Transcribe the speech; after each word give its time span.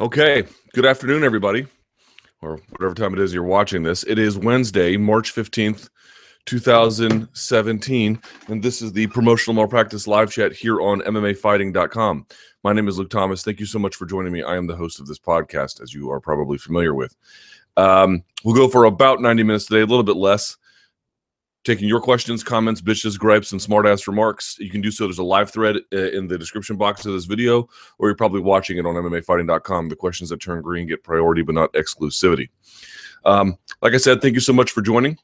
Okay. 0.00 0.44
Good 0.74 0.86
afternoon, 0.86 1.24
everybody, 1.24 1.66
or 2.40 2.60
whatever 2.70 2.94
time 2.94 3.14
it 3.14 3.18
is 3.18 3.34
you're 3.34 3.42
watching 3.42 3.82
this. 3.82 4.04
It 4.04 4.16
is 4.16 4.38
Wednesday, 4.38 4.96
March 4.96 5.34
15th, 5.34 5.88
2017, 6.46 8.22
and 8.46 8.62
this 8.62 8.80
is 8.80 8.92
the 8.92 9.08
promotional 9.08 9.56
malpractice 9.56 10.06
live 10.06 10.30
chat 10.30 10.52
here 10.52 10.80
on 10.80 11.00
MMAfighting.com. 11.00 12.26
My 12.62 12.72
name 12.72 12.86
is 12.86 12.96
Luke 12.96 13.10
Thomas. 13.10 13.42
Thank 13.42 13.58
you 13.58 13.66
so 13.66 13.80
much 13.80 13.96
for 13.96 14.06
joining 14.06 14.32
me. 14.32 14.44
I 14.44 14.56
am 14.56 14.68
the 14.68 14.76
host 14.76 15.00
of 15.00 15.08
this 15.08 15.18
podcast, 15.18 15.82
as 15.82 15.92
you 15.92 16.12
are 16.12 16.20
probably 16.20 16.58
familiar 16.58 16.94
with. 16.94 17.16
Um, 17.76 18.22
we'll 18.44 18.54
go 18.54 18.68
for 18.68 18.84
about 18.84 19.20
90 19.20 19.42
minutes 19.42 19.66
today, 19.66 19.80
a 19.80 19.86
little 19.86 20.04
bit 20.04 20.14
less 20.14 20.56
taking 21.68 21.86
your 21.86 22.00
questions, 22.00 22.42
comments, 22.42 22.80
bitches, 22.80 23.18
gripes, 23.18 23.52
and 23.52 23.60
smartass 23.60 24.06
remarks. 24.06 24.56
You 24.58 24.70
can 24.70 24.80
do 24.80 24.90
so. 24.90 25.04
There's 25.04 25.18
a 25.18 25.22
live 25.22 25.50
thread 25.50 25.76
uh, 25.92 26.10
in 26.12 26.26
the 26.26 26.38
description 26.38 26.76
box 26.76 27.04
of 27.04 27.12
this 27.12 27.26
video, 27.26 27.68
or 27.98 28.08
you're 28.08 28.16
probably 28.16 28.40
watching 28.40 28.78
it 28.78 28.86
on 28.86 28.94
MMAfighting.com. 28.94 29.90
The 29.90 29.96
questions 29.96 30.30
that 30.30 30.40
turn 30.40 30.62
green 30.62 30.88
get 30.88 31.04
priority, 31.04 31.42
but 31.42 31.54
not 31.54 31.70
exclusivity. 31.74 32.48
Um, 33.26 33.58
like 33.82 33.92
I 33.92 33.98
said, 33.98 34.22
thank 34.22 34.32
you 34.32 34.40
so 34.40 34.54
much 34.54 34.70
for 34.70 34.80
joining. 34.80 35.18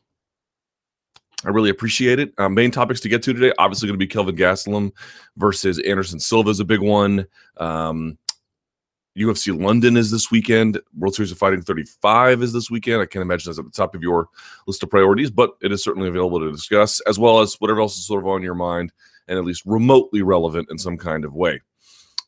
I 1.46 1.48
really 1.48 1.70
appreciate 1.70 2.18
it. 2.18 2.34
Uh, 2.36 2.50
main 2.50 2.70
topics 2.70 3.00
to 3.00 3.08
get 3.08 3.22
to 3.22 3.32
today, 3.32 3.52
obviously 3.58 3.86
going 3.86 3.98
to 3.98 4.04
be 4.04 4.06
Kelvin 4.06 4.36
Gastelum 4.36 4.92
versus 5.36 5.78
Anderson 5.80 6.20
Silva 6.20 6.50
is 6.50 6.60
a 6.60 6.64
big 6.64 6.80
one. 6.80 7.26
Um, 7.56 8.18
UFC 9.16 9.58
London 9.58 9.96
is 9.96 10.10
this 10.10 10.30
weekend. 10.30 10.80
World 10.96 11.14
Series 11.14 11.30
of 11.30 11.38
Fighting 11.38 11.62
35 11.62 12.42
is 12.42 12.52
this 12.52 12.70
weekend. 12.70 13.00
I 13.00 13.06
can't 13.06 13.22
imagine 13.22 13.50
that's 13.50 13.58
at 13.58 13.64
the 13.64 13.70
top 13.70 13.94
of 13.94 14.02
your 14.02 14.28
list 14.66 14.82
of 14.82 14.90
priorities, 14.90 15.30
but 15.30 15.52
it 15.62 15.72
is 15.72 15.84
certainly 15.84 16.08
available 16.08 16.40
to 16.40 16.50
discuss, 16.50 17.00
as 17.00 17.18
well 17.18 17.40
as 17.40 17.54
whatever 17.54 17.80
else 17.80 17.96
is 17.96 18.06
sort 18.06 18.22
of 18.22 18.28
on 18.28 18.42
your 18.42 18.54
mind 18.54 18.92
and 19.28 19.38
at 19.38 19.44
least 19.44 19.62
remotely 19.64 20.22
relevant 20.22 20.68
in 20.70 20.78
some 20.78 20.98
kind 20.98 21.24
of 21.24 21.34
way. 21.34 21.60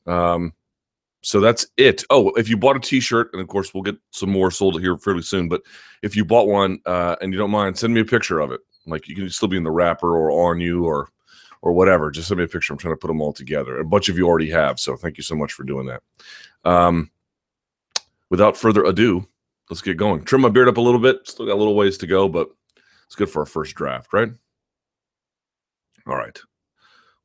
Um, 0.06 0.52
so 1.22 1.40
that's 1.40 1.66
it. 1.76 2.04
Oh, 2.10 2.30
if 2.30 2.48
you 2.48 2.56
bought 2.56 2.76
a 2.76 2.80
T-shirt, 2.80 3.30
and 3.32 3.42
of 3.42 3.48
course 3.48 3.74
we'll 3.74 3.82
get 3.82 3.96
some 4.12 4.30
more 4.30 4.50
sold 4.50 4.80
here 4.80 4.96
fairly 4.96 5.22
soon. 5.22 5.48
But 5.48 5.62
if 6.02 6.14
you 6.14 6.24
bought 6.24 6.46
one 6.46 6.78
uh, 6.86 7.16
and 7.20 7.32
you 7.32 7.38
don't 7.38 7.50
mind, 7.50 7.76
send 7.76 7.92
me 7.92 8.00
a 8.00 8.04
picture 8.04 8.38
of 8.38 8.52
it. 8.52 8.60
Like 8.86 9.08
you 9.08 9.16
can 9.16 9.28
still 9.30 9.48
be 9.48 9.56
in 9.56 9.64
the 9.64 9.70
wrapper 9.70 10.16
or 10.16 10.50
on 10.50 10.60
you 10.60 10.84
or 10.84 11.10
or 11.62 11.72
whatever. 11.72 12.12
Just 12.12 12.28
send 12.28 12.38
me 12.38 12.44
a 12.44 12.48
picture. 12.48 12.72
I'm 12.72 12.78
trying 12.78 12.94
to 12.94 12.98
put 12.98 13.08
them 13.08 13.20
all 13.20 13.32
together. 13.32 13.78
A 13.78 13.84
bunch 13.84 14.08
of 14.08 14.16
you 14.16 14.28
already 14.28 14.50
have, 14.50 14.78
so 14.78 14.96
thank 14.96 15.16
you 15.16 15.24
so 15.24 15.34
much 15.34 15.52
for 15.52 15.64
doing 15.64 15.86
that. 15.86 16.00
Um, 16.66 17.10
without 18.28 18.56
further 18.56 18.84
ado, 18.84 19.26
let's 19.70 19.80
get 19.80 19.96
going. 19.96 20.24
Trim 20.24 20.42
my 20.42 20.48
beard 20.48 20.68
up 20.68 20.76
a 20.76 20.80
little 20.80 21.00
bit. 21.00 21.20
Still 21.24 21.46
got 21.46 21.54
a 21.54 21.56
little 21.62 21.76
ways 21.76 21.96
to 21.98 22.06
go, 22.06 22.28
but 22.28 22.48
it's 23.06 23.14
good 23.14 23.30
for 23.30 23.40
our 23.40 23.46
first 23.46 23.76
draft, 23.76 24.12
right? 24.12 24.30
All 26.06 26.16
right. 26.16 26.38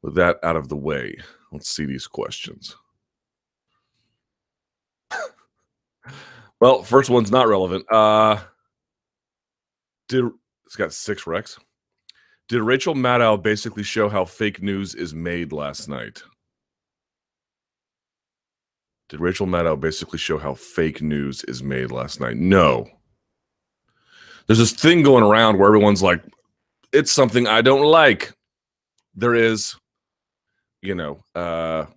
With 0.03 0.15
that 0.15 0.37
out 0.43 0.55
of 0.55 0.69
the 0.69 0.77
way, 0.77 1.17
let's 1.51 1.69
see 1.69 1.85
these 1.85 2.07
questions. 2.07 2.75
well, 6.59 6.83
first 6.83 7.09
one's 7.09 7.31
not 7.31 7.47
relevant. 7.47 7.85
Uh 7.91 8.39
did 10.07 10.25
it's 10.65 10.75
got 10.75 10.93
six 10.93 11.25
wrecks. 11.25 11.57
Did 12.47 12.61
Rachel 12.61 12.95
Maddow 12.95 13.41
basically 13.41 13.83
show 13.83 14.09
how 14.09 14.25
fake 14.25 14.61
news 14.61 14.93
is 14.93 15.13
made 15.13 15.51
last 15.51 15.87
night? 15.87 16.21
Did 19.11 19.19
Rachel 19.19 19.45
Maddow 19.45 19.77
basically 19.77 20.19
show 20.19 20.37
how 20.37 20.53
fake 20.53 21.01
news 21.01 21.43
is 21.43 21.61
made 21.61 21.91
last 21.91 22.21
night? 22.21 22.37
No. 22.37 22.87
There's 24.47 24.57
this 24.57 24.71
thing 24.71 25.03
going 25.03 25.25
around 25.25 25.57
where 25.57 25.67
everyone's 25.67 26.01
like, 26.01 26.23
it's 26.93 27.11
something 27.11 27.45
I 27.45 27.61
don't 27.61 27.83
like. 27.83 28.31
There 29.13 29.35
is, 29.35 29.75
you 30.81 30.95
know, 30.95 31.25
uh, 31.35 31.87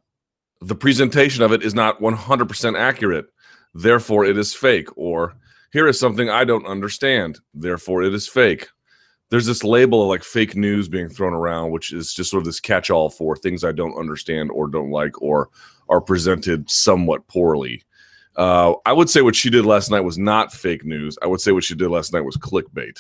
the 0.61 0.75
presentation 0.75 1.45
of 1.45 1.53
it 1.53 1.63
is 1.63 1.73
not 1.73 2.01
100% 2.01 2.77
accurate. 2.77 3.27
Therefore, 3.75 4.25
it 4.25 4.37
is 4.37 4.53
fake. 4.53 4.89
Or 4.97 5.37
here 5.73 5.87
is 5.87 6.01
something 6.01 6.29
I 6.29 6.43
don't 6.43 6.67
understand. 6.67 7.39
Therefore, 7.55 8.03
it 8.03 8.13
is 8.13 8.27
fake 8.27 8.67
there's 9.31 9.47
this 9.47 9.65
label 9.65 10.03
of 10.03 10.09
like 10.09 10.23
fake 10.23 10.55
news 10.55 10.89
being 10.89 11.09
thrown 11.09 11.33
around, 11.33 11.71
which 11.71 11.93
is 11.93 12.13
just 12.13 12.31
sort 12.31 12.41
of 12.41 12.45
this 12.45 12.61
catch 12.61 12.91
all 12.91 13.11
for 13.11 13.37
things 13.37 13.65
I 13.65 13.73
don't 13.73 13.99
understand 13.99 14.51
or 14.51 14.69
don't 14.69 14.91
like 14.91 15.21
or 15.21 15.49
are 15.89 16.01
presented 16.01 16.71
somewhat 16.71 17.27
poorly. 17.27 17.83
Uh, 18.37 18.75
I 18.85 18.93
would 18.93 19.09
say 19.09 19.23
what 19.23 19.37
she 19.37 19.51
did 19.51 19.65
last 19.65 19.91
night 19.91 20.01
was 20.01 20.19
not 20.19 20.53
fake 20.53 20.85
news. 20.85 21.17
I 21.23 21.27
would 21.27 21.41
say 21.41 21.53
what 21.53 21.65
she 21.65 21.75
did 21.75 21.89
last 21.89 22.13
night 22.13 22.23
was 22.23 22.37
clickbait, 22.37 22.99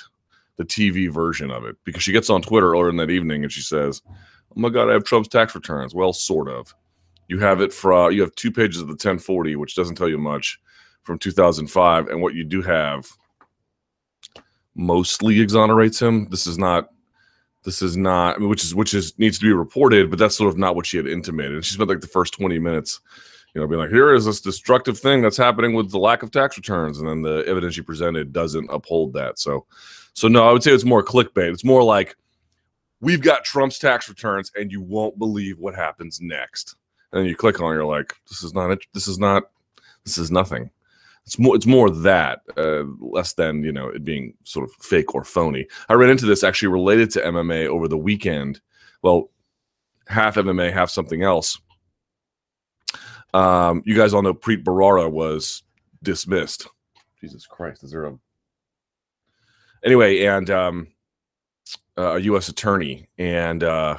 the 0.57 0.65
TV 0.65 1.11
version 1.11 1.51
of 1.51 1.65
it, 1.65 1.77
because 1.85 2.03
she 2.03 2.13
gets 2.13 2.31
on 2.31 2.43
Twitter 2.43 2.73
earlier 2.73 2.89
in 2.89 2.97
that 2.97 3.11
evening 3.11 3.43
and 3.43 3.53
she 3.53 3.63
says, 3.63 4.03
"Oh 4.09 4.61
my 4.61 4.69
God, 4.69 4.89
I 4.89 4.93
have 4.93 5.05
Trump's 5.05 5.29
tax 5.29 5.55
returns." 5.55 5.95
Well, 5.95 6.13
sort 6.13 6.49
of. 6.49 6.73
You 7.29 7.39
have 7.41 7.61
it 7.61 7.73
for 7.73 8.13
you 8.13 8.21
have 8.21 8.35
two 8.35 8.53
pages 8.53 8.81
of 8.81 8.87
the 8.87 8.93
1040, 8.93 9.57
which 9.57 9.75
doesn't 9.75 9.97
tell 9.97 10.09
you 10.09 10.19
much 10.19 10.61
from 11.03 11.19
2005, 11.19 12.09
and 12.09 12.23
what 12.23 12.35
you 12.35 12.45
do 12.45 12.63
have 12.63 13.09
mostly 14.75 15.41
exonerates 15.41 16.01
him. 16.01 16.29
This 16.31 16.47
is 16.47 16.59
not 16.59 16.91
this 17.65 17.81
is 17.81 17.97
not 17.97 18.41
which 18.41 18.63
is 18.63 18.75
which 18.75 18.95
is 18.95 19.19
needs 19.19 19.39
to 19.39 19.47
be 19.47 19.53
reported, 19.53 20.11
but 20.11 20.19
that's 20.19 20.37
sort 20.37 20.53
of 20.53 20.59
not 20.59 20.77
what 20.77 20.87
she 20.87 20.97
had 20.97 21.07
intimated. 21.07 21.65
She 21.65 21.75
spent 21.75 21.89
like 21.89 22.01
the 22.01 22.07
first 22.07 22.35
20 22.35 22.59
minutes, 22.59 23.01
you 23.55 23.61
know, 23.61 23.67
being 23.67 23.81
like, 23.81 23.91
here 23.91 24.15
is 24.15 24.27
this 24.27 24.41
destructive 24.41 24.99
thing 24.99 25.23
that's 25.23 25.37
happening 25.37 25.75
with 25.75 25.91
the 25.91 25.99
lack 25.99 26.23
of 26.23 26.31
tax 26.31 26.57
returns. 26.57 26.99
And 26.99 27.09
then 27.09 27.23
the 27.23 27.45
evidence 27.47 27.75
she 27.75 27.83
presented 27.83 28.33
doesn't 28.33 28.69
uphold 28.71 29.15
that. 29.15 29.39
So 29.39 29.67
so 30.13 30.29
no, 30.29 30.47
I 30.49 30.53
would 30.53 30.63
say 30.63 30.73
it's 30.73 30.85
more 30.85 31.03
clickbait. 31.03 31.53
It's 31.53 31.65
more 31.65 31.83
like 31.83 32.17
we've 33.01 33.23
got 33.23 33.45
Trump's 33.45 33.79
tax 33.79 34.09
returns 34.09 34.53
and 34.55 34.71
you 34.71 34.81
won't 34.81 35.19
believe 35.19 35.59
what 35.59 35.75
happens 35.75 36.21
next. 36.21 36.77
And 37.13 37.21
then 37.21 37.27
you 37.27 37.37
click 37.37 37.61
on 37.61 37.73
it, 37.73 37.75
you're 37.75 37.85
like, 37.85 38.15
this 38.29 38.43
is 38.43 38.55
not 38.55 38.77
this 38.93 39.09
is 39.09 39.19
not 39.19 39.45
this 40.05 40.19
is 40.19 40.31
nothing 40.31 40.71
it's 41.27 41.39
more 41.39 41.57
it's 41.57 41.67
more 41.67 41.91
that 41.91 42.41
uh, 42.57 42.85
less 43.01 43.33
than 43.35 43.63
you 43.63 43.73
know 43.73 43.89
it 43.89 44.05
being 44.05 44.35
sort 44.45 44.69
of 44.69 44.75
fake 44.85 45.15
or 45.15 45.25
phony. 45.25 45.67
I 45.89 45.95
ran 45.95 46.11
into 46.11 46.27
this 46.27 46.45
actually 46.45 46.69
related 46.69 47.11
to 47.13 47.23
MMA 47.23 47.67
over 47.67 47.89
the 47.89 47.99
weekend. 47.99 48.61
Well, 49.03 49.31
half 50.07 50.37
MMA, 50.37 50.73
half 50.73 50.91
something 50.91 51.23
else. 51.23 51.59
Um, 53.33 53.83
you 53.85 53.97
guys 53.97 54.13
all 54.13 54.23
know 54.23 54.35
Preet 54.35 54.63
Bharara 54.63 55.11
was 55.11 55.63
dismissed. 56.03 56.69
Jesus 57.21 57.47
Christ, 57.47 57.83
is 57.83 57.91
there 57.91 58.05
a 58.05 58.17
anyway? 59.83 60.25
And 60.25 60.51
um, 60.51 60.89
a 61.97 62.19
U.S. 62.19 62.49
attorney, 62.49 63.09
and 63.17 63.65
uh, 63.65 63.99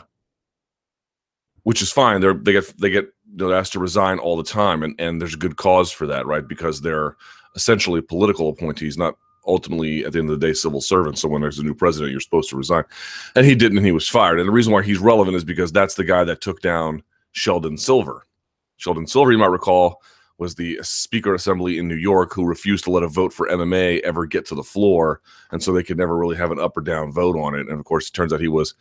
which 1.64 1.82
is 1.82 1.92
fine. 1.92 2.22
They're 2.22 2.36
they 2.36 2.52
get 2.52 2.80
they 2.80 2.92
get 2.92 3.08
they're 3.36 3.54
asked 3.54 3.74
to 3.74 3.80
resign 3.80 4.20
all 4.20 4.38
the 4.38 4.44
time, 4.44 4.84
and 4.84 4.96
and 5.00 5.22
there's 5.22 5.34
a 5.34 5.38
good 5.38 5.58
cause 5.58 5.92
for 5.92 6.08
that, 6.08 6.26
right? 6.26 6.48
Because 6.48 6.82
they're 6.82 7.16
essentially 7.56 8.02
political 8.02 8.50
appointees, 8.50 8.98
not 8.98 9.16
ultimately 9.48 10.04
at 10.04 10.14
the 10.14 10.20
end 10.20 10.30
of 10.30 10.40
the 10.40 10.48
day 10.48 10.54
civil 10.54 10.82
servants. 10.82 11.22
So 11.22 11.28
when 11.28 11.42
there's 11.42 11.60
a 11.60 11.64
new 11.64 11.76
president, 11.76 12.12
you're 12.12 12.22
supposed 12.22 12.50
to 12.50 12.58
resign, 12.58 12.84
and 13.36 13.46
he 13.46 13.56
didn't, 13.56 13.78
and 13.78 13.86
he 13.86 13.92
was 13.92 14.08
fired. 14.08 14.40
And 14.40 14.48
the 14.48 14.54
reason 14.54 14.74
why 14.74 14.84
he's 14.84 15.00
relevant 15.00 15.38
is 15.38 15.44
because 15.44 15.72
that's 15.72 15.96
the 15.96 16.04
guy 16.04 16.24
that 16.24 16.42
took 16.42 16.62
down 16.62 17.04
Sheldon 17.34 17.78
Silver. 17.78 18.26
Sheldon 18.78 19.08
Silver, 19.08 19.32
you 19.32 19.38
might 19.38 19.48
recall, 19.48 20.02
was 20.38 20.56
the 20.56 20.80
Speaker 20.82 21.34
Assembly 21.34 21.78
in 21.78 21.88
New 21.88 21.96
York 21.96 22.34
who 22.34 22.46
refused 22.46 22.84
to 22.86 22.92
let 22.92 23.04
a 23.04 23.08
vote 23.08 23.32
for 23.32 23.48
MMA 23.48 24.02
ever 24.02 24.26
get 24.26 24.46
to 24.48 24.56
the 24.56 24.64
floor, 24.64 25.22
and 25.52 25.62
so 25.62 25.72
they 25.72 25.84
could 25.84 25.98
never 25.98 26.18
really 26.18 26.36
have 26.36 26.52
an 26.52 26.60
up 26.60 26.76
or 26.76 26.82
down 26.82 27.12
vote 27.12 27.38
on 27.38 27.56
it. 27.56 27.68
And 27.68 27.80
of 27.80 27.86
course, 27.86 28.10
it 28.10 28.14
turns 28.14 28.34
out 28.34 28.42
he 28.42 28.48
was 28.48 28.74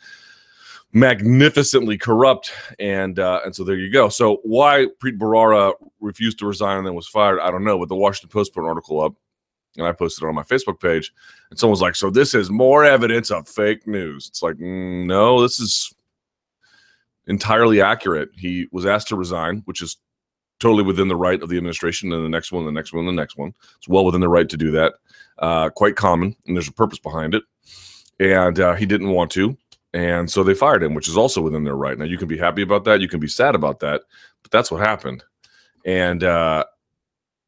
magnificently 0.94 1.98
corrupt, 1.98 2.52
and 2.78 3.18
uh, 3.18 3.40
and 3.44 3.54
so 3.54 3.64
there 3.64 3.76
you 3.76 3.92
go. 3.92 4.08
So 4.08 4.40
why 4.44 4.86
Preet 5.02 5.18
Bharara 5.18 5.74
refused 6.00 6.38
to 6.38 6.46
resign 6.46 6.78
and 6.78 6.86
then 6.86 6.94
was 6.94 7.08
fired, 7.08 7.40
I 7.40 7.50
don't 7.50 7.64
know. 7.64 7.78
But 7.78 7.88
the 7.88 7.96
Washington 7.96 8.30
Post 8.30 8.54
put 8.54 8.62
an 8.62 8.68
article 8.68 9.00
up, 9.00 9.14
and 9.76 9.86
I 9.86 9.92
posted 9.92 10.24
it 10.24 10.28
on 10.28 10.34
my 10.34 10.44
Facebook 10.44 10.80
page, 10.80 11.12
and 11.50 11.58
someone 11.58 11.72
was 11.72 11.82
like, 11.82 11.96
"So 11.96 12.08
this 12.08 12.32
is 12.32 12.48
more 12.48 12.84
evidence 12.84 13.30
of 13.30 13.48
fake 13.48 13.86
news." 13.86 14.28
It's 14.28 14.42
like, 14.42 14.56
mm, 14.56 15.04
no, 15.04 15.42
this 15.42 15.58
is 15.58 15.92
entirely 17.26 17.82
accurate. 17.82 18.30
He 18.36 18.68
was 18.70 18.86
asked 18.86 19.08
to 19.08 19.16
resign, 19.16 19.62
which 19.64 19.82
is 19.82 19.96
totally 20.60 20.84
within 20.84 21.08
the 21.08 21.16
right 21.16 21.42
of 21.42 21.48
the 21.48 21.56
administration, 21.56 22.12
and 22.12 22.24
the 22.24 22.28
next 22.28 22.52
one, 22.52 22.64
the 22.64 22.72
next 22.72 22.92
one, 22.92 23.04
the 23.04 23.12
next 23.12 23.36
one. 23.36 23.52
It's 23.76 23.88
well 23.88 24.04
within 24.04 24.20
the 24.20 24.28
right 24.28 24.48
to 24.48 24.56
do 24.56 24.70
that. 24.70 24.94
Uh, 25.38 25.70
quite 25.70 25.96
common, 25.96 26.36
and 26.46 26.56
there's 26.56 26.68
a 26.68 26.72
purpose 26.72 27.00
behind 27.00 27.34
it. 27.34 27.42
And 28.20 28.60
uh, 28.60 28.74
he 28.74 28.86
didn't 28.86 29.10
want 29.10 29.32
to 29.32 29.58
and 29.94 30.28
so 30.28 30.42
they 30.42 30.54
fired 30.54 30.82
him, 30.82 30.92
which 30.92 31.08
is 31.08 31.16
also 31.16 31.40
within 31.40 31.62
their 31.62 31.76
right. 31.76 31.96
Now 31.96 32.04
you 32.04 32.18
can 32.18 32.26
be 32.26 32.36
happy 32.36 32.62
about 32.62 32.84
that, 32.84 33.00
you 33.00 33.08
can 33.08 33.20
be 33.20 33.28
sad 33.28 33.54
about 33.54 33.78
that, 33.80 34.02
but 34.42 34.50
that's 34.50 34.70
what 34.70 34.80
happened. 34.80 35.22
And 35.86 36.24
uh, 36.24 36.64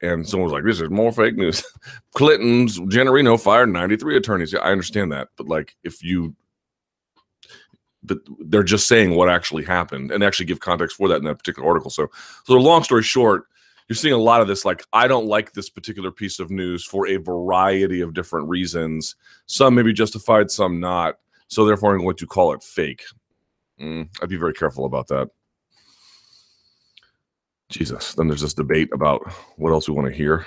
and 0.01 0.27
someone 0.27 0.45
was 0.45 0.53
like, 0.53 0.65
"This 0.65 0.81
is 0.81 0.89
more 0.89 1.11
fake 1.11 1.37
news." 1.37 1.65
Clinton's 2.15 2.79
Janet 2.89 3.13
Reno 3.13 3.37
fired 3.37 3.71
93 3.71 4.17
attorneys. 4.17 4.53
Yeah, 4.53 4.61
I 4.61 4.71
understand 4.71 5.11
that, 5.11 5.29
but 5.37 5.49
like, 5.49 5.75
if 5.83 6.05
you, 6.05 6.37
but 8.05 8.19
they're 8.39 8.63
just 8.63 8.87
saying 8.87 9.17
what 9.17 9.29
actually 9.29 9.65
happened 9.65 10.13
and 10.13 10.23
actually 10.23 10.47
give 10.47 10.61
context 10.61 10.97
for 10.97 11.09
that 11.09 11.17
in 11.17 11.25
that 11.25 11.39
particular 11.39 11.69
article. 11.69 11.91
So, 11.91 12.09
so 12.45 12.55
long 12.55 12.85
story 12.85 13.03
short, 13.03 13.47
you're 13.89 13.97
seeing 13.97 14.15
a 14.15 14.19
lot 14.19 14.41
of 14.41 14.47
this. 14.47 14.65
Like, 14.65 14.85
I 14.93 15.09
don't 15.09 15.27
like 15.27 15.53
this 15.53 15.69
particular 15.69 16.13
piece 16.13 16.39
of 16.39 16.51
news 16.51 16.85
for 16.85 17.09
a 17.09 17.17
variety 17.17 18.03
of 18.03 18.15
different 18.15 18.49
reasons. 18.49 19.17
Some 19.47 19.75
maybe 19.75 19.93
justified, 19.93 20.51
some 20.51 20.79
not. 20.79 21.19
So 21.49 21.65
therefore, 21.65 21.95
I'm 21.95 22.03
going 22.03 22.17
to 22.17 22.27
call 22.27 22.53
it 22.53 22.63
fake. 22.63 23.03
Mm, 23.81 24.09
I'd 24.21 24.29
be 24.29 24.37
very 24.37 24.55
careful 24.55 24.85
about 24.85 25.09
that. 25.09 25.29
Jesus. 27.69 28.15
Then 28.15 28.29
there's 28.29 28.41
this 28.41 28.55
debate 28.55 28.89
about 28.93 29.31
what 29.57 29.73
else 29.73 29.89
we 29.89 29.95
want 29.95 30.09
to 30.09 30.15
hear. 30.15 30.47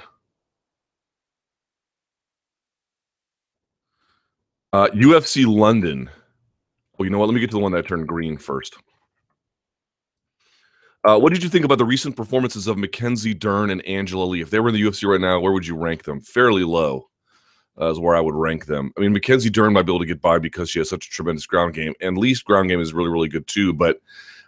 Uh, 4.71 4.87
UFC 4.89 5.45
London. 5.45 6.09
Well, 6.97 7.05
you 7.05 7.09
know 7.09 7.17
what? 7.17 7.27
Let 7.27 7.33
me 7.33 7.41
get 7.41 7.49
to 7.51 7.57
the 7.57 7.63
one 7.63 7.71
that 7.71 7.87
turned 7.87 8.07
green 8.07 8.37
first. 8.37 8.75
Uh, 11.05 11.17
what 11.17 11.33
did 11.33 11.41
you 11.41 11.49
think 11.49 11.65
about 11.65 11.77
the 11.77 11.85
recent 11.85 12.15
performances 12.15 12.67
of 12.67 12.77
Mackenzie 12.77 13.33
Dern 13.33 13.69
and 13.69 13.85
Angela 13.85 14.25
Lee? 14.25 14.41
If 14.41 14.49
they 14.49 14.59
were 14.59 14.67
in 14.69 14.75
the 14.75 14.81
UFC 14.81 15.09
right 15.09 15.21
now, 15.21 15.39
where 15.39 15.53
would 15.53 15.65
you 15.65 15.77
rank 15.77 16.03
them? 16.03 16.21
Fairly 16.21 16.63
low 16.63 17.08
uh, 17.79 17.89
is 17.89 17.99
where 17.99 18.15
I 18.15 18.19
would 18.19 18.35
rank 18.35 18.65
them. 18.65 18.91
I 18.97 19.01
mean, 19.01 19.13
Mackenzie 19.13 19.49
Dern 19.49 19.73
might 19.73 19.85
be 19.85 19.91
able 19.91 19.99
to 19.99 20.05
get 20.05 20.21
by 20.21 20.39
because 20.39 20.69
she 20.69 20.79
has 20.79 20.89
such 20.89 21.07
a 21.07 21.09
tremendous 21.09 21.45
ground 21.45 21.73
game, 21.73 21.93
and 22.01 22.17
Lee's 22.17 22.41
ground 22.41 22.69
game 22.69 22.79
is 22.79 22.93
really, 22.93 23.09
really 23.09 23.29
good 23.29 23.47
too. 23.47 23.73
But 23.73 24.01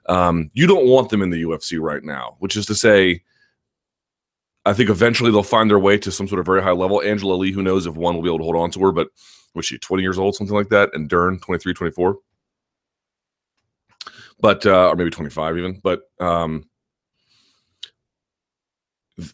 um, 0.07 0.49
you 0.53 0.67
don't 0.67 0.87
want 0.87 1.09
them 1.09 1.21
in 1.21 1.29
the 1.29 1.43
UFC 1.43 1.79
right 1.79 2.03
now, 2.03 2.35
which 2.39 2.55
is 2.55 2.65
to 2.67 2.75
say, 2.75 3.23
I 4.65 4.73
think 4.73 4.89
eventually 4.89 5.31
they'll 5.31 5.43
find 5.43 5.69
their 5.69 5.79
way 5.79 5.97
to 5.99 6.11
some 6.11 6.27
sort 6.27 6.39
of 6.39 6.45
very 6.45 6.61
high 6.61 6.71
level. 6.71 7.01
Angela 7.01 7.35
Lee, 7.35 7.51
who 7.51 7.63
knows 7.63 7.87
if 7.87 7.95
one 7.95 8.15
will 8.15 8.23
be 8.23 8.29
able 8.29 8.39
to 8.39 8.43
hold 8.43 8.57
on 8.57 8.71
to 8.71 8.79
her, 8.81 8.91
but 8.91 9.09
was 9.53 9.65
she 9.65 9.77
20 9.77 10.03
years 10.03 10.19
old, 10.19 10.35
something 10.35 10.55
like 10.55 10.69
that? 10.69 10.91
And 10.93 11.09
Dern, 11.09 11.39
23, 11.39 11.73
24 11.73 12.17
but 14.41 14.65
uh, 14.65 14.89
or 14.89 14.95
maybe 14.95 15.09
25 15.09 15.57
even 15.57 15.79
but 15.83 16.01
um, 16.19 16.67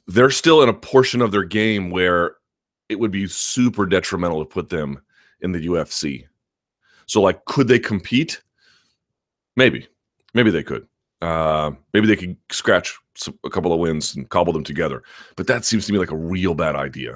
they're 0.07 0.29
still 0.29 0.61
in 0.61 0.69
a 0.69 0.73
portion 0.73 1.21
of 1.21 1.31
their 1.31 1.43
game 1.43 1.89
where 1.89 2.35
it 2.89 2.99
would 2.99 3.11
be 3.11 3.27
super 3.27 3.85
detrimental 3.85 4.39
to 4.39 4.45
put 4.45 4.69
them 4.69 5.01
in 5.41 5.51
the 5.51 5.67
UFC. 5.67 6.25
So 7.05 7.21
like 7.21 7.43
could 7.45 7.67
they 7.67 7.79
compete? 7.79 8.41
Maybe. 9.55 9.87
Maybe 10.33 10.51
they 10.51 10.63
could. 10.63 10.87
Uh, 11.21 11.71
maybe 11.93 12.07
they 12.07 12.15
could 12.15 12.37
scratch 12.51 12.97
some, 13.15 13.37
a 13.43 13.49
couple 13.49 13.73
of 13.73 13.79
wins 13.79 14.15
and 14.15 14.29
cobble 14.29 14.53
them 14.53 14.63
together. 14.63 15.03
But 15.35 15.47
that 15.47 15.65
seems 15.65 15.87
to 15.87 15.93
me 15.93 15.99
like 15.99 16.11
a 16.11 16.17
real 16.17 16.53
bad 16.53 16.75
idea. 16.75 17.13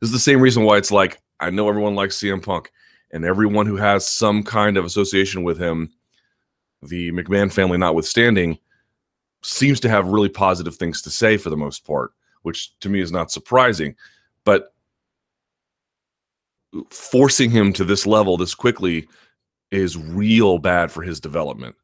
This 0.00 0.08
is 0.08 0.12
the 0.12 0.18
same 0.18 0.40
reason 0.40 0.64
why 0.64 0.76
it's 0.76 0.90
like 0.90 1.22
I 1.40 1.50
know 1.50 1.68
everyone 1.68 1.94
likes 1.94 2.18
CM 2.18 2.42
Punk 2.42 2.72
and 3.12 3.24
everyone 3.24 3.66
who 3.66 3.76
has 3.76 4.06
some 4.06 4.42
kind 4.42 4.76
of 4.76 4.84
association 4.84 5.44
with 5.44 5.58
him 5.58 5.92
the 6.88 7.12
McMahon 7.12 7.52
family 7.52 7.78
notwithstanding, 7.78 8.58
seems 9.42 9.80
to 9.80 9.88
have 9.88 10.06
really 10.06 10.28
positive 10.28 10.76
things 10.76 11.02
to 11.02 11.10
say 11.10 11.36
for 11.36 11.50
the 11.50 11.56
most 11.56 11.84
part, 11.84 12.12
which 12.42 12.78
to 12.80 12.88
me 12.88 13.00
is 13.00 13.12
not 13.12 13.30
surprising. 13.30 13.94
But 14.44 14.73
forcing 16.90 17.50
him 17.50 17.72
to 17.74 17.84
this 17.84 18.06
level 18.06 18.36
this 18.36 18.54
quickly 18.54 19.08
is 19.70 19.96
real 19.96 20.58
bad 20.58 20.90
for 20.90 21.02
his 21.02 21.20
development. 21.20 21.74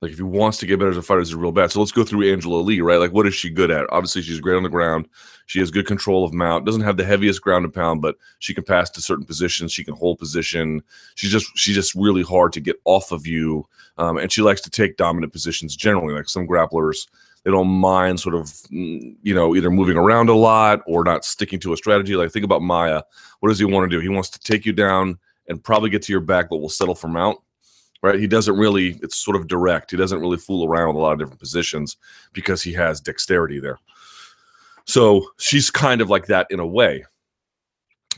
Like 0.00 0.10
if 0.10 0.16
he 0.16 0.24
wants 0.24 0.58
to 0.58 0.66
get 0.66 0.80
better 0.80 0.90
as 0.90 0.96
a 0.96 1.02
fighter, 1.02 1.20
is 1.20 1.32
real 1.32 1.52
bad. 1.52 1.70
So 1.70 1.78
let's 1.78 1.92
go 1.92 2.02
through 2.02 2.30
Angela 2.30 2.56
Lee, 2.56 2.80
right? 2.80 2.98
Like 2.98 3.12
what 3.12 3.26
is 3.26 3.34
she 3.34 3.48
good 3.48 3.70
at? 3.70 3.86
Obviously, 3.90 4.20
she's 4.22 4.40
great 4.40 4.56
on 4.56 4.64
the 4.64 4.68
ground. 4.68 5.08
She 5.46 5.60
has 5.60 5.70
good 5.70 5.86
control 5.86 6.24
of 6.24 6.32
mount. 6.32 6.66
Doesn't 6.66 6.82
have 6.82 6.96
the 6.96 7.04
heaviest 7.04 7.40
ground 7.40 7.72
pound, 7.72 8.02
but 8.02 8.16
she 8.40 8.52
can 8.52 8.64
pass 8.64 8.90
to 8.90 9.00
certain 9.00 9.24
positions. 9.24 9.72
She 9.72 9.84
can 9.84 9.94
hold 9.94 10.18
position. 10.18 10.82
She's 11.14 11.30
just 11.30 11.46
she's 11.56 11.76
just 11.76 11.94
really 11.94 12.22
hard 12.22 12.52
to 12.54 12.60
get 12.60 12.76
off 12.84 13.12
of 13.12 13.28
you, 13.28 13.64
um, 13.96 14.18
and 14.18 14.32
she 14.32 14.42
likes 14.42 14.60
to 14.62 14.70
take 14.70 14.96
dominant 14.96 15.32
positions 15.32 15.76
generally. 15.76 16.14
Like 16.14 16.28
some 16.28 16.48
grapplers, 16.48 17.06
they 17.44 17.50
don't 17.50 17.68
mind 17.68 18.20
sort 18.20 18.34
of 18.34 18.46
mm, 18.46 19.16
you 19.22 19.34
know 19.34 19.54
either 19.54 19.70
moving 19.70 19.96
around 19.96 20.28
a 20.28 20.34
lot 20.34 20.80
or 20.86 21.04
not 21.04 21.24
sticking 21.24 21.60
to 21.60 21.72
a 21.72 21.76
strategy. 21.76 22.16
Like 22.16 22.30
think 22.30 22.44
about 22.44 22.62
Maia. 22.62 23.02
What 23.40 23.48
does 23.48 23.58
he 23.58 23.64
want 23.64 23.90
to 23.90 23.96
do? 23.96 24.00
He 24.00 24.08
wants 24.08 24.30
to 24.30 24.38
take 24.40 24.64
you 24.64 24.72
down 24.72 25.18
and 25.48 25.62
probably 25.62 25.90
get 25.90 26.02
to 26.02 26.12
your 26.12 26.20
back, 26.20 26.48
but 26.50 26.58
will 26.58 26.68
settle 26.68 26.94
for 26.94 27.08
mount 27.08 27.38
right? 28.02 28.18
He 28.18 28.26
doesn't 28.26 28.56
really, 28.56 28.98
it's 29.02 29.16
sort 29.16 29.36
of 29.36 29.46
direct. 29.46 29.90
He 29.90 29.96
doesn't 29.96 30.20
really 30.20 30.36
fool 30.36 30.66
around 30.66 30.88
with 30.88 30.96
a 30.96 31.00
lot 31.00 31.12
of 31.12 31.18
different 31.18 31.40
positions 31.40 31.96
because 32.32 32.62
he 32.62 32.72
has 32.74 33.00
dexterity 33.00 33.60
there. 33.60 33.78
So 34.84 35.24
she's 35.38 35.70
kind 35.70 36.00
of 36.00 36.10
like 36.10 36.26
that 36.26 36.48
in 36.50 36.60
a 36.60 36.66
way. 36.66 37.04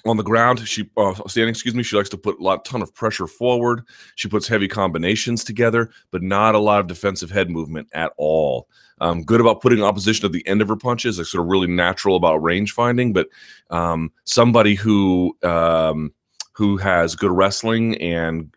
On 0.07 0.17
the 0.17 0.23
ground, 0.23 0.67
she 0.67 0.91
uh, 0.97 1.15
standing, 1.27 1.51
excuse 1.51 1.75
me, 1.75 1.83
she 1.83 1.97
likes 1.97 2.11
to 2.11 2.19
put 2.19 2.39
a 2.39 2.43
lot, 2.43 2.65
ton 2.65 2.83
of 2.83 2.95
pressure 2.95 3.27
forward. 3.27 3.83
She 4.17 4.29
puts 4.29 4.47
heavy 4.47 4.69
combinations 4.69 5.45
together, 5.45 5.91
but 6.11 6.23
not 6.23 6.55
a 6.55 6.59
lot 6.59 6.81
of 6.81 6.87
defensive 6.87 7.31
head 7.31 7.51
movement 7.51 7.89
at 7.95 8.13
all. 8.19 8.69
Um, 9.01 9.23
good 9.23 9.41
about 9.41 9.61
putting 9.61 9.83
opposition 9.83 10.25
at 10.25 10.33
the 10.33 10.47
end 10.47 10.63
of 10.63 10.69
her 10.69 10.77
punches, 10.77 11.19
like 11.19 11.27
sort 11.27 11.43
of 11.43 11.51
really 11.51 11.67
natural 11.67 12.17
about 12.17 12.43
range 12.43 12.73
finding. 12.73 13.13
But 13.13 13.29
um, 13.71 14.13
somebody 14.25 14.75
who 14.75 15.37
um, 15.43 16.13
who 16.53 16.77
has 16.77 17.17
good 17.17 17.33
wrestling 17.33 18.01
and 18.01 18.55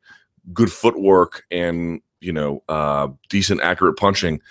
good 0.54 0.72
footwork 0.72 1.46
and 1.52 2.02
you 2.22 2.32
know 2.32 2.64
uh, 2.70 3.10
decent 3.30 3.62
accurate 3.62 3.98
punching 3.98 4.42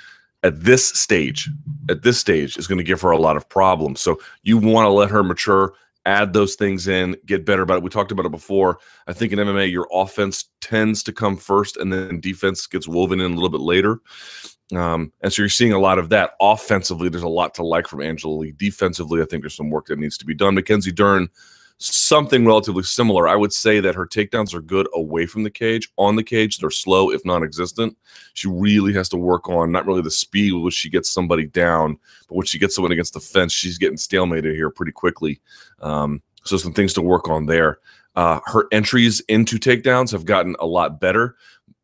at 0.42 0.60
this 0.60 0.88
stage 0.88 1.50
at 1.88 2.02
this 2.02 2.18
stage 2.18 2.56
is 2.56 2.66
going 2.66 2.78
to 2.78 2.84
give 2.84 3.00
her 3.00 3.10
a 3.10 3.18
lot 3.18 3.36
of 3.36 3.48
problems. 3.48 4.00
So 4.00 4.20
you 4.42 4.58
want 4.58 4.86
to 4.86 4.90
let 4.90 5.10
her 5.10 5.22
mature 5.22 5.72
add 6.04 6.32
those 6.32 6.54
things 6.54 6.86
in 6.86 7.16
get 7.26 7.44
better 7.44 7.62
about 7.62 7.78
it. 7.78 7.82
We 7.82 7.90
talked 7.90 8.12
about 8.12 8.26
it 8.26 8.30
before. 8.30 8.78
I 9.06 9.12
think 9.12 9.32
in 9.32 9.38
mma 9.38 9.70
your 9.70 9.88
offense 9.92 10.44
tends 10.60 11.02
to 11.04 11.12
come 11.12 11.36
first 11.36 11.76
and 11.76 11.92
then 11.92 12.20
defense 12.20 12.66
gets 12.66 12.86
woven 12.86 13.20
in 13.20 13.32
a 13.32 13.34
little 13.34 13.48
bit 13.48 13.60
later 13.60 14.00
um, 14.74 15.12
and 15.20 15.32
so 15.32 15.42
you're 15.42 15.48
seeing 15.48 15.72
a 15.72 15.78
lot 15.78 15.98
of 15.98 16.08
that 16.08 16.32
offensively 16.40 17.08
there's 17.08 17.22
a 17.22 17.28
lot 17.28 17.54
to 17.54 17.64
like 17.64 17.86
from 17.86 18.00
angela 18.00 18.34
lee 18.34 18.52
defensively 18.56 19.22
i 19.22 19.24
think 19.24 19.42
there's 19.42 19.54
some 19.54 19.70
work 19.70 19.86
that 19.86 19.98
needs 19.98 20.18
to 20.18 20.24
be 20.24 20.34
done 20.34 20.54
mackenzie 20.54 20.92
dern 20.92 21.28
something 21.78 22.46
relatively 22.46 22.82
similar. 22.82 23.28
I 23.28 23.36
would 23.36 23.52
say 23.52 23.80
that 23.80 23.94
her 23.94 24.06
takedowns 24.06 24.54
are 24.54 24.60
good 24.60 24.88
away 24.94 25.26
from 25.26 25.42
the 25.42 25.50
cage. 25.50 25.90
On 25.96 26.16
the 26.16 26.22
cage, 26.22 26.58
they're 26.58 26.70
slow, 26.70 27.10
if 27.10 27.24
non 27.24 27.42
existent. 27.42 27.96
She 28.34 28.48
really 28.48 28.92
has 28.94 29.08
to 29.10 29.16
work 29.16 29.48
on 29.48 29.72
not 29.72 29.86
really 29.86 30.02
the 30.02 30.10
speed 30.10 30.52
with 30.52 30.62
which 30.62 30.74
she 30.74 30.90
gets 30.90 31.10
somebody 31.10 31.46
down, 31.46 31.98
but 32.28 32.36
when 32.36 32.46
she 32.46 32.58
gets 32.58 32.74
someone 32.74 32.92
against 32.92 33.14
the 33.14 33.20
fence, 33.20 33.52
she's 33.52 33.78
getting 33.78 33.98
stalemated 33.98 34.54
here 34.54 34.70
pretty 34.70 34.92
quickly. 34.92 35.40
Um, 35.80 36.22
so, 36.44 36.56
some 36.56 36.72
things 36.72 36.92
to 36.94 37.02
work 37.02 37.28
on 37.28 37.46
there. 37.46 37.78
Uh, 38.14 38.40
her 38.46 38.66
entries 38.72 39.20
into 39.28 39.58
takedowns 39.58 40.10
have 40.12 40.24
gotten 40.24 40.56
a 40.58 40.66
lot 40.66 41.00
better. 41.00 41.36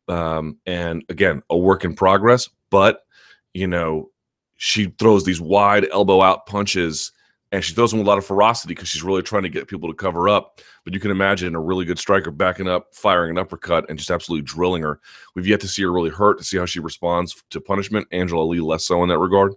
Um, 0.07 0.57
and 0.65 1.03
again, 1.09 1.43
a 1.49 1.57
work 1.57 1.85
in 1.85 1.95
progress, 1.95 2.49
but 2.73 3.05
you 3.53 3.67
know, 3.67 4.09
she 4.55 4.87
throws 4.97 5.23
these 5.23 5.39
wide 5.39 5.87
elbow 5.91 6.23
out 6.23 6.47
punches 6.47 7.11
and 7.51 7.63
she 7.63 7.75
throws 7.75 7.91
them 7.91 7.99
with 7.99 8.07
a 8.07 8.09
lot 8.09 8.17
of 8.17 8.25
ferocity 8.25 8.73
because 8.73 8.89
she's 8.89 9.03
really 9.03 9.21
trying 9.21 9.43
to 9.43 9.49
get 9.49 9.67
people 9.67 9.87
to 9.87 9.95
cover 9.95 10.27
up. 10.27 10.59
But 10.83 10.95
you 10.95 10.99
can 10.99 11.11
imagine 11.11 11.53
a 11.53 11.59
really 11.59 11.85
good 11.85 11.99
striker 11.99 12.31
backing 12.31 12.67
up, 12.67 12.87
firing 12.95 13.29
an 13.29 13.37
uppercut, 13.37 13.87
and 13.89 13.99
just 13.99 14.09
absolutely 14.09 14.43
drilling 14.43 14.81
her. 14.81 14.99
We've 15.35 15.45
yet 15.45 15.59
to 15.61 15.67
see 15.67 15.83
her 15.83 15.91
really 15.91 16.09
hurt 16.09 16.39
to 16.39 16.43
see 16.43 16.57
how 16.57 16.65
she 16.65 16.79
responds 16.79 17.43
to 17.51 17.61
punishment. 17.61 18.07
Angela 18.11 18.41
Lee 18.41 18.59
less 18.59 18.85
so 18.85 19.03
in 19.03 19.09
that 19.09 19.19
regard. 19.19 19.53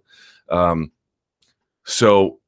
Um, 0.51 0.93
so, 1.87 2.41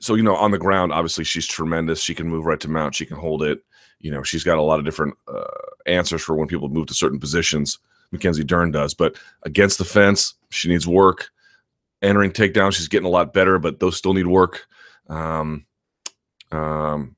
so 0.00 0.14
you 0.14 0.22
know, 0.22 0.36
on 0.36 0.52
the 0.52 0.58
ground, 0.58 0.90
obviously 0.90 1.24
she's 1.24 1.46
tremendous. 1.46 2.02
She 2.02 2.14
can 2.14 2.30
move 2.30 2.46
right 2.46 2.60
to 2.60 2.70
mount. 2.70 2.94
She 2.94 3.04
can 3.04 3.18
hold 3.18 3.42
it. 3.42 3.58
You 3.98 4.10
know, 4.10 4.22
she's 4.22 4.44
got 4.44 4.56
a 4.56 4.62
lot 4.62 4.78
of 4.78 4.86
different 4.86 5.16
uh, 5.28 5.44
answers 5.84 6.22
for 6.22 6.34
when 6.34 6.48
people 6.48 6.70
move 6.70 6.86
to 6.86 6.94
certain 6.94 7.20
positions. 7.20 7.78
Mackenzie 8.14 8.44
Dern 8.44 8.70
does, 8.70 8.94
but 8.94 9.16
against 9.42 9.78
the 9.78 9.84
fence, 9.84 10.34
she 10.50 10.68
needs 10.68 10.86
work. 10.86 11.30
Entering 12.00 12.30
takedown, 12.30 12.72
she's 12.72 12.88
getting 12.88 13.06
a 13.06 13.10
lot 13.10 13.32
better, 13.32 13.58
but 13.58 13.80
those 13.80 13.96
still 13.96 14.14
need 14.14 14.26
work. 14.26 14.66
Um, 15.08 15.66
um, 16.50 17.16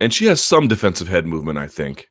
and 0.00 0.12
she 0.12 0.26
has 0.26 0.42
some 0.42 0.68
defensive 0.68 1.08
head 1.08 1.26
movement, 1.26 1.58
I 1.58 1.68
think. 1.68 2.08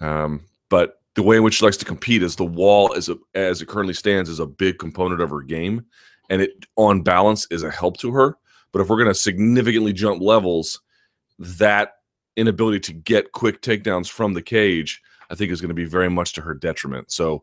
Um, 0.00 0.44
but 0.68 1.00
the 1.14 1.22
way 1.22 1.36
in 1.36 1.42
which 1.42 1.54
she 1.54 1.64
likes 1.64 1.76
to 1.78 1.84
compete 1.84 2.22
is 2.22 2.36
the 2.36 2.44
wall, 2.44 2.94
as 2.94 3.08
a, 3.08 3.16
as 3.34 3.62
it 3.62 3.68
currently 3.68 3.94
stands, 3.94 4.28
is 4.28 4.40
a 4.40 4.46
big 4.46 4.78
component 4.78 5.20
of 5.20 5.30
her 5.30 5.42
game, 5.42 5.84
and 6.30 6.42
it 6.42 6.66
on 6.76 7.02
balance 7.02 7.46
is 7.50 7.62
a 7.62 7.70
help 7.70 7.96
to 7.98 8.12
her. 8.12 8.36
But 8.72 8.82
if 8.82 8.88
we're 8.88 8.96
going 8.96 9.08
to 9.08 9.14
significantly 9.14 9.92
jump 9.92 10.20
levels, 10.20 10.80
that 11.38 11.94
inability 12.36 12.80
to 12.80 12.92
get 12.92 13.32
quick 13.32 13.62
takedowns 13.62 14.10
from 14.10 14.34
the 14.34 14.42
cage, 14.42 15.00
I 15.30 15.34
think, 15.34 15.50
is 15.50 15.60
going 15.60 15.68
to 15.68 15.74
be 15.74 15.84
very 15.84 16.10
much 16.10 16.32
to 16.34 16.40
her 16.42 16.54
detriment. 16.54 17.10
So 17.10 17.42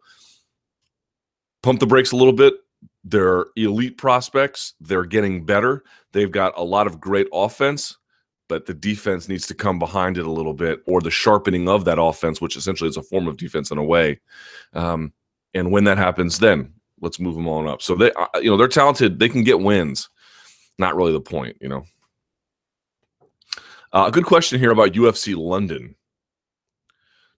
pump 1.63 1.79
the 1.79 1.87
brakes 1.87 2.11
a 2.11 2.15
little 2.15 2.33
bit, 2.33 2.55
they're 3.03 3.45
elite 3.55 3.97
prospects. 3.97 4.75
They're 4.79 5.05
getting 5.05 5.45
better. 5.45 5.83
They've 6.11 6.31
got 6.31 6.53
a 6.57 6.63
lot 6.63 6.87
of 6.87 6.99
great 6.99 7.27
offense, 7.33 7.97
but 8.47 8.65
the 8.65 8.73
defense 8.73 9.27
needs 9.27 9.47
to 9.47 9.53
come 9.53 9.79
behind 9.79 10.17
it 10.17 10.25
a 10.25 10.31
little 10.31 10.53
bit, 10.53 10.81
or 10.85 11.01
the 11.01 11.11
sharpening 11.11 11.67
of 11.67 11.85
that 11.85 12.01
offense, 12.01 12.41
which 12.41 12.55
essentially 12.55 12.89
is 12.89 12.97
a 12.97 13.03
form 13.03 13.27
of 13.27 13.37
defense 13.37 13.71
in 13.71 13.77
a 13.77 13.83
way. 13.83 14.19
Um, 14.73 15.13
and 15.53 15.71
when 15.71 15.83
that 15.85 15.97
happens, 15.97 16.39
then 16.39 16.73
let's 17.01 17.19
move 17.19 17.35
them 17.35 17.47
on 17.47 17.67
up. 17.67 17.81
So 17.81 17.95
they, 17.95 18.11
uh, 18.13 18.27
you 18.35 18.49
know, 18.49 18.57
they're 18.57 18.67
talented. 18.67 19.19
They 19.19 19.29
can 19.29 19.43
get 19.43 19.59
wins. 19.59 20.09
Not 20.77 20.95
really 20.95 21.11
the 21.11 21.21
point, 21.21 21.57
you 21.59 21.69
know. 21.69 21.85
Uh, 23.93 24.05
a 24.07 24.11
good 24.11 24.25
question 24.25 24.59
here 24.59 24.71
about 24.71 24.93
UFC 24.93 25.35
London. 25.35 25.95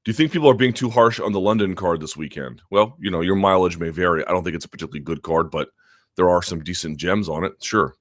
Do 0.04 0.12
you 0.12 0.14
think 0.14 0.34
people 0.34 0.50
are 0.50 0.54
being 0.54 0.74
too 0.74 0.90
harsh 0.90 1.20
on 1.20 1.32
the 1.32 1.40
London 1.40 1.76
card 1.76 2.02
this 2.02 2.18
weekend? 2.18 2.62
Well, 2.70 2.98
you 3.00 3.10
know, 3.10 3.22
your 3.22 3.36
mileage 3.36 3.78
may 3.78 3.90
vary. 3.90 4.26
I 4.26 4.32
don't 4.32 4.44
think 4.44 4.56
it's 4.56 4.66
a 4.66 4.70
particularly 4.70 5.00
good 5.00 5.22
card, 5.22 5.50
but 5.50 5.70
there 6.18 6.30
are 6.30 6.42
some 6.42 6.64
decent 6.64 6.98
gems 6.98 7.30
on 7.30 7.46
it. 7.46 7.54
Sure. 7.64 7.96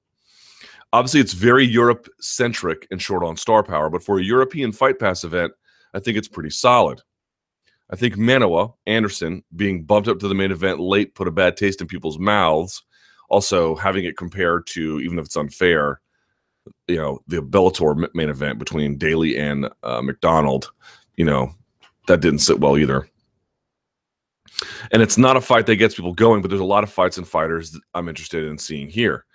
Obviously, 0.91 1.21
it's 1.21 1.33
very 1.33 1.65
Europe 1.65 2.07
centric 2.19 2.87
and 2.91 3.01
short 3.01 3.23
on 3.23 3.37
star 3.37 3.63
power, 3.63 3.89
but 3.89 4.03
for 4.03 4.19
a 4.19 4.23
European 4.23 4.71
Fight 4.71 4.99
Pass 4.99 5.23
event, 5.23 5.53
I 5.93 5.99
think 5.99 6.17
it's 6.17 6.27
pretty 6.27 6.49
solid. 6.49 7.01
I 7.89 7.95
think 7.95 8.15
Manuwa 8.15 8.73
Anderson 8.85 9.43
being 9.55 9.83
bumped 9.83 10.09
up 10.09 10.19
to 10.19 10.27
the 10.27 10.35
main 10.35 10.51
event 10.51 10.79
late 10.79 11.15
put 11.15 11.27
a 11.27 11.31
bad 11.31 11.55
taste 11.55 11.81
in 11.81 11.87
people's 11.87 12.19
mouths. 12.19 12.83
also 13.29 13.75
having 13.75 14.05
it 14.05 14.17
compared 14.17 14.67
to 14.67 14.99
even 14.99 15.17
if 15.17 15.25
it's 15.25 15.37
unfair, 15.37 16.01
you 16.87 16.97
know, 16.97 17.19
the 17.27 17.41
Bellator 17.41 18.07
main 18.13 18.29
event 18.29 18.59
between 18.59 18.97
Daly 18.97 19.37
and 19.37 19.69
uh, 19.81 20.01
MacDonald, 20.01 20.71
you 21.15 21.25
know, 21.25 21.53
that 22.07 22.21
didn't 22.21 22.39
sit 22.39 22.59
well 22.59 22.77
either. 22.77 23.07
And 24.91 25.01
it's 25.01 25.17
not 25.17 25.37
a 25.37 25.41
fight 25.41 25.65
that 25.65 25.77
gets 25.77 25.95
people 25.95 26.13
going, 26.13 26.41
but 26.41 26.49
there's 26.49 26.61
a 26.61 26.65
lot 26.65 26.83
of 26.83 26.91
fights 26.91 27.17
and 27.17 27.27
fighters 27.27 27.77
I'm 27.93 28.07
interested 28.07 28.45
in 28.45 28.57
seeing 28.57 28.89
here. 28.89 29.25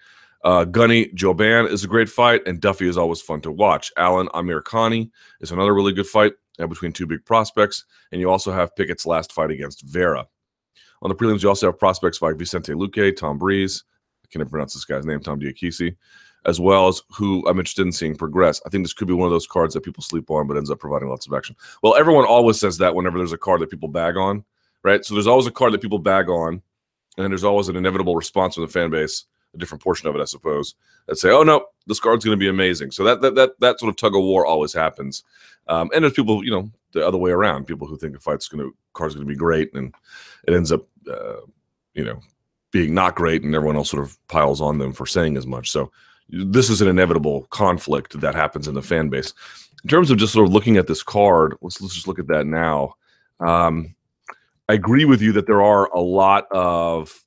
Uh, 0.45 0.65
Gunny 0.65 1.07
Jouban 1.09 1.69
is 1.69 1.85
a 1.85 1.89
great 1.89 2.09
fight, 2.09 2.47
and 2.47 2.61
Duffy 2.61 2.89
is 2.89 2.97
always 2.97 3.21
fun 3.21 3.41
to 3.41 3.51
watch. 3.51 3.91
Allen 3.97 4.29
Amirkhani 4.29 5.11
is 5.41 5.51
another 5.51 5.75
really 5.75 5.93
good 5.93 6.07
fight 6.07 6.33
uh, 6.59 6.67
between 6.67 6.93
two 6.93 7.07
big 7.07 7.25
prospects, 7.25 7.85
and 8.13 8.21
you 8.21 8.31
also 8.31 8.53
have 8.53 8.75
Pickett's 8.77 9.07
last 9.07 9.33
fight 9.33 9.51
against 9.51 9.83
Vera. 9.83 10.27
On 11.03 11.09
the 11.09 11.15
prelims, 11.15 11.43
you 11.43 11.49
also 11.49 11.67
have 11.67 11.79
prospects 11.79 12.23
like 12.23 12.37
Vicente 12.37 12.73
Luque, 12.73 13.17
Tom 13.17 13.39
Breese, 13.39 13.85
I 14.25 14.27
can't 14.31 14.51
pronounce 14.51 14.75
this 14.75 14.85
guy's 14.85 15.07
name, 15.07 15.21
Tom 15.21 15.41
Diakiese, 15.41 15.97
as 16.47 16.61
well 16.61 16.89
as 16.89 17.03
who 17.11 17.47
I'm 17.49 17.59
interested 17.59 17.87
in 17.87 17.93
seeing 17.93 18.15
progress. 18.15 18.61
I 18.65 18.69
think 18.69 18.85
this 18.85 18.95
could 18.95 19.09
be 19.09 19.15
one 19.15 19.27
of 19.27 19.33
those 19.33 19.47
cards 19.47 19.75
that 19.75 19.83
people 19.83 20.03
sleep 20.03 20.31
on, 20.31 20.47
but 20.47 20.57
ends 20.57 20.71
up 20.71 20.79
providing 20.79 21.09
lots 21.09 21.27
of 21.27 21.33
action. 21.33 21.57
Well, 21.83 21.97
everyone 21.97 22.25
always 22.25 22.59
says 22.59 22.79
that 22.79 22.95
whenever 22.95 23.19
there's 23.19 23.33
a 23.33 23.39
card 23.39 23.61
that 23.61 23.71
people 23.71 23.89
bag 23.89 24.17
on, 24.17 24.45
right? 24.83 25.05
So 25.05 25.15
there's 25.15 25.27
always 25.27 25.47
a 25.47 25.53
card 25.53 25.73
that 25.73 25.83
people 25.83 25.99
bag 25.99 26.29
on, 26.29 26.63
and 27.17 27.33
there's 27.33 27.45
always 27.45 27.69
an 27.69 27.77
inevitable 27.77 28.17
response 28.17 28.55
from 28.55 28.65
the 28.65 28.73
fan 28.73 28.91
base 28.91 29.25
a 29.55 29.59
different 29.59 29.83
portion 29.83 30.09
of 30.09 30.15
it, 30.15 30.21
I 30.21 30.25
suppose, 30.25 30.75
that 31.07 31.19
say, 31.19 31.31
"Oh 31.31 31.43
no, 31.43 31.67
this 31.87 32.01
card's 32.01 32.25
going 32.25 32.37
to 32.37 32.41
be 32.41 32.49
amazing." 32.49 32.91
So 32.91 33.05
that 33.05 33.21
that 33.23 33.35
that 33.35 33.61
that 33.61 33.81
sort 33.81 33.91
of 33.91 33.97
tug 33.97 34.15
of 34.15 34.23
war 34.23 34.47
always 34.47 34.73
happens, 34.73 35.25
um, 35.69 35.91
and 35.95 36.05
there's 36.05 36.15
people, 36.15 36.45
you 36.45 36.51
know, 36.51 36.71
the 36.93 37.07
other 37.07 37.19
way 37.19 37.31
around, 37.31 37.67
people 37.67 37.87
who 37.87 37.97
think 37.97 38.17
a 38.17 38.21
fight's 38.21 38.49
going 38.49 38.65
to 38.65 38.77
card's 38.93 39.15
going 39.15 39.27
to 39.27 39.33
be 39.33 39.39
great, 39.39 39.73
and 39.75 39.95
it 40.47 40.55
ends 40.55 40.73
up, 40.73 40.87
uh, 41.11 41.41
you 41.95 42.05
know, 42.05 42.21
being 42.73 42.95
not 42.95 43.17
great, 43.17 43.43
and 43.43 43.55
everyone 43.55 43.77
else 43.77 43.91
sort 43.91 44.05
of 44.05 44.19
piles 44.29 44.61
on 44.61 44.79
them 44.79 44.93
for 44.93 45.07
saying 45.07 45.37
as 45.37 45.47
much. 45.47 45.71
So 45.71 45.91
this 46.29 46.71
is 46.71 46.81
an 46.81 46.89
inevitable 46.89 47.47
conflict 47.51 48.21
that 48.21 48.35
happens 48.35 48.69
in 48.69 48.75
the 48.75 48.83
fan 48.83 49.09
base. 49.09 49.33
In 49.85 49.89
terms 49.89 50.11
of 50.11 50.19
just 50.19 50.33
sort 50.33 50.47
of 50.47 50.53
looking 50.53 50.77
at 50.77 50.87
this 50.87 51.03
card, 51.03 51.55
let's 51.63 51.81
let's 51.81 51.95
just 51.95 52.09
look 52.09 52.19
at 52.19 52.27
that 52.29 52.47
now. 52.47 52.95
Um, 53.41 53.95
I 54.69 54.75
agree 54.75 55.05
with 55.05 55.23
you 55.23 55.33
that 55.33 55.47
there 55.47 55.63
are 55.63 55.87
a 55.95 56.01
lot 56.01 56.47
of 56.51 57.25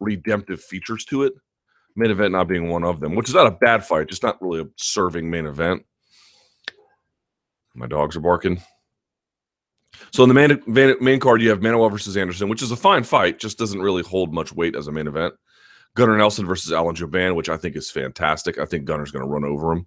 redemptive 0.00 0.60
features 0.60 1.04
to 1.06 1.22
it. 1.22 1.34
Main 1.94 2.10
event 2.10 2.32
not 2.32 2.48
being 2.48 2.68
one 2.68 2.84
of 2.84 3.00
them, 3.00 3.14
which 3.14 3.28
is 3.28 3.34
not 3.34 3.46
a 3.46 3.52
bad 3.52 3.84
fight, 3.84 4.08
just 4.08 4.22
not 4.22 4.40
really 4.42 4.60
a 4.60 4.68
serving 4.76 5.30
main 5.30 5.46
event. 5.46 5.84
My 7.74 7.86
dogs 7.86 8.16
are 8.16 8.20
barking. 8.20 8.60
So 10.12 10.22
in 10.22 10.28
the 10.28 10.34
main, 10.34 10.98
main, 11.00 11.20
card, 11.20 11.40
you 11.40 11.48
have 11.50 11.60
Manuwa 11.60 11.90
versus 11.90 12.16
Anderson, 12.16 12.48
which 12.48 12.62
is 12.62 12.70
a 12.70 12.76
fine 12.76 13.02
fight, 13.02 13.38
just 13.38 13.58
doesn't 13.58 13.80
really 13.80 14.02
hold 14.02 14.34
much 14.34 14.52
weight 14.52 14.76
as 14.76 14.88
a 14.88 14.92
main 14.92 15.06
event. 15.06 15.34
Gunnar 15.96 16.16
Nelson 16.16 16.46
versus 16.46 16.72
Alan 16.72 16.94
Jouban, 16.94 17.34
which 17.34 17.48
I 17.48 17.56
think 17.56 17.74
is 17.74 17.90
fantastic. 17.90 18.58
I 18.58 18.66
think 18.66 18.84
Gunnar's 18.84 19.10
going 19.10 19.24
to 19.24 19.30
run 19.30 19.44
over 19.44 19.72
him. 19.72 19.86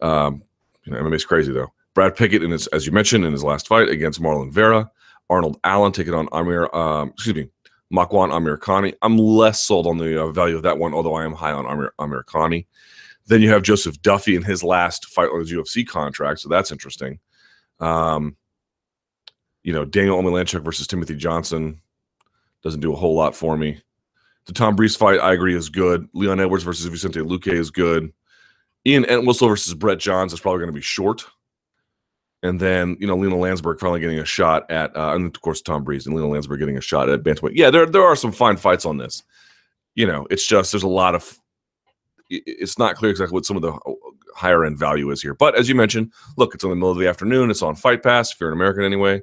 Um, 0.00 0.42
you 0.84 0.92
know, 0.92 1.02
MMA's 1.02 1.24
crazy 1.24 1.52
though. 1.52 1.72
Brad 1.94 2.16
Pickett, 2.16 2.42
in 2.42 2.50
his, 2.50 2.68
as 2.68 2.86
you 2.86 2.92
mentioned, 2.92 3.24
in 3.24 3.32
his 3.32 3.44
last 3.44 3.68
fight 3.68 3.90
against 3.90 4.22
Marlon 4.22 4.50
Vera. 4.50 4.90
Arnold 5.28 5.58
Allen 5.64 5.92
taking 5.92 6.14
on 6.14 6.28
Amir, 6.32 6.74
um, 6.74 7.10
excuse 7.10 7.34
me, 7.34 7.48
Makwan 7.92 8.30
Amirkhani. 8.30 8.94
I'm 9.02 9.18
less 9.18 9.60
sold 9.60 9.86
on 9.86 9.98
the 9.98 10.22
uh, 10.22 10.32
value 10.32 10.56
of 10.56 10.62
that 10.62 10.78
one, 10.78 10.94
although 10.94 11.14
I 11.14 11.24
am 11.24 11.32
high 11.32 11.52
on 11.52 11.66
Amir, 11.66 11.92
Amirkhani. 11.98 12.66
Then 13.26 13.40
you 13.40 13.50
have 13.50 13.62
Joseph 13.62 14.00
Duffy 14.02 14.34
in 14.34 14.42
his 14.42 14.64
last 14.64 15.06
fight 15.06 15.30
on 15.30 15.40
his 15.40 15.52
UFC 15.52 15.86
contract, 15.86 16.40
so 16.40 16.48
that's 16.48 16.72
interesting. 16.72 17.18
Um, 17.80 18.36
you 19.62 19.72
know, 19.72 19.84
Daniel 19.84 20.20
Omielanczuk 20.20 20.64
versus 20.64 20.86
Timothy 20.86 21.14
Johnson 21.14 21.80
doesn't 22.62 22.80
do 22.80 22.92
a 22.92 22.96
whole 22.96 23.14
lot 23.14 23.34
for 23.34 23.56
me. 23.56 23.80
The 24.46 24.52
Tom 24.52 24.74
Breese 24.74 24.96
fight, 24.96 25.20
I 25.20 25.32
agree, 25.32 25.54
is 25.54 25.68
good. 25.68 26.08
Leon 26.14 26.40
Edwards 26.40 26.64
versus 26.64 26.86
Vicente 26.86 27.20
Luque 27.20 27.52
is 27.52 27.70
good. 27.70 28.12
Ian 28.84 29.04
Entwistle 29.04 29.48
versus 29.48 29.74
Brett 29.74 29.98
Johns 29.98 30.32
is 30.32 30.40
probably 30.40 30.58
going 30.58 30.72
to 30.72 30.74
be 30.74 30.80
short 30.80 31.24
and 32.42 32.58
then 32.58 32.96
you 32.98 33.06
know 33.06 33.16
Lina 33.16 33.36
Lansberg 33.36 33.78
finally 33.78 34.00
getting 34.00 34.18
a 34.18 34.24
shot 34.24 34.70
at, 34.70 34.94
uh, 34.96 35.14
and 35.14 35.34
of 35.34 35.40
course 35.42 35.60
Tom 35.60 35.84
Breese 35.84 36.06
and 36.06 36.14
Lina 36.14 36.28
Lansberg 36.28 36.58
getting 36.58 36.76
a 36.76 36.80
shot 36.80 37.08
at 37.08 37.22
bantamweight. 37.22 37.52
Yeah, 37.54 37.70
there 37.70 37.86
there 37.86 38.02
are 38.02 38.16
some 38.16 38.32
fine 38.32 38.56
fights 38.56 38.84
on 38.84 38.98
this. 38.98 39.22
You 39.94 40.06
know, 40.06 40.26
it's 40.30 40.46
just 40.46 40.72
there's 40.72 40.82
a 40.82 40.88
lot 40.88 41.14
of. 41.14 41.38
It's 42.28 42.78
not 42.78 42.96
clear 42.96 43.10
exactly 43.10 43.34
what 43.34 43.44
some 43.44 43.56
of 43.56 43.62
the 43.62 43.72
uh, 43.72 43.92
higher 44.34 44.64
end 44.64 44.78
value 44.78 45.10
is 45.10 45.20
here, 45.20 45.34
but 45.34 45.54
as 45.54 45.68
you 45.68 45.74
mentioned, 45.74 46.12
look, 46.36 46.54
it's 46.54 46.64
in 46.64 46.70
the 46.70 46.76
middle 46.76 46.90
of 46.90 46.98
the 46.98 47.08
afternoon. 47.08 47.50
It's 47.50 47.62
on 47.62 47.76
Fight 47.76 48.02
Pass 48.02 48.32
if 48.32 48.40
you're 48.40 48.50
an 48.50 48.56
American 48.56 48.84
anyway. 48.84 49.20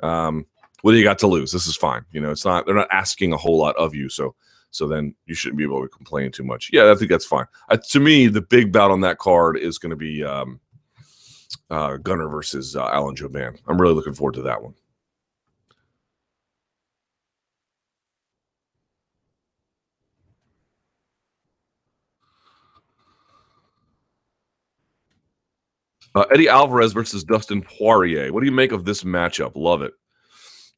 Um, 0.00 0.46
what 0.82 0.92
do 0.92 0.98
you 0.98 1.04
got 1.04 1.18
to 1.20 1.26
lose? 1.26 1.52
This 1.52 1.66
is 1.66 1.76
fine. 1.76 2.04
You 2.12 2.20
know, 2.20 2.30
it's 2.30 2.44
not. 2.44 2.66
They're 2.66 2.74
not 2.74 2.92
asking 2.92 3.32
a 3.32 3.38
whole 3.38 3.56
lot 3.56 3.76
of 3.76 3.94
you, 3.94 4.08
so 4.08 4.34
so 4.70 4.86
then 4.86 5.14
you 5.26 5.34
shouldn't 5.34 5.58
be 5.58 5.64
able 5.64 5.82
to 5.82 5.88
complain 5.88 6.30
too 6.30 6.44
much. 6.44 6.70
Yeah, 6.72 6.90
I 6.90 6.94
think 6.94 7.10
that's 7.10 7.26
fine. 7.26 7.46
Uh, 7.68 7.76
to 7.90 8.00
me, 8.00 8.26
the 8.28 8.42
big 8.42 8.72
bout 8.72 8.90
on 8.90 9.00
that 9.02 9.18
card 9.18 9.58
is 9.58 9.78
going 9.78 9.90
to 9.90 9.96
be. 9.96 10.24
Um, 10.24 10.60
uh, 11.70 11.96
Gunnar 11.96 12.28
versus 12.28 12.76
uh, 12.76 12.88
Alan 12.88 13.14
Jouban. 13.14 13.58
I'm 13.66 13.80
really 13.80 13.94
looking 13.94 14.14
forward 14.14 14.34
to 14.34 14.42
that 14.42 14.62
one. 14.62 14.74
Uh, 26.12 26.24
Eddie 26.32 26.48
Alvarez 26.48 26.92
versus 26.92 27.22
Dustin 27.22 27.62
Poirier. 27.62 28.32
What 28.32 28.40
do 28.40 28.46
you 28.46 28.52
make 28.52 28.72
of 28.72 28.84
this 28.84 29.04
matchup? 29.04 29.52
Love 29.54 29.82
it. 29.82 29.92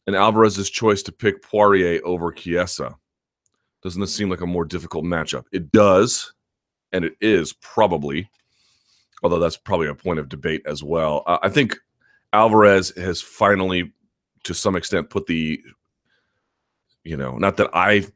And 0.07 0.15
Alvarez's 0.15 0.69
choice 0.69 1.03
to 1.05 1.13
pick 1.13 1.43
Poirier 1.43 2.01
over 2.05 2.33
Chiesa. 2.33 2.97
Doesn't 3.83 4.01
this 4.01 4.15
seem 4.15 4.31
like 4.31 4.41
a 4.41 4.47
more 4.47 4.65
difficult 4.65 5.05
matchup? 5.05 5.45
It 5.53 5.73
does, 5.73 6.33
and 6.93 7.05
it 7.05 7.15
is 7.21 7.53
probably 7.53 8.29
although 9.23 9.39
that's 9.39 9.57
probably 9.57 9.89
a 9.89 9.95
point 9.95 10.19
of 10.19 10.29
debate 10.29 10.63
as 10.67 10.83
well. 10.83 11.23
Uh, 11.27 11.39
I 11.43 11.49
think 11.49 11.79
Alvarez 12.33 12.93
has 12.97 13.21
finally, 13.21 13.93
to 14.45 14.55
some 14.55 14.77
extent, 14.77 15.11
put 15.11 15.27
the, 15.27 15.61
you 17.05 17.17
know, 17.17 17.37
not 17.39 17.57
that 17.59 17.71
I 17.73 18.07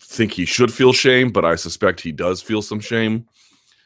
think 0.00 0.32
he 0.32 0.44
should 0.44 0.72
feel 0.72 0.92
shame, 0.92 1.30
but 1.30 1.44
I 1.44 1.54
suspect 1.54 2.00
he 2.00 2.12
does 2.12 2.42
feel 2.42 2.62
some 2.62 2.80
shame 2.80 3.26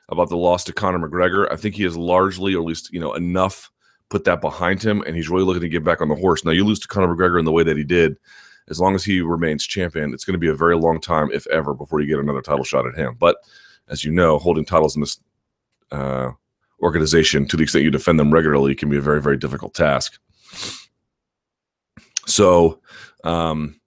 about 0.08 0.28
the 0.28 0.36
loss 0.36 0.64
to 0.64 0.72
Conor 0.72 0.98
McGregor. 0.98 1.50
I 1.50 1.56
think 1.56 1.74
he 1.74 1.84
has 1.84 1.96
largely, 1.96 2.54
or 2.54 2.60
at 2.60 2.66
least, 2.66 2.92
you 2.92 3.00
know, 3.00 3.14
enough 3.14 3.70
put 4.10 4.24
that 4.24 4.40
behind 4.40 4.82
him, 4.82 5.02
and 5.06 5.16
he's 5.16 5.30
really 5.30 5.44
looking 5.44 5.62
to 5.62 5.68
get 5.68 5.84
back 5.84 6.00
on 6.00 6.08
the 6.08 6.14
horse. 6.14 6.44
Now, 6.44 6.50
you 6.50 6.64
lose 6.64 6.78
to 6.80 6.88
Conor 6.88 7.14
McGregor 7.14 7.38
in 7.38 7.44
the 7.44 7.52
way 7.52 7.62
that 7.62 7.76
he 7.76 7.84
did. 7.84 8.16
As 8.68 8.80
long 8.80 8.94
as 8.94 9.04
he 9.04 9.20
remains 9.20 9.66
champion, 9.66 10.14
it's 10.14 10.24
going 10.24 10.34
to 10.34 10.38
be 10.38 10.48
a 10.48 10.54
very 10.54 10.76
long 10.76 11.00
time, 11.00 11.30
if 11.32 11.46
ever, 11.48 11.74
before 11.74 12.00
you 12.00 12.06
get 12.06 12.18
another 12.18 12.40
title 12.40 12.64
shot 12.64 12.86
at 12.86 12.94
him. 12.94 13.16
But 13.18 13.36
as 13.88 14.04
you 14.04 14.10
know, 14.10 14.38
holding 14.38 14.64
titles 14.64 14.96
in 14.96 15.00
this 15.00 15.18
uh, 15.92 16.30
organization 16.84 17.46
to 17.46 17.56
the 17.56 17.62
extent 17.62 17.84
you 17.84 17.90
defend 17.90 18.20
them 18.20 18.32
regularly 18.32 18.74
can 18.74 18.90
be 18.90 18.98
a 18.98 19.00
very 19.00 19.20
very 19.20 19.36
difficult 19.36 19.74
task. 19.74 20.18
So 22.26 22.80
um 23.24 23.80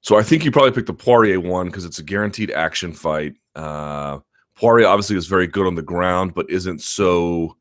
so 0.00 0.18
i 0.18 0.22
think 0.22 0.44
you 0.44 0.50
probably 0.50 0.72
picked 0.72 0.88
the 0.88 0.92
poirier 0.92 1.40
one 1.40 1.66
because 1.66 1.84
it's 1.84 2.00
a 2.00 2.02
guaranteed 2.02 2.50
action 2.50 2.92
fight. 2.92 3.34
Uh 3.54 4.18
poirier 4.56 4.86
obviously 4.88 5.16
is 5.16 5.26
very 5.26 5.46
good 5.46 5.66
on 5.66 5.76
the 5.76 5.82
ground 5.82 6.34
but 6.34 6.50
isn't 6.50 6.82
so 6.82 7.56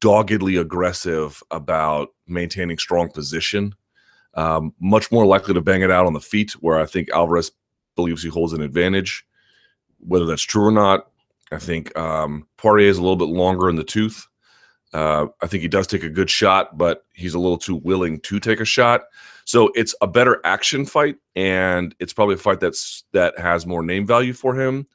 doggedly 0.00 0.56
aggressive 0.56 1.42
about 1.50 2.08
maintaining 2.26 2.78
strong 2.78 3.10
position 3.10 3.74
um, 4.34 4.72
much 4.80 5.10
more 5.10 5.26
likely 5.26 5.54
to 5.54 5.60
bang 5.60 5.82
it 5.82 5.90
out 5.90 6.06
on 6.06 6.12
the 6.12 6.20
feet 6.20 6.52
where 6.60 6.78
i 6.78 6.86
think 6.86 7.08
alvarez 7.10 7.52
believes 7.96 8.22
he 8.22 8.28
holds 8.28 8.52
an 8.52 8.62
advantage 8.62 9.26
whether 9.98 10.24
that's 10.24 10.42
true 10.42 10.64
or 10.64 10.70
not 10.70 11.10
I 11.52 11.58
think 11.58 11.96
um, 11.98 12.46
Poirier 12.56 12.88
is 12.88 12.98
a 12.98 13.02
little 13.02 13.16
bit 13.16 13.28
longer 13.28 13.68
in 13.68 13.76
the 13.76 13.84
tooth. 13.84 14.26
Uh, 14.92 15.26
I 15.40 15.46
think 15.46 15.62
he 15.62 15.68
does 15.68 15.86
take 15.86 16.02
a 16.02 16.08
good 16.08 16.30
shot, 16.30 16.76
but 16.76 17.04
he's 17.12 17.34
a 17.34 17.38
little 17.38 17.58
too 17.58 17.76
willing 17.76 18.20
to 18.20 18.40
take 18.40 18.60
a 18.60 18.64
shot. 18.64 19.02
So 19.44 19.70
it's 19.74 19.94
a 20.00 20.06
better 20.06 20.40
action 20.44 20.84
fight, 20.84 21.16
and 21.34 21.94
it's 21.98 22.12
probably 22.12 22.34
a 22.34 22.38
fight 22.38 22.60
that's 22.60 23.04
that 23.12 23.38
has 23.38 23.66
more 23.66 23.82
name 23.82 24.06
value 24.06 24.32
for 24.32 24.54
him, 24.54 24.86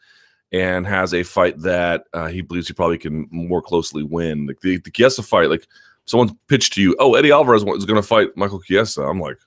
and 0.51 0.86
has 0.88 1.13
a 1.13 1.24
fight 1.24 1.60
that 1.60 2.06
uh, 2.13 2.27
he 2.27 2.42
believes 2.42 2.68
he 2.68 2.74
probably 2.74 2.98
can 2.98 3.27
more 3.32 3.62
closely 3.62 4.04
win. 4.04 4.48
Like 4.48 4.62
the, 4.62 4.77
the 4.77 4.92
Chiesa 4.92 5.24
fight, 5.24 5.50
like 5.50 5.68
someone 6.05 6.38
pitched 6.47 6.74
to 6.74 6.81
you, 6.81 6.95
oh 7.00 7.15
Eddie 7.15 7.31
Alvarez 7.31 7.63
is 7.63 7.85
going 7.85 8.01
to 8.01 8.07
fight 8.07 8.29
Michael 8.35 8.62
Chiesa. 8.62 9.03
I'm 9.03 9.19
like, 9.19 9.38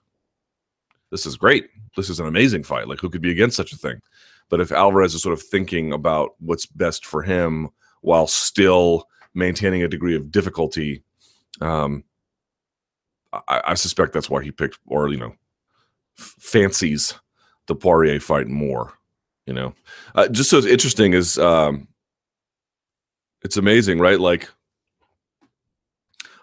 this 1.10 1.26
is 1.26 1.36
great. 1.36 1.68
This 1.96 2.10
is 2.10 2.20
an 2.20 2.26
amazing 2.26 2.62
fight. 2.62 2.88
Like 2.88 3.00
who 3.00 3.10
could 3.10 3.22
be 3.22 3.30
against 3.30 3.56
such 3.56 3.72
a 3.72 3.76
thing? 3.76 4.00
But 4.48 4.60
if 4.60 4.72
Alvarez 4.72 5.14
is 5.14 5.22
sort 5.22 5.34
of 5.34 5.42
thinking 5.42 5.92
about 5.92 6.30
what's 6.38 6.66
best 6.66 7.04
for 7.06 7.22
him 7.22 7.68
while 8.00 8.26
still 8.26 9.08
maintaining 9.34 9.82
a 9.82 9.88
degree 9.88 10.16
of 10.16 10.30
difficulty, 10.30 11.02
um, 11.60 12.04
I, 13.32 13.62
I 13.68 13.74
suspect 13.74 14.12
that's 14.12 14.30
why 14.30 14.42
he 14.42 14.50
picked, 14.50 14.78
or 14.86 15.08
you 15.08 15.18
know, 15.18 15.34
f- 16.18 16.34
fancies 16.38 17.14
the 17.66 17.74
Poirier 17.74 18.20
fight 18.20 18.48
more. 18.48 18.94
You 19.46 19.54
know, 19.54 19.74
uh, 20.14 20.28
just 20.28 20.50
so 20.50 20.58
it's 20.58 20.66
interesting 20.66 21.14
is 21.14 21.38
um, 21.38 21.88
it's 23.42 23.56
amazing, 23.56 23.98
right? 23.98 24.20
Like, 24.20 24.48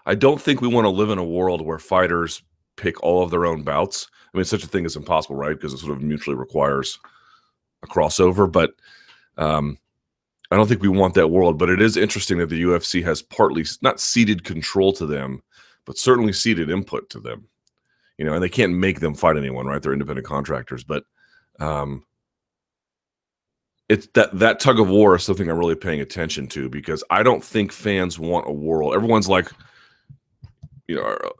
I 0.06 0.14
don't 0.14 0.40
think 0.40 0.60
we 0.60 0.68
want 0.68 0.84
to 0.84 0.90
live 0.90 1.10
in 1.10 1.18
a 1.18 1.24
world 1.24 1.60
where 1.60 1.78
fighters 1.78 2.42
pick 2.76 3.02
all 3.02 3.22
of 3.22 3.30
their 3.30 3.44
own 3.44 3.62
bouts. 3.62 4.08
I 4.32 4.38
mean, 4.38 4.44
such 4.44 4.62
a 4.62 4.68
thing 4.68 4.84
is 4.84 4.96
impossible, 4.96 5.36
right? 5.36 5.56
Because 5.56 5.72
it 5.72 5.78
sort 5.78 5.96
of 5.96 6.02
mutually 6.02 6.36
requires 6.36 6.98
a 7.82 7.88
crossover. 7.88 8.50
But 8.50 8.74
um, 9.36 9.78
I 10.50 10.56
don't 10.56 10.68
think 10.68 10.80
we 10.82 10.88
want 10.88 11.14
that 11.14 11.28
world. 11.28 11.58
But 11.58 11.70
it 11.70 11.82
is 11.82 11.96
interesting 11.96 12.38
that 12.38 12.48
the 12.48 12.62
UFC 12.62 13.02
has 13.04 13.20
partly 13.20 13.64
not 13.82 14.00
ceded 14.00 14.44
control 14.44 14.92
to 14.94 15.06
them, 15.06 15.42
but 15.84 15.98
certainly 15.98 16.32
ceded 16.32 16.70
input 16.70 17.10
to 17.10 17.20
them. 17.20 17.48
You 18.16 18.24
know, 18.24 18.34
and 18.34 18.42
they 18.42 18.48
can't 18.48 18.72
make 18.72 19.00
them 19.00 19.14
fight 19.14 19.36
anyone, 19.36 19.66
right? 19.66 19.82
They're 19.82 19.92
independent 19.92 20.26
contractors, 20.26 20.84
but 20.84 21.04
um, 21.58 22.04
it's 23.88 24.06
that 24.14 24.38
that 24.38 24.60
tug 24.60 24.80
of 24.80 24.88
war 24.88 25.16
is 25.16 25.24
something 25.24 25.50
I'm 25.50 25.58
really 25.58 25.74
paying 25.74 26.00
attention 26.00 26.46
to 26.48 26.68
because 26.68 27.04
I 27.10 27.22
don't 27.22 27.44
think 27.44 27.72
fans 27.72 28.18
want 28.18 28.48
a 28.48 28.52
world. 28.52 28.94
Everyone's 28.94 29.28
like, 29.28 29.50
you 30.88 30.96
know, 30.96 31.02
uh, 31.02 31.30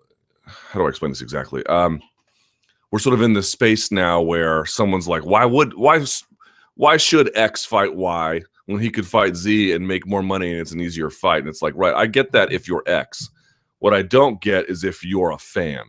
how 0.47 0.81
do 0.81 0.87
I 0.87 0.89
explain 0.89 1.11
this 1.11 1.23
exactly? 1.23 1.65
Um, 1.67 2.01
we're 2.91 2.99
sort 2.99 3.15
of 3.15 3.23
in 3.23 3.33
this 3.33 3.51
space 3.51 3.91
now 3.91 4.21
where 4.21 4.65
someone's 4.65 5.09
like, 5.09 5.25
why 5.25 5.45
would 5.45 5.75
why 5.75 6.05
why 6.75 6.97
should 6.97 7.37
X 7.37 7.65
fight 7.65 7.95
Y 7.95 8.43
when 8.67 8.81
he 8.81 8.91
could 8.91 9.07
fight 9.07 9.37
Z 9.37 9.73
and 9.73 9.87
make 9.87 10.07
more 10.07 10.23
money 10.23 10.53
and 10.53 10.61
it's 10.61 10.73
an 10.73 10.81
easier 10.81 11.11
fight? 11.11 11.41
And 11.41 11.49
it's 11.49 11.63
like, 11.63 11.75
right, 11.77 11.95
I 11.95 12.07
get 12.07 12.33
that 12.33 12.53
if 12.53 12.69
you're 12.69 12.85
X. 12.87 13.31
What 13.79 13.95
I 13.95 14.03
don't 14.03 14.41
get 14.41 14.69
is 14.69 14.85
if 14.85 15.05
you're 15.05 15.33
a 15.33 15.39
fan. 15.39 15.85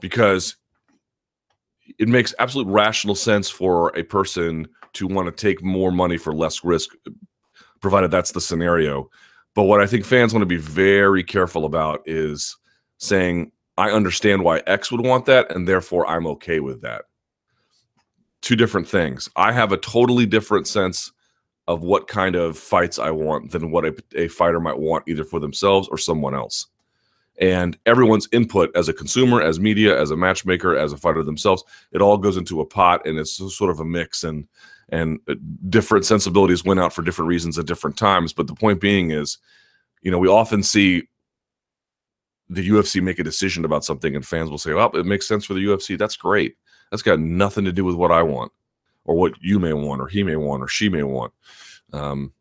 Because 0.00 0.56
it 1.98 2.08
makes 2.08 2.34
absolute 2.38 2.66
rational 2.68 3.14
sense 3.14 3.50
for 3.50 3.94
a 3.96 4.02
person 4.02 4.66
to 4.94 5.06
want 5.06 5.26
to 5.26 5.32
take 5.32 5.62
more 5.62 5.90
money 5.90 6.16
for 6.16 6.34
less 6.34 6.64
risk, 6.64 6.90
provided 7.80 8.10
that's 8.10 8.32
the 8.32 8.40
scenario. 8.40 9.10
But 9.54 9.64
what 9.64 9.80
I 9.80 9.86
think 9.86 10.04
fans 10.04 10.32
want 10.32 10.42
to 10.42 10.46
be 10.46 10.56
very 10.56 11.24
careful 11.24 11.64
about 11.64 12.02
is 12.06 12.56
saying, 12.98 13.52
I 13.76 13.90
understand 13.90 14.44
why 14.44 14.62
X 14.66 14.92
would 14.92 15.04
want 15.04 15.26
that, 15.26 15.54
and 15.54 15.66
therefore 15.66 16.06
I'm 16.06 16.26
okay 16.28 16.60
with 16.60 16.82
that. 16.82 17.02
Two 18.42 18.56
different 18.56 18.88
things. 18.88 19.28
I 19.36 19.52
have 19.52 19.72
a 19.72 19.76
totally 19.76 20.26
different 20.26 20.66
sense 20.66 21.12
of 21.66 21.82
what 21.82 22.08
kind 22.08 22.36
of 22.36 22.58
fights 22.58 22.98
I 22.98 23.10
want 23.10 23.52
than 23.52 23.70
what 23.70 23.84
a, 23.84 23.94
a 24.14 24.28
fighter 24.28 24.60
might 24.60 24.78
want, 24.78 25.04
either 25.08 25.24
for 25.24 25.40
themselves 25.40 25.88
or 25.88 25.98
someone 25.98 26.34
else 26.34 26.66
and 27.40 27.78
everyone's 27.86 28.28
input 28.32 28.70
as 28.76 28.88
a 28.88 28.92
consumer 28.92 29.40
as 29.40 29.58
media 29.58 29.98
as 29.98 30.10
a 30.10 30.16
matchmaker 30.16 30.76
as 30.76 30.92
a 30.92 30.96
fighter 30.96 31.22
themselves 31.22 31.64
it 31.92 32.02
all 32.02 32.18
goes 32.18 32.36
into 32.36 32.60
a 32.60 32.66
pot 32.66 33.04
and 33.06 33.18
it's 33.18 33.32
sort 33.56 33.70
of 33.70 33.80
a 33.80 33.84
mix 33.84 34.22
and 34.22 34.46
and 34.90 35.20
uh, 35.28 35.34
different 35.68 36.04
sensibilities 36.04 36.64
went 36.64 36.80
out 36.80 36.92
for 36.92 37.02
different 37.02 37.28
reasons 37.28 37.58
at 37.58 37.66
different 37.66 37.96
times 37.96 38.32
but 38.32 38.46
the 38.46 38.54
point 38.54 38.80
being 38.80 39.10
is 39.10 39.38
you 40.02 40.10
know 40.10 40.18
we 40.18 40.28
often 40.28 40.62
see 40.62 41.02
the 42.48 42.68
UFC 42.68 43.00
make 43.00 43.20
a 43.20 43.24
decision 43.24 43.64
about 43.64 43.84
something 43.84 44.16
and 44.16 44.26
fans 44.26 44.50
will 44.50 44.58
say 44.58 44.74
well 44.74 44.90
it 44.94 45.06
makes 45.06 45.26
sense 45.26 45.44
for 45.44 45.54
the 45.54 45.64
UFC 45.64 45.98
that's 45.98 46.16
great 46.16 46.56
that's 46.90 47.02
got 47.02 47.20
nothing 47.20 47.64
to 47.64 47.72
do 47.72 47.84
with 47.84 47.94
what 47.94 48.10
I 48.10 48.22
want 48.22 48.52
or 49.04 49.16
what 49.16 49.34
you 49.40 49.58
may 49.58 49.72
want 49.72 50.00
or 50.00 50.08
he 50.08 50.22
may 50.22 50.36
want 50.36 50.62
or 50.62 50.68
she 50.68 50.88
may 50.88 51.02
want 51.02 51.32
um, 51.92 52.32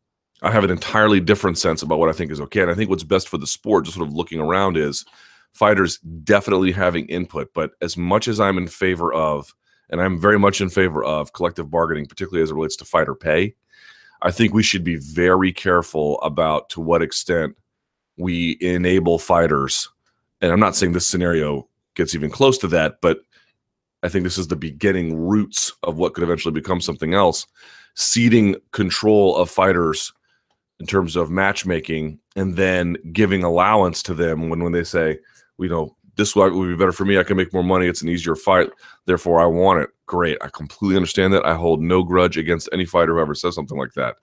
I 0.42 0.52
have 0.52 0.64
an 0.64 0.70
entirely 0.70 1.20
different 1.20 1.58
sense 1.58 1.82
about 1.82 2.00
what 2.00 2.10
I 2.10 2.14
think 2.14 2.32
is 2.32 2.42
okay. 2.42 2.62
And 2.62 2.72
I 2.72 2.74
think 2.74 2.90
what's 2.90 3.04
best 3.04 3.28
for 3.28 3.38
the 3.38 3.48
sport, 3.48 3.86
just 3.86 3.98
sort 3.98 4.08
of 4.08 4.14
looking 4.14 4.40
around, 4.40 4.78
is 4.78 5.06
fighters 5.54 5.98
definitely 6.00 6.72
having 6.72 7.08
input. 7.08 7.50
But 7.54 7.72
as 7.82 7.98
much 7.98 8.28
as 8.28 8.40
I'm 8.40 8.58
in 8.58 8.68
favor 8.68 9.14
of, 9.14 9.54
and 9.90 10.02
I'm 10.02 10.20
very 10.20 10.40
much 10.40 10.62
in 10.62 10.70
favor 10.70 11.04
of 11.04 11.34
collective 11.34 11.70
bargaining, 11.70 12.06
particularly 12.06 12.44
as 12.44 12.52
it 12.52 12.56
relates 12.56 12.76
to 12.78 12.86
fighter 12.86 13.16
pay, 13.16 13.56
I 14.22 14.32
think 14.32 14.54
we 14.54 14.64
should 14.64 14.84
be 14.84 14.98
very 14.98 15.52
careful 15.52 16.20
about 16.22 16.70
to 16.72 16.82
what 16.82 17.02
extent 17.02 17.56
we 18.18 18.58
enable 18.60 19.18
fighters. 19.18 19.90
And 20.42 20.52
I'm 20.52 20.60
not 20.60 20.76
saying 20.76 20.92
this 20.92 21.08
scenario 21.08 21.68
gets 21.96 22.14
even 22.14 22.30
close 22.30 22.58
to 22.60 22.68
that, 22.68 23.00
but 23.02 23.20
I 24.04 24.10
think 24.10 24.24
this 24.24 24.38
is 24.38 24.48
the 24.48 24.56
beginning 24.56 25.18
roots 25.18 25.74
of 25.84 25.98
what 25.98 26.14
could 26.14 26.24
eventually 26.24 26.54
become 26.54 26.82
something 26.82 27.14
else. 27.14 27.48
Ceding 27.96 28.56
control 28.72 29.36
of 29.36 29.50
fighters 29.50 30.14
in 30.80 30.86
terms 30.86 31.16
of 31.16 31.30
matchmaking 31.30 32.20
and 32.36 32.56
then 32.56 32.96
giving 33.12 33.44
allowance 33.44 34.02
to 34.04 34.14
them 34.14 34.50
when 34.50 34.64
when 34.64 34.72
they 34.72 34.84
say, 34.84 35.20
you 35.58 35.70
know, 35.70 35.96
this 36.20 36.36
would 36.36 36.52
be 36.52 36.76
better 36.76 36.92
for 36.92 37.06
me. 37.06 37.18
I 37.18 37.24
can 37.24 37.38
make 37.38 37.54
more 37.54 37.64
money. 37.64 37.88
It's 37.88 38.02
an 38.02 38.10
easier 38.10 38.36
fight. 38.36 38.70
Therefore, 39.06 39.40
I 39.40 39.46
want 39.46 39.80
it. 39.80 39.90
Great. 40.06 40.38
I 40.42 40.50
completely 40.50 40.98
understand 40.98 41.34
that. 41.34 41.46
I 41.46 41.56
hold 41.56 41.82
no 41.82 42.04
grudge 42.04 42.38
against 42.38 42.70
any 42.74 42.86
fighter 42.86 43.16
who 43.16 43.22
ever 43.22 43.34
says 43.34 43.56
something 43.56 43.78
like 43.78 43.94
that. 43.94 44.18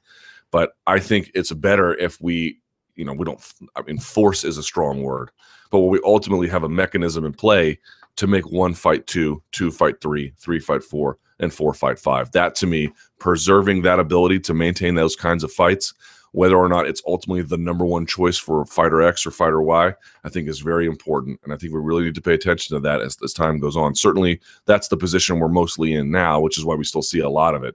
But 0.50 0.72
I 0.86 0.98
think 0.98 1.30
it's 1.34 1.52
better 1.52 1.94
if 1.94 2.20
we, 2.20 2.60
you 2.96 3.04
know, 3.04 3.14
we 3.14 3.24
don't, 3.24 3.40
I 3.74 3.82
mean, 3.82 3.98
force 3.98 4.44
is 4.44 4.58
a 4.58 4.62
strong 4.62 5.02
word, 5.02 5.30
but 5.70 5.80
we 5.80 5.98
ultimately 6.04 6.48
have 6.48 6.64
a 6.64 6.68
mechanism 6.68 7.24
in 7.24 7.32
play 7.32 7.80
to 8.16 8.26
make 8.26 8.50
one 8.50 8.74
fight 8.74 9.06
two, 9.06 9.42
two 9.52 9.70
fight 9.70 10.00
three, 10.02 10.34
three 10.36 10.60
fight 10.60 10.84
four, 10.84 11.18
and 11.40 11.52
four 11.52 11.72
fight 11.72 11.98
five. 11.98 12.30
That 12.32 12.54
to 12.56 12.66
me, 12.66 12.92
preserving 13.18 13.82
that 13.82 14.00
ability 14.00 14.40
to 14.40 14.54
maintain 14.54 14.94
those 14.94 15.16
kinds 15.16 15.44
of 15.44 15.52
fights 15.52 15.94
whether 16.36 16.58
or 16.58 16.68
not 16.68 16.86
it's 16.86 17.00
ultimately 17.06 17.40
the 17.40 17.56
number 17.56 17.86
one 17.86 18.04
choice 18.04 18.36
for 18.36 18.66
fighter 18.66 19.00
X 19.00 19.24
or 19.24 19.30
fighter 19.30 19.62
Y, 19.62 19.94
I 20.22 20.28
think 20.28 20.50
is 20.50 20.60
very 20.60 20.84
important. 20.84 21.40
And 21.42 21.50
I 21.50 21.56
think 21.56 21.72
we 21.72 21.80
really 21.80 22.04
need 22.04 22.14
to 22.14 22.20
pay 22.20 22.34
attention 22.34 22.76
to 22.76 22.80
that 22.80 23.00
as, 23.00 23.16
as 23.24 23.32
time 23.32 23.58
goes 23.58 23.74
on. 23.74 23.94
Certainly, 23.94 24.42
that's 24.66 24.88
the 24.88 24.98
position 24.98 25.38
we're 25.38 25.48
mostly 25.48 25.94
in 25.94 26.10
now, 26.10 26.38
which 26.38 26.58
is 26.58 26.64
why 26.66 26.74
we 26.74 26.84
still 26.84 27.00
see 27.00 27.20
a 27.20 27.30
lot 27.30 27.54
of 27.54 27.64
it. 27.64 27.74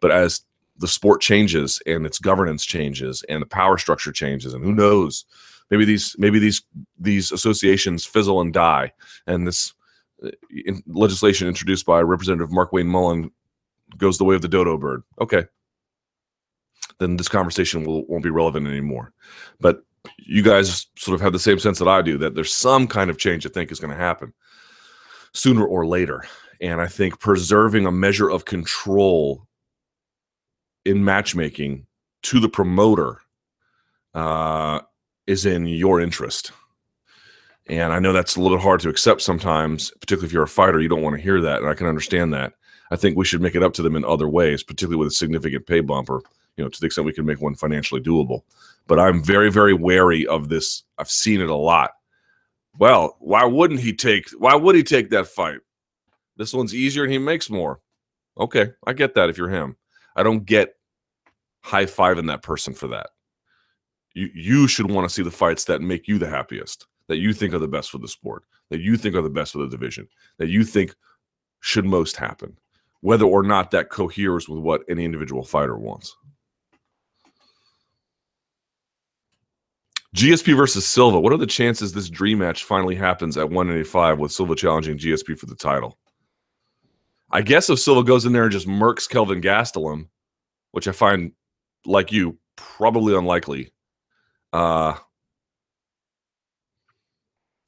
But 0.00 0.10
as 0.10 0.40
the 0.78 0.88
sport 0.88 1.20
changes 1.20 1.80
and 1.86 2.04
its 2.04 2.18
governance 2.18 2.64
changes 2.64 3.22
and 3.28 3.40
the 3.40 3.46
power 3.46 3.78
structure 3.78 4.10
changes, 4.10 4.52
and 4.52 4.64
who 4.64 4.74
knows, 4.74 5.24
maybe 5.70 5.84
these 5.84 6.16
maybe 6.18 6.40
these 6.40 6.60
these 6.98 7.30
associations 7.30 8.04
fizzle 8.04 8.40
and 8.40 8.52
die, 8.52 8.92
and 9.28 9.46
this 9.46 9.74
uh, 10.26 10.30
in 10.50 10.82
legislation 10.88 11.46
introduced 11.46 11.86
by 11.86 12.00
Representative 12.00 12.50
Markwayne 12.50 12.86
Mullin 12.86 13.30
goes 13.96 14.18
the 14.18 14.24
way 14.24 14.34
of 14.34 14.42
the 14.42 14.48
dodo 14.48 14.76
bird. 14.76 15.04
Okay, 15.20 15.44
then 16.98 17.16
this 17.16 17.28
conversation 17.28 17.84
will, 17.84 18.06
won't 18.06 18.24
be 18.24 18.30
relevant 18.30 18.66
anymore. 18.66 19.12
But 19.60 19.82
you 20.18 20.42
guys 20.42 20.86
sort 20.96 21.14
of 21.14 21.20
have 21.20 21.32
the 21.32 21.38
same 21.38 21.58
sense 21.58 21.78
that 21.78 21.88
I 21.88 22.02
do 22.02 22.18
that 22.18 22.34
there's 22.34 22.52
some 22.52 22.86
kind 22.86 23.10
of 23.10 23.18
change 23.18 23.46
I 23.46 23.50
think 23.50 23.70
is 23.70 23.80
going 23.80 23.92
to 23.92 23.96
happen 23.96 24.32
sooner 25.32 25.64
or 25.64 25.86
later. 25.86 26.24
And 26.60 26.80
I 26.80 26.86
think 26.86 27.18
preserving 27.18 27.86
a 27.86 27.92
measure 27.92 28.30
of 28.30 28.44
control 28.44 29.46
in 30.84 31.04
matchmaking 31.04 31.86
to 32.24 32.40
the 32.40 32.48
promoter 32.48 33.20
uh, 34.14 34.80
is 35.26 35.46
in 35.46 35.66
your 35.66 36.00
interest. 36.00 36.52
And 37.68 37.92
I 37.92 37.98
know 37.98 38.12
that's 38.12 38.36
a 38.36 38.40
little 38.40 38.58
hard 38.58 38.80
to 38.80 38.88
accept 38.88 39.22
sometimes, 39.22 39.90
particularly 40.00 40.26
if 40.26 40.32
you're 40.32 40.42
a 40.42 40.48
fighter. 40.48 40.80
You 40.80 40.88
don't 40.88 41.02
want 41.02 41.16
to 41.16 41.22
hear 41.22 41.40
that, 41.40 41.60
and 41.60 41.68
I 41.68 41.74
can 41.74 41.86
understand 41.86 42.32
that. 42.34 42.54
I 42.90 42.96
think 42.96 43.16
we 43.16 43.24
should 43.24 43.40
make 43.40 43.54
it 43.54 43.62
up 43.62 43.72
to 43.74 43.82
them 43.82 43.96
in 43.96 44.04
other 44.04 44.28
ways, 44.28 44.62
particularly 44.62 44.98
with 44.98 45.08
a 45.08 45.14
significant 45.14 45.66
pay 45.66 45.80
bump 45.80 46.10
or 46.10 46.22
you 46.56 46.64
know, 46.64 46.68
to 46.68 46.80
the 46.80 46.86
extent 46.86 47.06
we 47.06 47.12
can 47.12 47.26
make 47.26 47.40
one 47.40 47.54
financially 47.54 48.00
doable. 48.00 48.42
But 48.86 48.98
I'm 48.98 49.22
very, 49.22 49.50
very 49.50 49.74
wary 49.74 50.26
of 50.26 50.48
this. 50.48 50.82
I've 50.98 51.10
seen 51.10 51.40
it 51.40 51.48
a 51.48 51.54
lot. 51.54 51.92
Well, 52.78 53.16
why 53.20 53.44
wouldn't 53.44 53.80
he 53.80 53.92
take? 53.92 54.30
Why 54.30 54.54
would 54.54 54.74
he 54.74 54.82
take 54.82 55.10
that 55.10 55.26
fight? 55.26 55.60
This 56.36 56.54
one's 56.54 56.74
easier 56.74 57.04
and 57.04 57.12
he 57.12 57.18
makes 57.18 57.50
more. 57.50 57.80
Okay, 58.38 58.72
I 58.86 58.92
get 58.94 59.14
that 59.14 59.28
if 59.28 59.36
you're 59.36 59.48
him. 59.48 59.76
I 60.16 60.22
don't 60.22 60.44
get 60.44 60.76
high 61.60 61.84
fiving 61.84 62.26
that 62.28 62.42
person 62.42 62.74
for 62.74 62.88
that. 62.88 63.10
You 64.14 64.30
you 64.34 64.68
should 64.68 64.90
want 64.90 65.08
to 65.08 65.14
see 65.14 65.22
the 65.22 65.30
fights 65.30 65.64
that 65.64 65.80
make 65.80 66.08
you 66.08 66.18
the 66.18 66.28
happiest, 66.28 66.86
that 67.08 67.18
you 67.18 67.32
think 67.32 67.54
are 67.54 67.58
the 67.58 67.68
best 67.68 67.90
for 67.90 67.98
the 67.98 68.08
sport, 68.08 68.44
that 68.70 68.80
you 68.80 68.96
think 68.96 69.14
are 69.14 69.22
the 69.22 69.30
best 69.30 69.52
for 69.52 69.58
the 69.58 69.68
division, 69.68 70.08
that 70.38 70.48
you 70.48 70.64
think 70.64 70.94
should 71.60 71.84
most 71.84 72.16
happen, 72.16 72.56
whether 73.00 73.24
or 73.24 73.42
not 73.42 73.70
that 73.70 73.90
coheres 73.90 74.48
with 74.48 74.58
what 74.58 74.82
any 74.88 75.04
individual 75.04 75.44
fighter 75.44 75.76
wants. 75.76 76.16
GSP 80.14 80.56
versus 80.56 80.86
Silva. 80.86 81.18
What 81.18 81.32
are 81.32 81.38
the 81.38 81.46
chances 81.46 81.92
this 81.92 82.10
dream 82.10 82.38
match 82.38 82.64
finally 82.64 82.94
happens 82.94 83.36
at 83.36 83.48
185 83.48 84.18
with 84.18 84.32
Silva 84.32 84.54
challenging 84.54 84.98
GSP 84.98 85.38
for 85.38 85.46
the 85.46 85.54
title? 85.54 85.98
I 87.30 87.40
guess 87.40 87.70
if 87.70 87.78
Silva 87.78 88.02
goes 88.02 88.26
in 88.26 88.32
there 88.32 88.42
and 88.42 88.52
just 88.52 88.68
murks 88.68 89.08
Kelvin 89.08 89.40
Gastelum, 89.40 90.08
which 90.72 90.86
I 90.86 90.92
find, 90.92 91.32
like 91.86 92.12
you, 92.12 92.36
probably 92.56 93.16
unlikely. 93.16 93.72
Uh, 94.52 94.96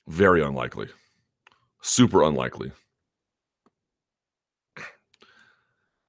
very 0.06 0.42
unlikely. 0.42 0.88
Super 1.80 2.22
unlikely. 2.24 2.72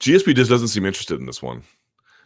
GSP 0.02 0.36
just 0.36 0.50
doesn't 0.50 0.68
seem 0.68 0.86
interested 0.86 1.18
in 1.18 1.26
this 1.26 1.42
one. 1.42 1.64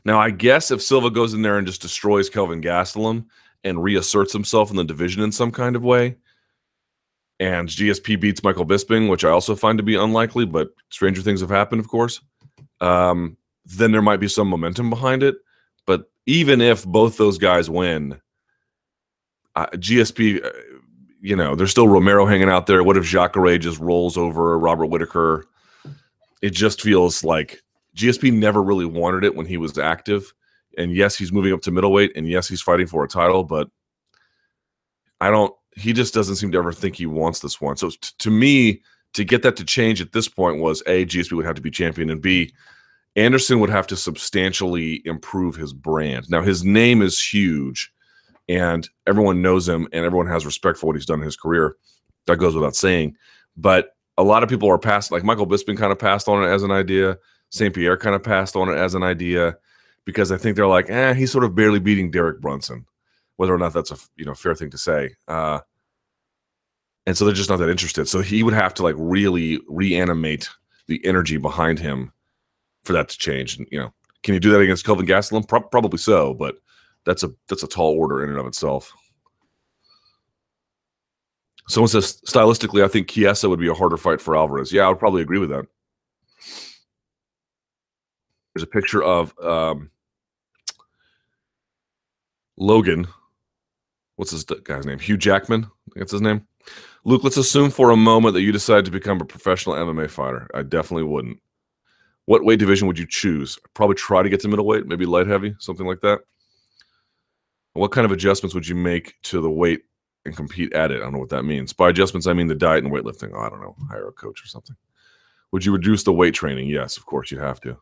Now, 0.04 0.20
I 0.20 0.32
guess 0.32 0.72
if 0.72 0.82
Silva 0.82 1.12
goes 1.12 1.36
in 1.36 1.44
there 1.44 1.60
and 1.60 1.68
just 1.68 1.82
destroys 1.82 2.30
Kelvin 2.30 2.62
Gastelum 2.62 3.26
and 3.64 3.84
reasserts 3.84 4.34
himself 4.34 4.70
in 4.70 4.78
the 4.78 4.84
division 4.84 5.22
in 5.22 5.32
some 5.32 5.52
kind 5.52 5.76
of 5.76 5.84
way. 5.84 6.16
And 7.40 7.70
GSP 7.70 8.20
beats 8.20 8.44
Michael 8.44 8.66
Bisping, 8.66 9.10
which 9.10 9.24
I 9.24 9.30
also 9.30 9.56
find 9.56 9.78
to 9.78 9.84
be 9.84 9.96
unlikely, 9.96 10.46
but 10.46 10.72
stranger 10.90 11.22
things 11.22 11.40
have 11.42 11.50
happened, 11.50 11.80
of 11.80 11.88
course. 11.88 12.20
Um, 12.82 13.38
then 13.66 13.92
there 13.92 14.02
might 14.02 14.20
be 14.20 14.28
some 14.28 14.48
momentum 14.48 14.90
behind 14.90 15.24
it. 15.24 15.36
But 15.86 16.10
even 16.26 16.60
if 16.60 16.86
both 16.86 17.18
those 17.18 17.38
guys 17.38 17.70
win, 17.70 18.20
uh, 19.56 19.68
GSP, 19.68 20.44
uh, 20.44 20.50
you 21.22 21.36
know, 21.36 21.56
there's 21.56 21.72
still 21.72 21.88
Romero 21.88 22.26
hanging 22.26 22.50
out 22.50 22.68
there. 22.68 22.84
What 22.84 22.98
if 22.98 23.06
Jacare 23.06 23.58
just 23.58 23.80
rolls 23.80 24.18
over 24.18 24.58
Robert 24.58 24.88
Whitaker? 24.88 25.46
It 26.42 26.52
just 26.52 26.82
feels 26.82 27.24
like 27.24 27.62
GSP 27.96 28.34
never 28.34 28.62
really 28.64 28.86
wanted 28.86 29.24
it 29.24 29.36
when 29.36 29.46
he 29.46 29.58
was 29.58 29.78
active. 29.78 30.34
And 30.78 30.94
yes, 30.94 31.18
he's 31.18 31.32
moving 31.32 31.54
up 31.54 31.62
to 31.62 31.72
middleweight, 31.72 32.12
and 32.16 32.28
yes, 32.28 32.48
he's 32.48 32.62
fighting 32.62 32.88
for 32.88 33.04
a 33.04 33.08
title, 33.08 33.44
but 33.44 33.70
I 35.22 35.30
don't. 35.30 35.54
He 35.76 35.94
just 35.94 36.14
doesn't 36.14 36.36
seem 36.36 36.52
to 36.52 36.58
ever 36.58 36.74
think 36.74 36.96
he 36.96 37.06
wants 37.06 37.40
this 37.40 37.62
one. 37.62 37.78
So 37.78 37.90
t- 37.90 37.98
to 38.18 38.30
me, 38.32 38.82
to 39.14 39.24
get 39.24 39.44
that 39.44 39.56
to 39.58 39.66
change 39.66 40.02
at 40.02 40.12
this 40.12 40.28
point 40.28 40.62
was 40.62 40.82
a 40.88 41.06
GSP 41.06 41.34
would 41.34 41.46
have 41.46 41.56
to 41.56 41.62
be 41.62 41.72
champion, 41.72 42.10
and 42.10 42.22
b 42.22 42.54
Anderson 43.16 43.60
would 43.60 43.70
have 43.70 43.88
to 43.88 43.96
substantially 43.96 45.02
improve 45.06 45.56
his 45.56 45.74
brand. 45.74 46.30
Now 46.30 46.42
his 46.42 46.64
name 46.64 47.02
is 47.02 47.22
huge, 47.22 47.92
and 48.48 48.88
everyone 49.08 49.42
knows 49.42 49.68
him, 49.68 49.88
and 49.92 50.06
everyone 50.06 50.28
has 50.28 50.46
respect 50.46 50.78
for 50.78 50.88
what 50.88 50.96
he's 50.96 51.06
done 51.06 51.20
in 51.20 51.26
his 51.26 51.36
career. 51.36 51.76
That 52.28 52.38
goes 52.38 52.56
without 52.56 52.76
saying. 52.76 53.16
But 53.58 53.96
a 54.18 54.24
lot 54.24 54.44
of 54.44 54.50
people 54.50 54.70
are 54.70 54.78
past, 54.78 55.12
like 55.12 55.24
Michael 55.24 55.48
Bisping 55.48 55.78
kind 55.78 55.92
of 55.92 56.00
passed 56.00 56.28
on 56.28 56.44
it 56.44 56.48
as 56.48 56.64
an 56.64 56.72
idea. 56.72 57.18
St. 57.50 57.74
Pierre 57.74 57.98
kind 57.98 58.16
of 58.16 58.24
passed 58.24 58.56
on 58.56 58.70
it 58.70 58.76
as 58.76 58.94
an 58.94 59.02
idea 59.02 59.58
because 60.10 60.32
I 60.32 60.38
think 60.38 60.56
they're 60.56 60.66
like, 60.66 60.90
eh, 60.90 61.14
he's 61.14 61.32
sort 61.32 61.44
of 61.44 61.54
barely 61.54 61.78
beating 61.78 62.10
Derek 62.10 62.42
Brunson, 62.42 62.84
whether 63.36 63.54
or 63.54 63.60
not 63.60 63.74
that's 63.74 63.92
a 63.92 63.98
you 64.16 64.26
know 64.26 64.34
fair 64.34 64.56
thing 64.56 64.72
to 64.72 64.78
say. 64.78 65.16
Uh, 65.28 65.60
and 67.06 67.16
so 67.16 67.26
they're 67.26 67.34
just 67.34 67.50
not 67.50 67.60
that 67.60 67.70
interested. 67.70 68.08
So 68.08 68.22
he 68.22 68.42
would 68.42 68.56
have 68.56 68.74
to 68.76 68.84
like 68.84 68.96
really 68.98 69.60
reanimate 69.68 70.50
the 70.88 71.00
energy 71.06 71.38
behind 71.38 71.78
him 71.78 72.12
for 72.84 72.94
that 72.94 73.10
to 73.10 73.18
change. 73.20 73.56
And 73.56 73.68
you 73.72 73.78
know, 73.78 73.94
can 74.24 74.34
you 74.34 74.40
do 74.40 74.52
that 74.52 74.62
against 74.62 74.84
Kelvin 74.84 75.06
Gastelum? 75.06 75.48
Pro- 75.48 75.62
probably 75.62 76.00
so, 76.00 76.34
but 76.34 76.56
that's 77.06 77.24
a 77.24 77.30
that's 77.48 77.62
a 77.62 77.68
tall 77.68 77.94
order 77.96 78.24
in 78.24 78.32
and 78.32 78.40
of 78.40 78.48
itself. 78.48 78.92
Someone 81.68 81.90
says 81.90 82.20
stylistically, 82.26 82.84
I 82.84 82.88
think 82.88 83.10
Chiesa 83.10 83.48
would 83.48 83.60
be 83.60 83.68
a 83.68 83.76
harder 83.76 83.98
fight 83.98 84.20
for 84.20 84.36
Alvarez. 84.36 84.74
Yeah, 84.74 84.86
I 84.86 84.90
would 84.90 84.98
probably 84.98 85.22
agree 85.22 85.38
with 85.38 85.52
that. 85.52 85.68
There's 88.54 88.64
a 88.64 88.68
picture 88.68 89.04
of 89.04 89.38
um, 89.38 89.92
Logan. 92.60 93.08
What's 94.18 94.32
this 94.32 94.44
guy's 94.44 94.86
name? 94.86 95.00
Hugh 95.00 95.18
Jackman. 95.18 95.68
That's 95.96 96.12
his 96.12 96.22
name. 96.22 96.46
Luke, 97.06 97.24
let's 97.24 97.38
assume 97.38 97.72
for 97.72 97.90
a 97.90 97.96
moment 97.96 98.34
that 98.34 98.42
you 98.42 98.52
decide 98.52 98.84
to 98.86 98.92
become 98.92 99.22
a 99.22 99.26
professional 99.26 99.76
MMA 99.76 100.10
fighter. 100.10 100.50
I 100.54 100.64
definitely 100.64 101.06
wouldn't. 101.06 101.42
What 102.26 102.44
weight 102.44 102.60
division 102.60 102.88
would 102.88 103.00
you 103.00 103.08
choose? 103.08 103.58
Probably 103.74 103.96
try 103.96 104.22
to 104.22 104.30
get 104.30 104.42
to 104.42 104.50
middleweight, 104.50 104.86
maybe 104.86 105.06
light 105.06 105.26
heavy, 105.26 105.56
something 105.60 105.88
like 105.88 106.02
that. 106.02 106.20
What 107.74 107.92
kind 107.92 108.06
of 108.06 108.12
adjustments 108.12 108.54
would 108.54 108.68
you 108.68 108.76
make 108.76 109.16
to 109.24 109.40
the 109.42 109.50
weight 109.50 109.84
and 110.26 110.36
compete 110.36 110.74
at 110.74 110.92
it? 110.92 110.98
I 110.98 111.00
don't 111.00 111.14
know 111.14 111.20
what 111.20 111.30
that 111.30 111.44
means. 111.44 111.72
By 111.72 111.90
adjustments, 111.90 112.28
I 112.28 112.34
mean 112.34 112.48
the 112.48 112.56
diet 112.56 112.84
and 112.84 112.94
weightlifting. 112.94 113.32
Oh, 113.34 113.40
I 113.40 113.50
don't 113.50 113.62
know, 113.62 113.76
hire 113.90 114.10
a 114.10 114.12
coach 114.12 114.44
or 114.44 114.48
something. 114.48 114.76
Would 115.52 115.66
you 115.66 115.72
reduce 115.72 116.04
the 116.04 116.14
weight 116.14 116.34
training? 116.34 116.68
Yes, 116.68 116.98
of 116.98 117.06
course 117.06 117.32
you'd 117.32 117.42
have 117.42 117.62
to. 117.62 117.78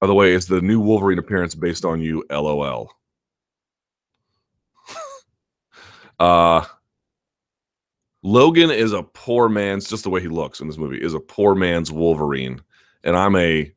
By 0.00 0.06
the 0.06 0.14
way, 0.14 0.34
is 0.34 0.46
the 0.46 0.60
new 0.60 0.80
Wolverine 0.80 1.18
appearance 1.18 1.54
based 1.54 1.84
on 1.84 2.00
you? 2.00 2.24
LOL. 2.30 2.92
Uh 6.24 6.64
Logan 8.22 8.70
is 8.70 8.92
a 8.92 9.02
poor 9.02 9.50
man's 9.50 9.88
just 9.88 10.04
the 10.04 10.10
way 10.10 10.22
he 10.22 10.28
looks 10.28 10.60
in 10.60 10.66
this 10.66 10.78
movie 10.78 10.96
is 10.96 11.12
a 11.12 11.20
poor 11.20 11.54
man's 11.54 11.92
Wolverine 11.92 12.62
and 13.02 13.16
I'm 13.16 13.36
a 13.36 13.70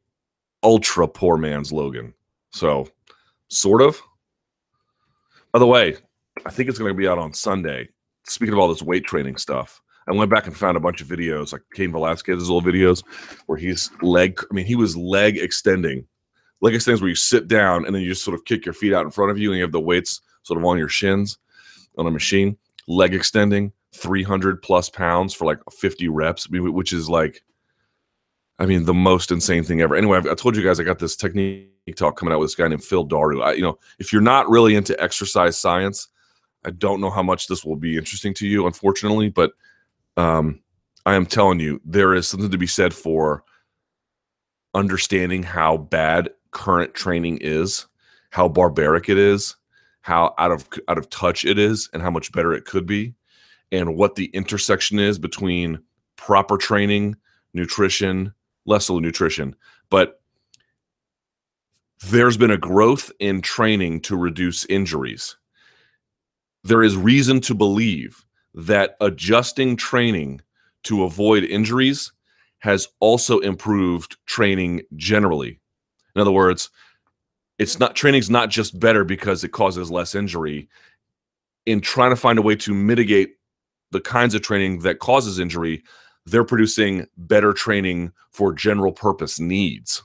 ultra 0.63 1.07
poor 1.07 1.35
man's 1.35 1.73
Logan. 1.73 2.13
So, 2.51 2.87
sort 3.49 3.81
of. 3.81 4.01
By 5.51 5.59
the 5.59 5.67
way, 5.67 5.97
I 6.45 6.49
think 6.49 6.69
it's 6.69 6.79
going 6.79 6.93
to 6.93 6.97
be 6.97 7.07
out 7.07 7.17
on 7.17 7.33
Sunday. 7.33 7.89
Speaking 8.23 8.53
of 8.53 8.59
all 8.59 8.69
this 8.69 8.81
weight 8.81 9.03
training 9.03 9.35
stuff, 9.35 9.81
I 10.07 10.13
went 10.13 10.31
back 10.31 10.47
and 10.47 10.55
found 10.55 10.77
a 10.77 10.81
bunch 10.81 11.01
of 11.01 11.07
videos, 11.07 11.51
like 11.51 11.63
Cain 11.73 11.91
Velasquez's 11.91 12.49
old 12.49 12.63
videos, 12.63 13.03
where 13.47 13.57
he's 13.57 13.91
leg. 14.01 14.39
I 14.49 14.53
mean, 14.53 14.65
he 14.65 14.75
was 14.75 14.95
leg 14.95 15.37
extending. 15.37 16.07
Leg 16.61 16.73
extends 16.73 17.01
where 17.01 17.09
you 17.09 17.15
sit 17.15 17.49
down 17.49 17.85
and 17.85 17.93
then 17.93 18.01
you 18.01 18.09
just 18.09 18.23
sort 18.23 18.35
of 18.35 18.45
kick 18.45 18.65
your 18.65 18.73
feet 18.73 18.93
out 18.93 19.05
in 19.05 19.11
front 19.11 19.31
of 19.31 19.37
you, 19.37 19.51
and 19.51 19.57
you 19.57 19.63
have 19.63 19.73
the 19.73 19.81
weights 19.81 20.21
sort 20.43 20.57
of 20.57 20.65
on 20.65 20.77
your 20.77 20.89
shins 20.89 21.37
on 21.97 22.07
a 22.07 22.11
machine. 22.11 22.57
Leg 22.87 23.13
extending, 23.13 23.73
300 23.93 24.61
plus 24.61 24.89
pounds 24.89 25.33
for 25.33 25.45
like 25.45 25.59
50 25.71 26.07
reps, 26.07 26.49
which 26.49 26.93
is 26.93 27.09
like 27.09 27.43
I 28.59 28.65
mean, 28.65 28.85
the 28.85 28.93
most 28.93 29.31
insane 29.31 29.63
thing 29.63 29.81
ever. 29.81 29.95
Anyway, 29.95 30.17
I've, 30.17 30.27
I 30.27 30.33
told 30.33 30.55
you 30.55 30.63
guys 30.63 30.79
I 30.79 30.83
got 30.83 30.99
this 30.99 31.15
technique 31.15 31.69
talk 31.95 32.17
coming 32.17 32.33
out 32.33 32.39
with 32.39 32.49
this 32.49 32.55
guy 32.55 32.67
named 32.67 32.83
Phil 32.83 33.03
Daru. 33.03 33.41
I, 33.41 33.53
you 33.53 33.61
know, 33.61 33.77
if 33.99 34.11
you're 34.11 34.21
not 34.21 34.49
really 34.49 34.75
into 34.75 34.99
exercise 35.01 35.57
science, 35.57 36.07
I 36.65 36.71
don't 36.71 36.99
know 36.99 37.11
how 37.11 37.23
much 37.23 37.47
this 37.47 37.63
will 37.63 37.75
be 37.75 37.97
interesting 37.97 38.33
to 38.35 38.47
you, 38.47 38.65
unfortunately, 38.65 39.29
but 39.29 39.51
um, 40.17 40.59
I 41.05 41.13
am 41.13 41.25
telling 41.25 41.59
you, 41.59 41.79
there 41.85 42.15
is 42.15 42.27
something 42.27 42.49
to 42.49 42.57
be 42.57 42.67
said 42.67 42.93
for 42.93 43.43
understanding 44.73 45.43
how 45.43 45.77
bad 45.77 46.29
current 46.51 46.93
training 46.93 47.37
is, 47.41 47.85
how 48.31 48.49
barbaric 48.49 49.07
it 49.07 49.17
is, 49.17 49.55
how 50.07 50.33
out 50.37 50.51
of 50.51 50.69
out 50.87 50.97
of 50.97 51.09
touch 51.09 51.43
it 51.43 51.59
is, 51.59 51.89
and 51.91 52.01
how 52.01 52.09
much 52.09 52.31
better 52.31 52.53
it 52.53 52.63
could 52.63 52.85
be, 52.85 53.13
and 53.73 53.97
what 53.97 54.15
the 54.15 54.27
intersection 54.27 54.99
is 54.99 55.19
between 55.19 55.79
proper 56.15 56.55
training, 56.55 57.17
nutrition, 57.53 58.33
less 58.65 58.85
so 58.85 58.99
nutrition, 58.99 59.53
but 59.89 60.21
there's 62.05 62.37
been 62.37 62.51
a 62.51 62.57
growth 62.57 63.11
in 63.19 63.41
training 63.41 63.99
to 63.99 64.15
reduce 64.15 64.63
injuries. 64.67 65.35
There 66.63 66.83
is 66.83 66.95
reason 66.95 67.41
to 67.41 67.53
believe 67.53 68.23
that 68.53 68.95
adjusting 69.01 69.75
training 69.75 70.39
to 70.83 71.03
avoid 71.03 71.43
injuries 71.43 72.13
has 72.59 72.87
also 73.01 73.39
improved 73.39 74.15
training 74.25 74.83
generally. 74.95 75.59
In 76.15 76.21
other 76.21 76.31
words, 76.31 76.69
it's 77.59 77.79
not 77.79 77.95
training's 77.95 78.29
not 78.29 78.49
just 78.49 78.79
better 78.79 79.03
because 79.03 79.43
it 79.43 79.51
causes 79.51 79.89
less 79.89 80.15
injury. 80.15 80.67
In 81.65 81.81
trying 81.81 82.11
to 82.11 82.15
find 82.15 82.39
a 82.39 82.41
way 82.41 82.55
to 82.55 82.73
mitigate 82.73 83.35
the 83.91 83.99
kinds 83.99 84.35
of 84.35 84.41
training 84.41 84.79
that 84.79 84.99
causes 84.99 85.39
injury, 85.39 85.83
they're 86.25 86.43
producing 86.43 87.07
better 87.17 87.53
training 87.53 88.11
for 88.31 88.53
general 88.53 88.91
purpose 88.91 89.39
needs. 89.39 90.03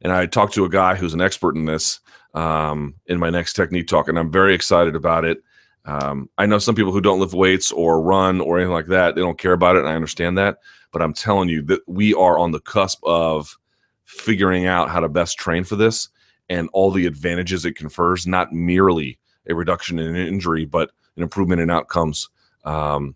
And 0.00 0.12
I 0.12 0.26
talked 0.26 0.54
to 0.54 0.64
a 0.64 0.68
guy 0.68 0.94
who's 0.94 1.14
an 1.14 1.20
expert 1.20 1.56
in 1.56 1.64
this 1.64 2.00
um, 2.34 2.94
in 3.06 3.18
my 3.18 3.30
next 3.30 3.54
technique 3.54 3.88
talk, 3.88 4.08
and 4.08 4.18
I'm 4.18 4.30
very 4.30 4.54
excited 4.54 4.94
about 4.94 5.24
it. 5.24 5.42
Um, 5.86 6.28
I 6.38 6.46
know 6.46 6.58
some 6.58 6.74
people 6.74 6.92
who 6.92 7.00
don't 7.00 7.20
lift 7.20 7.34
weights 7.34 7.70
or 7.70 8.00
run 8.00 8.40
or 8.40 8.58
anything 8.58 8.72
like 8.72 8.86
that, 8.86 9.14
they 9.14 9.20
don't 9.20 9.38
care 9.38 9.52
about 9.52 9.76
it, 9.76 9.80
and 9.80 9.88
I 9.88 9.94
understand 9.94 10.38
that. 10.38 10.58
But 10.92 11.02
I'm 11.02 11.14
telling 11.14 11.48
you 11.48 11.62
that 11.62 11.80
we 11.86 12.14
are 12.14 12.38
on 12.38 12.52
the 12.52 12.60
cusp 12.60 13.02
of 13.04 13.56
figuring 14.04 14.66
out 14.66 14.90
how 14.90 15.00
to 15.00 15.08
best 15.08 15.38
train 15.38 15.64
for 15.64 15.76
this 15.76 16.08
and 16.48 16.68
all 16.72 16.90
the 16.90 17.06
advantages 17.06 17.64
it 17.64 17.76
confers, 17.76 18.26
not 18.26 18.52
merely 18.52 19.18
a 19.48 19.54
reduction 19.54 19.98
in 19.98 20.16
injury, 20.16 20.64
but 20.64 20.90
an 21.16 21.22
improvement 21.22 21.60
in 21.60 21.70
outcomes. 21.70 22.28
Um, 22.64 23.14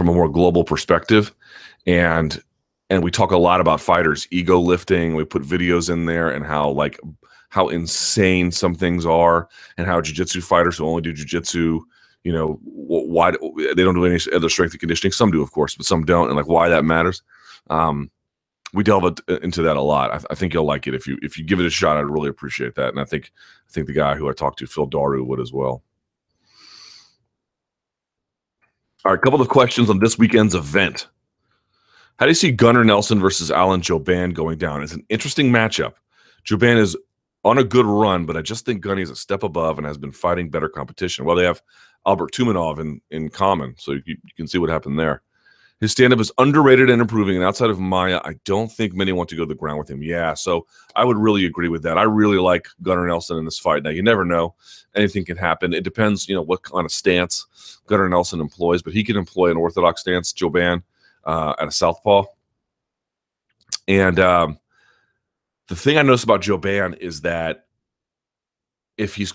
from 0.00 0.08
a 0.08 0.14
more 0.14 0.30
global 0.30 0.64
perspective. 0.64 1.34
And 1.86 2.42
and 2.88 3.04
we 3.04 3.10
talk 3.10 3.32
a 3.32 3.36
lot 3.36 3.60
about 3.60 3.82
fighters 3.82 4.26
ego 4.30 4.58
lifting. 4.58 5.14
We 5.14 5.26
put 5.26 5.42
videos 5.42 5.90
in 5.90 6.06
there 6.06 6.30
and 6.30 6.42
how 6.44 6.70
like 6.70 6.98
how 7.50 7.68
insane 7.68 8.50
some 8.50 8.74
things 8.74 9.04
are 9.04 9.46
and 9.76 9.86
how 9.86 10.00
jiu-jitsu 10.00 10.40
fighters 10.40 10.78
who 10.78 10.86
only 10.86 11.02
do 11.02 11.12
jiu-jitsu 11.12 11.82
you 12.24 12.32
know 12.32 12.58
why 12.62 13.32
they 13.32 13.82
don't 13.82 13.94
do 13.94 14.06
any 14.06 14.18
other 14.32 14.48
strength 14.48 14.72
and 14.72 14.80
conditioning. 14.80 15.12
Some 15.12 15.30
do 15.30 15.42
of 15.42 15.52
course 15.52 15.74
but 15.74 15.84
some 15.84 16.06
don't 16.06 16.28
and 16.28 16.36
like 16.36 16.48
why 16.48 16.70
that 16.70 16.86
matters. 16.86 17.22
Um, 17.68 18.10
we 18.72 18.84
delve 18.84 19.04
uh, 19.04 19.38
into 19.42 19.62
that 19.62 19.76
a 19.76 19.80
lot 19.80 20.12
I, 20.12 20.20
I, 20.30 20.34
think 20.34 20.54
you'll 20.54 20.64
like 20.64 20.86
it 20.86 20.94
if 20.94 21.06
you 21.06 21.18
if 21.22 21.38
you 21.38 21.44
give 21.44 21.60
it 21.60 21.66
a 21.66 21.70
shot 21.70 21.96
i'd 21.96 22.06
really 22.06 22.28
appreciate 22.28 22.74
that 22.76 22.90
and 22.90 23.00
i 23.00 23.04
think 23.04 23.32
i 23.68 23.72
think 23.72 23.86
the 23.86 23.92
guy 23.92 24.14
who 24.14 24.28
i 24.28 24.32
talked 24.32 24.58
to 24.60 24.66
phil 24.66 24.86
daru 24.86 25.24
would 25.24 25.40
as 25.40 25.52
well 25.52 25.82
all 29.04 29.12
right, 29.12 29.18
a 29.18 29.22
couple 29.22 29.40
of 29.40 29.48
questions 29.48 29.88
on 29.88 29.98
this 29.98 30.18
weekend's 30.18 30.54
event. 30.54 31.08
How 32.18 32.26
do 32.26 32.30
you 32.30 32.34
see 32.34 32.52
Gunnar 32.52 32.84
Nelson 32.84 33.18
versus 33.18 33.50
Alan 33.50 33.80
Jouban 33.80 34.34
going 34.34 34.58
down? 34.58 34.82
It's 34.82 34.92
an 34.92 35.06
interesting 35.08 35.50
matchup. 35.50 35.94
Joban 36.44 36.76
is 36.76 36.94
on 37.42 37.56
a 37.56 37.64
good 37.64 37.86
run, 37.86 38.26
but 38.26 38.36
I 38.36 38.42
just 38.42 38.66
think 38.66 38.82
Gunny 38.82 39.00
is 39.00 39.08
a 39.08 39.16
step 39.16 39.42
above 39.42 39.78
and 39.78 39.86
has 39.86 39.96
been 39.96 40.12
fighting 40.12 40.50
better 40.50 40.68
competition. 40.68 41.24
Well, 41.24 41.34
they 41.34 41.44
have 41.44 41.62
Albert 42.06 42.32
Tumenov 42.32 42.78
in, 42.78 43.00
in 43.10 43.30
common, 43.30 43.74
so 43.78 43.92
you, 43.92 44.02
you 44.04 44.16
can 44.36 44.46
see 44.46 44.58
what 44.58 44.68
happened 44.68 44.98
there. 44.98 45.22
His 45.80 45.92
stand 45.92 46.12
up 46.12 46.20
is 46.20 46.30
underrated 46.36 46.90
and 46.90 47.00
improving. 47.00 47.36
And 47.36 47.44
outside 47.44 47.70
of 47.70 47.80
Maia, 47.80 48.20
I 48.22 48.34
don't 48.44 48.70
think 48.70 48.94
many 48.94 49.12
want 49.12 49.30
to 49.30 49.36
go 49.36 49.44
to 49.44 49.48
the 49.48 49.54
ground 49.54 49.78
with 49.78 49.88
him. 49.88 50.02
Yeah, 50.02 50.34
so 50.34 50.66
I 50.94 51.04
would 51.04 51.16
really 51.16 51.46
agree 51.46 51.68
with 51.68 51.82
that. 51.84 51.96
I 51.96 52.02
really 52.02 52.36
like 52.36 52.68
Gunnar 52.82 53.06
Nelson 53.06 53.38
in 53.38 53.46
this 53.46 53.58
fight. 53.58 53.82
Now, 53.82 53.90
you 53.90 54.02
never 54.02 54.26
know. 54.26 54.54
Anything 54.94 55.24
can 55.24 55.38
happen. 55.38 55.72
It 55.72 55.82
depends, 55.82 56.28
you 56.28 56.34
know, 56.34 56.42
what 56.42 56.62
kind 56.62 56.84
of 56.84 56.92
stance 56.92 57.80
Gunnar 57.86 58.10
Nelson 58.10 58.40
employs, 58.40 58.82
but 58.82 58.92
he 58.92 59.02
can 59.02 59.16
employ 59.16 59.50
an 59.50 59.56
orthodox 59.56 60.02
stance, 60.02 60.34
Jouban, 60.34 60.82
uh, 61.24 61.54
at 61.58 61.68
a 61.68 61.72
southpaw. 61.72 62.24
And 63.88 64.20
um, 64.20 64.58
the 65.68 65.76
thing 65.76 65.96
I 65.96 66.02
notice 66.02 66.24
about 66.24 66.42
Jouban 66.42 66.98
is 66.98 67.22
that 67.22 67.66
if 68.98 69.14
he's 69.14 69.32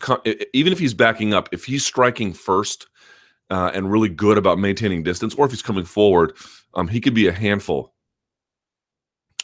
even 0.54 0.72
if 0.72 0.78
he's 0.78 0.94
backing 0.94 1.34
up, 1.34 1.50
if 1.52 1.66
he's 1.66 1.84
striking 1.84 2.34
first, 2.34 2.88
uh, 3.50 3.72
and 3.74 3.92
really 3.92 4.10
good 4.10 4.38
about 4.38 4.60
maintaining 4.60 5.04
distance, 5.04 5.36
or 5.36 5.46
if 5.46 5.52
he's 5.52 5.62
coming 5.62 5.86
forward, 5.86 6.36
um, 6.74 6.88
he 6.88 7.02
could 7.02 7.14
be 7.14 7.28
a 7.28 7.32
handful. 7.32 7.94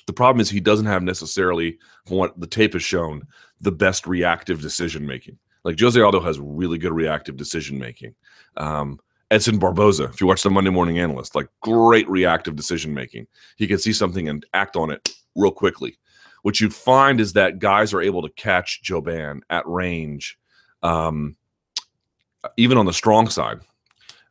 The 0.08 0.14
problem 0.14 0.42
is 0.42 0.50
he 0.50 0.60
doesn't 0.60 0.88
have 0.88 1.04
necessarily, 1.04 1.78
from 2.06 2.18
what 2.18 2.40
the 2.40 2.48
tape 2.48 2.74
has 2.74 2.84
shown, 2.84 3.28
the 3.60 3.72
best 3.72 4.08
reactive 4.08 4.62
decision 4.62 5.06
making. 5.06 5.38
Like 5.64 5.80
Jose 5.80 6.00
Aldo 6.00 6.22
has 6.22 6.40
really 6.40 6.78
good 6.78 6.94
reactive 6.94 7.38
decision 7.38 7.78
making. 7.78 8.16
Um, 8.58 9.00
Edson 9.30 9.60
Barboza, 9.60 10.06
if 10.06 10.20
you 10.20 10.28
watch 10.28 10.44
the 10.44 10.50
Monday 10.50 10.72
Morning 10.72 11.00
Analyst, 11.00 11.36
like 11.36 11.48
great 11.62 12.10
reactive 12.10 12.56
decision 12.56 12.94
making. 12.94 13.28
He 13.56 13.68
can 13.68 13.78
see 13.78 13.94
something 13.94 14.28
and 14.28 14.46
act 14.54 14.76
on 14.76 14.92
it 14.92 15.14
real 15.36 15.52
quickly. 15.52 15.98
What 16.42 16.60
you 16.60 16.70
find 16.70 17.22
is 17.22 17.34
that 17.34 17.60
guys 17.60 17.94
are 17.94 18.02
able 18.02 18.24
to 18.24 18.30
catch 18.30 18.82
Jouban 18.84 19.42
at 19.50 19.66
range, 19.68 20.38
um, 20.84 21.38
even 22.58 22.78
on 22.78 22.88
the 22.88 22.94
strong 22.94 23.30
side, 23.30 23.60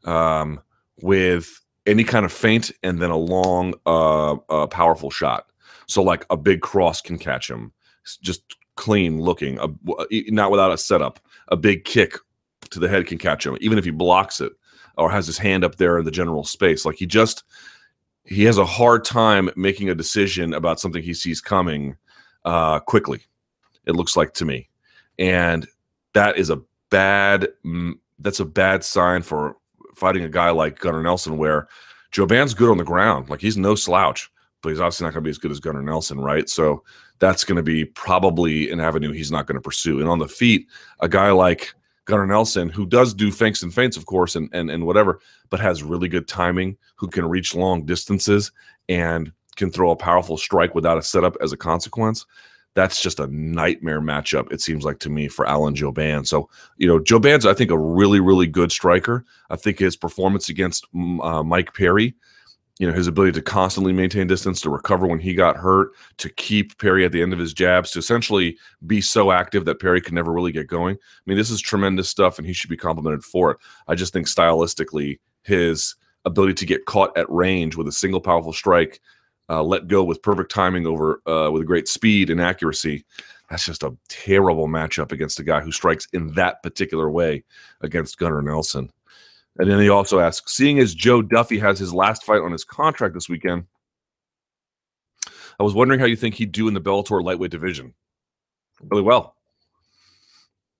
um, 0.04 0.60
with 1.02 1.60
any 1.86 2.04
kind 2.04 2.24
of 2.24 2.32
feint 2.32 2.70
and 2.82 3.00
then 3.00 3.10
a 3.10 3.16
long, 3.16 3.74
uh, 3.86 4.66
powerful 4.68 5.10
shot. 5.10 5.46
So 5.86 6.02
like 6.02 6.24
a 6.30 6.36
big 6.36 6.60
cross 6.60 7.00
can 7.00 7.18
catch 7.18 7.50
him, 7.50 7.72
just 8.22 8.42
clean 8.76 9.20
looking, 9.20 9.58
not 10.28 10.50
without 10.50 10.72
a 10.72 10.78
setup. 10.78 11.20
A 11.48 11.56
big 11.56 11.84
kick 11.84 12.16
to 12.70 12.78
the 12.78 12.88
head 12.88 13.06
can 13.06 13.18
catch 13.18 13.44
him, 13.44 13.56
even 13.60 13.76
if 13.76 13.84
he 13.84 13.90
blocks 13.90 14.40
it 14.40 14.52
or 14.96 15.10
has 15.10 15.26
his 15.26 15.38
hand 15.38 15.64
up 15.64 15.76
there 15.76 15.98
in 15.98 16.04
the 16.04 16.10
general 16.10 16.44
space. 16.44 16.84
Like 16.84 16.96
he 16.96 17.06
just 17.06 17.42
he 18.24 18.44
has 18.44 18.58
a 18.58 18.64
hard 18.64 19.04
time 19.04 19.50
making 19.56 19.88
a 19.88 19.94
decision 19.94 20.54
about 20.54 20.78
something 20.78 21.02
he 21.02 21.14
sees 21.14 21.40
coming 21.40 21.96
uh, 22.44 22.78
quickly. 22.80 23.22
It 23.86 23.96
looks 23.96 24.16
like 24.16 24.34
to 24.34 24.44
me, 24.44 24.68
and 25.18 25.66
that 26.14 26.36
is 26.36 26.50
a 26.50 26.60
bad. 26.90 27.48
That's 28.18 28.40
a 28.40 28.44
bad 28.44 28.84
sign 28.84 29.22
for 29.22 29.56
fighting 29.94 30.24
a 30.24 30.29
guy 30.29 30.50
like 30.50 30.79
Gunnar 30.79 31.03
Nelson, 31.03 31.38
where 31.38 31.68
Jouban's 32.12 32.55
good 32.55 32.70
on 32.70 32.79
the 32.79 32.85
ground. 32.85 33.31
Like 33.31 33.40
he's 33.40 33.57
no 33.57 33.74
slouch 33.74 34.31
but 34.62 34.70
he's 34.70 34.81
obviously 34.81 35.05
not 35.05 35.14
going 35.14 35.22
to 35.22 35.26
be 35.26 35.31
as 35.31 35.38
good 35.38 35.50
as 35.50 35.61
Gunnar 35.61 35.83
Nelson, 35.83 36.20
right? 36.20 36.48
So 36.48 36.83
that's 37.18 37.44
going 37.44 37.57
to 37.57 37.62
be 37.62 37.85
probably 37.85 38.70
an 38.70 38.81
avenue 38.81 39.12
he's 39.12 39.31
not 39.31 39.46
going 39.46 39.57
to 39.57 39.61
pursue. 39.61 40.00
And 40.00 40.09
on 40.09 40.18
the 40.18 40.29
feet, 40.29 40.66
a 41.00 41.09
guy 41.09 41.31
like 41.31 41.74
Gunnar 42.05 42.26
Nelson, 42.26 42.68
who 42.68 42.87
does 42.87 43.14
do 43.14 43.31
feints 43.31 43.62
and 43.62 43.72
feints, 43.72 43.96
of 43.96 44.07
course, 44.07 44.37
and 44.37 44.48
and 44.53 44.70
and 44.70 44.87
whatever, 44.87 45.20
but 45.48 45.61
has 45.61 45.83
really 45.83 46.09
good 46.09 46.29
timing, 46.29 46.76
who 46.96 47.09
can 47.09 47.26
reach 47.26 47.55
long 47.55 47.85
distances 47.85 48.53
and 48.88 49.33
can 49.57 49.70
throw 49.70 49.90
a 49.90 49.96
powerful 49.96 50.37
strike 50.37 50.74
without 50.74 50.98
a 50.98 51.03
setup 51.03 51.37
as 51.40 51.53
a 51.53 51.57
consequence. 51.57 52.26
That's 52.74 53.02
just 53.02 53.18
a 53.18 53.26
nightmare 53.26 54.00
matchup, 54.00 54.52
it 54.52 54.61
seems 54.61 54.85
like 54.85 55.00
to 55.00 55.11
me, 55.11 55.28
for 55.28 55.46
Alan 55.46 55.74
Jouban. 55.74 56.26
So, 56.26 56.48
you 56.76 56.87
know, 56.87 57.00
Jouban's, 57.00 57.44
I 57.44 57.54
think, 57.54 57.70
a 57.70 57.78
really, 57.78 58.20
really 58.20 58.46
good 58.46 58.70
striker. 58.70 59.24
I 59.50 59.56
think 59.56 59.78
his 59.78 59.96
performance 59.96 60.48
against 60.48 60.87
mm, 60.94 61.24
uh, 61.24 61.42
Mike 61.42 61.74
Perry 61.74 62.14
you 62.80 62.87
know 62.87 62.94
his 62.94 63.06
ability 63.06 63.33
to 63.33 63.42
constantly 63.42 63.92
maintain 63.92 64.26
distance 64.26 64.59
to 64.62 64.70
recover 64.70 65.06
when 65.06 65.20
he 65.20 65.35
got 65.35 65.56
hurt 65.56 65.90
to 66.16 66.30
keep 66.30 66.76
perry 66.78 67.04
at 67.04 67.12
the 67.12 67.20
end 67.20 67.35
of 67.35 67.38
his 67.38 67.52
jabs 67.52 67.90
to 67.90 67.98
essentially 67.98 68.56
be 68.87 69.02
so 69.02 69.30
active 69.30 69.66
that 69.66 69.78
perry 69.78 70.00
could 70.00 70.14
never 70.14 70.33
really 70.33 70.50
get 70.50 70.66
going 70.66 70.96
i 70.96 71.22
mean 71.26 71.37
this 71.37 71.50
is 71.50 71.61
tremendous 71.61 72.09
stuff 72.09 72.38
and 72.38 72.46
he 72.46 72.54
should 72.54 72.70
be 72.70 72.76
complimented 72.76 73.22
for 73.22 73.50
it 73.50 73.59
i 73.87 73.94
just 73.94 74.14
think 74.14 74.26
stylistically 74.26 75.18
his 75.42 75.94
ability 76.24 76.54
to 76.54 76.66
get 76.66 76.87
caught 76.87 77.16
at 77.18 77.30
range 77.30 77.76
with 77.76 77.87
a 77.87 77.92
single 77.92 78.20
powerful 78.20 78.52
strike 78.52 79.00
uh, 79.50 79.62
let 79.62 79.88
go 79.88 80.02
with 80.02 80.22
perfect 80.22 80.50
timing 80.50 80.86
over 80.86 81.20
uh, 81.26 81.50
with 81.50 81.66
great 81.66 81.88
speed 81.88 82.30
and 82.30 82.40
accuracy 82.40 83.04
that's 83.50 83.66
just 83.66 83.82
a 83.82 83.94
terrible 84.08 84.68
matchup 84.68 85.12
against 85.12 85.40
a 85.40 85.44
guy 85.44 85.60
who 85.60 85.72
strikes 85.72 86.06
in 86.12 86.32
that 86.32 86.62
particular 86.62 87.10
way 87.10 87.44
against 87.82 88.18
gunnar 88.18 88.40
nelson 88.40 88.90
and 89.58 89.70
then 89.70 89.80
he 89.80 89.88
also 89.88 90.20
asks, 90.20 90.54
seeing 90.54 90.78
as 90.78 90.94
Joe 90.94 91.22
Duffy 91.22 91.58
has 91.58 91.78
his 91.78 91.92
last 91.92 92.24
fight 92.24 92.40
on 92.40 92.52
his 92.52 92.64
contract 92.64 93.14
this 93.14 93.28
weekend, 93.28 93.64
I 95.58 95.62
was 95.62 95.74
wondering 95.74 96.00
how 96.00 96.06
you 96.06 96.16
think 96.16 96.34
he'd 96.34 96.52
do 96.52 96.68
in 96.68 96.74
the 96.74 96.80
Bellator 96.80 97.22
lightweight 97.22 97.50
division. 97.50 97.92
Really 98.80 99.02
well. 99.02 99.36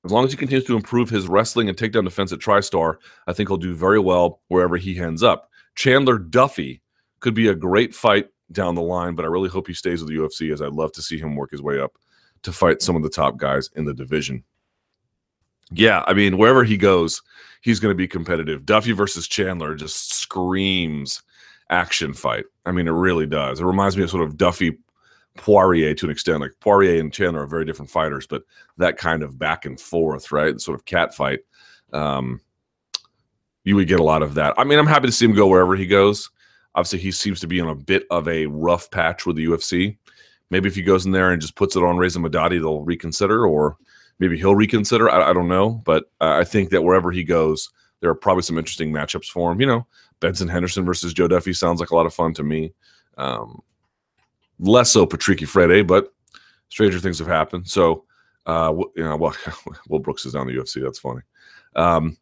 As 0.05 0.13
long 0.13 0.25
as 0.25 0.31
he 0.31 0.39
continues 0.39 0.65
to 0.65 0.77
improve 0.77 1.11
his 1.11 1.29
wrestling 1.29 1.69
and 1.69 1.77
takedown 1.77 2.05
defense 2.05 2.33
at 2.33 2.39
TriStar, 2.39 2.97
I 3.27 3.35
think 3.35 3.51
he'll 3.51 3.59
do 3.59 3.75
very 3.75 3.99
well 3.99 4.41
wherever 4.49 4.79
he 4.79 4.99
ends 4.99 5.23
up. 5.23 5.51
Chandler 5.75 6.19
Duffy 6.19 6.81
could 7.19 7.35
be 7.35 7.49
a 7.49 7.55
great 7.55 7.95
fight 7.95 8.29
down 8.53 8.75
the 8.75 8.83
line, 8.83 9.15
but 9.15 9.25
I 9.25 9.29
really 9.29 9.49
hope 9.49 9.67
he 9.67 9.75
stays 9.75 10.03
with 10.03 10.11
the 10.11 10.17
UFC 10.17 10.53
as 10.53 10.63
I'd 10.63 10.73
love 10.73 10.93
to 10.93 11.03
see 11.03 11.19
him 11.19 11.37
work 11.37 11.51
his 11.51 11.63
way 11.63 11.81
up 11.81 11.93
to 12.43 12.53
fight 12.53 12.83
some 12.83 12.97
of 12.97 13.03
the 13.03 13.11
top 13.11 13.37
guys 13.37 13.71
in 13.77 13.85
the 13.85 13.95
division. 13.95 14.45
Yeah, 15.73 16.03
I 16.07 16.15
mean, 16.15 16.37
wherever 16.37 16.65
he 16.65 16.77
goes, 16.77 17.23
he's 17.61 17.79
going 17.79 17.93
to 17.93 17.97
be 17.97 18.09
competitive. 18.09 18.67
Duffy 18.67 18.93
versus 18.93 19.29
Chandler 19.29 19.75
just 19.75 20.13
screams 20.13 21.23
action 21.71 22.13
fight. 22.13 22.45
I 22.67 22.73
mean, 22.73 22.89
it 22.89 22.93
really 22.93 23.27
does. 23.27 23.61
It 23.61 23.65
reminds 23.65 23.97
me 23.97 24.03
of 24.03 24.11
sort 24.11 24.25
of 24.25 24.37
Duffy 24.37 24.79
Poirier 25.37 25.95
to 25.95 26.07
an 26.07 26.11
extent. 26.11 26.41
Like 26.41 26.53
Poirier 26.61 27.01
and 27.01 27.13
Chandler 27.13 27.43
are 27.43 27.47
very 27.47 27.65
different 27.65 27.91
fighters, 27.91 28.27
but 28.27 28.43
that 28.79 28.97
kind 28.97 29.23
of 29.23 29.39
back 29.39 29.65
and 29.65 29.81
forth, 29.81 30.33
right? 30.33 30.61
Sort 30.61 30.79
of 30.79 30.85
cat 30.87 31.15
fight. 31.15 31.41
Um, 31.93 32.41
you 33.63 33.77
would 33.77 33.89
get 33.89 34.01
a 34.01 34.05
lot 34.05 34.23
of 34.23 34.35
that. 34.35 34.55
I 34.59 34.65
mean, 34.65 34.79
I'm 34.79 34.87
happy 34.87 35.07
to 35.07 35.13
see 35.13 35.25
him 35.25 35.35
go 35.35 35.47
wherever 35.47 35.77
he 35.77 35.87
goes. 35.87 36.31
Obviously, 36.75 37.01
he 37.01 37.11
seems 37.11 37.41
to 37.41 37.47
be 37.47 37.59
in 37.59 37.67
a 37.67 37.75
bit 37.75 38.07
of 38.11 38.29
a 38.29 38.47
rough 38.47 38.91
patch 38.91 39.27
with 39.27 39.37
the 39.37 39.47
UFC. 39.47 39.97
Maybe 40.51 40.69
if 40.69 40.75
he 40.75 40.83
goes 40.83 41.07
in 41.07 41.13
there 41.13 41.33
and 41.33 41.41
just 41.41 41.57
puts 41.57 41.77
it 41.77 41.83
on 41.83 41.97
Reza 41.97 42.19
Madadi, 42.19 42.61
they'll 42.61 42.83
reconsider, 42.83 43.47
or 43.47 43.77
maybe 44.19 44.37
he'll 44.37 44.55
reconsider. 44.55 45.11
I, 45.11 45.31
I 45.31 45.33
don't 45.33 45.49
know, 45.49 45.83
but 45.85 46.11
I 46.21 46.45
think 46.45 46.71
that 46.71 46.83
wherever 46.83 47.11
he 47.11 47.25
goes, 47.25 47.71
there 48.01 48.11
are 48.11 48.15
probably 48.15 48.43
some 48.43 48.59
interesting 48.59 48.93
matchups 48.93 49.27
for 49.27 49.53
him. 49.53 49.61
You 49.61 49.67
know, 49.67 49.87
Benson 50.21 50.49
Henderson 50.49 50.85
versus 50.85 51.13
Joe 51.13 51.29
Duffy 51.29 51.53
sounds 51.53 51.81
like 51.81 51.91
a 51.91 51.97
lot 51.97 52.07
of 52.07 52.15
fun 52.15 52.35
to 52.35 52.43
me. 52.43 52.73
Um, 53.17 53.63
less 54.59 54.91
so 54.91 55.07
Patricky 55.07 55.47
Freire, 55.47 55.85
but 55.85 56.13
stranger 56.69 56.99
things 56.99 57.19
have 57.19 57.29
happened. 57.29 57.69
So, 57.69 58.05
uh, 58.47 58.73
you 58.97 59.05
know, 59.05 59.17
well, 59.17 59.37
Will 59.89 59.99
Brooks 59.99 60.25
is 60.25 60.33
down 60.33 60.47
the 60.47 60.55
UFC. 60.55 60.83
That's 60.83 60.99
funny. 60.99 61.23
Um, 61.77 62.17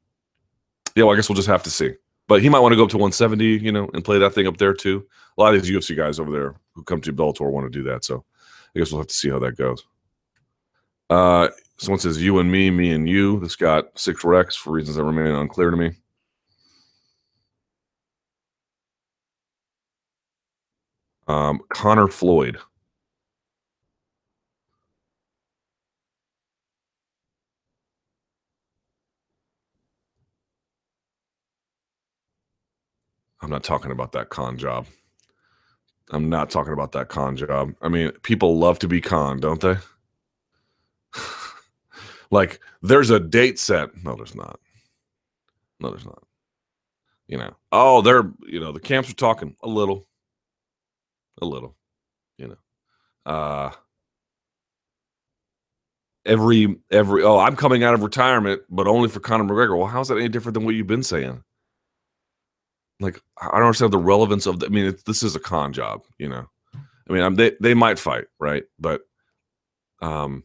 yeah, 0.95 1.05
well, 1.05 1.13
I 1.13 1.17
guess 1.17 1.29
we'll 1.29 1.37
just 1.37 1.49
have 1.49 1.63
to 1.65 1.71
see. 1.71 1.95
But 2.29 2.43
he 2.43 2.49
might 2.49 2.61
want 2.61 2.73
to 2.73 2.77
go 2.77 2.85
up 2.85 2.91
to 2.91 2.99
170, 2.99 3.45
you 3.45 3.73
know, 3.73 3.91
and 3.95 4.05
play 4.05 4.19
that 4.19 4.35
thing 4.35 4.47
up 4.47 4.59
there 4.59 4.75
too. 4.75 5.07
A 5.37 5.41
lot 5.41 5.55
of 5.55 5.63
these 5.63 5.71
UFC 5.71 5.97
guys 5.97 6.21
over 6.21 6.31
there 6.31 6.55
who 6.75 6.85
come 6.85 7.01
to 7.01 7.13
Bellator 7.13 7.51
want 7.51 7.65
to 7.67 7.79
do 7.79 7.83
that. 7.85 8.05
So, 8.05 8.25
I 8.75 8.79
guess 8.79 8.93
we'll 8.93 9.01
have 9.01 9.09
to 9.09 9.15
see 9.15 9.31
how 9.31 9.39
that 9.39 9.57
goes. 9.57 9.85
Uh, 11.09 11.49
Someone 11.79 12.01
says 12.01 12.21
you 12.21 12.41
and 12.41 12.51
me, 12.51 12.71
me 12.73 12.91
and 12.91 13.09
you. 13.09 13.39
This 13.39 13.55
got 13.55 13.97
six 13.97 14.25
wrecks 14.25 14.57
for 14.57 14.73
reasons 14.73 14.97
that 14.97 15.05
remain 15.05 15.33
unclear 15.33 15.71
to 15.71 15.77
me. 15.77 15.93
Um, 21.29 21.61
Conor 21.69 22.09
Floyd. 22.09 22.59
I'm 33.49 33.53
not 33.53 33.65
talking 33.65 33.91
about 33.91 34.13
that 34.13 34.29
con 34.29 34.59
job. 34.59 34.87
I'm 36.11 36.29
not 36.29 36.51
talking 36.51 36.75
about 36.75 36.93
that 36.93 37.09
con 37.09 37.35
job. 37.35 37.73
I 37.81 37.89
mean, 37.89 38.13
people 38.23 38.59
love 38.59 38.79
to 38.81 38.89
be 38.89 39.01
con, 39.01 39.41
don't 39.41 39.61
they? 39.61 39.77
Like 42.31 42.61
there's 42.83 43.09
a 43.09 43.19
date 43.19 43.59
set. 43.59 43.89
No, 44.05 44.15
there's 44.15 44.35
not. 44.35 44.61
No, 45.81 45.89
there's 45.89 46.05
not. 46.05 46.23
You 47.27 47.39
know. 47.39 47.57
Oh, 47.73 48.03
they're 48.03 48.31
you 48.47 48.61
know 48.61 48.71
the 48.71 48.81
camps 48.81 49.09
are 49.11 49.15
talking 49.15 49.57
a 49.63 49.67
little, 49.67 50.07
a 51.41 51.47
little. 51.47 51.75
You 52.37 52.49
know. 52.49 53.33
Uh 53.33 53.71
every 56.27 56.77
every 56.91 57.23
oh 57.23 57.39
i'm 57.39 57.57
coming 57.57 57.83
out 57.83 57.95
of 57.95 58.03
retirement 58.03 58.61
but 58.69 58.87
only 58.87 59.09
for 59.09 59.19
conor 59.19 59.45
mcgregor 59.45 59.79
well 59.79 59.87
how's 59.87 60.09
that 60.09 60.19
any 60.19 60.29
different 60.29 60.53
than 60.53 60.67
what 60.67 60.75
you've 60.75 60.87
been 60.87 61.03
saying 61.03 61.43
like 63.01 63.21
i 63.41 63.47
don't 63.47 63.63
understand 63.63 63.93
the 63.93 63.99
relevance 63.99 64.47
of 64.47 64.61
the, 64.61 64.67
i 64.67 64.69
mean 64.69 64.95
this 65.07 65.23
is 65.23 65.37
a 65.37 65.41
con 65.41 65.73
job 65.73 66.03
you 66.19 66.29
know 66.29 66.49
i 66.75 67.13
mean 67.13 67.23
I'm, 67.23 67.35
they, 67.37 67.53
they 67.61 67.75
might 67.75 67.99
fight 67.99 68.27
right 68.39 68.65
but 68.79 69.03
um 70.03 70.45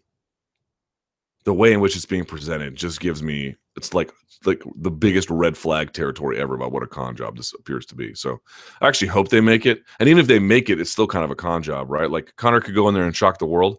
the 1.46 1.54
way 1.54 1.74
in 1.74 1.82
which 1.82 1.96
it's 1.96 2.06
being 2.06 2.26
presented 2.26 2.76
just 2.76 3.00
gives 3.00 3.22
me 3.22 3.56
it's 3.76 3.94
like 3.94 4.12
like 4.46 4.62
the 4.76 4.92
biggest 4.92 5.30
red 5.30 5.58
flag 5.58 5.94
territory 5.94 6.40
ever 6.40 6.56
about 6.56 6.72
what 6.72 6.84
a 6.84 6.88
con 6.88 7.16
job 7.16 7.38
this 7.38 7.54
appears 7.54 7.86
to 7.88 7.96
be. 7.96 8.14
So 8.14 8.42
I 8.82 8.88
actually 8.88 9.08
hope 9.08 9.30
they 9.30 9.42
make 9.42 9.66
it. 9.66 9.84
And 10.00 10.10
even 10.10 10.20
if 10.20 10.28
they 10.28 10.40
make 10.40 10.70
it, 10.70 10.80
it's 10.80 10.92
still 10.92 11.08
kind 11.08 11.26
of 11.26 11.32
a 11.32 11.36
con 11.36 11.64
job, 11.64 11.90
right? 11.90 12.10
Like 12.10 12.36
Conor 12.36 12.62
could 12.62 12.76
go 12.76 12.88
in 12.88 12.94
there 12.94 13.06
and 13.06 13.16
shock 13.16 13.40
the 13.40 13.46
world, 13.46 13.78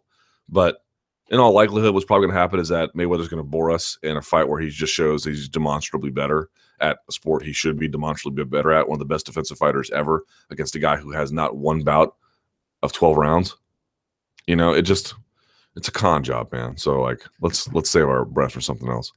but 0.49 0.79
in 1.29 1.41
all 1.41 1.53
likelihood, 1.53 1.95
what's 1.95 2.07
probably 2.07 2.27
going 2.27 2.35
to 2.35 2.41
happen 2.41 2.61
is 2.61 2.69
that 2.69 2.95
Mayweather's 2.95 3.29
going 3.29 3.43
to 3.43 3.49
bore 3.49 3.71
us 3.71 3.99
in 4.03 4.17
a 4.17 4.23
fight 4.23 4.49
where 4.49 4.61
he 4.61 4.69
just 4.69 4.93
shows 4.93 5.25
he's 5.25 5.49
demonstrably 5.49 6.11
better 6.11 6.51
at 6.81 6.99
a 7.09 7.13
sport 7.13 7.43
he 7.45 7.53
should 7.53 7.79
be 7.79 7.89
demonstrably 7.89 8.45
better 8.45 8.73
at. 8.73 8.89
One 8.89 8.97
of 8.97 8.99
the 9.01 9.13
best 9.15 9.27
defensive 9.27 9.59
fighters 9.59 9.91
ever 9.91 10.25
against 10.51 10.75
a 10.75 10.79
guy 10.79 10.97
who 10.97 11.13
has 11.13 11.33
not 11.33 11.57
one 11.57 11.83
bout 11.83 12.17
of 12.83 12.93
12 12.93 13.17
rounds. 13.17 13.57
You 14.47 14.57
know, 14.57 14.73
it 14.73 14.83
just 14.83 15.15
it's 15.77 15.89
a 15.89 15.93
con 15.93 16.23
job, 16.23 16.53
man. 16.53 16.77
So 16.77 17.01
like 17.01 17.23
let's 17.41 17.73
let's 17.73 17.91
save 17.91 18.05
our 18.09 18.25
breath 18.25 18.53
for 18.53 18.61
something 18.61 18.89
else. 18.89 19.13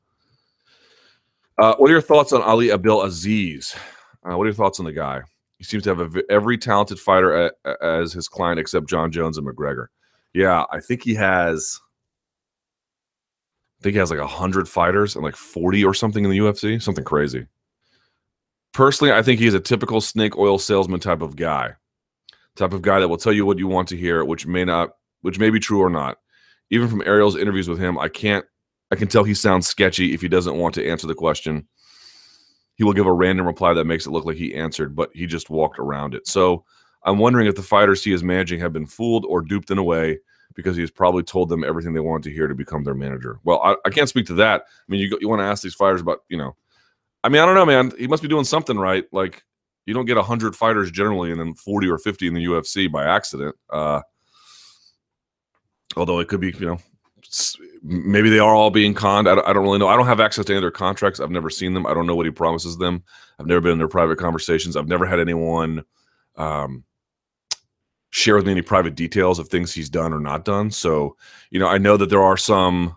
Uh, 1.57 1.75
what 1.77 1.89
are 1.89 1.93
your 1.93 2.01
thoughts 2.01 2.33
on 2.33 2.41
Ali 2.43 2.71
Abdelaziz? 2.71 3.75
Uh, 4.23 4.37
what 4.37 4.43
are 4.43 4.47
your 4.47 4.53
thoughts 4.53 4.79
on 4.79 4.85
the 4.85 4.91
guy? 4.93 5.21
He 5.57 5.63
seems 5.63 5.83
to 5.83 5.95
have 5.95 6.15
a 6.15 6.23
every 6.31 6.57
talented 6.57 6.99
fighter 6.99 7.47
a, 7.47 7.51
a- 7.65 7.83
as 7.83 8.13
his 8.13 8.27
client 8.27 8.59
except 8.59 8.87
Jon 8.87 9.11
Jones 9.11 9.37
and 9.37 9.47
McGregor. 9.47 9.87
Yeah, 10.33 10.65
I 10.71 10.79
think 10.79 11.03
he 11.03 11.15
has. 11.15 11.79
I 13.79 13.83
think 13.83 13.93
he 13.93 13.99
has 13.99 14.09
like 14.09 14.19
hundred 14.19 14.67
fighters 14.67 15.15
and 15.15 15.23
like 15.23 15.35
forty 15.35 15.85
or 15.85 15.93
something 15.93 16.23
in 16.23 16.31
the 16.31 16.39
UFC, 16.39 16.81
something 16.81 17.03
crazy. 17.03 17.45
Personally, 18.73 19.13
I 19.13 19.21
think 19.21 19.39
he's 19.39 19.53
a 19.53 19.59
typical 19.59 20.01
snake 20.01 20.37
oil 20.37 20.59
salesman 20.59 20.99
type 20.99 21.21
of 21.21 21.35
guy, 21.35 21.73
type 22.55 22.73
of 22.73 22.81
guy 22.81 22.99
that 22.99 23.07
will 23.07 23.17
tell 23.17 23.33
you 23.33 23.45
what 23.45 23.57
you 23.57 23.67
want 23.67 23.87
to 23.89 23.97
hear, 23.97 24.23
which 24.25 24.45
may 24.45 24.65
not, 24.65 24.91
which 25.21 25.39
may 25.39 25.49
be 25.49 25.59
true 25.59 25.79
or 25.79 25.89
not. 25.89 26.17
Even 26.69 26.87
from 26.87 27.01
Ariel's 27.03 27.37
interviews 27.37 27.69
with 27.69 27.79
him, 27.79 27.97
I 27.97 28.09
can't, 28.09 28.45
I 28.91 28.95
can 28.95 29.07
tell 29.07 29.23
he 29.23 29.33
sounds 29.33 29.67
sketchy 29.67 30.13
if 30.13 30.21
he 30.21 30.27
doesn't 30.27 30.57
want 30.57 30.75
to 30.75 30.87
answer 30.87 31.07
the 31.07 31.15
question. 31.15 31.67
He 32.75 32.83
will 32.83 32.93
give 32.93 33.07
a 33.07 33.13
random 33.13 33.47
reply 33.47 33.73
that 33.73 33.85
makes 33.85 34.05
it 34.05 34.11
look 34.11 34.25
like 34.25 34.37
he 34.37 34.53
answered, 34.53 34.95
but 34.95 35.09
he 35.13 35.25
just 35.25 35.49
walked 35.49 35.79
around 35.79 36.13
it. 36.13 36.27
So 36.27 36.63
I'm 37.03 37.19
wondering 37.19 37.47
if 37.47 37.55
the 37.55 37.63
fighters 37.63 38.03
he 38.03 38.11
is 38.11 38.23
managing 38.23 38.59
have 38.59 38.73
been 38.73 38.85
fooled 38.85 39.25
or 39.25 39.41
duped 39.41 39.71
in 39.71 39.77
a 39.77 39.83
way 39.83 40.19
because 40.57 40.75
he 40.75 40.81
has 40.81 40.91
probably 40.91 41.23
told 41.23 41.47
them 41.47 41.63
everything 41.63 41.93
they 41.93 42.01
wanted 42.01 42.23
to 42.23 42.33
hear 42.33 42.47
to 42.47 42.55
become 42.55 42.83
their 42.83 42.95
manager. 42.95 43.39
Well, 43.43 43.61
I, 43.63 43.75
I 43.85 43.89
can't 43.91 44.09
speak 44.09 44.25
to 44.25 44.33
that. 44.33 44.63
I 44.63 44.91
mean, 44.91 44.99
you 44.99 45.17
you 45.21 45.29
want 45.29 45.39
to 45.39 45.45
ask 45.45 45.63
these 45.63 45.75
fighters 45.75 46.01
about, 46.01 46.23
you 46.27 46.37
know, 46.37 46.57
I 47.23 47.29
mean, 47.29 47.41
I 47.41 47.45
don't 47.45 47.55
know, 47.55 47.65
man. 47.65 47.93
He 47.97 48.07
must 48.07 48.23
be 48.23 48.27
doing 48.27 48.43
something 48.43 48.77
right. 48.77 49.05
Like, 49.13 49.43
you 49.85 49.93
don't 49.93 50.05
get 50.05 50.17
hundred 50.17 50.55
fighters 50.55 50.91
generally, 50.91 51.31
and 51.31 51.39
then 51.39 51.53
forty 51.53 51.87
or 51.87 51.99
fifty 51.99 52.27
in 52.27 52.33
the 52.33 52.43
UFC 52.43 52.91
by 52.91 53.05
accident. 53.05 53.55
Uh, 53.69 54.01
although 55.95 56.19
it 56.19 56.27
could 56.27 56.41
be, 56.41 56.51
you 56.51 56.65
know, 56.65 56.79
maybe 57.83 58.29
they 58.29 58.39
are 58.39 58.55
all 58.55 58.71
being 58.71 58.95
conned. 58.95 59.29
I 59.29 59.35
don't, 59.35 59.47
I 59.47 59.53
don't 59.53 59.63
really 59.63 59.77
know. 59.77 59.87
I 59.87 59.95
don't 59.95 60.07
have 60.07 60.19
access 60.19 60.45
to 60.45 60.53
any 60.53 60.57
of 60.57 60.63
their 60.63 60.71
contracts. 60.71 61.19
I've 61.19 61.29
never 61.29 61.51
seen 61.51 61.75
them. 61.75 61.85
I 61.85 61.93
don't 61.93 62.07
know 62.07 62.15
what 62.15 62.25
he 62.25 62.31
promises 62.31 62.77
them. 62.77 63.03
I've 63.39 63.45
never 63.45 63.61
been 63.61 63.73
in 63.73 63.77
their 63.77 63.87
private 63.87 64.17
conversations. 64.17 64.75
I've 64.75 64.87
never 64.87 65.05
had 65.05 65.19
anyone 65.19 65.83
um, 66.35 66.83
share 68.09 68.35
with 68.35 68.45
me 68.45 68.51
any 68.51 68.61
private 68.61 68.95
details 68.95 69.39
of 69.39 69.49
things 69.49 69.73
he's 69.73 69.89
done 69.89 70.13
or 70.13 70.19
not 70.19 70.45
done. 70.45 70.71
So, 70.71 71.15
you 71.49 71.59
know, 71.59 71.67
I 71.67 71.77
know 71.77 71.97
that 71.97 72.09
there 72.09 72.21
are 72.21 72.37
some 72.37 72.95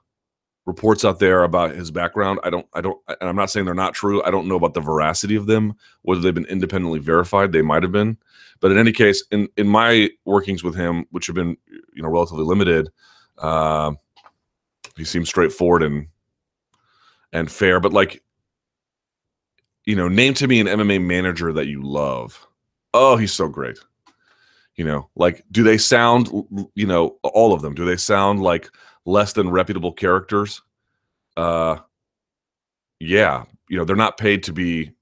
reports 0.66 1.04
out 1.04 1.18
there 1.18 1.42
about 1.42 1.74
his 1.74 1.90
background. 1.90 2.38
I 2.44 2.50
don't, 2.50 2.66
I 2.74 2.80
don't, 2.80 2.98
and 3.08 3.28
I'm 3.28 3.36
not 3.36 3.50
saying 3.50 3.66
they're 3.66 3.74
not 3.74 3.94
true. 3.94 4.22
I 4.22 4.30
don't 4.30 4.46
know 4.46 4.56
about 4.56 4.74
the 4.74 4.80
veracity 4.80 5.34
of 5.34 5.46
them, 5.46 5.74
whether 6.02 6.20
they've 6.20 6.34
been 6.34 6.46
independently 6.46 7.00
verified. 7.00 7.52
They 7.52 7.62
might 7.62 7.82
have 7.82 7.92
been, 7.92 8.16
but 8.60 8.70
in 8.70 8.78
any 8.78 8.92
case, 8.92 9.24
in 9.30 9.48
in 9.56 9.66
my 9.66 10.10
workings 10.24 10.62
with 10.62 10.76
him, 10.76 11.06
which 11.10 11.26
have 11.26 11.34
been, 11.34 11.56
you 11.94 12.02
know, 12.02 12.08
relatively 12.08 12.44
limited, 12.44 12.90
uh, 13.38 13.92
he 14.96 15.04
seems 15.04 15.28
straightforward 15.28 15.82
and 15.82 16.06
and 17.32 17.50
fair. 17.50 17.80
But 17.80 17.92
like, 17.92 18.22
you 19.84 19.96
know, 19.96 20.08
name 20.08 20.34
to 20.34 20.46
me 20.46 20.60
an 20.60 20.66
MMA 20.66 21.02
manager 21.04 21.52
that 21.52 21.66
you 21.66 21.82
love. 21.82 22.46
Oh, 22.92 23.16
he's 23.16 23.32
so 23.32 23.48
great. 23.48 23.78
You 24.80 24.86
know, 24.86 25.10
like, 25.14 25.44
do 25.50 25.62
they 25.62 25.76
sound, 25.76 26.30
you 26.74 26.86
know, 26.86 27.18
all 27.22 27.52
of 27.52 27.60
them? 27.60 27.74
Do 27.74 27.84
they 27.84 27.98
sound 27.98 28.40
like 28.40 28.70
less 29.04 29.34
than 29.34 29.50
reputable 29.50 29.92
characters? 29.92 30.62
Uh, 31.36 31.80
yeah. 32.98 33.44
You 33.68 33.76
know, 33.76 33.84
they're 33.84 33.94
not 33.94 34.16
paid 34.16 34.42
to 34.44 34.54
be 34.54 34.92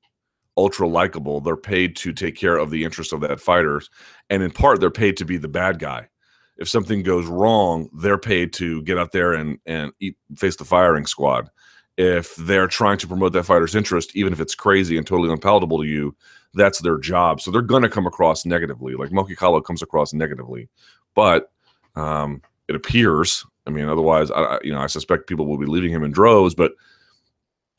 ultra 0.57 0.89
likable. 0.89 1.41
They're 1.41 1.57
paid 1.57 1.95
to 1.99 2.13
take 2.13 2.35
care 2.35 2.57
of 2.57 2.71
the 2.71 2.83
interests 2.83 3.13
of 3.13 3.21
that 3.21 3.39
fighters, 3.39 3.89
and 4.31 4.43
in 4.43 4.51
part, 4.51 4.81
they're 4.81 4.91
paid 4.91 5.17
to 5.19 5.25
be 5.25 5.37
the 5.37 5.47
bad 5.47 5.79
guy. 5.79 6.09
If 6.57 6.69
something 6.69 7.05
goes 7.05 7.27
wrong, 7.27 7.89
they're 7.97 8.19
paid 8.19 8.53
to 8.55 8.83
get 8.83 8.99
out 8.99 9.13
there 9.13 9.35
and 9.35 9.61
and 9.65 9.93
eat, 10.01 10.17
face 10.35 10.57
the 10.57 10.65
firing 10.65 11.07
squad. 11.07 11.51
If 11.99 12.37
they're 12.37 12.69
trying 12.69 12.97
to 12.99 13.09
promote 13.09 13.33
that 13.33 13.43
fighter's 13.43 13.75
interest, 13.75 14.15
even 14.15 14.33
if 14.33 14.39
it's 14.41 14.55
crazy 14.55 14.97
and 14.97 15.05
totally 15.07 15.33
unpalatable 15.33 15.83
to 15.83 15.87
you, 15.89 16.15
that's 16.55 16.81
their 16.81 16.97
job. 16.97 17.41
So 17.41 17.51
they're 17.51 17.61
going 17.61 17.83
to 17.83 17.89
come 17.89 18.07
across 18.07 18.47
negatively. 18.47 18.95
Like 18.95 19.11
Malki 19.11 19.37
Kawa 19.37 19.63
comes 19.63 19.83
across 19.83 20.13
negatively, 20.13 20.69
but 21.17 21.51
um, 21.97 22.41
it 22.69 22.77
appears. 22.77 23.45
I 23.67 23.71
mean, 23.71 23.89
otherwise, 23.89 24.31
I- 24.31 24.61
you 24.63 24.73
know, 24.73 24.79
I 24.81 24.87
suspect 24.87 25.27
people 25.27 25.47
will 25.47 25.59
be 25.59 25.67
leaving 25.67 25.91
him 25.91 26.05
in 26.05 26.13
droves. 26.13 26.55
But 26.55 26.73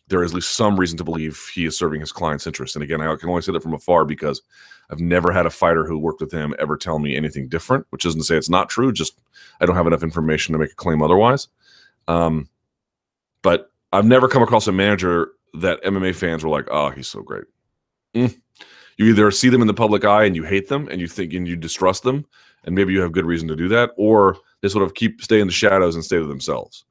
there 0.09 0.21
is 0.21 0.31
at 0.31 0.35
least 0.35 0.51
some 0.55 0.77
reason 0.77 0.97
to 0.97 1.03
believe 1.05 1.39
he 1.53 1.65
is 1.65 1.77
serving 1.77 2.01
his 2.01 2.11
client's 2.11 2.45
interest. 2.45 2.75
And 2.75 2.83
again, 2.83 2.99
I 2.99 3.15
can 3.15 3.29
only 3.29 3.41
say 3.41 3.53
that 3.53 3.63
from 3.63 3.73
afar 3.73 4.03
because 4.03 4.41
I've 4.89 4.99
never 4.99 5.31
had 5.31 5.45
a 5.45 5.51
fighter 5.51 5.85
who 5.85 5.97
worked 5.97 6.19
with 6.19 6.31
him 6.33 6.53
ever 6.59 6.75
tell 6.75 6.99
me 6.99 7.15
anything 7.15 7.47
different. 7.47 7.85
Which 7.91 8.05
isn't 8.05 8.19
to 8.19 8.25
say 8.25 8.35
it's 8.35 8.49
not 8.49 8.69
true. 8.69 8.91
Just 8.91 9.21
I 9.61 9.65
don't 9.65 9.77
have 9.77 9.87
enough 9.87 10.03
information 10.03 10.51
to 10.53 10.59
make 10.59 10.73
a 10.73 10.75
claim 10.75 11.01
otherwise. 11.01 11.47
Um, 12.09 12.49
but 13.41 13.68
I've 13.91 14.05
never 14.05 14.27
come 14.27 14.43
across 14.43 14.67
a 14.67 14.71
manager 14.71 15.31
that 15.55 15.81
MMA 15.83 16.15
fans 16.15 16.43
were 16.43 16.49
like, 16.49 16.67
"Oh, 16.69 16.89
he's 16.89 17.07
so 17.07 17.21
great." 17.21 17.45
Mm. 18.15 18.39
You 18.97 19.05
either 19.05 19.31
see 19.31 19.49
them 19.49 19.61
in 19.61 19.67
the 19.67 19.73
public 19.73 20.03
eye 20.03 20.25
and 20.25 20.35
you 20.35 20.43
hate 20.43 20.67
them 20.67 20.87
and 20.89 20.99
you 20.99 21.07
think 21.07 21.33
and 21.33 21.47
you 21.47 21.55
distrust 21.55 22.03
them, 22.03 22.25
and 22.65 22.75
maybe 22.75 22.93
you 22.93 23.01
have 23.01 23.11
good 23.11 23.25
reason 23.25 23.47
to 23.47 23.55
do 23.55 23.67
that, 23.69 23.91
or 23.97 24.37
they 24.61 24.67
sort 24.69 24.83
of 24.83 24.93
keep 24.93 25.21
stay 25.21 25.39
in 25.39 25.47
the 25.47 25.53
shadows 25.53 25.95
and 25.95 26.03
stay 26.03 26.17
to 26.17 26.25
themselves. 26.25 26.85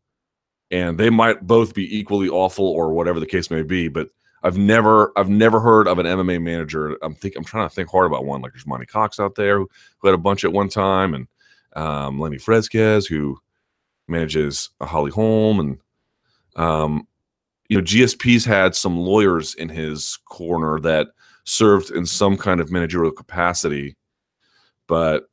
And 0.70 0.98
they 0.98 1.10
might 1.10 1.46
both 1.46 1.74
be 1.74 1.98
equally 1.98 2.28
awful 2.28 2.66
or 2.66 2.92
whatever 2.92 3.20
the 3.20 3.26
case 3.26 3.50
may 3.50 3.62
be, 3.62 3.88
but 3.88 4.08
I've 4.42 4.58
never 4.58 5.12
I've 5.16 5.28
never 5.28 5.60
heard 5.60 5.88
of 5.88 5.98
an 5.98 6.06
MMA 6.06 6.42
manager. 6.42 6.96
I'm 7.02 7.14
think 7.14 7.36
I'm 7.36 7.44
trying 7.44 7.68
to 7.68 7.74
think 7.74 7.90
hard 7.90 8.06
about 8.06 8.24
one. 8.24 8.40
Like 8.40 8.52
there's 8.52 8.66
Monty 8.66 8.86
Cox 8.86 9.18
out 9.18 9.34
there 9.34 9.58
who, 9.58 9.68
who 9.98 10.08
had 10.08 10.14
a 10.14 10.18
bunch 10.18 10.44
at 10.44 10.52
one 10.52 10.68
time, 10.68 11.14
and 11.14 11.28
um, 11.74 12.18
Lenny 12.18 12.38
Fresquez 12.38 13.06
who 13.06 13.38
manages 14.06 14.70
Holly 14.80 15.10
Holm, 15.10 15.60
and 15.60 15.78
um, 16.58 17.06
you 17.68 17.78
know 17.78 17.84
GSP's 17.84 18.44
had 18.44 18.74
some 18.74 18.98
lawyers 18.98 19.54
in 19.54 19.68
his 19.68 20.18
corner 20.26 20.80
that 20.80 21.08
served 21.44 21.90
in 21.90 22.04
some 22.04 22.36
kind 22.36 22.60
of 22.60 22.70
managerial 22.70 23.12
capacity, 23.12 23.96
but 24.86 25.28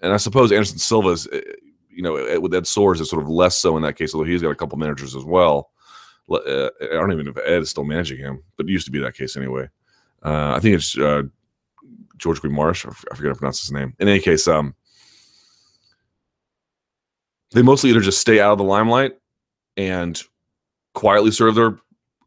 and 0.00 0.12
I 0.12 0.16
suppose 0.16 0.52
Anderson 0.52 0.78
Silva's 0.78 1.28
eh, 1.32 1.40
you 1.90 2.02
know 2.02 2.16
eh, 2.16 2.36
with 2.36 2.54
Ed 2.54 2.64
Soares 2.64 3.00
is 3.00 3.10
sort 3.10 3.22
of 3.22 3.28
less 3.28 3.56
so 3.56 3.76
in 3.76 3.82
that 3.82 3.96
case, 3.96 4.14
although 4.14 4.26
he's 4.26 4.42
got 4.42 4.50
a 4.50 4.56
couple 4.56 4.78
managers 4.78 5.14
as 5.14 5.24
well. 5.24 5.70
Uh, 6.30 6.70
I 6.80 6.94
don't 6.94 7.12
even 7.12 7.26
know 7.26 7.32
if 7.32 7.38
Ed 7.38 7.60
is 7.60 7.70
still 7.70 7.84
managing 7.84 8.18
him, 8.18 8.42
but 8.56 8.66
it 8.66 8.72
used 8.72 8.86
to 8.86 8.92
be 8.92 9.00
that 9.00 9.14
case 9.14 9.36
anyway. 9.36 9.68
Uh, 10.22 10.54
I 10.56 10.60
think 10.60 10.76
it's 10.76 10.96
uh, 10.96 11.24
George 12.16 12.40
Guimaraes. 12.40 12.86
I 12.86 13.14
forget 13.14 13.28
how 13.28 13.34
to 13.34 13.38
pronounce 13.38 13.60
his 13.60 13.72
name. 13.72 13.94
In 13.98 14.08
any 14.08 14.20
case, 14.20 14.48
um, 14.48 14.74
they 17.52 17.60
mostly 17.60 17.90
either 17.90 18.00
just 18.00 18.20
stay 18.20 18.40
out 18.40 18.52
of 18.52 18.58
the 18.58 18.64
limelight 18.64 19.12
and 19.76 20.22
quietly 20.94 21.30
serve 21.30 21.54
their 21.54 21.78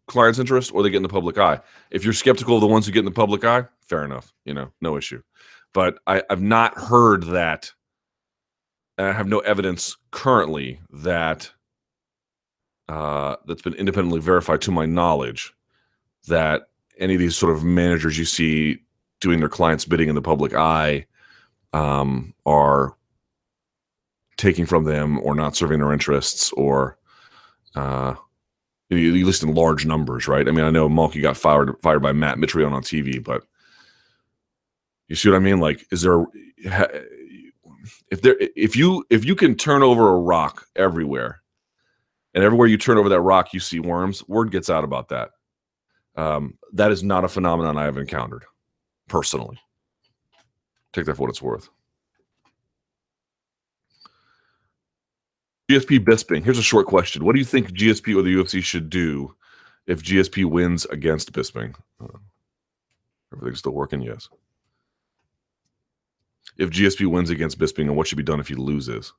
client's 0.07 0.39
interest, 0.39 0.73
or 0.73 0.83
they 0.83 0.89
get 0.89 0.97
in 0.97 1.03
the 1.03 1.09
public 1.09 1.37
eye. 1.37 1.59
If 1.91 2.03
you're 2.03 2.13
skeptical 2.13 2.55
of 2.55 2.61
the 2.61 2.67
ones 2.67 2.85
who 2.85 2.91
get 2.91 2.99
in 2.99 3.05
the 3.05 3.11
public 3.11 3.43
eye, 3.43 3.65
fair 3.81 4.03
enough. 4.03 4.33
You 4.45 4.53
know, 4.53 4.71
no 4.81 4.97
issue. 4.97 5.21
But 5.73 5.99
I, 6.07 6.23
I've 6.29 6.41
not 6.41 6.77
heard 6.77 7.23
that, 7.23 7.73
and 8.97 9.07
I 9.07 9.11
have 9.11 9.27
no 9.27 9.39
evidence 9.39 9.97
currently 10.11 10.79
that 10.91 11.51
uh, 12.87 13.35
that's 13.45 13.61
been 13.61 13.73
independently 13.73 14.21
verified 14.21 14.61
to 14.61 14.71
my 14.71 14.85
knowledge 14.85 15.53
that 16.27 16.69
any 16.99 17.13
of 17.13 17.19
these 17.19 17.35
sort 17.35 17.53
of 17.55 17.63
managers 17.63 18.17
you 18.17 18.25
see 18.25 18.79
doing 19.19 19.39
their 19.39 19.49
clients 19.49 19.85
bidding 19.85 20.09
in 20.09 20.15
the 20.15 20.21
public 20.21 20.53
eye 20.53 21.05
um, 21.73 22.33
are 22.45 22.95
taking 24.37 24.65
from 24.65 24.83
them 24.83 25.19
or 25.19 25.35
not 25.35 25.55
serving 25.55 25.79
their 25.79 25.91
interests 25.91 26.51
or 26.53 26.97
uh, 27.75 28.15
at 28.89 28.95
least 28.95 29.43
in 29.43 29.53
large 29.53 29.85
numbers, 29.85 30.27
right? 30.27 30.47
I 30.47 30.51
mean, 30.51 30.65
I 30.65 30.69
know 30.69 30.87
Malki 30.89 31.21
got 31.21 31.37
fired 31.37 31.75
fired 31.81 32.01
by 32.01 32.13
Matt 32.13 32.37
Mitrione 32.37 32.71
on 32.71 32.83
TV, 32.83 33.23
but 33.23 33.43
you 35.07 35.15
see 35.15 35.29
what 35.29 35.35
I 35.35 35.39
mean? 35.39 35.59
Like, 35.59 35.85
is 35.91 36.01
there 36.01 36.25
if 38.09 38.21
there 38.21 38.37
if 38.39 38.75
you 38.75 39.05
if 39.09 39.25
you 39.25 39.35
can 39.35 39.55
turn 39.55 39.83
over 39.83 40.09
a 40.09 40.19
rock 40.19 40.65
everywhere, 40.75 41.41
and 42.33 42.43
everywhere 42.43 42.67
you 42.67 42.77
turn 42.77 42.97
over 42.97 43.09
that 43.09 43.21
rock, 43.21 43.53
you 43.53 43.59
see 43.59 43.79
worms. 43.79 44.27
Word 44.27 44.51
gets 44.51 44.69
out 44.69 44.83
about 44.83 45.09
that. 45.09 45.31
Um, 46.15 46.57
that 46.73 46.91
is 46.91 47.03
not 47.03 47.23
a 47.23 47.27
phenomenon 47.27 47.77
I 47.77 47.85
have 47.85 47.97
encountered 47.97 48.45
personally. 49.07 49.59
Take 50.93 51.05
that 51.05 51.15
for 51.15 51.23
what 51.23 51.29
it's 51.29 51.41
worth. 51.41 51.69
GSP 55.69 55.99
Bisping. 55.99 56.43
Here's 56.43 56.59
a 56.59 56.63
short 56.63 56.87
question. 56.87 57.25
What 57.25 57.33
do 57.33 57.39
you 57.39 57.45
think 57.45 57.71
GSP 57.71 58.17
or 58.17 58.21
the 58.21 58.33
UFC 58.33 58.63
should 58.63 58.89
do 58.89 59.35
if 59.85 60.01
GSP 60.01 60.45
wins 60.45 60.85
against 60.85 61.33
Bisping? 61.33 61.75
Uh, 62.01 62.17
everything's 63.33 63.59
still 63.59 63.73
working? 63.73 64.01
Yes. 64.01 64.29
If 66.57 66.69
GSP 66.69 67.07
wins 67.07 67.29
against 67.29 67.59
Bisping, 67.59 67.83
and 67.83 67.95
what 67.97 68.07
should 68.07 68.17
be 68.17 68.23
done 68.23 68.39
if 68.39 68.47
he 68.47 68.55
loses? 68.55 69.13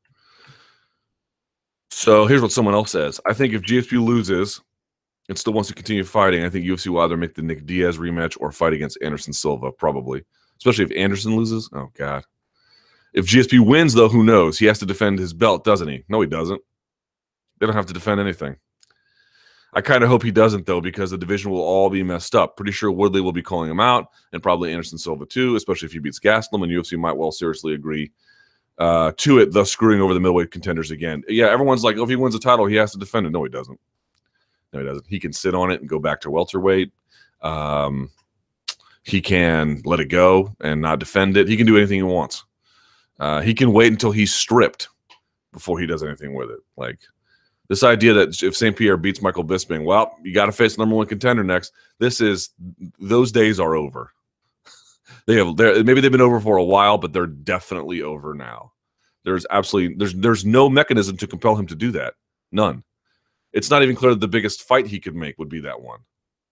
So 1.90 2.26
here's 2.26 2.42
what 2.42 2.52
someone 2.52 2.74
else 2.74 2.92
says. 2.92 3.20
I 3.26 3.34
think 3.34 3.52
if 3.52 3.62
GSP 3.62 4.02
loses 4.04 4.60
and 5.28 5.38
still 5.38 5.52
wants 5.52 5.68
to 5.68 5.74
continue 5.74 6.04
fighting, 6.04 6.44
I 6.44 6.50
think 6.50 6.64
UFC 6.64 6.88
will 6.88 7.00
either 7.00 7.16
make 7.16 7.34
the 7.34 7.42
Nick 7.42 7.66
Diaz 7.66 7.98
rematch 7.98 8.36
or 8.40 8.52
fight 8.52 8.72
against 8.72 8.98
Anderson 9.02 9.32
Silva, 9.32 9.70
probably. 9.70 10.24
Especially 10.56 10.84
if 10.84 10.92
Anderson 10.92 11.36
loses. 11.36 11.68
Oh, 11.74 11.90
God. 11.94 12.24
If 13.18 13.26
GSP 13.26 13.58
wins, 13.58 13.94
though, 13.94 14.08
who 14.08 14.22
knows? 14.22 14.60
He 14.60 14.66
has 14.66 14.78
to 14.78 14.86
defend 14.86 15.18
his 15.18 15.32
belt, 15.32 15.64
doesn't 15.64 15.88
he? 15.88 16.04
No, 16.08 16.20
he 16.20 16.28
doesn't. 16.28 16.62
They 17.58 17.66
don't 17.66 17.74
have 17.74 17.86
to 17.86 17.92
defend 17.92 18.20
anything. 18.20 18.54
I 19.72 19.80
kind 19.80 20.04
of 20.04 20.08
hope 20.08 20.22
he 20.22 20.30
doesn't 20.30 20.66
though, 20.66 20.80
because 20.80 21.10
the 21.10 21.18
division 21.18 21.50
will 21.50 21.60
all 21.60 21.90
be 21.90 22.04
messed 22.04 22.36
up. 22.36 22.56
Pretty 22.56 22.70
sure 22.70 22.92
Woodley 22.92 23.20
will 23.20 23.32
be 23.32 23.42
calling 23.42 23.68
him 23.68 23.80
out, 23.80 24.06
and 24.32 24.40
probably 24.40 24.72
Anderson 24.72 24.98
Silva 24.98 25.26
too, 25.26 25.56
especially 25.56 25.86
if 25.86 25.92
he 25.92 25.98
beats 25.98 26.20
Gastelum. 26.20 26.62
And 26.62 26.70
UFC 26.70 26.96
might 26.96 27.16
well 27.16 27.32
seriously 27.32 27.74
agree 27.74 28.12
uh, 28.78 29.10
to 29.16 29.40
it, 29.40 29.52
thus 29.52 29.72
screwing 29.72 30.00
over 30.00 30.14
the 30.14 30.20
middleweight 30.20 30.52
contenders 30.52 30.92
again. 30.92 31.24
Yeah, 31.28 31.46
everyone's 31.46 31.82
like, 31.82 31.96
oh, 31.96 32.04
if 32.04 32.08
he 32.08 32.14
wins 32.14 32.36
a 32.36 32.38
title, 32.38 32.66
he 32.66 32.76
has 32.76 32.92
to 32.92 32.98
defend 32.98 33.26
it. 33.26 33.30
No, 33.30 33.42
he 33.42 33.50
doesn't. 33.50 33.80
No, 34.72 34.78
he 34.78 34.86
doesn't. 34.86 35.06
He 35.08 35.18
can 35.18 35.32
sit 35.32 35.56
on 35.56 35.72
it 35.72 35.80
and 35.80 35.88
go 35.88 35.98
back 35.98 36.20
to 36.20 36.30
welterweight. 36.30 36.92
Um, 37.42 38.12
he 39.02 39.20
can 39.20 39.82
let 39.84 39.98
it 39.98 40.06
go 40.06 40.54
and 40.60 40.80
not 40.80 41.00
defend 41.00 41.36
it. 41.36 41.48
He 41.48 41.56
can 41.56 41.66
do 41.66 41.76
anything 41.76 41.96
he 41.96 42.04
wants. 42.04 42.44
Uh, 43.18 43.40
he 43.40 43.54
can 43.54 43.72
wait 43.72 43.92
until 43.92 44.12
he's 44.12 44.32
stripped 44.32 44.88
before 45.52 45.80
he 45.80 45.86
does 45.86 46.02
anything 46.02 46.34
with 46.34 46.50
it. 46.50 46.60
Like 46.76 46.98
this 47.68 47.82
idea 47.82 48.14
that 48.14 48.42
if 48.42 48.56
St. 48.56 48.76
Pierre 48.76 48.96
beats 48.96 49.22
Michael 49.22 49.44
Bisping, 49.44 49.84
well, 49.84 50.16
you 50.22 50.32
got 50.32 50.46
to 50.46 50.52
face 50.52 50.78
number 50.78 50.94
one 50.94 51.06
contender 51.06 51.44
next. 51.44 51.72
This 51.98 52.20
is 52.20 52.50
those 52.98 53.32
days 53.32 53.60
are 53.60 53.74
over. 53.74 54.12
they 55.26 55.36
have 55.36 55.56
maybe 55.58 56.00
they've 56.00 56.12
been 56.12 56.20
over 56.20 56.40
for 56.40 56.56
a 56.56 56.64
while, 56.64 56.98
but 56.98 57.12
they're 57.12 57.26
definitely 57.26 58.02
over 58.02 58.34
now. 58.34 58.72
There's 59.24 59.46
absolutely 59.50 59.96
there's 59.96 60.14
there's 60.14 60.44
no 60.44 60.68
mechanism 60.68 61.16
to 61.18 61.26
compel 61.26 61.56
him 61.56 61.66
to 61.66 61.74
do 61.74 61.90
that. 61.92 62.14
None. 62.52 62.82
It's 63.52 63.70
not 63.70 63.82
even 63.82 63.96
clear 63.96 64.12
that 64.12 64.20
the 64.20 64.28
biggest 64.28 64.62
fight 64.62 64.86
he 64.86 65.00
could 65.00 65.14
make 65.14 65.38
would 65.38 65.48
be 65.48 65.60
that 65.60 65.80
one. 65.80 66.00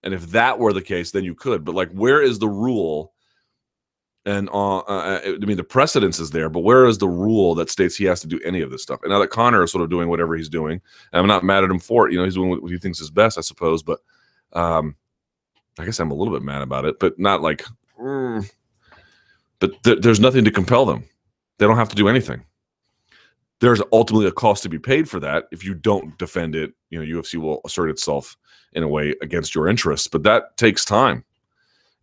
And 0.03 0.13
if 0.13 0.27
that 0.31 0.59
were 0.59 0.73
the 0.73 0.81
case, 0.81 1.11
then 1.11 1.23
you 1.23 1.35
could. 1.35 1.65
But 1.65 1.75
like, 1.75 1.91
where 1.91 2.21
is 2.21 2.39
the 2.39 2.47
rule? 2.47 3.13
And 4.27 4.49
uh, 4.49 4.79
uh, 4.79 5.21
I 5.23 5.45
mean, 5.45 5.55
the 5.55 5.63
precedence 5.63 6.19
is 6.19 6.31
there, 6.31 6.49
but 6.49 6.59
where 6.59 6.85
is 6.85 6.97
the 6.97 7.07
rule 7.07 7.55
that 7.55 7.69
states 7.69 7.95
he 7.95 8.03
has 8.05 8.19
to 8.19 8.27
do 8.27 8.41
any 8.43 8.59
of 8.59 8.71
this 8.71 8.83
stuff? 8.83 8.99
And 9.03 9.11
now 9.11 9.19
that 9.19 9.29
Conor 9.29 9.63
is 9.63 9.71
sort 9.71 9.83
of 9.83 9.89
doing 9.89 10.09
whatever 10.09 10.35
he's 10.35 10.49
doing, 10.49 10.81
and 11.13 11.21
I'm 11.21 11.27
not 11.27 11.45
mad 11.45 11.63
at 11.63 11.69
him 11.69 11.79
for 11.79 12.07
it. 12.07 12.11
You 12.11 12.19
know, 12.19 12.25
he's 12.25 12.35
doing 12.35 12.49
what 12.49 12.69
he 12.69 12.77
thinks 12.77 12.99
is 12.99 13.09
best, 13.09 13.37
I 13.37 13.41
suppose. 13.41 13.83
But 13.83 13.99
um, 14.51 14.95
I 15.79 15.85
guess 15.85 15.99
I'm 15.99 16.11
a 16.11 16.13
little 16.13 16.33
bit 16.33 16.43
mad 16.43 16.61
about 16.61 16.83
it, 16.83 16.99
but 16.99 17.17
not 17.17 17.41
like. 17.41 17.63
Mm. 17.97 18.51
But 19.59 19.81
th- 19.83 20.01
there's 20.01 20.19
nothing 20.19 20.43
to 20.43 20.51
compel 20.51 20.85
them. 20.85 21.05
They 21.57 21.65
don't 21.65 21.77
have 21.77 21.89
to 21.89 21.95
do 21.95 22.09
anything 22.09 22.43
there's 23.59 23.81
ultimately 23.91 24.27
a 24.27 24.31
cost 24.31 24.63
to 24.63 24.69
be 24.69 24.79
paid 24.79 25.09
for 25.09 25.19
that. 25.19 25.45
If 25.51 25.63
you 25.63 25.73
don't 25.73 26.17
defend 26.17 26.55
it, 26.55 26.73
you 26.89 26.99
know, 27.03 27.19
UFC 27.21 27.39
will 27.39 27.61
assert 27.65 27.89
itself 27.89 28.37
in 28.73 28.83
a 28.83 28.87
way 28.87 29.15
against 29.21 29.55
your 29.55 29.67
interests, 29.67 30.07
but 30.07 30.23
that 30.23 30.57
takes 30.57 30.85
time. 30.85 31.23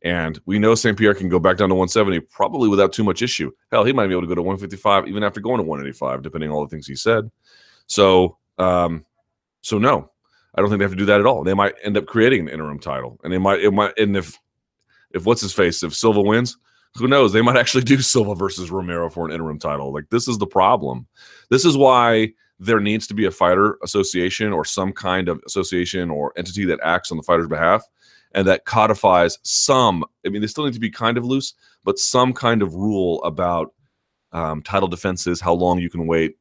And 0.05 0.39
we 0.45 0.59
know 0.59 0.75
St. 0.75 0.99
Pierre 0.99 1.15
can 1.15 1.31
go 1.31 1.39
back 1.39 1.57
down 1.57 1.71
to 1.71 1.75
170 1.75 2.21
probably 2.21 2.69
without 2.69 2.93
too 2.93 3.03
much 3.03 3.23
issue. 3.23 3.51
Hell, 3.73 3.85
he 3.85 3.93
might 3.93 4.07
be 4.07 4.13
able 4.13 4.21
to 4.21 4.29
go 4.29 4.35
to 4.35 4.43
155 4.43 5.09
even 5.09 5.25
after 5.25 5.41
going 5.41 5.57
to 5.57 5.65
185, 5.65 6.23
depending 6.23 6.51
on 6.51 6.57
all 6.57 6.63
the 6.63 6.69
things 6.69 6.87
he 6.87 6.95
said. 6.95 7.31
So, 7.87 8.37
um, 8.59 9.07
so 9.63 9.79
no, 9.79 10.11
I 10.55 10.61
don't 10.61 10.69
think 10.69 10.79
they 10.79 10.85
have 10.85 10.93
to 10.93 10.99
do 10.99 11.07
that 11.07 11.21
at 11.21 11.27
all. 11.27 11.43
They 11.43 11.55
might 11.55 11.75
end 11.83 11.97
up 11.97 12.05
creating 12.05 12.41
an 12.41 12.49
interim 12.51 12.79
title, 12.79 13.19
and 13.25 13.33
they 13.33 13.39
might, 13.39 13.61
it 13.61 13.73
might, 13.73 13.99
and 13.99 14.15
if, 14.15 14.39
if 15.13 15.25
what's 15.25 15.41
his 15.41 15.55
face, 15.55 15.83
if 15.83 15.95
Silva 15.95 16.21
wins, 16.21 16.59
who 16.97 17.09
knows? 17.09 17.33
They 17.33 17.43
might 17.43 17.57
actually 17.59 17.85
do 17.85 18.03
Silva 18.03 18.35
versus 18.35 18.71
Romero 18.71 19.09
for 19.09 19.25
an 19.25 19.33
interim 19.33 19.59
title. 19.59 19.91
Like 19.91 20.11
this 20.11 20.29
is 20.29 20.37
the 20.37 20.47
problem. 20.47 21.07
This 21.49 21.65
is 21.65 21.79
why 21.79 22.35
there 22.61 22.79
needs 22.79 23.07
to 23.07 23.15
be 23.15 23.25
a 23.25 23.31
fighter 23.31 23.79
association 23.83 24.53
or 24.53 24.67
some 24.67 24.93
kind 24.93 25.29
of 25.29 25.43
association 25.47 26.11
or 26.11 26.33
entity 26.37 26.67
that 26.67 26.79
acts 26.85 27.11
on 27.11 27.17
the 27.17 27.23
fighter's 27.23 27.49
behalf 27.49 27.85
and 28.35 28.47
that 28.47 28.65
codifies 28.65 29.39
some. 29.43 30.05
I 30.27 30.29
mean, 30.29 30.41
they 30.41 30.49
still 30.49 30.65
need 30.65 30.75
to 30.75 30.81
be 30.81 30.91
kind 30.91 31.17
of 31.17 31.25
loose, 31.25 31.55
but 31.85 31.99
some 31.99 32.33
kind 32.33 32.63
of 32.63 32.75
rule 32.75 33.23
about 33.25 33.73
um, 34.33 34.63
title 34.63 34.89
defenses, 34.89 35.41
how 35.41 35.55
long 35.55 35.79
you 35.79 35.89
can 35.89 36.07
wait, 36.07 36.37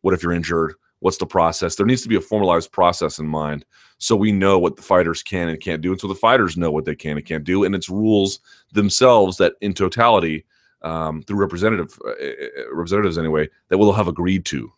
what 0.00 0.14
if 0.14 0.22
you're 0.22 0.32
injured, 0.32 0.74
what's 1.00 1.18
the 1.18 1.26
process. 1.26 1.76
There 1.76 1.86
needs 1.86 2.02
to 2.02 2.08
be 2.08 2.16
a 2.16 2.20
formalized 2.20 2.72
process 2.72 3.18
in 3.18 3.26
mind 3.26 3.64
so 3.98 4.16
we 4.16 4.32
know 4.32 4.58
what 4.58 4.76
the 4.76 4.82
fighters 4.82 5.22
can 5.22 5.48
and 5.48 5.60
can't 5.60 5.82
do, 5.82 5.92
and 5.92 6.00
so 6.00 6.08
the 6.08 6.14
fighters 6.14 6.56
know 6.56 6.70
what 6.70 6.84
they 6.84 6.94
can 6.94 7.16
and 7.16 7.26
can't 7.26 7.44
do, 7.44 7.64
and 7.64 7.74
it's 7.74 7.88
rules 7.88 8.40
themselves 8.72 9.36
that, 9.38 9.54
in 9.60 9.74
totality, 9.74 10.44
um, 10.82 11.22
through 11.22 11.38
representative 11.38 11.98
uh, 12.04 12.10
uh, 12.10 12.12
uh 12.12 12.74
representatives 12.74 13.18
anyway, 13.18 13.48
that 13.68 13.78
we'll 13.78 13.92
have 13.92 14.08
agreed 14.08 14.44
to. 14.46 14.72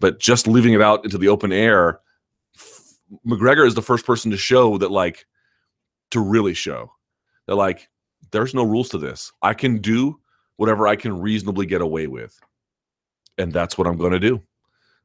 But 0.00 0.18
just 0.18 0.46
leaving 0.46 0.72
it 0.72 0.82
out 0.82 1.04
into 1.04 1.18
the 1.18 1.28
open 1.28 1.52
air, 1.52 2.00
McGregor 3.26 3.66
is 3.66 3.74
the 3.74 3.82
first 3.82 4.06
person 4.06 4.30
to 4.30 4.36
show 4.36 4.78
that, 4.78 4.90
like, 4.90 5.26
to 6.12 6.20
really 6.20 6.54
show 6.54 6.92
that, 7.46 7.56
like, 7.56 7.88
there's 8.30 8.54
no 8.54 8.62
rules 8.62 8.88
to 8.90 8.98
this. 8.98 9.32
I 9.42 9.54
can 9.54 9.78
do 9.78 10.20
whatever 10.56 10.86
I 10.86 10.96
can 10.96 11.20
reasonably 11.20 11.66
get 11.66 11.80
away 11.80 12.06
with, 12.06 12.38
and 13.38 13.52
that's 13.52 13.76
what 13.76 13.86
I'm 13.86 13.98
going 13.98 14.12
to 14.12 14.20
do 14.20 14.40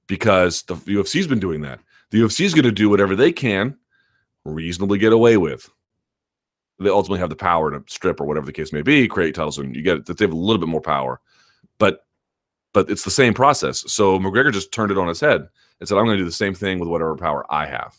because 0.08 0.64
the 0.64 0.76
UFC's 0.76 1.28
been 1.28 1.40
doing 1.40 1.62
that. 1.62 1.80
The 2.12 2.22
UFC 2.22 2.46
is 2.46 2.54
going 2.54 2.64
to 2.64 2.72
do 2.72 2.90
whatever 2.90 3.16
they 3.16 3.32
can 3.32 3.78
reasonably 4.46 4.98
get 4.98 5.14
away 5.14 5.38
with. 5.38 5.70
They 6.80 6.90
ultimately 6.90 7.20
have 7.20 7.30
the 7.30 7.36
power 7.36 7.72
to 7.72 7.84
strip 7.92 8.22
or 8.22 8.26
whatever 8.26 8.46
the 8.46 8.54
case 8.54 8.72
may 8.72 8.82
be, 8.82 9.08
create 9.08 9.36
titles, 9.36 9.58
and 9.58 9.76
you 9.76 9.82
get 9.82 10.06
that 10.06 10.18
they 10.18 10.26
have 10.26 10.34
a 10.34 10.38
little 10.38 10.60
bit 10.60 10.70
more 10.70 10.82
power. 10.82 11.20
But 11.80 12.06
but 12.74 12.90
it's 12.90 13.04
the 13.04 13.12
same 13.12 13.34
process. 13.34 13.84
So 13.92 14.20
McGregor 14.20 14.54
just 14.54 14.72
turned 14.72 14.92
it 14.92 14.98
on 14.98 15.08
his 15.08 15.20
head 15.20 15.48
and 15.80 15.90
said, 15.90 15.98
"I'm 15.98 16.06
going 16.06 16.18
to 16.18 16.22
do 16.22 16.26
the 16.26 16.32
same 16.32 16.54
thing 16.54 16.80
with 16.80 16.90
whatever 16.90 17.16
power 17.16 17.46
I 17.52 17.66
have." 17.66 17.96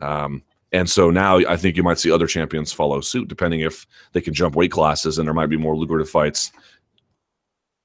Um, 0.00 0.42
and 0.72 0.88
so 0.88 1.10
now 1.10 1.38
I 1.38 1.56
think 1.56 1.76
you 1.76 1.82
might 1.82 1.98
see 1.98 2.10
other 2.10 2.26
champions 2.26 2.72
follow 2.72 3.00
suit, 3.00 3.28
depending 3.28 3.60
if 3.60 3.86
they 4.12 4.20
can 4.20 4.34
jump 4.34 4.56
weight 4.56 4.72
classes, 4.72 5.18
and 5.18 5.26
there 5.26 5.34
might 5.34 5.50
be 5.50 5.56
more 5.56 5.76
lucrative 5.76 6.10
fights 6.10 6.52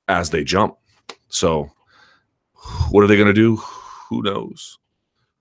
as 0.08 0.30
they 0.30 0.44
jump. 0.44 0.78
So, 1.30 1.72
what 2.90 3.04
are 3.04 3.08
they 3.08 3.16
going 3.16 3.28
to 3.28 3.34
do? 3.34 3.58
Who 4.10 4.22
knows? 4.22 4.78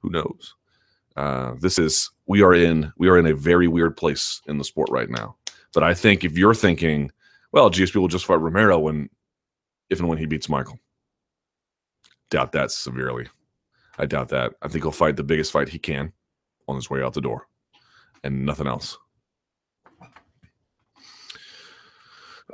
who 0.06 0.10
knows? 0.10 0.54
Uh, 1.16 1.54
this 1.60 1.78
is 1.78 2.10
we 2.26 2.42
are 2.42 2.54
in 2.54 2.92
we 2.98 3.08
are 3.08 3.18
in 3.18 3.26
a 3.26 3.34
very 3.34 3.68
weird 3.68 3.96
place 3.96 4.40
in 4.46 4.58
the 4.58 4.64
sport 4.64 4.88
right 4.90 5.10
now. 5.10 5.36
But 5.72 5.82
I 5.82 5.94
think 5.94 6.24
if 6.24 6.38
you're 6.38 6.54
thinking, 6.54 7.10
well, 7.52 7.70
GSP 7.70 7.96
will 7.96 8.08
just 8.08 8.26
fight 8.26 8.40
Romero 8.40 8.78
when 8.78 9.08
if 9.90 9.98
and 9.98 10.08
when 10.08 10.18
he 10.18 10.26
beats 10.26 10.48
Michael, 10.48 10.78
doubt 12.30 12.52
that 12.52 12.70
severely. 12.70 13.28
I 13.98 14.06
doubt 14.06 14.28
that. 14.28 14.52
I 14.60 14.68
think 14.68 14.84
he'll 14.84 14.92
fight 14.92 15.16
the 15.16 15.22
biggest 15.24 15.52
fight 15.52 15.68
he 15.68 15.78
can 15.78 16.12
on 16.68 16.76
his 16.76 16.90
way 16.90 17.02
out 17.02 17.14
the 17.14 17.20
door, 17.20 17.46
and 18.24 18.44
nothing 18.44 18.66
else. 18.66 18.98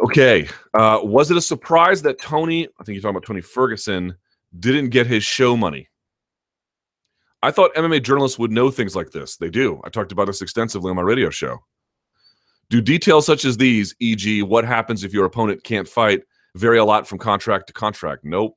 Okay. 0.01 0.49
Uh, 0.75 1.01
was 1.03 1.31
it 1.31 1.37
a 1.37 1.43
surprise 1.43 2.03
that 2.03 2.21
Tony, 2.21 2.67
I 2.81 2.85
think 2.85 2.95
you're 2.95 3.03
talking 3.03 3.17
about 3.17 3.27
Tony 3.27 3.41
Ferguson, 3.41 4.17
didn't 4.59 4.91
get 4.91 5.07
his 5.07 5.23
show 5.23 5.57
money? 5.57 5.89
I 7.43 7.51
thought 7.51 7.75
MMA 7.75 8.03
journalists 8.03 8.39
would 8.39 8.53
know 8.53 8.71
things 8.71 8.95
like 8.95 9.11
this. 9.11 9.37
They 9.37 9.51
do. 9.51 9.81
I 9.85 9.91
talked 9.91 10.13
about 10.13 10.27
this 10.27 10.43
extensively 10.43 10.91
on 10.91 10.97
my 10.97 11.03
radio 11.03 11.29
show. 11.31 11.59
Do 12.71 12.81
details 12.81 13.27
such 13.27 13.45
as 13.45 13.57
these, 13.57 13.95
e.g., 14.01 14.43
what 14.45 14.65
happens 14.65 15.05
if 15.05 15.13
your 15.13 15.25
opponent 15.25 15.63
can't 15.63 15.89
fight, 15.89 16.23
vary 16.55 16.79
a 16.79 16.85
lot 16.85 17.07
from 17.07 17.19
contract 17.19 17.67
to 17.67 17.73
contract? 17.73 18.25
Nope. 18.25 18.57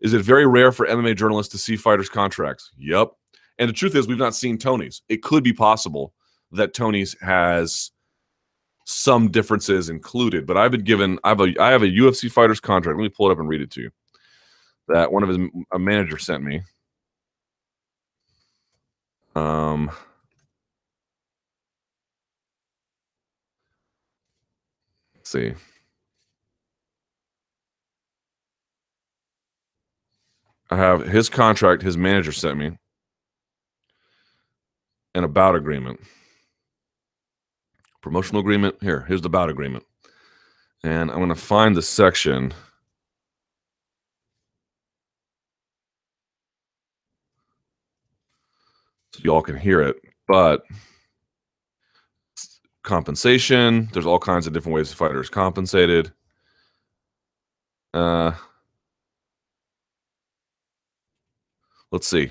Is 0.00 0.14
it 0.14 0.22
very 0.22 0.46
rare 0.46 0.72
for 0.72 0.86
MMA 0.86 1.16
journalists 1.16 1.52
to 1.52 1.58
see 1.58 1.76
fighters' 1.76 2.08
contracts? 2.08 2.70
Yep. 2.78 3.12
And 3.58 3.68
the 3.68 3.72
truth 3.72 3.94
is, 3.94 4.06
we've 4.06 4.18
not 4.18 4.34
seen 4.34 4.58
Tony's. 4.58 5.02
It 5.08 5.22
could 5.22 5.42
be 5.42 5.52
possible 5.52 6.12
that 6.52 6.74
Tony's 6.74 7.16
has 7.20 7.90
some 8.84 9.30
differences 9.30 9.88
included, 9.88 10.46
but 10.46 10.56
I've 10.56 10.70
been 10.70 10.84
given. 10.84 11.18
I 11.24 11.30
have 11.30 11.40
a 11.40 11.54
I 11.60 11.70
have 11.70 11.82
a 11.82 11.86
UFC 11.86 12.30
fighter's 12.30 12.60
contract. 12.60 12.98
Let 12.98 13.02
me 13.02 13.08
pull 13.08 13.28
it 13.28 13.32
up 13.32 13.38
and 13.38 13.48
read 13.48 13.60
it 13.62 13.70
to 13.72 13.82
you. 13.82 13.90
That 14.88 15.12
one 15.12 15.22
of 15.22 15.28
his 15.28 15.38
a 15.72 15.78
manager 15.78 16.18
sent 16.18 16.44
me. 16.44 16.62
Um, 19.34 19.90
see. 25.22 25.52
I 30.70 30.76
have 30.76 31.06
his 31.06 31.28
contract, 31.28 31.82
his 31.82 31.96
manager 31.96 32.32
sent 32.32 32.58
me 32.58 32.76
an 35.16 35.24
about 35.24 35.56
agreement. 35.56 35.98
Promotional 38.02 38.40
agreement. 38.40 38.76
Here, 38.82 39.04
here's 39.08 39.22
the 39.22 39.28
about 39.28 39.48
agreement. 39.48 39.84
And 40.84 41.10
I'm 41.10 41.16
going 41.16 41.30
to 41.30 41.34
find 41.34 41.74
the 41.74 41.82
section. 41.82 42.52
so 49.12 49.20
y'all 49.24 49.40
can 49.40 49.56
hear 49.56 49.80
it. 49.80 49.96
But 50.28 50.64
compensation, 52.82 53.88
there's 53.92 54.04
all 54.04 54.18
kinds 54.18 54.46
of 54.46 54.52
different 54.52 54.74
ways 54.74 54.90
the 54.90 54.96
fighter 54.96 55.20
is 55.20 55.30
compensated. 55.30 56.12
Uh, 57.94 58.32
let's 61.90 62.06
see. 62.06 62.30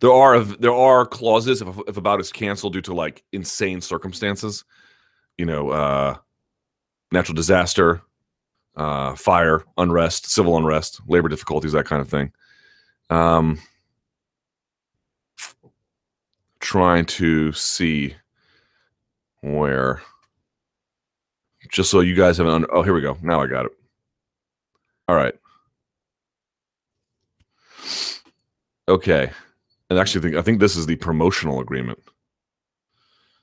There 0.00 0.12
are 0.12 0.40
there 0.40 0.74
are 0.74 1.06
clauses 1.06 1.62
if 1.62 1.68
if 1.86 1.96
a 1.96 2.00
bout 2.00 2.20
is 2.20 2.32
canceled 2.32 2.72
due 2.72 2.80
to 2.82 2.94
like 2.94 3.22
insane 3.32 3.80
circumstances, 3.80 4.64
you 5.38 5.46
know, 5.46 5.70
uh, 5.70 6.16
natural 7.12 7.34
disaster, 7.34 8.02
uh, 8.76 9.14
fire, 9.14 9.64
unrest, 9.76 10.30
civil 10.30 10.56
unrest, 10.56 11.00
labor 11.06 11.28
difficulties, 11.28 11.72
that 11.72 11.86
kind 11.86 12.00
of 12.00 12.08
thing. 12.08 12.32
Um, 13.10 13.60
trying 16.60 17.04
to 17.04 17.52
see 17.52 18.16
where, 19.42 20.00
just 21.70 21.90
so 21.90 22.00
you 22.00 22.14
guys 22.14 22.38
have 22.38 22.46
an. 22.46 22.66
oh, 22.72 22.82
here 22.82 22.94
we 22.94 23.00
go. 23.00 23.18
Now 23.22 23.42
I 23.42 23.46
got 23.46 23.66
it. 23.66 23.72
All 25.08 25.16
right. 25.16 25.34
Okay. 28.88 29.30
And 29.92 30.00
actually, 30.00 30.22
think 30.22 30.36
I 30.36 30.40
think 30.40 30.58
this 30.58 30.74
is 30.74 30.86
the 30.86 30.96
promotional 30.96 31.60
agreement. 31.60 31.98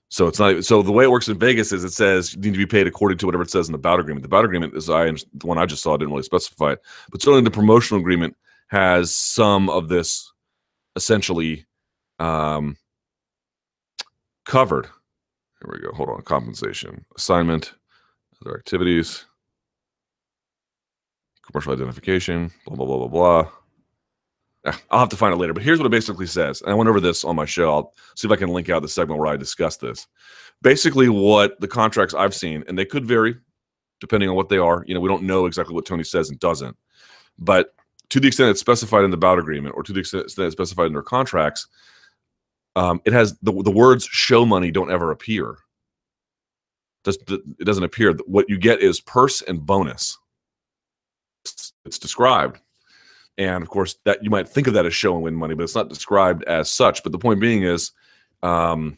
So 0.08 0.26
it's 0.26 0.40
not 0.40 0.66
so 0.66 0.82
the 0.82 0.92
way 0.92 1.04
it 1.04 1.12
works 1.12 1.28
in 1.28 1.38
Vegas 1.38 1.72
is 1.72 1.84
it 1.84 1.94
says 1.94 2.34
you 2.34 2.42
need 2.42 2.54
to 2.54 2.58
be 2.58 2.66
paid 2.66 2.88
according 2.88 3.20
to 3.20 3.28
whatever 3.28 3.44
it 3.44 3.52
says 3.52 3.68
in 3.68 3.72
the 3.72 3.78
bout 3.78 4.00
agreement. 4.00 4.24
The 4.24 4.30
bout 4.30 4.46
agreement 4.46 4.74
is 4.74 4.90
I 4.90 5.12
the 5.12 5.46
one 5.46 5.60
I 5.60 5.68
just 5.68 5.84
saw 5.84 5.96
didn't 5.96 6.10
really 6.10 6.24
specify 6.24 6.72
it, 6.72 6.82
but 7.12 7.22
certainly 7.22 7.44
the 7.44 7.52
promotional 7.52 8.02
agreement 8.02 8.36
has 8.70 9.16
some 9.16 9.70
of 9.70 9.90
this 9.90 10.34
essentially 10.96 11.68
um, 12.18 12.78
covered. 14.46 14.88
Here 15.62 15.72
we 15.72 15.82
go. 15.82 15.92
Hold 15.92 16.10
on. 16.10 16.24
Compensation, 16.24 17.06
assignment, 17.16 17.76
other 18.44 18.58
activities, 18.58 19.24
commercial 21.46 21.74
identification, 21.74 22.50
blah 22.66 22.76
blah 22.76 22.88
blah 22.88 22.98
blah 22.98 23.08
blah. 23.08 23.52
I'll 24.92 25.00
have 25.00 25.10
to 25.10 25.18
find 25.18 25.34
it 25.34 25.38
later, 25.38 25.54
but 25.54 25.64
here's 25.64 25.80
what 25.80 25.86
it 25.86 25.92
basically 25.92 26.28
says. 26.28 26.62
And 26.62 26.72
I 26.72 26.74
went 26.74 26.90
over 26.90 27.00
this 27.00 27.24
on 27.24 27.36
my 27.36 27.46
show. 27.46 27.74
I'll 27.74 27.94
see 28.16 28.28
if 28.28 28.32
I 28.32 28.36
can 28.36 28.50
link 28.50 28.70
out 28.70 28.82
the 28.82 28.88
segment 28.88 29.20
where 29.20 29.30
I 29.30 29.38
discuss 29.38 29.78
this. 29.78 30.08
Basically, 30.62 31.10
what 31.10 31.60
the 31.62 31.68
contracts 31.68 32.14
I've 32.14 32.36
seen, 32.36 32.64
and 32.68 32.78
they 32.78 32.86
could 32.86 33.06
vary 33.06 33.36
depending 34.00 34.30
on 34.30 34.36
what 34.36 34.50
they 34.50 34.58
are. 34.58 34.84
You 34.88 34.94
know, 34.94 35.00
we 35.02 35.10
don't 35.10 35.24
know 35.24 35.46
exactly 35.46 35.76
what 35.76 35.86
Tony 35.86 36.04
says 36.04 36.30
and 36.30 36.40
doesn't, 36.40 36.76
but 37.38 37.74
to 38.10 38.20
the 38.20 38.28
extent 38.28 38.50
it's 38.50 38.60
specified 38.60 39.04
in 39.04 39.12
the 39.12 39.18
bout 39.18 39.40
agreement 39.40 39.76
or 39.76 39.84
to 39.84 39.94
the 39.94 40.00
extent 40.00 40.26
it's 40.26 40.34
specified 40.54 40.88
in 40.88 40.94
their 40.94 41.04
contracts, 41.04 41.68
um, 42.76 43.02
it 43.06 43.14
has 43.14 43.38
the, 43.42 43.52
the 43.52 43.72
words 43.72 44.06
show 44.06 44.46
money 44.46 44.72
don't 44.72 44.92
ever 44.92 45.12
appear. 45.12 45.58
It 47.06 47.66
doesn't 47.66 47.84
appear. 47.84 48.14
What 48.26 48.50
you 48.50 48.58
get 48.58 48.82
is 48.82 49.02
purse 49.02 49.42
and 49.42 49.66
bonus. 49.66 50.18
It's 51.86 51.98
described 51.98 52.60
and 53.40 53.64
of 53.64 53.70
course, 53.70 53.96
that 54.04 54.22
you 54.22 54.30
might 54.30 54.50
think 54.50 54.68
of 54.68 54.74
that 54.74 54.86
as 54.86 54.94
show 54.94 55.16
and 55.16 55.24
win 55.24 55.34
money, 55.34 55.56
but 55.56 55.64
it's 55.64 55.74
not 55.74 55.88
described 55.88 56.44
as 56.44 56.70
such. 56.70 57.02
But 57.04 57.14
the 57.14 57.18
point 57.18 57.40
being 57.40 57.64
is, 57.64 57.92
um, 58.44 58.98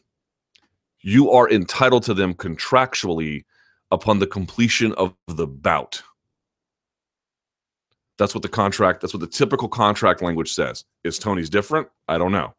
you 1.02 1.30
are 1.30 1.50
entitled 1.50 2.04
to 2.04 2.16
them 2.16 2.34
contractually 2.34 3.46
upon 3.92 4.18
the 4.18 4.26
completion 4.26 4.94
of 4.94 5.14
the 5.28 5.46
bout. 5.46 6.02
That's 8.18 8.34
what 8.34 8.42
the 8.42 8.50
contract, 8.50 9.02
that's 9.02 9.14
what 9.14 9.20
the 9.20 9.28
typical 9.28 9.68
contract 9.68 10.24
language 10.24 10.54
says. 10.54 10.86
Is 11.04 11.20
Tony's 11.20 11.50
different? 11.50 11.88
I 12.08 12.18
don't 12.18 12.32
know. 12.32 12.56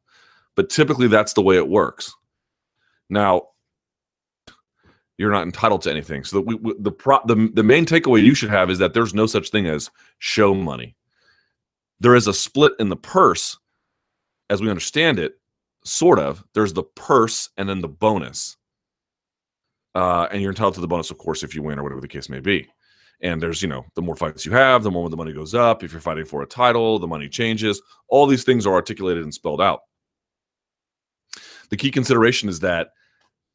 But 0.55 0.71
typically 0.71 1.09
that's 1.09 1.33
the 1.33 1.43
way 1.43 1.57
it 1.57 1.69
works. 1.69 2.15
Now, 3.11 3.49
you're 5.19 5.33
not 5.33 5.43
entitled 5.43 5.83
to 5.83 5.91
anything. 5.91 6.23
So 6.23 6.37
the 6.37 6.43
we, 6.43 6.75
the 6.79 6.93
pro, 6.93 7.19
the 7.27 7.51
the 7.55 7.63
main 7.63 7.87
takeaway 7.87 8.23
you 8.23 8.35
should 8.35 8.51
have 8.51 8.71
is 8.71 8.79
that 8.79 8.95
there's 8.95 9.15
no 9.15 9.27
such 9.27 9.51
thing 9.51 9.67
as 9.67 9.91
show 10.19 10.55
money 10.55 10.97
there 12.03 12.17
is 12.17 12.27
a 12.27 12.35
split 12.35 12.73
in 12.81 12.89
the 12.89 12.97
purse 12.97 13.57
as 14.51 14.61
we 14.61 14.69
understand 14.69 15.21
it 15.21 15.35
sort 15.85 16.19
of. 16.19 16.45
There's 16.53 16.73
the 16.73 16.83
purse 16.83 17.49
and 17.57 17.69
then 17.69 17.81
the 17.81 17.89
bonus. 17.89 18.57
Uh, 19.95 20.27
and 20.33 20.43
you're 20.43 20.51
entitled 20.51 20.75
to 20.75 20.81
the 20.81 20.89
bonus 20.89 21.11
of 21.11 21.19
course 21.19 21.43
if 21.43 21.55
you 21.55 21.63
win 21.63 21.79
or 21.79 21.83
whatever 21.85 22.01
the 22.01 22.09
case 22.09 22.29
may 22.29 22.41
be. 22.41 22.69
And 23.21 23.41
there's 23.41 23.63
you 23.63 23.69
know 23.69 23.85
the 23.95 24.03
more 24.03 24.17
fights 24.17 24.45
you 24.45 24.51
have 24.53 24.83
the 24.83 24.91
more 24.91 25.09
the 25.09 25.17
money 25.17 25.33
goes 25.33 25.55
up. 25.55 25.85
If 25.85 25.93
you're 25.93 26.01
fighting 26.01 26.25
for 26.25 26.43
a 26.43 26.47
title 26.47 26.99
the 26.99 27.07
money 27.07 27.29
changes. 27.29 27.81
All 28.09 28.27
these 28.27 28.43
things 28.43 28.67
are 28.67 28.75
articulated 28.75 29.23
and 29.23 29.33
spelled 29.33 29.61
out. 29.61 29.83
The 31.71 31.77
key 31.77 31.93
consideration 31.93 32.49
is 32.49 32.59
that 32.61 32.89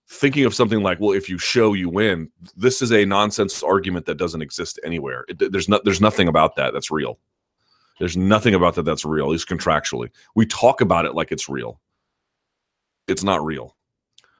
thinking 0.09 0.45
of 0.45 0.55
something 0.55 0.81
like 0.81 1.01
well 1.01 1.11
if 1.11 1.27
you 1.27 1.37
show 1.37 1.73
you 1.73 1.89
win 1.89 2.31
this 2.55 2.81
is 2.81 2.93
a 2.93 3.03
nonsense 3.03 3.61
argument 3.61 4.05
that 4.05 4.15
doesn't 4.15 4.41
exist 4.41 4.79
anywhere. 4.85 5.25
It, 5.27 5.51
there's 5.51 5.67
not 5.67 5.83
there's 5.83 5.99
nothing 5.99 6.29
about 6.29 6.55
that 6.55 6.71
that's 6.71 6.91
real 6.91 7.19
there's 7.99 8.17
nothing 8.17 8.53
about 8.53 8.75
that 8.75 8.83
that's 8.83 9.05
real, 9.05 9.25
at 9.25 9.31
least 9.31 9.49
contractually. 9.49 10.09
We 10.35 10.45
talk 10.45 10.81
about 10.81 11.05
it 11.05 11.15
like 11.15 11.31
it's 11.31 11.49
real. 11.49 11.79
It's 13.07 13.23
not 13.23 13.43
real. 13.43 13.75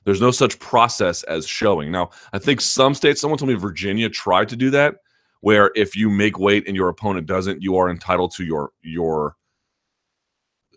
There's 0.03 0.22
no 0.22 0.32
such 0.32 0.60
process 0.60 1.24
as 1.24 1.47
showing. 1.47 1.91
Now, 1.91 2.12
I 2.32 2.39
think 2.39 2.62
some 2.62 2.93
states, 2.93 3.20
someone 3.20 3.38
told 3.38 3.49
me 3.49 3.55
Virginia 3.55 4.10
tried 4.10 4.49
to 4.49 4.55
do 4.55 4.70
that, 4.70 4.95
where 5.41 5.72
if 5.76 5.95
you 5.95 6.10
make 6.10 6.39
weight 6.39 6.66
and 6.68 6.76
your 6.76 6.89
opponent 6.89 7.28
doesn't, 7.28 7.62
you 7.62 7.78
are 7.78 7.89
entitled 7.89 8.34
to 8.36 8.45
your 8.45 8.72
your 8.82 9.36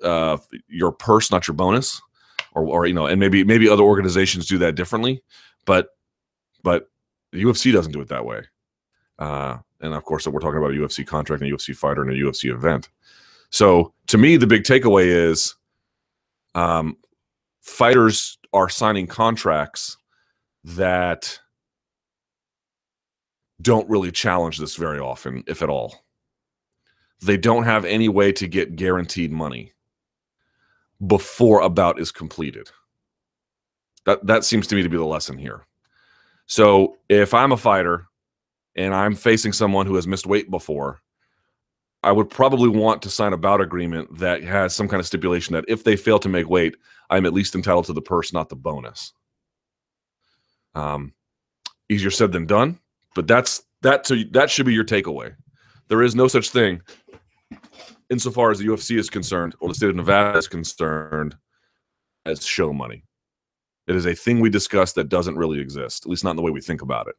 uh 0.02 0.38
your 0.68 0.92
purse, 0.92 1.30
not 1.30 1.46
your 1.46 1.54
bonus. 1.54 2.00
Or, 2.52 2.64
or 2.64 2.86
you 2.86 2.94
know, 2.94 3.06
and 3.06 3.20
maybe 3.20 3.44
maybe 3.44 3.68
other 3.68 3.84
organizations 3.84 4.46
do 4.46 4.58
that 4.58 4.74
differently, 4.74 5.22
but 5.66 5.90
but 6.64 6.90
the 7.30 7.44
UFC 7.44 7.72
doesn't 7.72 7.92
do 7.92 8.00
it 8.00 8.08
that 8.08 8.24
way. 8.24 8.42
Uh, 9.20 9.58
and 9.80 9.94
of 9.94 10.04
course, 10.04 10.26
we're 10.26 10.40
talking 10.40 10.58
about 10.58 10.72
a 10.72 10.74
UFC 10.74 11.06
contract 11.06 11.42
and 11.42 11.52
a 11.52 11.54
UFC 11.54 11.76
fighter 11.76 12.02
and 12.02 12.10
a 12.10 12.14
UFC 12.14 12.52
event. 12.52 12.88
So 13.50 13.92
to 14.06 14.18
me, 14.18 14.36
the 14.36 14.46
big 14.46 14.64
takeaway 14.64 15.06
is 15.06 15.54
um, 16.54 16.96
fighters 17.60 18.38
are 18.52 18.68
signing 18.68 19.06
contracts 19.06 19.96
that 20.64 21.38
don't 23.62 23.88
really 23.88 24.10
challenge 24.10 24.58
this 24.58 24.76
very 24.76 24.98
often, 24.98 25.44
if 25.46 25.62
at 25.62 25.68
all. 25.68 26.04
They 27.22 27.36
don't 27.36 27.64
have 27.64 27.84
any 27.84 28.08
way 28.08 28.32
to 28.32 28.48
get 28.48 28.76
guaranteed 28.76 29.30
money 29.30 29.72
before 31.06 31.60
a 31.60 31.68
bout 31.68 32.00
is 32.00 32.10
completed. 32.10 32.70
That 34.06 34.26
that 34.26 34.44
seems 34.44 34.66
to 34.68 34.74
me 34.74 34.82
to 34.82 34.88
be 34.88 34.96
the 34.96 35.04
lesson 35.04 35.36
here. 35.36 35.66
So 36.46 36.96
if 37.08 37.34
I'm 37.34 37.52
a 37.52 37.56
fighter 37.56 38.06
and 38.76 38.94
I'm 38.94 39.14
facing 39.14 39.52
someone 39.52 39.86
who 39.86 39.96
has 39.96 40.06
missed 40.06 40.26
weight 40.26 40.50
before, 40.50 41.00
I 42.02 42.12
would 42.12 42.30
probably 42.30 42.68
want 42.68 43.02
to 43.02 43.10
sign 43.10 43.32
a 43.32 43.36
bout 43.36 43.60
agreement 43.60 44.18
that 44.18 44.42
has 44.42 44.74
some 44.74 44.88
kind 44.88 45.00
of 45.00 45.06
stipulation 45.06 45.54
that 45.54 45.66
if 45.68 45.84
they 45.84 45.96
fail 45.96 46.18
to 46.20 46.28
make 46.28 46.48
weight, 46.48 46.76
I'm 47.10 47.26
at 47.26 47.34
least 47.34 47.54
entitled 47.54 47.84
to 47.86 47.92
the 47.92 48.00
purse, 48.00 48.32
not 48.32 48.48
the 48.48 48.56
bonus. 48.56 49.12
Um, 50.74 51.12
easier 51.88 52.10
said 52.10 52.32
than 52.32 52.46
done, 52.46 52.78
but 53.14 53.26
that's 53.26 53.64
that. 53.82 54.06
So 54.06 54.16
that 54.30 54.50
should 54.50 54.66
be 54.66 54.72
your 54.72 54.84
takeaway. 54.84 55.34
There 55.88 56.02
is 56.02 56.14
no 56.14 56.28
such 56.28 56.50
thing, 56.50 56.80
insofar 58.08 58.50
as 58.50 58.60
the 58.60 58.66
UFC 58.66 58.96
is 58.96 59.10
concerned 59.10 59.56
or 59.60 59.68
the 59.68 59.74
state 59.74 59.90
of 59.90 59.96
Nevada 59.96 60.38
is 60.38 60.46
concerned, 60.46 61.36
as 62.24 62.46
show 62.46 62.72
money. 62.72 63.04
It 63.86 63.96
is 63.96 64.06
a 64.06 64.14
thing 64.14 64.40
we 64.40 64.50
discuss 64.50 64.92
that 64.92 65.08
doesn't 65.08 65.36
really 65.36 65.60
exist, 65.60 66.06
at 66.06 66.10
least 66.10 66.22
not 66.22 66.30
in 66.30 66.36
the 66.36 66.42
way 66.42 66.52
we 66.52 66.60
think 66.60 66.82
about 66.82 67.08
it. 67.08 67.16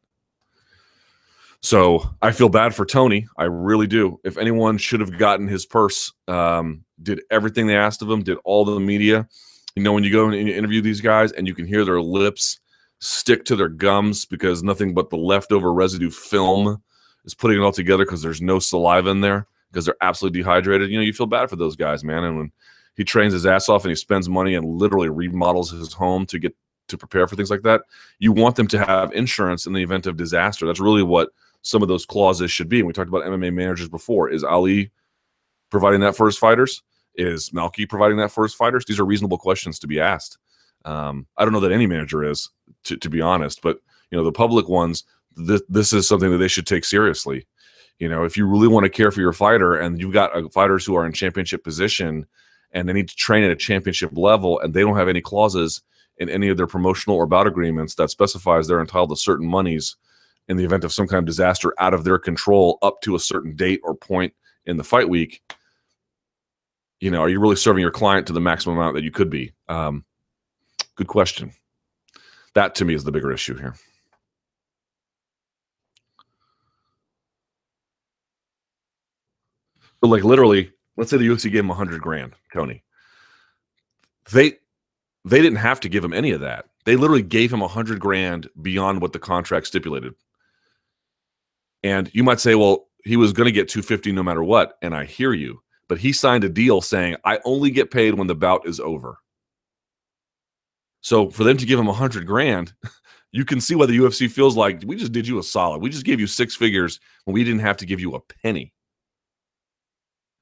So 1.61 2.09
I 2.21 2.31
feel 2.31 2.49
bad 2.49 2.73
for 2.73 2.85
Tony. 2.85 3.27
I 3.37 3.43
really 3.43 3.87
do. 3.87 4.19
If 4.23 4.37
anyone 4.37 4.77
should 4.77 4.99
have 4.99 5.17
gotten 5.17 5.47
his 5.47 5.65
purse, 5.65 6.11
um, 6.27 6.83
did 7.01 7.21
everything 7.29 7.67
they 7.67 7.75
asked 7.75 8.01
of 8.01 8.09
him, 8.09 8.23
did 8.23 8.37
all 8.43 8.65
the 8.65 8.79
media. 8.79 9.27
You 9.75 9.83
know, 9.83 9.93
when 9.93 10.03
you 10.03 10.11
go 10.11 10.25
and 10.25 10.35
interview 10.35 10.81
these 10.81 11.01
guys 11.01 11.31
and 11.31 11.47
you 11.47 11.53
can 11.53 11.65
hear 11.65 11.85
their 11.85 12.01
lips 12.01 12.59
stick 12.99 13.45
to 13.45 13.55
their 13.55 13.69
gums 13.69 14.25
because 14.25 14.63
nothing 14.63 14.93
but 14.93 15.09
the 15.09 15.17
leftover 15.17 15.73
residue 15.73 16.09
film 16.09 16.81
is 17.25 17.33
putting 17.33 17.57
it 17.57 17.63
all 17.63 17.71
together 17.71 18.05
because 18.05 18.21
there's 18.21 18.41
no 18.41 18.59
saliva 18.59 19.09
in 19.09 19.21
there 19.21 19.47
because 19.71 19.85
they're 19.85 19.95
absolutely 20.01 20.39
dehydrated. 20.39 20.89
You 20.89 20.97
know, 20.97 21.03
you 21.03 21.13
feel 21.13 21.27
bad 21.27 21.49
for 21.49 21.55
those 21.55 21.75
guys, 21.75 22.03
man. 22.03 22.23
And 22.23 22.37
when 22.37 22.51
he 22.95 23.03
trains 23.03 23.33
his 23.33 23.45
ass 23.45 23.69
off 23.69 23.83
and 23.83 23.91
he 23.91 23.95
spends 23.95 24.27
money 24.27 24.55
and 24.55 24.65
literally 24.65 25.09
remodels 25.09 25.71
his 25.71 25.93
home 25.93 26.25
to 26.27 26.39
get 26.39 26.55
to 26.89 26.97
prepare 26.97 27.27
for 27.27 27.35
things 27.35 27.49
like 27.49 27.63
that, 27.63 27.81
you 28.19 28.31
want 28.31 28.55
them 28.55 28.67
to 28.67 28.83
have 28.83 29.13
insurance 29.13 29.65
in 29.65 29.73
the 29.73 29.81
event 29.81 30.07
of 30.07 30.17
disaster. 30.17 30.65
That's 30.65 30.79
really 30.79 31.03
what 31.03 31.29
some 31.61 31.81
of 31.81 31.87
those 31.87 32.05
clauses 32.05 32.51
should 32.51 32.69
be. 32.69 32.79
And 32.79 32.87
we 32.87 32.93
talked 32.93 33.09
about 33.09 33.23
MMA 33.23 33.53
managers 33.53 33.89
before. 33.89 34.29
Is 34.29 34.43
Ali 34.43 34.91
providing 35.69 36.01
that 36.01 36.15
for 36.15 36.25
his 36.25 36.37
fighters? 36.37 36.81
Is 37.15 37.49
Malki 37.51 37.87
providing 37.87 38.17
that 38.17 38.31
for 38.31 38.43
his 38.43 38.53
fighters? 38.53 38.85
These 38.85 38.99
are 38.99 39.05
reasonable 39.05 39.37
questions 39.37 39.79
to 39.79 39.87
be 39.87 39.99
asked. 39.99 40.37
Um, 40.85 41.27
I 41.37 41.43
don't 41.43 41.53
know 41.53 41.59
that 41.59 41.71
any 41.71 41.87
manager 41.87 42.23
is, 42.23 42.49
to, 42.85 42.97
to 42.97 43.09
be 43.09 43.21
honest, 43.21 43.61
but 43.61 43.79
you 44.09 44.17
know 44.17 44.23
the 44.23 44.31
public 44.31 44.67
ones. 44.67 45.03
Th- 45.37 45.61
this 45.69 45.93
is 45.93 46.07
something 46.07 46.31
that 46.31 46.37
they 46.37 46.47
should 46.47 46.67
take 46.67 46.85
seriously. 46.85 47.47
You 47.99 48.09
know, 48.09 48.23
if 48.23 48.35
you 48.35 48.47
really 48.47 48.67
want 48.67 48.85
to 48.85 48.89
care 48.89 49.11
for 49.11 49.21
your 49.21 49.33
fighter, 49.33 49.75
and 49.75 49.99
you've 49.99 50.13
got 50.13 50.35
uh, 50.35 50.49
fighters 50.49 50.85
who 50.85 50.95
are 50.95 51.05
in 51.05 51.13
championship 51.13 51.63
position, 51.63 52.25
and 52.71 52.89
they 52.89 52.93
need 52.93 53.09
to 53.09 53.15
train 53.15 53.43
at 53.43 53.51
a 53.51 53.55
championship 53.55 54.11
level, 54.13 54.59
and 54.59 54.73
they 54.73 54.81
don't 54.81 54.97
have 54.97 55.09
any 55.09 55.21
clauses 55.21 55.81
in 56.17 56.29
any 56.29 56.49
of 56.49 56.57
their 56.57 56.67
promotional 56.67 57.17
or 57.17 57.27
bout 57.27 57.47
agreements 57.47 57.95
that 57.95 58.09
specifies 58.09 58.67
they're 58.67 58.81
entitled 58.81 59.09
to 59.09 59.15
certain 59.15 59.47
monies 59.47 59.95
in 60.47 60.57
the 60.57 60.65
event 60.65 60.83
of 60.83 60.93
some 60.93 61.07
kind 61.07 61.19
of 61.19 61.25
disaster 61.25 61.73
out 61.77 61.93
of 61.93 62.03
their 62.03 62.19
control 62.19 62.77
up 62.81 63.01
to 63.01 63.15
a 63.15 63.19
certain 63.19 63.55
date 63.55 63.79
or 63.83 63.95
point 63.95 64.33
in 64.65 64.77
the 64.77 64.83
fight 64.83 65.09
week 65.09 65.41
you 67.01 67.09
know, 67.09 67.19
are 67.19 67.29
you 67.29 67.39
really 67.39 67.55
serving 67.55 67.81
your 67.81 67.91
client 67.91 68.27
to 68.27 68.33
the 68.33 68.39
maximum 68.39 68.77
amount 68.77 68.95
that 68.95 69.03
you 69.03 69.11
could 69.11 69.29
be? 69.29 69.51
Um, 69.67 70.05
good 70.95 71.07
question. 71.07 71.51
That 72.53 72.75
to 72.75 72.85
me 72.85 72.93
is 72.93 73.03
the 73.03 73.11
bigger 73.11 73.31
issue 73.31 73.57
here. 73.57 73.75
But 79.99 80.09
like 80.09 80.23
literally, 80.23 80.71
let's 80.95 81.09
say 81.09 81.17
the 81.17 81.27
UFC 81.27 81.51
gave 81.51 81.63
him 81.63 81.71
a 81.71 81.75
hundred 81.75 82.01
grand, 82.01 82.33
Tony. 82.53 82.83
They 84.31 84.53
they 85.25 85.41
didn't 85.41 85.57
have 85.57 85.79
to 85.81 85.89
give 85.89 86.03
him 86.03 86.13
any 86.13 86.31
of 86.31 86.41
that. 86.41 86.65
They 86.85 86.95
literally 86.95 87.21
gave 87.21 87.51
him 87.51 87.61
a 87.61 87.67
hundred 87.67 87.99
grand 87.99 88.47
beyond 88.61 89.01
what 89.01 89.13
the 89.13 89.19
contract 89.19 89.67
stipulated. 89.67 90.13
And 91.83 92.09
you 92.13 92.23
might 92.23 92.39
say, 92.39 92.55
well, 92.55 92.87
he 93.03 93.17
was 93.17 93.33
going 93.33 93.45
to 93.45 93.51
get 93.51 93.69
250 93.69 94.11
no 94.11 94.23
matter 94.23 94.43
what. 94.43 94.77
And 94.81 94.95
I 94.95 95.05
hear 95.05 95.33
you, 95.33 95.61
but 95.89 95.97
he 95.97 96.13
signed 96.13 96.43
a 96.43 96.49
deal 96.49 96.81
saying, 96.81 97.15
I 97.25 97.39
only 97.45 97.71
get 97.71 97.91
paid 97.91 98.13
when 98.13 98.27
the 98.27 98.35
bout 98.35 98.67
is 98.67 98.79
over. 98.79 99.17
So 101.01 101.29
for 101.29 101.43
them 101.43 101.57
to 101.57 101.65
give 101.65 101.79
him 101.79 101.87
hundred 101.87 102.27
grand, 102.27 102.73
you 103.31 103.43
can 103.43 103.59
see 103.59 103.75
why 103.75 103.87
the 103.87 103.97
UFC 103.97 104.29
feels 104.29 104.55
like 104.55 104.83
we 104.85 104.95
just 104.95 105.11
did 105.11 105.27
you 105.27 105.39
a 105.39 105.43
solid. 105.43 105.81
We 105.81 105.89
just 105.89 106.05
gave 106.05 106.19
you 106.19 106.27
six 106.27 106.55
figures 106.55 106.99
when 107.25 107.33
we 107.33 107.43
didn't 107.43 107.61
have 107.61 107.77
to 107.77 107.85
give 107.85 107.99
you 107.99 108.13
a 108.13 108.19
penny. 108.19 108.73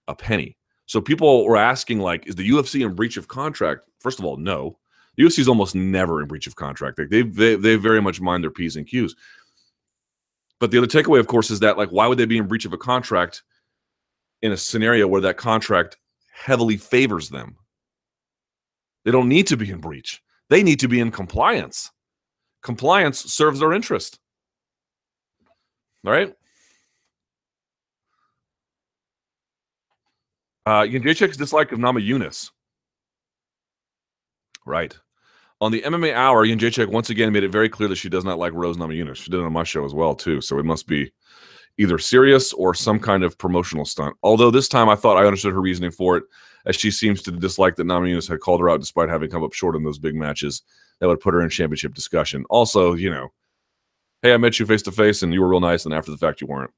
A 0.08 0.16
penny. 0.16 0.58
So 0.86 1.00
people 1.00 1.46
were 1.46 1.56
asking, 1.56 2.00
like, 2.00 2.28
is 2.28 2.36
the 2.36 2.50
UFC 2.50 2.84
in 2.86 2.96
breach 2.96 3.16
of 3.16 3.28
contract? 3.28 3.82
First 4.00 4.20
of 4.20 4.26
all, 4.26 4.38
no. 4.38 4.80
The 5.16 5.24
UFC 5.24 5.40
is 5.40 5.48
almost 5.48 5.76
never 5.76 6.22
in 6.22 6.28
breach 6.28 6.48
of 6.48 6.56
contract. 6.56 6.98
They, 7.10 7.22
they 7.22 7.56
they 7.56 7.76
very 7.76 8.02
much 8.02 8.22
mind 8.22 8.44
their 8.44 8.52
p's 8.52 8.76
and 8.76 8.88
q's. 8.88 9.16
But 10.60 10.72
the 10.72 10.78
other 10.78 10.88
takeaway, 10.88 11.20
of 11.20 11.28
course, 11.28 11.52
is 11.52 11.62
that 11.62 11.78
like, 11.78 11.90
why 11.90 12.08
would 12.08 12.18
they 12.18 12.26
be 12.26 12.38
in 12.38 12.48
breach 12.48 12.66
of 12.66 12.74
a 12.74 12.78
contract 12.78 13.44
in 14.42 14.52
a 14.52 14.58
scenario 14.58 15.08
where 15.08 15.22
that 15.22 15.38
contract 15.38 15.98
heavily 16.34 16.78
favors 16.78 17.30
them? 17.30 17.56
They 19.06 19.12
don't 19.12 19.30
need 19.30 19.48
to 19.48 19.58
be 19.58 19.70
in 19.70 19.80
breach. 19.80 20.22
They 20.50 20.64
need 20.64 20.80
to 20.82 20.88
be 20.88 21.00
in 21.00 21.12
compliance. 21.12 21.92
Compliance 22.62 23.20
serves 23.20 23.60
their 23.60 23.72
interest. 23.72 24.20
All 26.06 26.12
right. 26.12 26.34
Uh, 30.66 30.82
Jędrzejczyk's 30.82 31.38
dislike 31.38 31.72
of 31.72 31.80
Namajunas. 31.80 32.52
Right. 34.66 34.96
On 35.62 35.72
the 35.72 35.82
MMA 35.82 36.14
Hour, 36.14 36.46
Jędrzejczyk 36.46 36.88
once 36.88 37.10
again 37.10 37.34
made 37.34 37.44
it 37.44 37.52
very 37.52 37.68
clear 37.68 37.90
that 37.90 37.98
she 37.98 38.10
does 38.10 38.24
not 38.24 38.38
like 38.38 38.54
Rose 38.54 38.78
Namajunas. 38.78 39.18
She 39.18 39.30
did 39.30 39.42
it 39.42 39.46
on 39.46 39.52
my 39.52 39.64
show 39.64 39.84
as 39.84 39.94
well, 39.94 40.16
too. 40.16 40.40
So 40.40 40.58
it 40.58 40.66
must 40.66 40.88
be 40.88 41.12
either 41.78 41.98
serious 41.98 42.54
or 42.54 42.74
some 42.74 43.00
kind 43.00 43.24
of 43.24 43.38
promotional 43.38 43.86
stunt. 43.86 44.16
Although 44.24 44.52
this 44.52 44.68
time 44.68 44.90
I 44.90 44.96
thought 44.96 45.18
I 45.18 45.26
understood 45.26 45.54
her 45.54 45.62
reasoning 45.62 45.92
for 45.92 46.18
it, 46.18 46.24
as 46.66 46.76
she 46.76 46.92
seems 46.92 47.22
to 47.24 47.32
dislike 47.32 47.76
that 47.76 47.88
Namajunas 47.88 48.28
had 48.28 48.40
called 48.40 48.60
her 48.62 48.70
out 48.70 48.80
despite 48.80 49.10
having 49.10 49.30
come 49.30 49.44
up 49.44 49.54
short 49.54 49.76
in 49.76 49.84
those 49.84 50.00
big 50.00 50.16
matches 50.16 50.62
that 51.00 51.08
would 51.08 51.20
put 51.20 51.34
her 51.34 51.42
in 51.42 51.50
championship 51.50 51.94
discussion. 51.94 52.46
Also, 52.50 52.94
you 52.94 53.10
know, 53.10 53.30
hey, 54.22 54.34
I 54.34 54.38
met 54.38 54.60
you 54.60 54.66
face 54.66 54.82
to 54.84 54.92
face 54.92 55.24
and 55.24 55.34
you 55.34 55.42
were 55.42 55.48
real 55.48 55.62
nice, 55.62 55.86
and 55.86 55.94
after 55.94 56.12
the 56.12 56.18
fact, 56.18 56.42
you 56.42 56.48
weren't. 56.48 56.72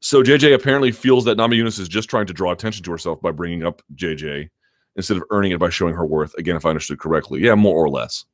So 0.00 0.22
JJ 0.22 0.54
apparently 0.54 0.92
feels 0.92 1.24
that 1.24 1.36
Namajunas 1.36 1.78
is 1.78 1.88
just 1.88 2.08
trying 2.08 2.26
to 2.26 2.32
draw 2.32 2.52
attention 2.52 2.84
to 2.84 2.90
herself 2.90 3.20
by 3.20 3.32
bringing 3.32 3.66
up 3.66 3.82
JJ 3.94 4.48
instead 4.98 5.16
of 5.16 5.22
earning 5.30 5.52
it 5.52 5.60
by 5.60 5.70
showing 5.70 5.94
her 5.94 6.04
worth. 6.04 6.34
Again, 6.34 6.56
if 6.56 6.66
I 6.66 6.70
understood 6.70 6.98
correctly, 6.98 7.40
yeah, 7.40 7.54
more 7.54 7.76
or 7.76 7.88
less. 7.88 8.26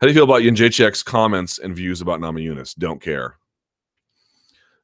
How 0.00 0.06
do 0.06 0.08
you 0.08 0.14
feel 0.14 0.24
about 0.24 0.42
Jędrzejczyk's 0.42 1.04
comments 1.04 1.58
and 1.58 1.76
views 1.76 2.00
about 2.00 2.18
Namajunas? 2.18 2.74
Don't 2.76 3.00
care, 3.00 3.36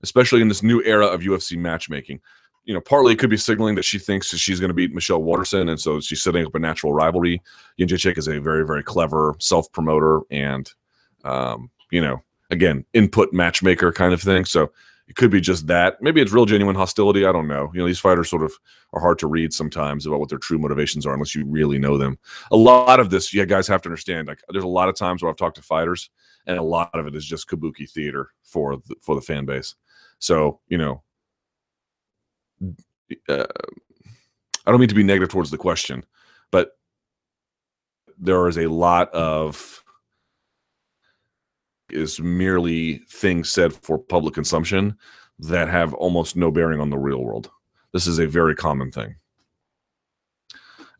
especially 0.02 0.42
in 0.42 0.48
this 0.48 0.62
new 0.62 0.80
era 0.84 1.06
of 1.06 1.22
UFC 1.22 1.56
matchmaking. 1.56 2.20
You 2.64 2.74
know, 2.74 2.80
partly 2.80 3.14
it 3.14 3.18
could 3.18 3.30
be 3.30 3.38
signaling 3.38 3.74
that 3.76 3.86
she 3.86 3.98
thinks 3.98 4.30
that 4.30 4.38
she's 4.38 4.60
going 4.60 4.68
to 4.68 4.74
beat 4.74 4.94
Michelle 4.94 5.22
Waterson, 5.22 5.70
and 5.70 5.80
so 5.80 5.98
she's 5.98 6.22
setting 6.22 6.46
up 6.46 6.54
a 6.54 6.58
natural 6.58 6.92
rivalry. 6.92 7.42
Jędrzejczyk 7.80 8.18
is 8.18 8.28
a 8.28 8.38
very, 8.38 8.66
very 8.66 8.82
clever 8.82 9.34
self 9.40 9.72
promoter, 9.72 10.20
and 10.30 10.70
um, 11.24 11.70
you 11.90 12.02
know, 12.02 12.22
again, 12.50 12.84
input 12.92 13.32
matchmaker 13.32 13.92
kind 13.92 14.12
of 14.12 14.20
thing. 14.20 14.44
So 14.44 14.70
it 15.08 15.16
could 15.16 15.30
be 15.30 15.40
just 15.40 15.66
that. 15.68 16.00
Maybe 16.02 16.20
it's 16.20 16.32
real 16.32 16.44
genuine 16.44 16.76
hostility. 16.76 17.24
I 17.24 17.32
don't 17.32 17.48
know. 17.48 17.70
You 17.72 17.80
know, 17.80 17.86
these 17.86 17.98
fighters 17.98 18.28
sort 18.28 18.42
of 18.42 18.52
are 18.92 19.00
hard 19.00 19.18
to 19.20 19.26
read 19.26 19.54
sometimes 19.54 20.04
about 20.04 20.20
what 20.20 20.28
their 20.28 20.38
true 20.38 20.58
motivations 20.58 21.06
are 21.06 21.14
unless 21.14 21.34
you 21.34 21.46
really 21.46 21.78
know 21.78 21.96
them. 21.96 22.18
A 22.50 22.56
lot 22.56 23.00
of 23.00 23.08
this, 23.08 23.32
yeah, 23.32 23.46
guys 23.46 23.66
have 23.68 23.80
to 23.82 23.88
understand. 23.88 24.28
Like, 24.28 24.40
there's 24.50 24.64
a 24.64 24.68
lot 24.68 24.90
of 24.90 24.96
times 24.96 25.22
where 25.22 25.30
I've 25.30 25.36
talked 25.36 25.56
to 25.56 25.62
fighters, 25.62 26.10
and 26.46 26.58
a 26.58 26.62
lot 26.62 26.90
of 26.92 27.06
it 27.06 27.14
is 27.14 27.24
just 27.24 27.48
kabuki 27.48 27.90
theater 27.90 28.30
for 28.42 28.76
the, 28.76 28.96
for 29.00 29.14
the 29.14 29.22
fan 29.22 29.46
base. 29.46 29.74
So 30.18 30.60
you 30.68 30.76
know, 30.76 31.02
uh, 33.30 33.46
I 34.66 34.70
don't 34.70 34.80
mean 34.80 34.90
to 34.90 34.94
be 34.94 35.02
negative 35.02 35.30
towards 35.30 35.50
the 35.50 35.56
question, 35.56 36.04
but 36.50 36.76
there 38.18 38.46
is 38.46 38.58
a 38.58 38.66
lot 38.66 39.10
of 39.14 39.82
is 41.90 42.20
merely 42.20 42.98
things 43.08 43.50
said 43.50 43.72
for 43.72 43.98
public 43.98 44.34
consumption 44.34 44.96
that 45.38 45.68
have 45.68 45.94
almost 45.94 46.36
no 46.36 46.50
bearing 46.50 46.80
on 46.80 46.90
the 46.90 46.98
real 46.98 47.22
world. 47.22 47.50
This 47.92 48.06
is 48.06 48.18
a 48.18 48.26
very 48.26 48.54
common 48.54 48.90
thing. 48.90 49.16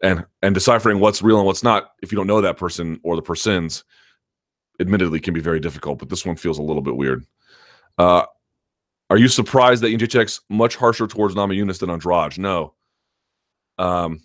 And 0.03 0.24
and 0.43 0.55
deciphering 0.55 1.01
what's 1.01 1.22
real 1.22 1.39
and 1.39 1.47
what's 1.47 1.64
not, 1.64 1.93
if 2.03 2.12
you 2.12 2.16
don't 2.16 2.28
know 2.28 2.41
that 2.41 2.57
person 2.57 3.01
or 3.03 3.16
the 3.16 3.22
persons, 3.22 3.84
admittedly 4.80 5.20
can 5.20 5.34
be 5.34 5.41
very 5.41 5.59
difficult, 5.61 5.99
but 5.99 6.09
this 6.09 6.24
one 6.24 6.36
feels 6.36 6.59
a 6.59 6.62
little 6.62 6.82
bit 6.82 6.97
weird. 6.97 7.26
Uh, 7.99 8.24
are 9.11 9.16
you 9.16 9.28
surprised 9.28 9.82
that 9.82 9.89
Jędrzejczyk's 9.89 10.43
much 10.49 10.76
harsher 10.76 11.07
towards 11.07 11.34
Namajunas 11.34 11.80
than 11.80 11.91
Andrade? 11.91 12.39
No. 12.39 12.74
Um, 13.78 14.20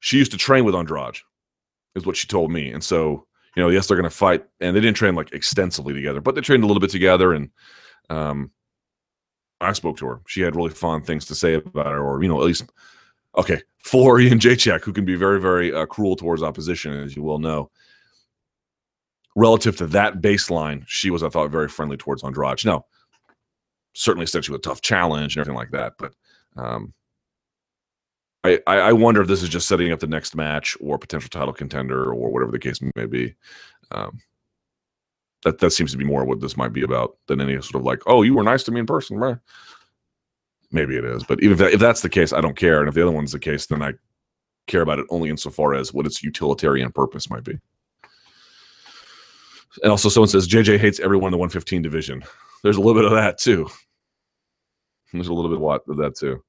she 0.00 0.18
used 0.18 0.32
to 0.32 0.38
train 0.38 0.64
with 0.64 0.74
Andrade, 0.74 1.18
is 1.94 2.06
what 2.06 2.16
she 2.16 2.28
told 2.28 2.52
me. 2.52 2.70
And 2.70 2.84
so 2.84 3.26
you 3.56 3.62
know, 3.62 3.70
yes, 3.70 3.86
they're 3.86 3.96
going 3.96 4.08
to 4.08 4.16
fight, 4.16 4.44
and 4.60 4.76
they 4.76 4.80
didn't 4.80 4.96
train 4.96 5.14
like 5.14 5.32
extensively 5.32 5.94
together, 5.94 6.20
but 6.20 6.34
they 6.34 6.42
trained 6.42 6.62
a 6.62 6.66
little 6.66 6.80
bit 6.80 6.90
together. 6.90 7.32
And 7.32 7.50
um, 8.10 8.50
I 9.60 9.72
spoke 9.72 9.96
to 9.98 10.06
her; 10.06 10.20
she 10.26 10.42
had 10.42 10.54
really 10.54 10.70
fond 10.70 11.06
things 11.06 11.24
to 11.26 11.34
say 11.34 11.54
about 11.54 11.86
her, 11.86 12.00
or 12.00 12.22
you 12.22 12.28
know, 12.28 12.38
at 12.38 12.46
least 12.46 12.70
okay 13.36 13.62
for 13.86 14.18
Jędrzejczyk, 14.18 14.82
who 14.84 14.92
can 14.92 15.04
be 15.04 15.14
very, 15.14 15.40
very 15.40 15.72
uh, 15.72 15.86
cruel 15.86 16.16
towards 16.16 16.42
opposition, 16.42 16.92
as 16.92 17.16
you 17.16 17.22
well 17.22 17.38
know. 17.38 17.70
Relative 19.36 19.76
to 19.76 19.86
that 19.88 20.20
baseline, 20.20 20.82
she 20.86 21.10
was, 21.10 21.22
I 21.22 21.28
thought, 21.28 21.50
very 21.50 21.68
friendly 21.68 21.96
towards 21.96 22.24
Andrade. 22.24 22.64
No, 22.64 22.84
certainly 23.94 24.26
she 24.26 24.38
was 24.38 24.50
a 24.50 24.58
tough 24.58 24.80
challenge 24.80 25.36
and 25.36 25.40
everything 25.40 25.56
like 25.56 25.70
that, 25.70 25.94
but 25.98 26.14
um, 26.56 26.94
I, 28.46 28.78
I 28.78 28.92
wonder 28.92 29.20
if 29.20 29.28
this 29.28 29.42
is 29.42 29.48
just 29.48 29.68
setting 29.68 29.92
up 29.92 30.00
the 30.00 30.06
next 30.06 30.34
match 30.34 30.76
or 30.80 30.98
potential 30.98 31.30
title 31.30 31.54
contender 31.54 32.12
or 32.12 32.30
whatever 32.30 32.52
the 32.52 32.58
case 32.58 32.80
may 32.94 33.06
be. 33.06 33.34
Um, 33.90 34.20
that 35.44 35.58
that 35.58 35.70
seems 35.70 35.92
to 35.92 35.98
be 35.98 36.04
more 36.04 36.24
what 36.24 36.40
this 36.40 36.56
might 36.56 36.72
be 36.72 36.82
about 36.82 37.16
than 37.26 37.40
any 37.40 37.54
sort 37.54 37.76
of 37.76 37.84
like, 37.84 38.02
oh, 38.06 38.22
you 38.22 38.34
were 38.34 38.42
nice 38.42 38.64
to 38.64 38.72
me 38.72 38.80
in 38.80 38.86
person, 38.86 39.16
right? 39.16 39.36
Maybe 40.72 40.96
it 40.96 41.04
is, 41.04 41.22
but 41.22 41.40
even 41.40 41.52
if, 41.52 41.58
that, 41.58 41.72
if 41.72 41.80
that's 41.80 42.02
the 42.02 42.08
case, 42.08 42.32
I 42.32 42.40
don't 42.40 42.56
care. 42.56 42.80
And 42.80 42.88
if 42.88 42.94
the 42.94 43.02
other 43.02 43.12
one's 43.12 43.32
the 43.32 43.38
case, 43.38 43.66
then 43.66 43.82
I 43.82 43.92
care 44.66 44.82
about 44.82 44.98
it 44.98 45.06
only 45.10 45.30
insofar 45.30 45.74
as 45.74 45.92
what 45.92 46.06
its 46.06 46.22
utilitarian 46.22 46.90
purpose 46.90 47.30
might 47.30 47.44
be. 47.44 47.58
And 49.82 49.90
also, 49.90 50.08
someone 50.08 50.28
says 50.28 50.48
JJ 50.48 50.78
hates 50.78 51.00
everyone 51.00 51.28
in 51.28 51.32
the 51.32 51.38
115 51.38 51.82
division. 51.82 52.24
There's 52.62 52.76
a 52.76 52.80
little 52.80 53.00
bit 53.00 53.04
of 53.04 53.12
that 53.12 53.38
too. 53.38 53.68
There's 55.12 55.28
a 55.28 55.34
little 55.34 55.50
bit 55.50 55.82
of 55.88 55.96
that 55.98 56.16
too. 56.16 56.42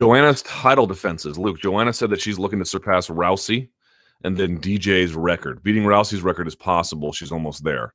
Joanna's 0.00 0.42
title 0.42 0.86
defenses. 0.86 1.38
Luke, 1.38 1.60
Joanna 1.60 1.92
said 1.92 2.10
that 2.10 2.20
she's 2.20 2.38
looking 2.38 2.58
to 2.58 2.64
surpass 2.64 3.08
Rousey 3.08 3.68
and 4.24 4.36
then 4.36 4.58
DJ's 4.58 5.14
record. 5.14 5.62
Beating 5.62 5.84
Rousey's 5.84 6.22
record 6.22 6.46
is 6.46 6.54
possible. 6.54 7.12
She's 7.12 7.32
almost 7.32 7.64
there. 7.64 7.94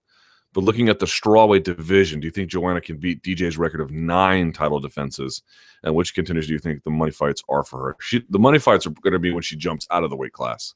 But 0.53 0.63
looking 0.63 0.87
at 0.87 0.99
the 0.99 1.05
strawweight 1.05 1.63
division, 1.63 2.19
do 2.19 2.27
you 2.27 2.31
think 2.31 2.49
Joanna 2.49 2.79
can 2.79 2.97
beat 2.97 3.21
DJ's 3.23 3.57
record 3.57 3.81
of 3.81 3.91
nine 3.91 4.53
title 4.53 4.79
defenses? 4.79 5.41
And 5.83 5.95
which 5.95 6.13
contenders 6.15 6.47
do 6.47 6.53
you 6.53 6.59
think 6.59 6.83
the 6.83 6.91
money 6.91 7.11
fights 7.11 7.43
are 7.49 7.63
for 7.63 7.79
her? 7.79 7.97
She, 7.99 8.23
the 8.29 8.39
money 8.39 8.59
fights 8.59 8.87
are 8.87 8.91
going 8.91 9.13
to 9.13 9.19
be 9.19 9.33
when 9.33 9.43
she 9.43 9.57
jumps 9.57 9.85
out 9.91 10.03
of 10.03 10.09
the 10.09 10.15
weight 10.15 10.31
class, 10.31 10.73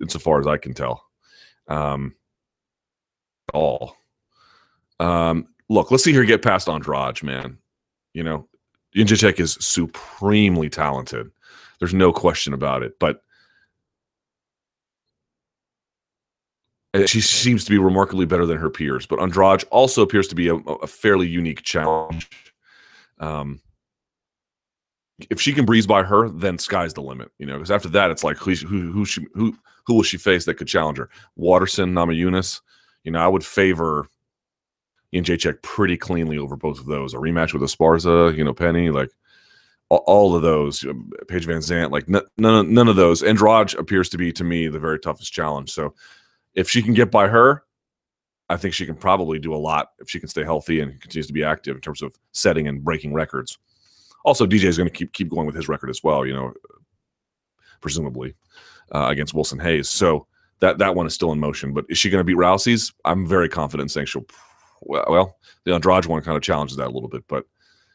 insofar 0.00 0.40
as 0.40 0.46
I 0.46 0.56
can 0.56 0.72
tell. 0.72 1.04
Um, 1.68 2.14
all. 3.52 3.96
Um, 4.98 5.48
look, 5.68 5.90
let's 5.90 6.04
see 6.04 6.14
her 6.14 6.24
get 6.24 6.42
past 6.42 6.68
Andrade, 6.68 7.22
man. 7.22 7.58
You 8.14 8.22
know, 8.22 8.48
Jędrzejczyk 8.94 9.38
is 9.40 9.56
supremely 9.60 10.68
talented. 10.68 11.30
There's 11.78 11.94
no 11.94 12.12
question 12.12 12.52
about 12.52 12.82
it. 12.82 12.98
But 12.98 13.22
she 17.06 17.20
seems 17.20 17.64
to 17.64 17.70
be 17.70 17.78
remarkably 17.78 18.26
better 18.26 18.46
than 18.46 18.58
her 18.58 18.70
peers. 18.70 19.06
But 19.06 19.20
Andrade 19.20 19.64
also 19.70 20.02
appears 20.02 20.26
to 20.28 20.34
be 20.34 20.48
a, 20.48 20.56
a 20.56 20.86
fairly 20.86 21.28
unique 21.28 21.62
challenge. 21.62 22.28
Um, 23.18 23.60
if 25.28 25.40
she 25.40 25.52
can 25.52 25.64
breeze 25.64 25.86
by 25.86 26.02
her, 26.02 26.28
then 26.28 26.58
sky's 26.58 26.94
the 26.94 27.02
limit. 27.02 27.30
You 27.38 27.46
know, 27.46 27.54
because 27.54 27.70
after 27.70 27.88
that, 27.90 28.10
it's 28.10 28.24
like 28.24 28.38
who 28.38 28.54
who 28.54 28.90
who 28.90 29.04
she, 29.04 29.26
who 29.34 29.56
who 29.86 29.94
will 29.94 30.02
she 30.02 30.18
face 30.18 30.46
that 30.46 30.54
could 30.54 30.68
challenge 30.68 30.98
her? 30.98 31.10
Waterson, 31.36 31.94
Namajunas. 31.94 32.60
You 33.04 33.12
know, 33.12 33.20
I 33.20 33.28
would 33.28 33.44
favor 33.44 34.08
Jędrzejczyk 35.14 35.62
pretty 35.62 35.96
cleanly 35.96 36.38
over 36.38 36.56
both 36.56 36.78
of 36.78 36.86
those. 36.86 37.14
A 37.14 37.18
rematch 37.18 37.52
with 37.52 37.62
Esparza, 37.62 38.36
you 38.36 38.44
know, 38.44 38.54
Penny, 38.54 38.90
like 38.90 39.10
all 39.88 40.36
of 40.36 40.42
those, 40.42 40.84
Paige 41.26 41.46
VanZant, 41.46 41.90
like 41.90 42.04
n- 42.08 42.22
none, 42.38 42.72
none 42.72 42.88
of 42.88 42.94
those. 42.94 43.22
Andrade 43.22 43.74
appears 43.74 44.08
to 44.10 44.18
be 44.18 44.32
to 44.32 44.44
me 44.44 44.68
the 44.68 44.78
very 44.78 45.00
toughest 45.00 45.32
challenge. 45.32 45.72
So 45.72 45.94
if 46.54 46.70
she 46.70 46.80
can 46.80 46.94
get 46.94 47.10
by 47.10 47.26
her, 47.26 47.64
I 48.48 48.56
think 48.56 48.74
she 48.74 48.86
can 48.86 48.94
probably 48.94 49.38
do 49.38 49.54
a 49.54 49.56
lot 49.56 49.90
if 49.98 50.08
she 50.08 50.20
can 50.20 50.28
stay 50.28 50.44
healthy 50.44 50.80
and 50.80 51.00
continues 51.00 51.26
to 51.26 51.32
be 51.32 51.44
active 51.44 51.76
in 51.76 51.82
terms 51.82 52.02
of 52.02 52.16
setting 52.32 52.68
and 52.68 52.84
breaking 52.84 53.12
records. 53.12 53.58
Also, 54.24 54.46
DJ 54.46 54.64
is 54.64 54.76
going 54.76 54.88
to 54.88 54.94
keep 54.94 55.12
keep 55.12 55.28
going 55.28 55.46
with 55.46 55.54
his 55.54 55.68
record 55.68 55.88
as 55.88 56.02
well. 56.02 56.26
You 56.26 56.34
know, 56.34 56.52
presumably 57.80 58.34
uh, 58.92 59.06
against 59.08 59.34
Wilson 59.34 59.58
Reis. 59.58 59.88
So 59.88 60.26
that 60.60 60.78
that 60.78 60.94
one 60.94 61.06
is 61.06 61.14
still 61.14 61.32
in 61.32 61.40
motion. 61.40 61.72
But 61.72 61.84
is 61.88 61.98
she 61.98 62.10
going 62.10 62.20
to 62.20 62.24
beat 62.24 62.36
Rousey's? 62.36 62.92
I'm 63.04 63.26
very 63.26 63.48
confident 63.48 63.90
saying 63.90 64.06
she'll. 64.06 64.26
Well, 64.82 65.36
the 65.64 65.74
Andrade 65.74 66.06
one 66.06 66.22
kind 66.22 66.36
of 66.36 66.42
challenges 66.42 66.76
that 66.76 66.88
a 66.88 66.90
little 66.90 67.08
bit, 67.08 67.24
but 67.28 67.44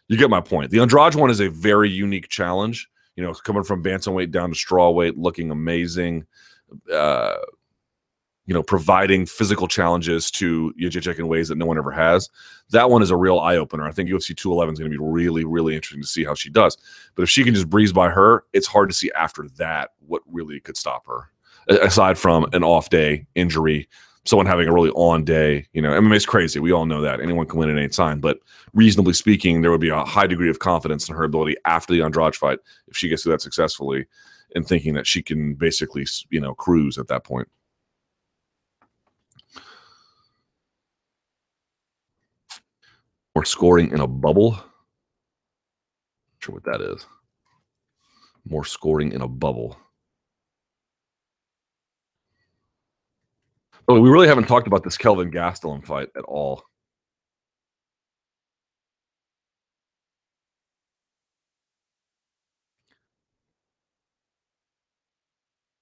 you 0.08 0.18
get 0.18 0.30
my 0.30 0.42
point. 0.42 0.72
The 0.72 0.80
Andrade 0.80 1.16
one 1.16 1.30
is 1.30 1.40
a 1.40 1.50
very 1.50 1.90
unique 1.90 2.30
challenge. 2.30 2.88
You 3.16 3.24
know, 3.24 3.34
coming 3.34 3.64
from 3.64 3.84
bantamweight 3.84 4.32
down 4.32 4.52
to 4.52 4.56
strawweight, 4.56 5.14
looking 5.16 5.50
amazing. 5.50 6.26
Uh, 6.92 7.36
you 8.46 8.54
know, 8.54 8.62
providing 8.62 9.26
physical 9.26 9.68
challenges 9.68 10.30
to 10.30 10.72
Jacek 10.80 11.18
in 11.18 11.28
ways 11.28 11.48
that 11.48 11.58
no 11.58 11.66
one 11.66 11.78
ever 11.78 11.92
has. 11.92 12.30
That 12.70 12.92
one 12.92 13.02
is 13.02 13.10
a 13.10 13.18
real 13.18 13.40
eye 13.40 13.58
opener. 13.58 13.88
I 13.88 13.92
think 13.92 14.10
UFC 14.10 14.38
211 14.38 14.74
is 14.74 14.80
going 14.80 14.92
to 14.92 14.98
be 14.98 15.04
really, 15.04 15.46
really 15.46 15.76
interesting 15.76 16.02
to 16.02 16.08
see 16.08 16.24
how 16.24 16.36
she 16.36 16.50
does. 16.50 16.78
But 17.16 17.24
if 17.24 17.30
she 17.30 17.44
can 17.44 17.56
just 17.56 17.70
breeze 17.70 17.92
by 17.92 18.10
her, 18.10 18.44
it's 18.54 18.68
hard 18.68 18.90
to 18.90 18.96
see 18.96 19.12
after 19.14 19.48
that 19.58 19.92
what 20.06 20.22
really 20.28 20.60
could 20.60 20.78
stop 20.78 21.08
her, 21.08 21.32
aside 21.68 22.20
from 22.20 22.48
an 22.54 22.64
off 22.64 22.90
day, 22.90 23.26
injury, 23.34 23.90
someone 24.26 24.48
having 24.48 24.68
a 24.68 24.74
really 24.74 24.90
on 24.92 25.24
day. 25.24 25.68
You 25.74 25.82
know, 25.82 25.92
MMA 25.92 26.16
is 26.16 26.26
crazy. 26.26 26.60
We 26.60 26.72
all 26.72 26.86
know 26.86 27.02
that. 27.02 27.22
Anyone 27.22 27.46
can 27.46 27.60
win 27.60 27.70
at 27.70 27.78
any 27.78 27.88
time. 27.88 28.20
But 28.20 28.40
reasonably 28.74 29.14
speaking, 29.14 29.62
there 29.62 29.72
would 29.72 29.82
be 29.82 29.90
a 29.90 30.04
high 30.04 30.28
degree 30.28 30.50
of 30.50 30.60
confidence 30.60 31.08
in 31.08 31.16
her 31.16 31.24
ability 31.24 31.56
after 31.66 31.94
the 31.94 32.02
Andrade 32.02 32.36
fight 32.36 32.60
if 32.88 32.98
she 32.98 33.08
gets 33.08 33.24
through 33.24 33.34
that 33.34 33.42
successfully 33.42 34.06
and 34.56 34.68
thinking 34.68 34.94
that 34.96 35.08
she 35.08 35.22
can 35.22 35.54
basically, 35.54 36.06
you 36.30 36.40
know, 36.40 36.54
cruise 36.56 36.98
at 36.98 37.08
that 37.08 37.24
point. 37.24 37.48
More 43.36 43.46
scoring 43.46 43.92
in 43.92 44.00
a 44.00 44.08
bubble. 44.08 44.52
Not 44.52 44.64
sure 46.40 46.56
what 46.56 46.64
that 46.64 46.82
is. 46.82 47.06
More 48.48 48.64
scoring 48.64 49.12
in 49.12 49.22
a 49.22 49.28
bubble. 49.28 49.78
Oh, 53.88 54.00
we 54.00 54.10
really 54.10 54.28
haven't 54.28 54.48
talked 54.48 54.68
about 54.68 54.84
this 54.84 54.98
Kelvin 54.98 55.30
Gastelum 55.32 55.86
fight 55.86 56.10
at 56.18 56.24
all. 56.24 56.64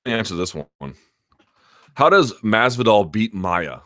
Answer 0.05 0.35
this 0.35 0.53
one. 0.53 0.95
How 1.95 2.09
does 2.09 2.33
Masvidal 2.41 3.09
beat 3.09 3.33
Maia? 3.33 3.79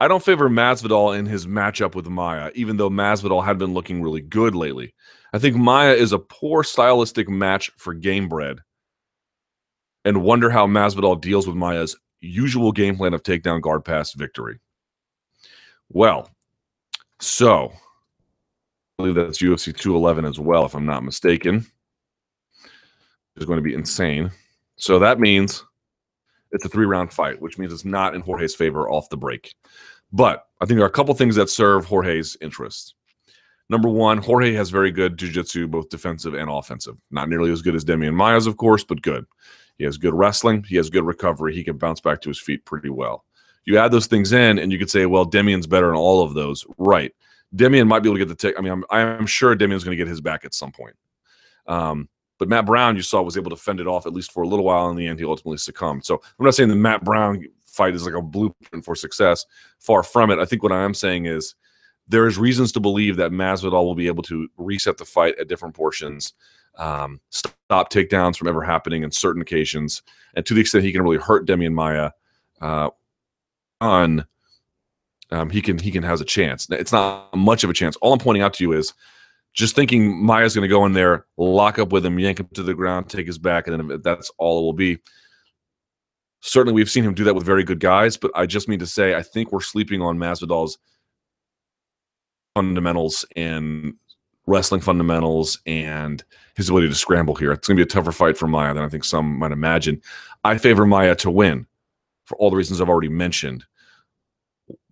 I 0.00 0.08
don't 0.08 0.24
favor 0.24 0.50
Masvidal 0.50 1.16
in 1.16 1.26
his 1.26 1.46
matchup 1.46 1.94
with 1.94 2.08
Maia, 2.08 2.50
even 2.56 2.76
though 2.76 2.90
Masvidal 2.90 3.44
had 3.44 3.56
been 3.56 3.72
looking 3.72 4.02
really 4.02 4.20
good 4.20 4.56
lately. 4.56 4.92
I 5.32 5.38
think 5.38 5.54
Maia 5.54 5.92
is 5.92 6.12
a 6.12 6.18
poor 6.18 6.64
stylistic 6.64 7.28
match 7.28 7.70
for 7.76 7.94
Gamebred, 7.94 8.58
and 10.04 10.24
wonder 10.24 10.50
how 10.50 10.66
Masvidal 10.66 11.20
deals 11.20 11.46
with 11.46 11.56
Maia's 11.56 11.96
usual 12.26 12.72
game 12.72 12.96
plan 12.96 13.14
of 13.14 13.22
takedown 13.22 13.60
guard 13.60 13.84
pass 13.84 14.12
victory. 14.12 14.58
Well, 15.90 16.30
so 17.20 17.72
I 17.74 19.02
believe 19.02 19.14
that's 19.14 19.38
UFC 19.38 19.76
211 19.76 20.24
as 20.24 20.38
well, 20.38 20.64
if 20.64 20.74
I'm 20.74 20.86
not 20.86 21.04
mistaken. 21.04 21.66
It's 23.36 23.44
going 23.44 23.58
to 23.58 23.62
be 23.62 23.74
insane. 23.74 24.30
So 24.76 24.98
that 24.98 25.18
means 25.20 25.64
it's 26.52 26.64
a 26.64 26.68
three 26.68 26.86
round 26.86 27.12
fight, 27.12 27.40
which 27.40 27.58
means 27.58 27.72
it's 27.72 27.84
not 27.84 28.14
in 28.14 28.20
Jorge's 28.20 28.54
favor 28.54 28.88
off 28.88 29.08
the 29.08 29.16
break. 29.16 29.54
But 30.12 30.46
I 30.60 30.66
think 30.66 30.76
there 30.78 30.86
are 30.86 30.90
a 30.90 30.92
couple 30.92 31.14
things 31.14 31.34
that 31.36 31.50
serve 31.50 31.84
Jorge's 31.84 32.36
interests. 32.40 32.94
Number 33.70 33.88
one, 33.88 34.18
Jorge 34.18 34.52
has 34.52 34.70
very 34.70 34.90
good 34.92 35.18
jiu-jitsu, 35.18 35.68
both 35.68 35.88
defensive 35.88 36.34
and 36.34 36.50
offensive. 36.50 36.96
Not 37.10 37.28
nearly 37.28 37.50
as 37.50 37.62
good 37.62 37.74
as 37.74 37.84
Demian 37.84 38.14
Maia's, 38.14 38.46
of 38.46 38.56
course, 38.56 38.84
but 38.84 39.02
good. 39.02 39.24
He 39.78 39.84
has 39.84 39.98
good 39.98 40.14
wrestling. 40.14 40.62
He 40.64 40.76
has 40.76 40.90
good 40.90 41.04
recovery. 41.04 41.54
He 41.54 41.64
can 41.64 41.76
bounce 41.76 42.00
back 42.00 42.20
to 42.22 42.28
his 42.28 42.40
feet 42.40 42.64
pretty 42.64 42.90
well. 42.90 43.24
You 43.64 43.78
add 43.78 43.92
those 43.92 44.06
things 44.06 44.32
in, 44.32 44.58
and 44.58 44.70
you 44.70 44.78
could 44.78 44.90
say, 44.90 45.06
well, 45.06 45.26
Demian's 45.26 45.66
better 45.66 45.88
in 45.90 45.96
all 45.96 46.22
of 46.22 46.34
those. 46.34 46.64
Right. 46.78 47.12
Demian 47.56 47.86
might 47.86 48.00
be 48.00 48.08
able 48.08 48.18
to 48.18 48.24
get 48.24 48.28
the 48.28 48.34
tick. 48.34 48.56
I 48.58 48.60
mean, 48.60 48.72
I'm, 48.72 48.84
I'm 48.90 49.26
sure 49.26 49.56
Demian's 49.56 49.84
going 49.84 49.96
to 49.96 50.02
get 50.02 50.08
his 50.08 50.20
back 50.20 50.44
at 50.44 50.54
some 50.54 50.72
point. 50.72 50.96
Um, 51.66 52.08
but 52.38 52.48
Matt 52.48 52.66
Brown, 52.66 52.96
you 52.96 53.02
saw, 53.02 53.22
was 53.22 53.36
able 53.36 53.50
to 53.50 53.56
fend 53.56 53.80
it 53.80 53.86
off 53.86 54.06
at 54.06 54.12
least 54.12 54.32
for 54.32 54.42
a 54.42 54.48
little 54.48 54.64
while. 54.64 54.90
In 54.90 54.96
the 54.96 55.06
end, 55.06 55.18
he 55.18 55.24
ultimately 55.24 55.56
succumbed. 55.56 56.04
So 56.04 56.20
I'm 56.38 56.44
not 56.44 56.54
saying 56.54 56.68
the 56.68 56.76
Matt 56.76 57.04
Brown 57.04 57.44
fight 57.66 57.94
is 57.94 58.04
like 58.04 58.14
a 58.14 58.22
blueprint 58.22 58.84
for 58.84 58.94
success. 58.94 59.46
Far 59.78 60.02
from 60.02 60.30
it. 60.30 60.38
I 60.38 60.44
think 60.44 60.62
what 60.62 60.72
I 60.72 60.82
am 60.82 60.94
saying 60.94 61.26
is 61.26 61.54
there 62.08 62.26
is 62.26 62.36
reasons 62.36 62.72
to 62.72 62.80
believe 62.80 63.16
that 63.16 63.30
Masvidal 63.30 63.84
will 63.84 63.94
be 63.94 64.08
able 64.08 64.22
to 64.24 64.48
reset 64.56 64.98
the 64.98 65.04
fight 65.04 65.38
at 65.38 65.48
different 65.48 65.74
portions 65.74 66.34
um, 66.78 67.20
stop 67.30 67.90
takedowns 67.90 68.36
from 68.36 68.48
ever 68.48 68.62
happening 68.62 69.02
in 69.02 69.10
certain 69.10 69.42
occasions, 69.42 70.02
and 70.34 70.44
to 70.46 70.54
the 70.54 70.60
extent 70.60 70.84
he 70.84 70.92
can 70.92 71.02
really 71.02 71.18
hurt 71.18 71.46
Demian 71.46 71.72
Maia 71.72 72.10
uh, 72.60 72.90
on, 73.80 74.26
um, 75.30 75.50
he 75.50 75.60
can 75.60 75.78
he 75.78 75.90
can 75.90 76.02
has 76.02 76.20
a 76.20 76.24
chance. 76.24 76.66
It's 76.70 76.92
not 76.92 77.34
much 77.34 77.64
of 77.64 77.70
a 77.70 77.74
chance. 77.74 77.96
All 77.96 78.12
I'm 78.12 78.18
pointing 78.18 78.42
out 78.42 78.54
to 78.54 78.64
you 78.64 78.72
is 78.72 78.92
just 79.52 79.76
thinking 79.76 80.24
Maia's 80.24 80.54
going 80.54 80.68
to 80.68 80.74
go 80.74 80.84
in 80.84 80.92
there, 80.92 81.26
lock 81.36 81.78
up 81.78 81.92
with 81.92 82.04
him, 82.04 82.18
yank 82.18 82.40
him 82.40 82.48
to 82.54 82.62
the 82.62 82.74
ground, 82.74 83.08
take 83.08 83.26
his 83.26 83.38
back, 83.38 83.68
and 83.68 83.90
then 83.90 84.00
that's 84.02 84.30
all 84.38 84.58
it 84.58 84.62
will 84.62 84.72
be. 84.72 84.98
Certainly, 86.40 86.74
we've 86.74 86.90
seen 86.90 87.04
him 87.04 87.14
do 87.14 87.24
that 87.24 87.34
with 87.34 87.46
very 87.46 87.64
good 87.64 87.80
guys, 87.80 88.16
but 88.16 88.30
I 88.34 88.46
just 88.46 88.68
mean 88.68 88.80
to 88.80 88.86
say 88.86 89.14
I 89.14 89.22
think 89.22 89.52
we're 89.52 89.60
sleeping 89.60 90.02
on 90.02 90.18
Masvidal's 90.18 90.78
fundamentals 92.54 93.24
and 93.36 93.94
wrestling 94.46 94.80
fundamentals 94.80 95.58
and 95.66 96.24
his 96.56 96.68
ability 96.68 96.88
to 96.88 96.94
scramble 96.94 97.34
here. 97.34 97.52
It's 97.52 97.66
going 97.66 97.76
to 97.76 97.84
be 97.84 97.88
a 97.88 97.92
tougher 97.92 98.12
fight 98.12 98.36
for 98.36 98.46
Maia 98.46 98.74
than 98.74 98.84
I 98.84 98.88
think 98.88 99.04
some 99.04 99.38
might 99.38 99.52
imagine. 99.52 100.00
I 100.44 100.58
favor 100.58 100.86
Maia 100.86 101.14
to 101.16 101.30
win 101.30 101.66
for 102.26 102.36
all 102.38 102.50
the 102.50 102.56
reasons 102.56 102.80
I've 102.80 102.88
already 102.88 103.08
mentioned. 103.08 103.64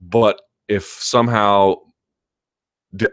But 0.01 0.41
if 0.69 0.85
somehow 0.85 1.77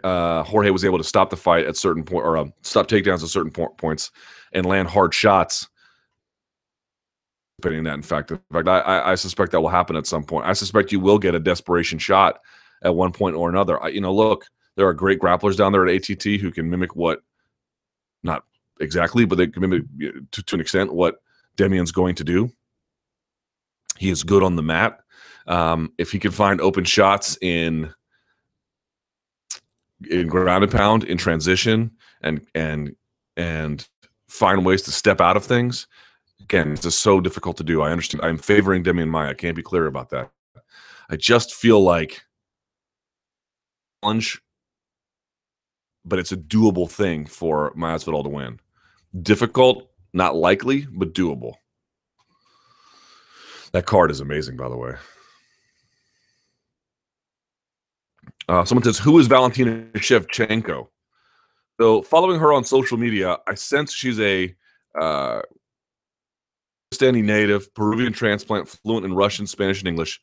uh, 0.04 0.42
Jorge 0.42 0.70
was 0.70 0.84
able 0.84 0.98
to 0.98 1.04
stop 1.04 1.30
the 1.30 1.36
fight 1.36 1.66
at 1.66 1.76
certain 1.76 2.04
point 2.04 2.24
or 2.24 2.36
uh, 2.36 2.46
stop 2.62 2.88
takedowns 2.88 3.22
at 3.22 3.28
certain 3.28 3.50
po- 3.50 3.74
points 3.76 4.10
and 4.52 4.66
land 4.66 4.88
hard 4.88 5.14
shots, 5.14 5.68
depending 7.60 7.84
that, 7.84 7.94
in 7.94 8.02
fact, 8.02 8.30
in 8.30 8.40
fact, 8.52 8.68
I, 8.68 9.12
I 9.12 9.14
suspect 9.14 9.52
that 9.52 9.60
will 9.60 9.68
happen 9.68 9.96
at 9.96 10.06
some 10.06 10.24
point. 10.24 10.46
I 10.46 10.52
suspect 10.54 10.92
you 10.92 11.00
will 11.00 11.18
get 11.18 11.34
a 11.34 11.40
desperation 11.40 11.98
shot 11.98 12.40
at 12.82 12.94
one 12.94 13.12
point 13.12 13.36
or 13.36 13.48
another. 13.48 13.82
I, 13.82 13.88
you 13.88 14.00
know, 14.00 14.14
look, 14.14 14.46
there 14.80 14.88
are 14.88 14.94
great 14.94 15.20
grapplers 15.20 15.58
down 15.58 15.72
there 15.72 15.86
at 15.86 15.94
ATT 15.94 16.40
who 16.40 16.50
can 16.50 16.70
mimic 16.70 16.96
what, 16.96 17.20
not 18.22 18.44
exactly, 18.80 19.26
but 19.26 19.36
they 19.36 19.46
can 19.46 19.60
mimic 19.60 19.82
to, 20.32 20.42
to 20.42 20.54
an 20.54 20.60
extent 20.62 20.94
what 20.94 21.16
Demian's 21.58 21.92
going 21.92 22.14
to 22.14 22.24
do. 22.24 22.50
He 23.98 24.08
is 24.08 24.22
good 24.22 24.42
on 24.42 24.56
the 24.56 24.62
mat. 24.62 25.00
Um, 25.46 25.92
if 25.98 26.12
he 26.12 26.18
can 26.18 26.30
find 26.30 26.62
open 26.62 26.84
shots 26.84 27.36
in 27.42 27.92
in 30.08 30.28
ground 30.28 30.64
and 30.64 30.72
pound, 30.72 31.04
in 31.04 31.18
transition, 31.18 31.90
and 32.22 32.40
and 32.54 32.96
and 33.36 33.86
find 34.28 34.64
ways 34.64 34.80
to 34.82 34.92
step 34.92 35.20
out 35.20 35.36
of 35.36 35.44
things, 35.44 35.86
again, 36.40 36.72
it's 36.72 36.80
just 36.84 37.00
so 37.00 37.20
difficult 37.20 37.58
to 37.58 37.64
do. 37.64 37.82
I 37.82 37.90
understand. 37.90 38.24
I'm 38.24 38.38
favoring 38.38 38.82
Demian 38.82 39.08
Maia. 39.08 39.28
I 39.28 39.34
can't 39.34 39.56
be 39.56 39.62
clear 39.62 39.84
about 39.84 40.08
that. 40.08 40.30
I 41.10 41.16
just 41.16 41.52
feel 41.52 41.82
like 41.82 42.22
challenge 44.02 44.40
but 46.04 46.18
it's 46.18 46.32
a 46.32 46.36
doable 46.36 46.90
thing 46.90 47.26
for 47.26 47.72
Masvidal 47.74 48.22
to 48.22 48.28
win. 48.28 48.60
Difficult, 49.22 49.90
not 50.12 50.36
likely, 50.36 50.86
but 50.90 51.14
doable. 51.14 51.54
That 53.72 53.86
card 53.86 54.10
is 54.10 54.20
amazing, 54.20 54.56
by 54.56 54.68
the 54.68 54.76
way. 54.76 54.94
Uh, 58.48 58.64
someone 58.64 58.82
says, 58.82 58.98
"Who 58.98 59.18
is 59.18 59.28
Valentina 59.28 59.86
Shevchenko?" 59.94 60.88
So, 61.80 62.02
following 62.02 62.40
her 62.40 62.52
on 62.52 62.64
social 62.64 62.98
media, 62.98 63.38
I 63.46 63.54
sense 63.54 63.92
she's 63.92 64.18
a 64.18 64.54
uh, 64.98 65.42
native, 67.00 67.72
Peruvian 67.74 68.12
transplant, 68.12 68.68
fluent 68.68 69.06
in 69.06 69.14
Russian, 69.14 69.46
Spanish, 69.46 69.80
and 69.80 69.88
English, 69.88 70.20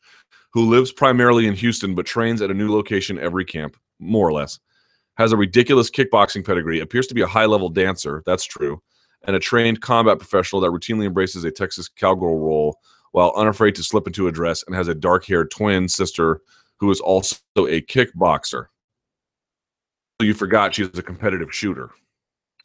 who 0.52 0.68
lives 0.68 0.92
primarily 0.92 1.46
in 1.46 1.54
Houston 1.54 1.94
but 1.94 2.04
trains 2.04 2.42
at 2.42 2.50
a 2.50 2.54
new 2.54 2.70
location 2.70 3.18
every 3.18 3.46
camp, 3.46 3.76
more 3.98 4.28
or 4.28 4.32
less 4.32 4.58
has 5.18 5.32
a 5.32 5.36
ridiculous 5.36 5.90
kickboxing 5.90 6.46
pedigree, 6.46 6.80
appears 6.80 7.08
to 7.08 7.14
be 7.14 7.22
a 7.22 7.26
high 7.26 7.44
level 7.44 7.68
dancer. 7.68 8.22
That's 8.24 8.44
true. 8.44 8.80
And 9.26 9.34
a 9.34 9.40
trained 9.40 9.82
combat 9.82 10.18
professional 10.18 10.62
that 10.62 10.70
routinely 10.70 11.06
embraces 11.06 11.44
a 11.44 11.50
Texas 11.50 11.88
cowgirl 11.88 12.38
role 12.38 12.78
while 13.10 13.32
unafraid 13.36 13.74
to 13.74 13.82
slip 13.82 14.06
into 14.06 14.28
a 14.28 14.32
dress 14.32 14.62
and 14.66 14.76
has 14.76 14.86
a 14.86 14.94
dark 14.94 15.26
haired 15.26 15.50
twin 15.50 15.88
sister 15.88 16.40
who 16.78 16.90
is 16.90 17.00
also 17.00 17.36
a 17.56 17.82
kickboxer. 17.82 18.66
You 20.20 20.34
forgot 20.34 20.74
she's 20.74 20.96
a 20.96 21.02
competitive 21.02 21.52
shooter. 21.52 21.90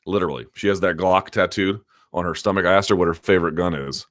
Literally. 0.05 0.45
She 0.53 0.67
has 0.67 0.79
that 0.81 0.97
Glock 0.97 1.29
tattooed 1.29 1.81
on 2.13 2.25
her 2.25 2.35
stomach. 2.35 2.65
I 2.65 2.73
asked 2.73 2.89
her 2.89 2.95
what 2.95 3.07
her 3.07 3.13
favorite 3.13 3.55
gun 3.55 3.73
is 3.73 4.05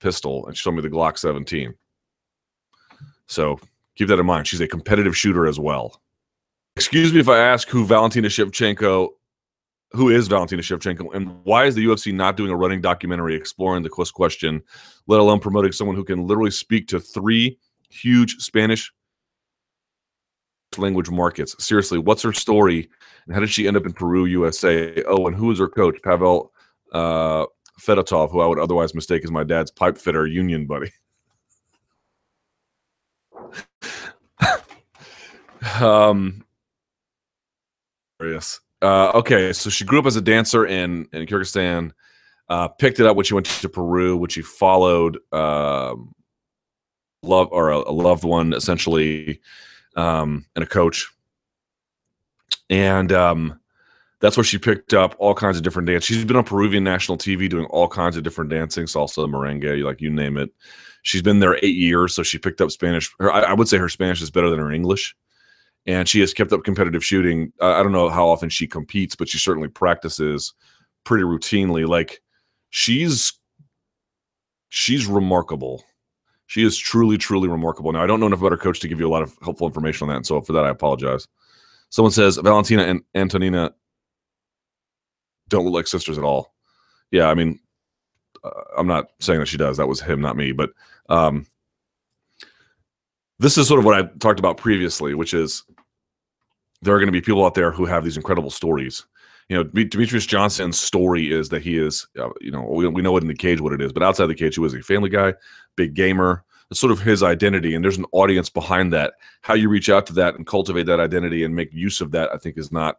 pistol, 0.00 0.46
and 0.46 0.56
she 0.56 0.64
told 0.64 0.76
me 0.76 0.82
the 0.82 0.90
Glock 0.90 1.18
17. 1.18 1.74
So 3.28 3.60
keep 3.94 4.08
that 4.08 4.18
in 4.18 4.26
mind. 4.26 4.48
She's 4.48 4.60
a 4.60 4.68
competitive 4.68 5.16
shooter 5.16 5.46
as 5.46 5.60
well. 5.60 6.00
Excuse 6.76 7.10
me 7.10 7.20
if 7.20 7.28
I 7.28 7.38
ask 7.38 7.70
who 7.70 7.86
Valentina 7.86 8.28
Shevchenko, 8.28 9.08
who 9.92 10.10
is 10.10 10.28
Valentina 10.28 10.60
Shevchenko, 10.60 11.14
and 11.14 11.42
why 11.42 11.64
is 11.64 11.74
the 11.74 11.82
UFC 11.82 12.12
not 12.12 12.36
doing 12.36 12.50
a 12.50 12.56
running 12.56 12.82
documentary 12.82 13.34
exploring 13.34 13.82
the 13.82 13.88
Quest 13.88 14.12
question, 14.12 14.62
let 15.06 15.18
alone 15.18 15.40
promoting 15.40 15.72
someone 15.72 15.96
who 15.96 16.04
can 16.04 16.26
literally 16.26 16.50
speak 16.50 16.86
to 16.88 17.00
three 17.00 17.58
huge 17.88 18.36
Spanish 18.40 18.92
language 20.76 21.08
markets? 21.08 21.56
Seriously, 21.64 21.98
what's 21.98 22.20
her 22.20 22.34
story, 22.34 22.90
and 23.24 23.34
how 23.34 23.40
did 23.40 23.48
she 23.48 23.66
end 23.66 23.78
up 23.78 23.86
in 23.86 23.94
Peru, 23.94 24.26
USA? 24.26 25.02
Oh, 25.04 25.26
and 25.26 25.34
who 25.34 25.50
is 25.50 25.58
her 25.58 25.68
coach, 25.68 25.96
Pavel 26.02 26.52
uh, 26.92 27.46
Fedotov, 27.80 28.30
who 28.30 28.40
I 28.40 28.46
would 28.46 28.58
otherwise 28.58 28.94
mistake 28.94 29.24
as 29.24 29.30
my 29.30 29.44
dad's 29.44 29.70
pipe 29.70 29.96
fitter 29.96 30.26
union 30.26 30.66
buddy? 30.66 30.92
um, 35.80 36.42
Yes. 38.22 38.60
Uh, 38.82 39.10
okay, 39.14 39.52
so 39.52 39.70
she 39.70 39.84
grew 39.84 39.98
up 39.98 40.06
as 40.06 40.16
a 40.16 40.20
dancer 40.20 40.66
in 40.66 41.08
in 41.12 41.26
Kyrgyzstan. 41.26 41.92
Uh, 42.48 42.68
picked 42.68 43.00
it 43.00 43.06
up 43.06 43.16
when 43.16 43.24
she 43.24 43.34
went 43.34 43.46
to 43.46 43.68
Peru, 43.68 44.16
which 44.16 44.32
she 44.32 44.42
followed. 44.42 45.18
Um, 45.32 46.14
love 47.22 47.48
or 47.50 47.70
a, 47.70 47.78
a, 47.78 47.92
loved 47.92 48.22
one, 48.22 48.52
essentially, 48.52 49.40
um, 49.96 50.46
and 50.54 50.62
a 50.62 50.66
coach. 50.66 51.08
And 52.70 53.10
um, 53.12 53.58
that's 54.20 54.36
where 54.36 54.44
she 54.44 54.58
picked 54.58 54.94
up 54.94 55.16
all 55.18 55.34
kinds 55.34 55.56
of 55.56 55.64
different 55.64 55.88
dance. 55.88 56.04
She's 56.04 56.24
been 56.24 56.36
on 56.36 56.44
Peruvian 56.44 56.84
national 56.84 57.18
TV 57.18 57.48
doing 57.48 57.66
all 57.66 57.88
kinds 57.88 58.16
of 58.16 58.22
different 58.22 58.50
dancing, 58.50 58.86
salsa, 58.86 59.28
merengue, 59.28 59.82
like 59.82 60.00
you 60.00 60.10
name 60.10 60.36
it. 60.36 60.50
She's 61.02 61.22
been 61.22 61.40
there 61.40 61.56
eight 61.62 61.76
years, 61.76 62.14
so 62.14 62.22
she 62.22 62.38
picked 62.38 62.60
up 62.60 62.70
Spanish. 62.70 63.12
Her, 63.18 63.32
I, 63.32 63.40
I 63.40 63.52
would 63.54 63.68
say 63.68 63.78
her 63.78 63.88
Spanish 63.88 64.22
is 64.22 64.30
better 64.30 64.50
than 64.50 64.58
her 64.58 64.70
English 64.70 65.16
and 65.86 66.08
she 66.08 66.20
has 66.20 66.34
kept 66.34 66.52
up 66.52 66.64
competitive 66.64 67.04
shooting. 67.04 67.52
I 67.60 67.82
don't 67.82 67.92
know 67.92 68.08
how 68.08 68.28
often 68.28 68.48
she 68.48 68.66
competes, 68.66 69.14
but 69.14 69.28
she 69.28 69.38
certainly 69.38 69.68
practices 69.68 70.52
pretty 71.04 71.24
routinely. 71.24 71.86
Like 71.86 72.20
she's 72.70 73.32
she's 74.68 75.06
remarkable. 75.06 75.84
She 76.48 76.64
is 76.64 76.76
truly, 76.76 77.18
truly 77.18 77.48
remarkable. 77.48 77.92
Now 77.92 78.02
I 78.02 78.06
don't 78.06 78.20
know 78.20 78.26
enough 78.26 78.40
about 78.40 78.52
her 78.52 78.58
coach 78.58 78.80
to 78.80 78.88
give 78.88 79.00
you 79.00 79.06
a 79.06 79.10
lot 79.10 79.22
of 79.22 79.36
helpful 79.42 79.66
information 79.66 80.04
on 80.04 80.08
that, 80.08 80.16
and 80.16 80.26
so 80.26 80.40
for 80.40 80.52
that 80.52 80.64
I 80.64 80.70
apologize. 80.70 81.26
Someone 81.90 82.12
says 82.12 82.36
Valentina 82.36 82.82
and 82.82 83.02
Antonina 83.14 83.72
don't 85.48 85.64
look 85.64 85.74
like 85.74 85.86
sisters 85.86 86.18
at 86.18 86.24
all. 86.24 86.54
Yeah, 87.12 87.28
I 87.28 87.34
mean, 87.34 87.60
uh, 88.42 88.50
I'm 88.76 88.88
not 88.88 89.10
saying 89.20 89.38
that 89.38 89.46
she 89.46 89.56
does. 89.56 89.76
That 89.76 89.86
was 89.86 90.00
him, 90.00 90.20
not 90.20 90.36
me. 90.36 90.50
But 90.50 90.70
um, 91.08 91.46
this 93.38 93.58
is 93.58 93.68
sort 93.68 93.78
of 93.78 93.84
what 93.84 93.94
I 93.94 94.08
talked 94.18 94.38
about 94.38 94.56
previously, 94.56 95.14
which 95.14 95.34
is 95.34 95.64
there 96.82 96.94
are 96.94 96.98
going 96.98 97.08
to 97.08 97.12
be 97.12 97.20
people 97.20 97.44
out 97.44 97.54
there 97.54 97.72
who 97.72 97.84
have 97.84 98.04
these 98.04 98.16
incredible 98.16 98.50
stories. 98.50 99.04
You 99.48 99.56
know, 99.56 99.64
Demetrious 99.64 100.26
Johnson's 100.26 100.78
story 100.78 101.30
is 101.30 101.50
that 101.50 101.62
he 101.62 101.78
is, 101.78 102.06
uh, 102.18 102.30
you 102.40 102.50
know, 102.50 102.62
we, 102.62 102.88
we 102.88 103.02
know 103.02 103.16
it 103.16 103.22
in 103.22 103.28
the 103.28 103.34
cage 103.34 103.60
what 103.60 103.72
it 103.72 103.80
is, 103.80 103.92
but 103.92 104.02
outside 104.02 104.26
the 104.26 104.34
cage, 104.34 104.54
he 104.54 104.60
was 104.60 104.74
a 104.74 104.82
family 104.82 105.10
guy, 105.10 105.34
big 105.76 105.94
gamer. 105.94 106.44
It's 106.70 106.80
sort 106.80 106.90
of 106.90 107.00
his 107.00 107.22
identity, 107.22 107.76
and 107.76 107.84
there's 107.84 107.98
an 107.98 108.06
audience 108.10 108.50
behind 108.50 108.92
that. 108.92 109.14
How 109.42 109.54
you 109.54 109.68
reach 109.68 109.88
out 109.88 110.04
to 110.06 110.12
that 110.14 110.34
and 110.34 110.44
cultivate 110.44 110.86
that 110.86 110.98
identity 110.98 111.44
and 111.44 111.54
make 111.54 111.72
use 111.72 112.00
of 112.00 112.10
that, 112.10 112.32
I 112.32 112.38
think, 112.38 112.58
is 112.58 112.72
not 112.72 112.96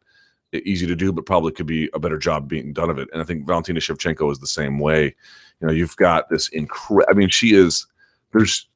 easy 0.53 0.87
to 0.87 0.95
do, 0.95 1.11
but 1.11 1.25
probably 1.25 1.51
could 1.51 1.65
be 1.65 1.89
a 1.93 1.99
better 1.99 2.17
job 2.17 2.47
being 2.47 2.71
done 2.71 2.89
of 2.89 2.97
it. 2.97 3.09
And 3.11 3.21
I 3.21 3.25
think 3.25 3.45
Valentina 3.45 3.81
Shevchenko 3.81 4.31
is 4.31 4.39
the 4.39 4.47
same 4.47 4.79
way. 4.79 5.13
You 5.59 5.67
know, 5.67 5.73
you've 5.73 5.97
got 5.97 6.29
this 6.29 6.47
incredible. 6.49 7.07
I 7.09 7.13
mean, 7.13 7.27
she 7.27 7.53
is. 7.53 7.85
There's 8.31 8.69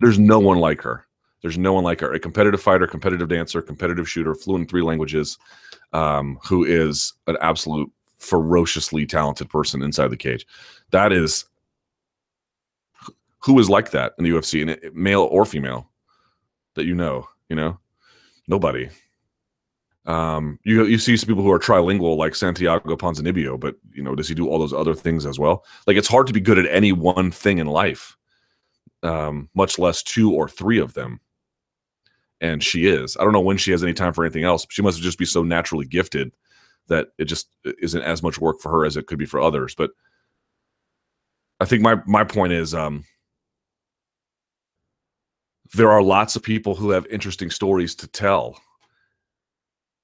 there's 0.00 0.18
no 0.18 0.38
one 0.38 0.58
like 0.58 0.82
her. 0.82 1.06
There's 1.42 1.58
no 1.58 1.72
one 1.72 1.84
like 1.84 2.00
her. 2.00 2.12
A 2.12 2.18
competitive 2.18 2.60
fighter, 2.60 2.86
competitive 2.86 3.28
dancer, 3.28 3.62
competitive 3.62 4.08
shooter, 4.08 4.34
fluent 4.34 4.62
in 4.62 4.68
three 4.68 4.82
languages, 4.82 5.38
um, 5.92 6.38
who 6.44 6.64
is 6.64 7.14
an 7.26 7.36
absolute 7.40 7.90
ferociously 8.18 9.06
talented 9.06 9.48
person 9.48 9.82
inside 9.82 10.08
the 10.08 10.16
cage. 10.16 10.46
That 10.90 11.12
is 11.12 11.44
who 13.40 13.58
is 13.60 13.70
like 13.70 13.92
that 13.92 14.14
in 14.18 14.24
the 14.24 14.30
UFC, 14.30 14.62
and 14.62 14.94
male 14.94 15.22
or 15.30 15.44
female, 15.44 15.88
that 16.74 16.86
you 16.86 16.94
know. 16.94 17.28
You 17.48 17.56
know, 17.56 17.78
nobody. 18.46 18.90
Um, 20.04 20.58
you 20.64 20.84
you 20.84 20.98
see 20.98 21.16
some 21.16 21.28
people 21.28 21.42
who 21.42 21.50
are 21.50 21.58
trilingual 21.58 22.18
like 22.18 22.34
Santiago 22.34 22.94
Ponzinibbio, 22.94 23.58
but 23.58 23.76
you 23.92 24.02
know, 24.02 24.14
does 24.14 24.28
he 24.28 24.34
do 24.34 24.48
all 24.48 24.58
those 24.58 24.74
other 24.74 24.94
things 24.94 25.24
as 25.24 25.38
well? 25.38 25.64
Like 25.86 25.96
it's 25.96 26.08
hard 26.08 26.26
to 26.26 26.32
be 26.34 26.40
good 26.40 26.58
at 26.58 26.66
any 26.70 26.92
one 26.92 27.30
thing 27.30 27.56
in 27.56 27.66
life 27.66 28.18
um, 29.02 29.48
much 29.54 29.78
less 29.78 30.02
two 30.02 30.32
or 30.32 30.48
three 30.48 30.78
of 30.78 30.94
them. 30.94 31.20
And 32.40 32.62
she 32.62 32.86
is. 32.86 33.16
I 33.16 33.24
don't 33.24 33.32
know 33.32 33.40
when 33.40 33.56
she 33.56 33.72
has 33.72 33.82
any 33.82 33.92
time 33.92 34.12
for 34.12 34.24
anything 34.24 34.44
else. 34.44 34.66
She 34.70 34.82
must 34.82 35.02
just 35.02 35.18
be 35.18 35.24
so 35.24 35.42
naturally 35.42 35.86
gifted 35.86 36.32
that 36.88 37.08
it 37.18 37.24
just 37.24 37.48
isn't 37.64 38.02
as 38.02 38.22
much 38.22 38.40
work 38.40 38.60
for 38.60 38.70
her 38.70 38.84
as 38.84 38.96
it 38.96 39.06
could 39.06 39.18
be 39.18 39.26
for 39.26 39.40
others. 39.40 39.74
But 39.74 39.90
I 41.60 41.64
think 41.64 41.82
my 41.82 41.96
my 42.06 42.24
point 42.24 42.52
is 42.52 42.74
um, 42.74 43.04
there 45.74 45.90
are 45.90 46.02
lots 46.02 46.36
of 46.36 46.42
people 46.42 46.74
who 46.74 46.90
have 46.90 47.06
interesting 47.06 47.50
stories 47.50 47.94
to 47.96 48.06
tell. 48.06 48.60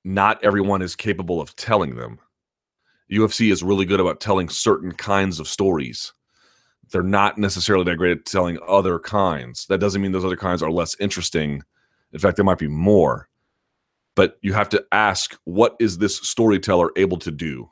Not 0.04 0.44
everyone 0.44 0.82
is 0.82 0.96
capable 0.96 1.40
of 1.40 1.56
telling 1.56 1.94
them. 1.94 2.18
UFC 3.10 3.50
is 3.52 3.62
really 3.62 3.84
good 3.84 4.00
about 4.00 4.20
telling 4.20 4.48
certain 4.48 4.92
kinds 4.92 5.38
of 5.40 5.48
stories 5.48 6.12
they're 6.90 7.02
not 7.02 7.38
necessarily 7.38 7.84
that 7.84 7.96
great 7.96 8.18
at 8.18 8.24
telling 8.24 8.58
other 8.66 8.98
kinds. 8.98 9.66
That 9.66 9.78
doesn't 9.78 10.00
mean 10.00 10.12
those 10.12 10.24
other 10.24 10.36
kinds 10.36 10.62
are 10.62 10.70
less 10.70 10.96
interesting. 11.00 11.62
In 12.12 12.18
fact, 12.18 12.36
there 12.36 12.44
might 12.44 12.58
be 12.58 12.68
more. 12.68 13.28
But 14.16 14.38
you 14.42 14.52
have 14.52 14.68
to 14.70 14.84
ask 14.92 15.36
what 15.44 15.76
is 15.80 15.98
this 15.98 16.16
storyteller 16.16 16.90
able 16.96 17.18
to 17.18 17.30
do, 17.30 17.68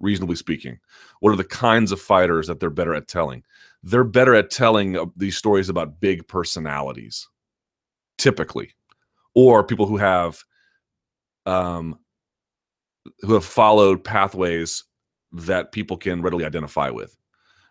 reasonably 0.00 0.36
speaking? 0.36 0.80
What 1.20 1.32
are 1.32 1.36
the 1.36 1.44
kinds 1.44 1.92
of 1.92 2.00
fighters 2.00 2.48
that 2.48 2.58
they're 2.58 2.70
better 2.70 2.94
at 2.94 3.06
telling? 3.06 3.44
They're 3.82 4.04
better 4.04 4.34
at 4.34 4.50
telling 4.50 5.12
these 5.16 5.36
stories 5.36 5.68
about 5.68 6.00
big 6.00 6.26
personalities, 6.26 7.28
typically, 8.18 8.74
or 9.34 9.62
people 9.62 9.86
who 9.86 9.98
have 9.98 10.42
um, 11.46 11.98
who 13.20 13.34
have 13.34 13.44
followed 13.44 14.02
pathways 14.02 14.84
that 15.32 15.72
people 15.72 15.96
can 15.96 16.22
readily 16.22 16.44
identify 16.44 16.90
with 16.90 17.16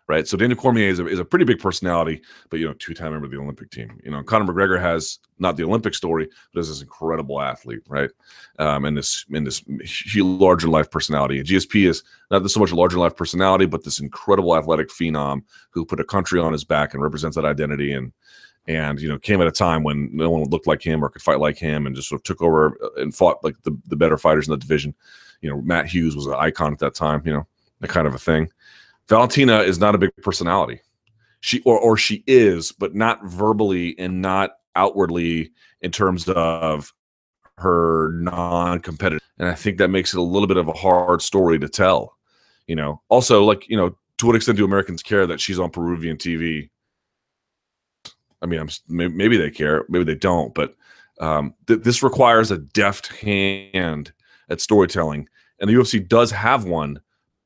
right? 0.06 0.28
So 0.28 0.36
Daniel 0.36 0.58
Cormier 0.58 0.88
is 0.88 0.98
a, 0.98 1.06
is 1.06 1.18
a 1.18 1.24
pretty 1.24 1.44
big 1.44 1.58
personality, 1.58 2.20
but 2.50 2.60
you 2.60 2.66
know, 2.66 2.74
two 2.74 2.94
time 2.94 3.12
member 3.12 3.26
of 3.26 3.30
the 3.30 3.38
Olympic 3.38 3.70
team. 3.70 3.98
You 4.04 4.10
know, 4.10 4.22
Conor 4.22 4.52
McGregor 4.52 4.80
has 4.80 5.18
not 5.38 5.56
the 5.56 5.64
Olympic 5.64 5.94
story, 5.94 6.28
but 6.52 6.60
is 6.60 6.68
this 6.68 6.82
incredible 6.82 7.40
athlete, 7.40 7.82
right? 7.88 8.10
Um, 8.58 8.84
and 8.84 8.96
this 8.96 9.24
in 9.30 9.44
this 9.44 9.62
larger 10.16 10.68
life 10.68 10.90
personality. 10.90 11.38
And 11.38 11.48
GSP 11.48 11.88
is 11.88 12.02
not 12.30 12.48
so 12.50 12.60
much 12.60 12.72
a 12.72 12.76
larger 12.76 12.98
life 12.98 13.16
personality, 13.16 13.66
but 13.66 13.84
this 13.84 14.00
incredible 14.00 14.56
athletic 14.56 14.88
phenom 14.88 15.42
who 15.70 15.84
put 15.84 16.00
a 16.00 16.04
country 16.04 16.38
on 16.38 16.52
his 16.52 16.64
back 16.64 16.94
and 16.94 17.02
represents 17.02 17.36
that 17.36 17.44
identity 17.44 17.92
and 17.92 18.12
and 18.66 19.00
you 19.00 19.08
know 19.08 19.18
came 19.18 19.40
at 19.40 19.46
a 19.46 19.52
time 19.52 19.82
when 19.82 20.08
no 20.12 20.30
one 20.30 20.44
looked 20.44 20.66
like 20.66 20.82
him 20.82 21.04
or 21.04 21.08
could 21.08 21.22
fight 21.22 21.38
like 21.38 21.58
him 21.58 21.86
and 21.86 21.94
just 21.94 22.08
sort 22.08 22.20
of 22.20 22.22
took 22.24 22.40
over 22.40 22.78
uh, 22.82 23.00
and 23.02 23.14
fought 23.14 23.42
like 23.44 23.54
the, 23.62 23.76
the 23.88 23.96
better 23.96 24.16
fighters 24.16 24.48
in 24.48 24.52
the 24.52 24.56
division 24.56 24.94
you 25.42 25.50
know 25.50 25.60
matt 25.60 25.86
hughes 25.86 26.16
was 26.16 26.26
an 26.26 26.34
icon 26.38 26.72
at 26.72 26.78
that 26.78 26.94
time 26.94 27.20
you 27.26 27.32
know 27.32 27.46
that 27.80 27.88
kind 27.88 28.06
of 28.06 28.14
a 28.14 28.18
thing 28.18 28.48
Valentina 29.08 29.58
is 29.58 29.78
not 29.78 29.94
a 29.94 29.98
big 29.98 30.10
personality. 30.22 30.80
She 31.40 31.60
or 31.62 31.78
or 31.78 31.96
she 31.96 32.24
is, 32.26 32.72
but 32.72 32.94
not 32.94 33.24
verbally 33.24 33.98
and 33.98 34.22
not 34.22 34.52
outwardly 34.76 35.52
in 35.82 35.90
terms 35.90 36.28
of 36.28 36.92
her 37.58 38.12
non-competitive. 38.14 39.20
And 39.38 39.48
I 39.48 39.54
think 39.54 39.78
that 39.78 39.88
makes 39.88 40.14
it 40.14 40.18
a 40.18 40.22
little 40.22 40.48
bit 40.48 40.56
of 40.56 40.68
a 40.68 40.72
hard 40.72 41.22
story 41.22 41.58
to 41.58 41.68
tell. 41.68 42.16
You 42.66 42.76
know, 42.76 43.02
also 43.10 43.44
like, 43.44 43.68
you 43.68 43.76
know, 43.76 43.96
to 44.18 44.26
what 44.26 44.36
extent 44.36 44.56
do 44.56 44.64
Americans 44.64 45.02
care 45.02 45.26
that 45.26 45.40
she's 45.40 45.58
on 45.58 45.70
Peruvian 45.70 46.16
TV? 46.16 46.70
I 48.40 48.46
mean, 48.46 48.60
I'm 48.60 48.68
maybe 48.88 49.36
they 49.36 49.50
care, 49.50 49.84
maybe 49.88 50.04
they 50.04 50.14
don't, 50.14 50.54
but 50.54 50.74
um, 51.20 51.54
th- 51.66 51.82
this 51.82 52.02
requires 52.02 52.50
a 52.50 52.58
deft 52.58 53.08
hand 53.08 54.12
at 54.48 54.60
storytelling, 54.60 55.28
and 55.60 55.68
the 55.68 55.74
UFC 55.74 56.06
does 56.06 56.30
have 56.30 56.64
one 56.64 57.00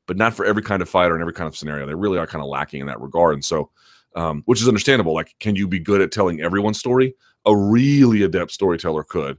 but 0.09 0.17
not 0.17 0.35
for 0.35 0.45
every 0.45 0.63
kind 0.63 0.83
of 0.83 0.89
fighter 0.89 1.15
and 1.15 1.21
every 1.21 1.35
kind 1.35 1.47
of 1.47 1.57
scenario. 1.57 1.87
They 1.87 1.95
really 1.95 2.19
are 2.19 2.27
kind 2.27 2.43
of 2.43 2.49
lacking 2.49 2.81
in 2.81 2.87
that 2.89 3.01
regard. 3.01 3.35
And 3.35 3.45
so, 3.45 3.71
um, 4.17 4.43
which 4.47 4.61
is 4.61 4.67
understandable. 4.67 5.15
Like, 5.15 5.37
can 5.39 5.55
you 5.55 5.69
be 5.69 5.79
good 5.79 6.01
at 6.01 6.11
telling 6.11 6.41
everyone's 6.41 6.79
story? 6.79 7.15
A 7.45 7.55
really 7.55 8.23
adept 8.23 8.51
storyteller 8.51 9.05
could. 9.05 9.39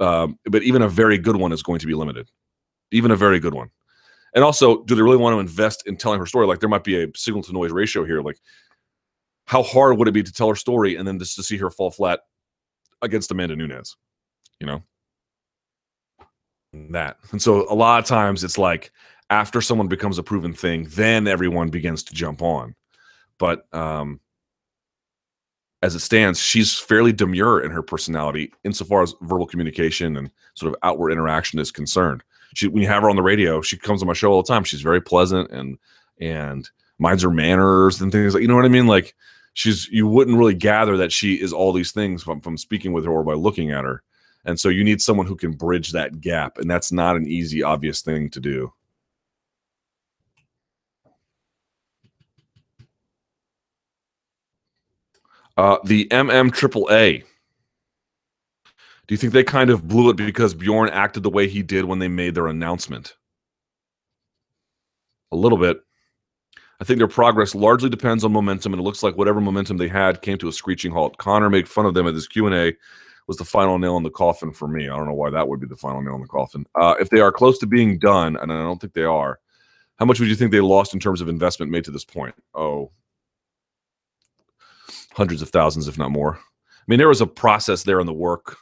Um, 0.00 0.38
but 0.46 0.62
even 0.62 0.82
a 0.82 0.88
very 0.88 1.18
good 1.18 1.36
one 1.36 1.52
is 1.52 1.62
going 1.62 1.80
to 1.80 1.86
be 1.86 1.94
limited. 1.94 2.30
Even 2.90 3.10
a 3.10 3.16
very 3.16 3.38
good 3.38 3.52
one. 3.52 3.70
And 4.34 4.42
also, 4.42 4.82
do 4.84 4.94
they 4.94 5.02
really 5.02 5.16
want 5.18 5.34
to 5.34 5.40
invest 5.40 5.86
in 5.86 5.96
telling 5.96 6.18
her 6.18 6.26
story? 6.26 6.46
Like 6.46 6.60
there 6.60 6.68
might 6.68 6.84
be 6.84 7.02
a 7.02 7.08
signal 7.14 7.42
to 7.42 7.52
noise 7.52 7.70
ratio 7.70 8.04
here. 8.04 8.22
Like, 8.22 8.40
how 9.44 9.62
hard 9.62 9.98
would 9.98 10.08
it 10.08 10.12
be 10.12 10.22
to 10.22 10.32
tell 10.32 10.48
her 10.48 10.56
story 10.56 10.96
and 10.96 11.06
then 11.06 11.18
just 11.18 11.36
to 11.36 11.42
see 11.42 11.58
her 11.58 11.70
fall 11.70 11.90
flat 11.90 12.20
against 13.02 13.30
Amanda 13.30 13.54
Nunes? 13.54 13.96
You 14.60 14.66
know? 14.66 14.82
That. 16.72 17.18
And 17.32 17.40
so 17.40 17.70
a 17.70 17.74
lot 17.74 17.98
of 17.98 18.06
times 18.06 18.44
it's 18.44 18.58
like 18.58 18.92
after 19.30 19.60
someone 19.60 19.88
becomes 19.88 20.18
a 20.18 20.22
proven 20.22 20.52
thing, 20.52 20.86
then 20.90 21.26
everyone 21.26 21.68
begins 21.68 22.02
to 22.04 22.14
jump 22.14 22.42
on. 22.42 22.74
But 23.38 23.72
um 23.74 24.20
as 25.82 25.94
it 25.94 26.00
stands, 26.00 26.40
she's 26.40 26.76
fairly 26.76 27.12
demure 27.12 27.60
in 27.60 27.70
her 27.70 27.82
personality 27.82 28.52
insofar 28.64 29.02
as 29.02 29.14
verbal 29.22 29.46
communication 29.46 30.16
and 30.16 30.30
sort 30.54 30.72
of 30.72 30.78
outward 30.82 31.12
interaction 31.12 31.60
is 31.60 31.70
concerned. 31.70 32.24
She, 32.54 32.66
when 32.66 32.82
you 32.82 32.88
have 32.88 33.02
her 33.02 33.10
on 33.10 33.16
the 33.16 33.22
radio, 33.22 33.60
she 33.60 33.76
comes 33.76 34.02
on 34.02 34.08
my 34.08 34.14
show 34.14 34.32
all 34.32 34.42
the 34.42 34.48
time. 34.48 34.64
She's 34.64 34.80
very 34.80 35.00
pleasant 35.00 35.50
and 35.50 35.78
and 36.20 36.68
minds 36.98 37.22
her 37.22 37.30
manners 37.30 38.00
and 38.00 38.10
things 38.10 38.34
like 38.34 38.42
you 38.42 38.48
know 38.48 38.56
what 38.56 38.64
I 38.64 38.68
mean. 38.68 38.88
Like 38.88 39.14
she's 39.54 39.88
you 39.88 40.08
wouldn't 40.08 40.38
really 40.38 40.54
gather 40.54 40.96
that 40.96 41.12
she 41.12 41.34
is 41.34 41.52
all 41.52 41.72
these 41.72 41.92
things 41.92 42.22
from 42.22 42.40
from 42.40 42.56
speaking 42.56 42.92
with 42.92 43.04
her 43.04 43.12
or 43.12 43.22
by 43.22 43.34
looking 43.34 43.70
at 43.70 43.84
her. 43.84 44.02
And 44.44 44.58
so 44.58 44.68
you 44.68 44.82
need 44.82 45.02
someone 45.02 45.26
who 45.26 45.36
can 45.36 45.52
bridge 45.52 45.92
that 45.92 46.20
gap, 46.20 46.58
and 46.58 46.70
that's 46.70 46.90
not 46.90 47.16
an 47.16 47.26
easy, 47.28 47.62
obvious 47.62 48.00
thing 48.00 48.30
to 48.30 48.40
do. 48.40 48.72
Uh, 55.58 55.76
the 55.82 56.06
MM 56.12 56.50
AAA. 56.50 57.24
Do 59.08 59.14
you 59.14 59.16
think 59.16 59.32
they 59.32 59.42
kind 59.42 59.70
of 59.70 59.88
blew 59.88 60.08
it 60.08 60.16
because 60.16 60.54
Bjorn 60.54 60.88
acted 60.90 61.24
the 61.24 61.30
way 61.30 61.48
he 61.48 61.64
did 61.64 61.84
when 61.84 61.98
they 61.98 62.06
made 62.06 62.36
their 62.36 62.46
announcement? 62.46 63.16
A 65.32 65.36
little 65.36 65.58
bit. 65.58 65.80
I 66.80 66.84
think 66.84 66.98
their 66.98 67.08
progress 67.08 67.56
largely 67.56 67.90
depends 67.90 68.22
on 68.22 68.32
momentum, 68.32 68.72
and 68.72 68.78
it 68.78 68.84
looks 68.84 69.02
like 69.02 69.16
whatever 69.16 69.40
momentum 69.40 69.78
they 69.78 69.88
had 69.88 70.22
came 70.22 70.38
to 70.38 70.48
a 70.48 70.52
screeching 70.52 70.92
halt. 70.92 71.18
Conor 71.18 71.50
made 71.50 71.68
fun 71.68 71.86
of 71.86 71.94
them 71.94 72.06
at 72.06 72.14
this 72.14 72.28
Q 72.28 72.46
and 72.46 72.54
A. 72.54 72.72
Was 73.26 73.36
the 73.36 73.44
final 73.44 73.80
nail 73.80 73.96
in 73.96 74.04
the 74.04 74.10
coffin 74.10 74.52
for 74.52 74.68
me? 74.68 74.88
I 74.88 74.96
don't 74.96 75.08
know 75.08 75.14
why 75.14 75.30
that 75.30 75.48
would 75.48 75.58
be 75.58 75.66
the 75.66 75.76
final 75.76 76.02
nail 76.02 76.14
in 76.14 76.22
the 76.22 76.28
coffin. 76.28 76.66
Uh, 76.76 76.94
if 77.00 77.10
they 77.10 77.18
are 77.18 77.32
close 77.32 77.58
to 77.58 77.66
being 77.66 77.98
done, 77.98 78.36
and 78.36 78.52
I 78.52 78.62
don't 78.62 78.80
think 78.80 78.92
they 78.92 79.02
are, 79.02 79.40
how 79.98 80.06
much 80.06 80.20
would 80.20 80.28
you 80.28 80.36
think 80.36 80.52
they 80.52 80.60
lost 80.60 80.94
in 80.94 81.00
terms 81.00 81.20
of 81.20 81.28
investment 81.28 81.72
made 81.72 81.84
to 81.84 81.90
this 81.90 82.04
point? 82.04 82.36
Oh, 82.54 82.92
hundreds 85.18 85.42
of 85.42 85.50
thousands, 85.50 85.88
if 85.88 85.98
not 85.98 86.12
more. 86.12 86.36
I 86.36 86.84
mean, 86.86 86.98
there 86.98 87.08
was 87.08 87.20
a 87.20 87.26
process 87.26 87.82
there 87.82 88.00
in 88.00 88.06
the 88.06 88.14
work, 88.14 88.56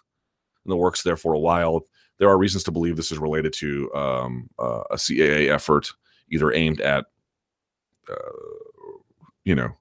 in 0.64 0.70
the 0.70 0.76
works 0.76 1.02
there 1.02 1.18
for 1.18 1.34
a 1.34 1.38
while. 1.38 1.86
There 2.18 2.30
are 2.30 2.38
reasons 2.38 2.64
to 2.64 2.72
believe 2.72 2.96
this 2.96 3.12
is 3.12 3.18
related 3.18 3.52
to 3.52 3.94
um, 3.94 4.48
uh, 4.58 4.82
a 4.90 4.96
CAA 4.96 5.50
effort, 5.50 5.92
either 6.30 6.52
aimed 6.52 6.80
at, 6.80 7.04
uh, 8.10 8.14
you 9.44 9.54
know, 9.54 9.76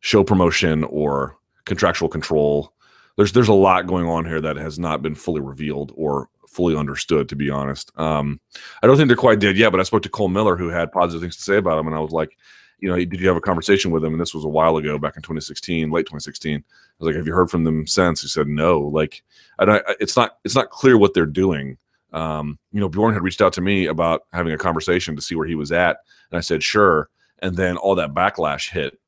show 0.00 0.24
promotion 0.24 0.82
or 0.84 1.38
contractual 1.64 2.08
control. 2.08 2.74
There's 3.16 3.32
there's 3.32 3.48
a 3.48 3.54
lot 3.54 3.86
going 3.86 4.08
on 4.08 4.26
here 4.26 4.40
that 4.40 4.56
has 4.56 4.80
not 4.80 5.00
been 5.00 5.14
fully 5.14 5.40
revealed 5.40 5.92
or 5.94 6.28
fully 6.48 6.76
understood, 6.76 7.28
to 7.28 7.36
be 7.36 7.50
honest. 7.50 7.92
Um, 7.96 8.40
I 8.82 8.88
don't 8.88 8.96
think 8.96 9.06
they're 9.06 9.16
quite 9.16 9.38
dead 9.38 9.56
yet, 9.56 9.70
but 9.70 9.80
I 9.80 9.84
spoke 9.84 10.02
to 10.02 10.08
Cole 10.08 10.28
Miller, 10.28 10.56
who 10.56 10.68
had 10.68 10.90
positive 10.90 11.22
things 11.22 11.36
to 11.36 11.42
say 11.42 11.56
about 11.56 11.78
him, 11.78 11.86
and 11.86 11.94
I 11.94 12.00
was 12.00 12.10
like, 12.10 12.36
you 12.78 12.88
know, 12.88 12.96
did 12.96 13.20
you 13.20 13.28
have 13.28 13.36
a 13.36 13.40
conversation 13.40 13.90
with 13.90 14.04
him? 14.04 14.12
And 14.12 14.20
this 14.20 14.34
was 14.34 14.44
a 14.44 14.48
while 14.48 14.76
ago, 14.76 14.98
back 14.98 15.16
in 15.16 15.22
2016, 15.22 15.90
late 15.90 16.06
2016. 16.06 16.56
I 16.56 16.62
was 16.98 17.06
like, 17.06 17.16
have 17.16 17.26
you 17.26 17.34
heard 17.34 17.50
from 17.50 17.64
them 17.64 17.86
since? 17.86 18.22
He 18.22 18.28
said, 18.28 18.48
no. 18.48 18.80
Like, 18.80 19.22
I 19.58 19.64
don't, 19.64 19.82
it's 20.00 20.16
not, 20.16 20.38
it's 20.44 20.54
not 20.54 20.70
clear 20.70 20.98
what 20.98 21.14
they're 21.14 21.26
doing. 21.26 21.78
Um, 22.12 22.58
you 22.72 22.80
know, 22.80 22.88
Bjorn 22.88 23.14
had 23.14 23.22
reached 23.22 23.42
out 23.42 23.52
to 23.54 23.60
me 23.60 23.86
about 23.86 24.22
having 24.32 24.52
a 24.52 24.58
conversation 24.58 25.16
to 25.16 25.22
see 25.22 25.34
where 25.34 25.46
he 25.46 25.54
was 25.54 25.72
at, 25.72 25.98
and 26.30 26.38
I 26.38 26.40
said, 26.40 26.62
sure. 26.62 27.10
And 27.40 27.56
then 27.56 27.76
all 27.76 27.94
that 27.96 28.14
backlash 28.14 28.70
hit, 28.70 28.98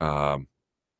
um, 0.00 0.48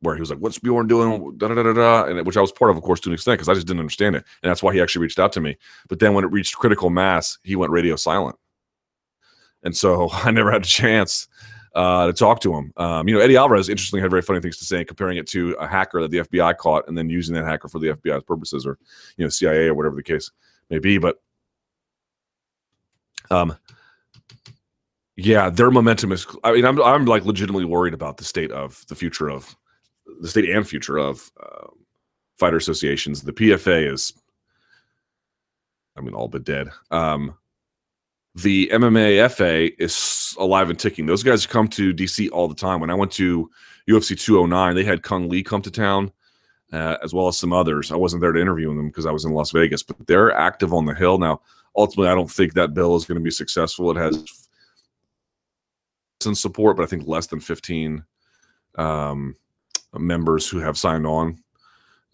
where 0.00 0.14
he 0.14 0.20
was 0.20 0.30
like, 0.30 0.38
"What's 0.38 0.58
Bjorn 0.58 0.86
doing?" 0.86 1.36
Da, 1.36 1.48
da, 1.48 1.62
da, 1.62 1.72
da, 1.72 2.04
and 2.04 2.24
which 2.26 2.36
I 2.36 2.40
was 2.40 2.52
part 2.52 2.70
of, 2.70 2.76
of 2.76 2.82
course, 2.82 3.00
to 3.00 3.08
an 3.08 3.14
extent, 3.14 3.38
because 3.38 3.48
I 3.48 3.54
just 3.54 3.66
didn't 3.66 3.80
understand 3.80 4.14
it, 4.14 4.24
and 4.42 4.50
that's 4.50 4.62
why 4.62 4.72
he 4.72 4.80
actually 4.80 5.02
reached 5.02 5.18
out 5.18 5.32
to 5.32 5.40
me. 5.40 5.56
But 5.88 5.98
then 5.98 6.14
when 6.14 6.24
it 6.24 6.30
reached 6.30 6.56
critical 6.56 6.90
mass, 6.90 7.38
he 7.42 7.56
went 7.56 7.72
radio 7.72 7.96
silent, 7.96 8.36
and 9.62 9.76
so 9.76 10.08
I 10.12 10.30
never 10.30 10.52
had 10.52 10.62
a 10.62 10.66
chance 10.66 11.28
uh, 11.76 12.06
to 12.06 12.12
talk 12.12 12.40
to 12.40 12.54
him. 12.54 12.72
Um, 12.78 13.06
you 13.06 13.14
know, 13.14 13.20
Eddie 13.20 13.36
Alvarez 13.36 13.68
interestingly 13.68 14.00
had 14.00 14.10
very 14.10 14.22
funny 14.22 14.40
things 14.40 14.56
to 14.58 14.64
say, 14.64 14.82
comparing 14.82 15.18
it 15.18 15.26
to 15.28 15.52
a 15.60 15.66
hacker 15.66 16.00
that 16.00 16.10
the 16.10 16.18
FBI 16.18 16.56
caught, 16.56 16.88
and 16.88 16.96
then 16.96 17.10
using 17.10 17.34
that 17.34 17.44
hacker 17.44 17.68
for 17.68 17.78
the 17.78 17.88
FBI's 17.88 18.24
purposes, 18.24 18.66
or 18.66 18.78
you 19.18 19.24
know, 19.24 19.28
CIA 19.28 19.68
or 19.68 19.74
whatever 19.74 19.94
the 19.94 20.02
case 20.02 20.30
may 20.70 20.78
be. 20.78 20.96
But 20.96 21.20
um, 23.30 23.56
yeah, 25.16 25.50
their 25.50 25.70
momentum 25.70 26.12
is. 26.12 26.26
I 26.42 26.52
mean, 26.52 26.64
I'm 26.64 26.80
I'm 26.82 27.04
like 27.04 27.26
legitimately 27.26 27.66
worried 27.66 27.94
about 27.94 28.16
the 28.16 28.24
state 28.24 28.50
of 28.50 28.82
the 28.88 28.94
future 28.94 29.28
of 29.28 29.54
the 30.20 30.28
state 30.28 30.48
and 30.48 30.66
future 30.66 30.96
of 30.96 31.30
uh, 31.38 31.66
fighter 32.38 32.56
associations. 32.56 33.20
The 33.20 33.32
PFA 33.32 33.92
is, 33.92 34.14
I 35.94 36.00
mean, 36.00 36.14
all 36.14 36.28
but 36.28 36.44
dead. 36.44 36.70
Um, 36.90 37.36
the 38.36 38.68
MMA 38.68 39.30
FA 39.30 39.82
is 39.82 40.36
alive 40.38 40.68
and 40.68 40.78
ticking. 40.78 41.06
Those 41.06 41.22
guys 41.22 41.46
come 41.46 41.68
to 41.68 41.94
DC 41.94 42.28
all 42.32 42.48
the 42.48 42.54
time. 42.54 42.80
When 42.80 42.90
I 42.90 42.94
went 42.94 43.10
to 43.12 43.50
UFC 43.88 44.18
209, 44.18 44.74
they 44.74 44.84
had 44.84 45.02
Cung 45.02 45.30
Le 45.30 45.42
come 45.42 45.62
to 45.62 45.70
town, 45.70 46.12
uh, 46.70 46.98
as 47.02 47.14
well 47.14 47.28
as 47.28 47.38
some 47.38 47.54
others. 47.54 47.90
I 47.90 47.96
wasn't 47.96 48.20
there 48.20 48.32
to 48.32 48.40
interview 48.40 48.68
them 48.68 48.88
because 48.88 49.06
I 49.06 49.10
was 49.10 49.24
in 49.24 49.32
Las 49.32 49.52
Vegas, 49.52 49.82
but 49.82 49.96
they're 50.06 50.32
active 50.32 50.74
on 50.74 50.84
the 50.84 50.94
Hill 50.94 51.16
now. 51.16 51.40
Ultimately, 51.76 52.10
I 52.10 52.14
don't 52.14 52.30
think 52.30 52.52
that 52.54 52.74
bill 52.74 52.94
is 52.94 53.06
going 53.06 53.16
to 53.18 53.24
be 53.24 53.30
successful. 53.30 53.90
It 53.90 53.96
has 53.96 54.22
some 56.20 56.34
support, 56.34 56.76
but 56.76 56.82
I 56.82 56.86
think 56.86 57.06
less 57.06 57.26
than 57.26 57.40
15 57.40 58.04
um, 58.76 59.34
members 59.94 60.46
who 60.46 60.58
have 60.58 60.76
signed 60.76 61.06
on 61.06 61.38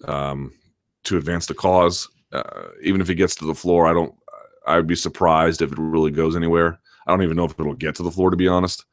um, 0.05 0.53
to 1.05 1.17
advance 1.17 1.47
the 1.47 1.55
cause. 1.55 2.09
Uh, 2.31 2.69
even 2.81 3.01
if 3.01 3.11
it 3.11 3.17
gets 3.17 3.35
to 3.37 3.45
the 3.45 3.55
floor, 3.55 3.89
I 3.89 3.93
don't. 3.93 4.15
I'd 4.67 4.87
be 4.87 4.97
surprised 4.97 5.63
if 5.63 5.73
it 5.73 5.79
really 5.79 6.11
goes 6.11 6.37
anywhere. 6.37 6.79
I 7.07 7.11
don't 7.11 7.23
even 7.23 7.37
know 7.37 7.45
if 7.45 7.59
it'll 7.59 7.75
get 7.75 7.95
to 7.97 8.03
the 8.03 8.11
floor, 8.11 8.31
to 8.31 8.37
be 8.37 8.49
honest. 8.49 8.85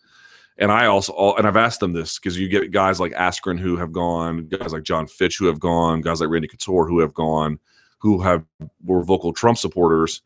And 0.57 0.71
I 0.71 0.87
also, 0.87 1.35
and 1.35 1.47
I've 1.47 1.55
asked 1.55 1.79
them 1.79 1.93
this 1.93 2.19
because 2.19 2.37
you 2.37 2.49
get 2.49 2.71
guys 2.71 2.99
like 2.99 3.13
Askren 3.13 3.59
who 3.59 3.77
have 3.77 3.93
gone, 3.93 4.47
guys 4.47 4.73
like 4.73 4.83
Jon 4.83 5.07
Fitch 5.07 5.37
who 5.37 5.45
have 5.45 5.59
gone, 5.59 6.01
guys 6.01 6.19
like 6.19 6.29
Randy 6.29 6.49
Couture 6.49 6.85
who 6.85 6.99
have 6.99 7.13
gone, 7.13 7.59
who 7.99 8.21
have 8.21 8.43
were 8.83 9.03
vocal 9.03 9.31
Trump 9.31 9.57
supporters. 9.57 10.21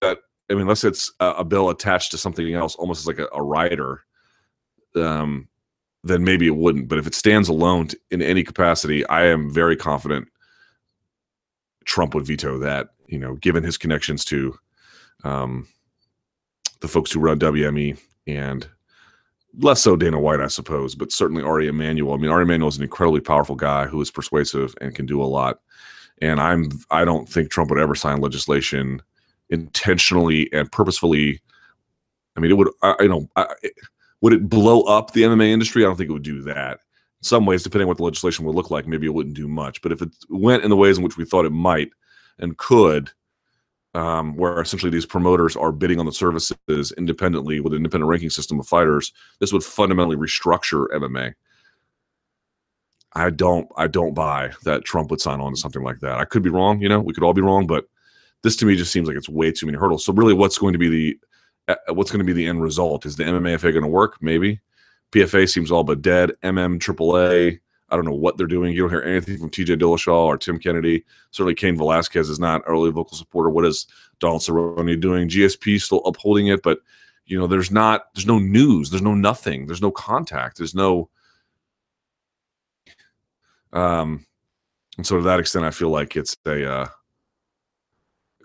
That 0.00 0.18
I 0.48 0.54
mean, 0.54 0.62
unless 0.62 0.84
it's 0.84 1.12
a, 1.20 1.26
a 1.32 1.44
bill 1.44 1.68
attached 1.68 2.10
to 2.12 2.18
something 2.18 2.54
else, 2.54 2.74
almost 2.76 3.00
as 3.00 3.06
like 3.06 3.18
a, 3.18 3.28
a 3.34 3.42
rider, 3.42 4.00
um, 4.96 5.48
then 6.04 6.24
maybe 6.24 6.46
it 6.46 6.56
wouldn't. 6.56 6.88
But 6.88 6.98
if 6.98 7.06
it 7.06 7.14
stands 7.14 7.50
alone 7.50 7.88
in 8.10 8.22
any 8.22 8.42
capacity, 8.42 9.04
I 9.06 9.26
am 9.26 9.52
very 9.52 9.76
confident 9.76 10.28
Trump 11.84 12.14
would 12.14 12.26
veto 12.26 12.58
that. 12.58 12.88
You 13.06 13.18
know, 13.18 13.34
given 13.36 13.62
his 13.62 13.76
connections 13.76 14.24
to 14.26 14.58
um, 15.24 15.68
the 16.80 16.88
folks 16.88 17.12
who 17.12 17.20
run 17.20 17.38
WME 17.38 17.98
and 18.26 18.68
less 19.58 19.82
so 19.82 19.96
Dana 19.96 20.18
White, 20.18 20.40
I 20.40 20.46
suppose, 20.46 20.94
but 20.94 21.12
certainly 21.12 21.42
Ari 21.42 21.68
Emanuel. 21.68 22.14
I 22.14 22.16
mean, 22.16 22.30
Ari 22.30 22.44
Emanuel 22.44 22.68
is 22.68 22.76
an 22.76 22.82
incredibly 22.82 23.20
powerful 23.20 23.56
guy 23.56 23.86
who 23.86 24.00
is 24.00 24.10
persuasive 24.10 24.74
and 24.80 24.94
can 24.94 25.06
do 25.06 25.22
a 25.22 25.24
lot. 25.24 25.60
And 26.20 26.40
I'm 26.40 26.70
I 26.90 27.04
don't 27.04 27.28
think 27.28 27.50
Trump 27.50 27.70
would 27.70 27.78
ever 27.78 27.94
sign 27.94 28.20
legislation 28.20 29.02
intentionally 29.50 30.52
and 30.52 30.70
purposefully. 30.70 31.40
I 32.36 32.40
mean, 32.40 32.50
it 32.50 32.54
would. 32.54 32.68
I, 32.82 32.94
you 33.00 33.08
know, 33.08 33.28
I, 33.36 33.46
would 34.20 34.32
it 34.32 34.48
blow 34.48 34.82
up 34.82 35.12
the 35.12 35.22
MMA 35.22 35.48
industry? 35.48 35.84
I 35.84 35.88
don't 35.88 35.96
think 35.96 36.10
it 36.10 36.14
would 36.14 36.22
do 36.22 36.42
that. 36.42 36.74
In 36.74 37.24
some 37.24 37.44
ways, 37.44 37.62
depending 37.62 37.84
on 37.84 37.88
what 37.88 37.96
the 37.98 38.04
legislation 38.04 38.44
would 38.44 38.54
look 38.54 38.70
like, 38.70 38.86
maybe 38.86 39.06
it 39.06 39.14
wouldn't 39.14 39.36
do 39.36 39.48
much. 39.48 39.82
But 39.82 39.92
if 39.92 40.00
it 40.00 40.10
went 40.30 40.64
in 40.64 40.70
the 40.70 40.76
ways 40.76 40.98
in 40.98 41.04
which 41.04 41.16
we 41.16 41.24
thought 41.24 41.44
it 41.44 41.50
might 41.50 41.90
and 42.38 42.56
could, 42.56 43.10
um, 43.94 44.36
where 44.36 44.60
essentially 44.60 44.90
these 44.90 45.06
promoters 45.06 45.56
are 45.56 45.72
bidding 45.72 46.00
on 46.00 46.06
the 46.06 46.12
services 46.12 46.92
independently 46.96 47.60
with 47.60 47.72
an 47.72 47.78
independent 47.78 48.08
ranking 48.08 48.30
system 48.30 48.58
of 48.58 48.66
fighters, 48.66 49.12
this 49.38 49.52
would 49.52 49.64
fundamentally 49.64 50.16
restructure 50.16 50.86
MMA. 50.88 51.34
I 53.14 53.30
don't 53.30 53.68
I 53.76 53.88
don't 53.88 54.14
buy 54.14 54.52
that 54.64 54.84
Trump 54.84 55.10
would 55.10 55.20
sign 55.20 55.40
on 55.40 55.52
to 55.52 55.60
something 55.60 55.82
like 55.82 56.00
that. 56.00 56.18
I 56.18 56.24
could 56.24 56.42
be 56.42 56.50
wrong, 56.50 56.80
you 56.80 56.88
know, 56.88 57.00
we 57.00 57.12
could 57.12 57.22
all 57.22 57.34
be 57.34 57.42
wrong, 57.42 57.66
but 57.66 57.84
this 58.42 58.56
to 58.56 58.66
me 58.66 58.74
just 58.74 58.92
seems 58.92 59.06
like 59.06 59.16
it's 59.16 59.28
way 59.28 59.52
too 59.52 59.66
many 59.66 59.78
hurdles. 59.78 60.04
So 60.04 60.12
really 60.12 60.34
what's 60.34 60.58
going 60.58 60.72
to 60.72 60.78
be 60.78 60.88
the 60.88 61.18
uh, 61.68 61.94
what's 61.94 62.10
going 62.10 62.18
to 62.20 62.24
be 62.24 62.32
the 62.32 62.46
end 62.46 62.62
result? 62.62 63.06
Is 63.06 63.16
the 63.16 63.24
MMAFA 63.24 63.72
going 63.72 63.82
to 63.82 63.88
work? 63.88 64.16
Maybe. 64.20 64.60
PFA 65.12 65.48
seems 65.48 65.70
all 65.70 65.84
but 65.84 66.02
dead. 66.02 66.32
MM 66.42 66.78
AAA, 66.78 67.60
I 67.92 67.96
don't 67.96 68.04
know 68.04 68.12
what 68.12 68.36
they're 68.36 68.46
doing. 68.46 68.72
You 68.72 68.82
don't 68.82 68.90
hear 68.90 69.02
anything 69.02 69.38
from 69.38 69.50
TJ 69.50 69.78
Dillashaw 69.78 70.24
or 70.24 70.38
Tim 70.38 70.58
Kennedy. 70.58 71.04
Certainly, 71.30 71.54
Cain 71.56 71.76
Velasquez 71.76 72.28
is 72.28 72.40
not 72.40 72.62
early 72.66 72.90
vocal 72.90 73.16
supporter. 73.16 73.50
What 73.50 73.66
is 73.66 73.86
Donald 74.18 74.40
Cerrone 74.40 74.98
doing? 75.00 75.28
GSP 75.28 75.80
still 75.80 76.00
upholding 76.04 76.46
it, 76.46 76.62
but 76.62 76.80
you 77.26 77.38
know, 77.38 77.46
there's 77.46 77.70
not, 77.70 78.12
there's 78.14 78.26
no 78.26 78.38
news, 78.38 78.90
there's 78.90 79.02
no 79.02 79.14
nothing, 79.14 79.66
there's 79.66 79.82
no 79.82 79.90
contact, 79.90 80.58
there's 80.58 80.74
no. 80.74 81.08
Um, 83.72 84.26
and 84.96 85.06
so 85.06 85.16
to 85.16 85.22
that 85.22 85.40
extent, 85.40 85.64
I 85.64 85.70
feel 85.70 85.90
like 85.90 86.16
it's 86.16 86.36
a, 86.46 86.70
uh, 86.70 86.86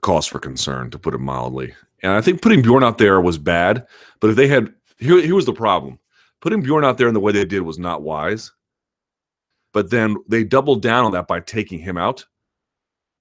cause 0.02 0.28
for 0.28 0.40
concern, 0.40 0.92
to 0.92 1.00
put 1.00 1.14
it 1.14 1.20
mildly. 1.20 1.74
And 2.04 2.12
I 2.14 2.22
think 2.22 2.42
putting 2.42 2.62
Bjorn 2.62 2.84
out 2.84 2.98
there 2.98 3.20
was 3.20 3.38
bad. 3.38 3.88
But 4.20 4.30
if 4.30 4.36
they 4.36 4.48
had, 4.48 4.74
here, 5.00 5.22
here 5.22 5.36
was 5.36 5.46
the 5.46 5.54
problem 5.54 6.00
putting 6.42 6.62
Bjorn 6.62 6.86
out 6.86 6.98
there 6.98 7.08
in 7.08 7.14
the 7.14 7.20
way 7.20 7.32
they 7.32 7.46
did 7.46 7.62
was 7.62 7.80
not 7.80 8.04
wise. 8.04 8.52
But 9.78 9.92
then 9.92 10.18
they 10.28 10.44
doubled 10.44 10.82
down 10.82 11.06
on 11.06 11.12
that 11.12 11.28
by 11.28 11.40
taking 11.40 11.78
him 11.78 11.98
out 11.98 12.26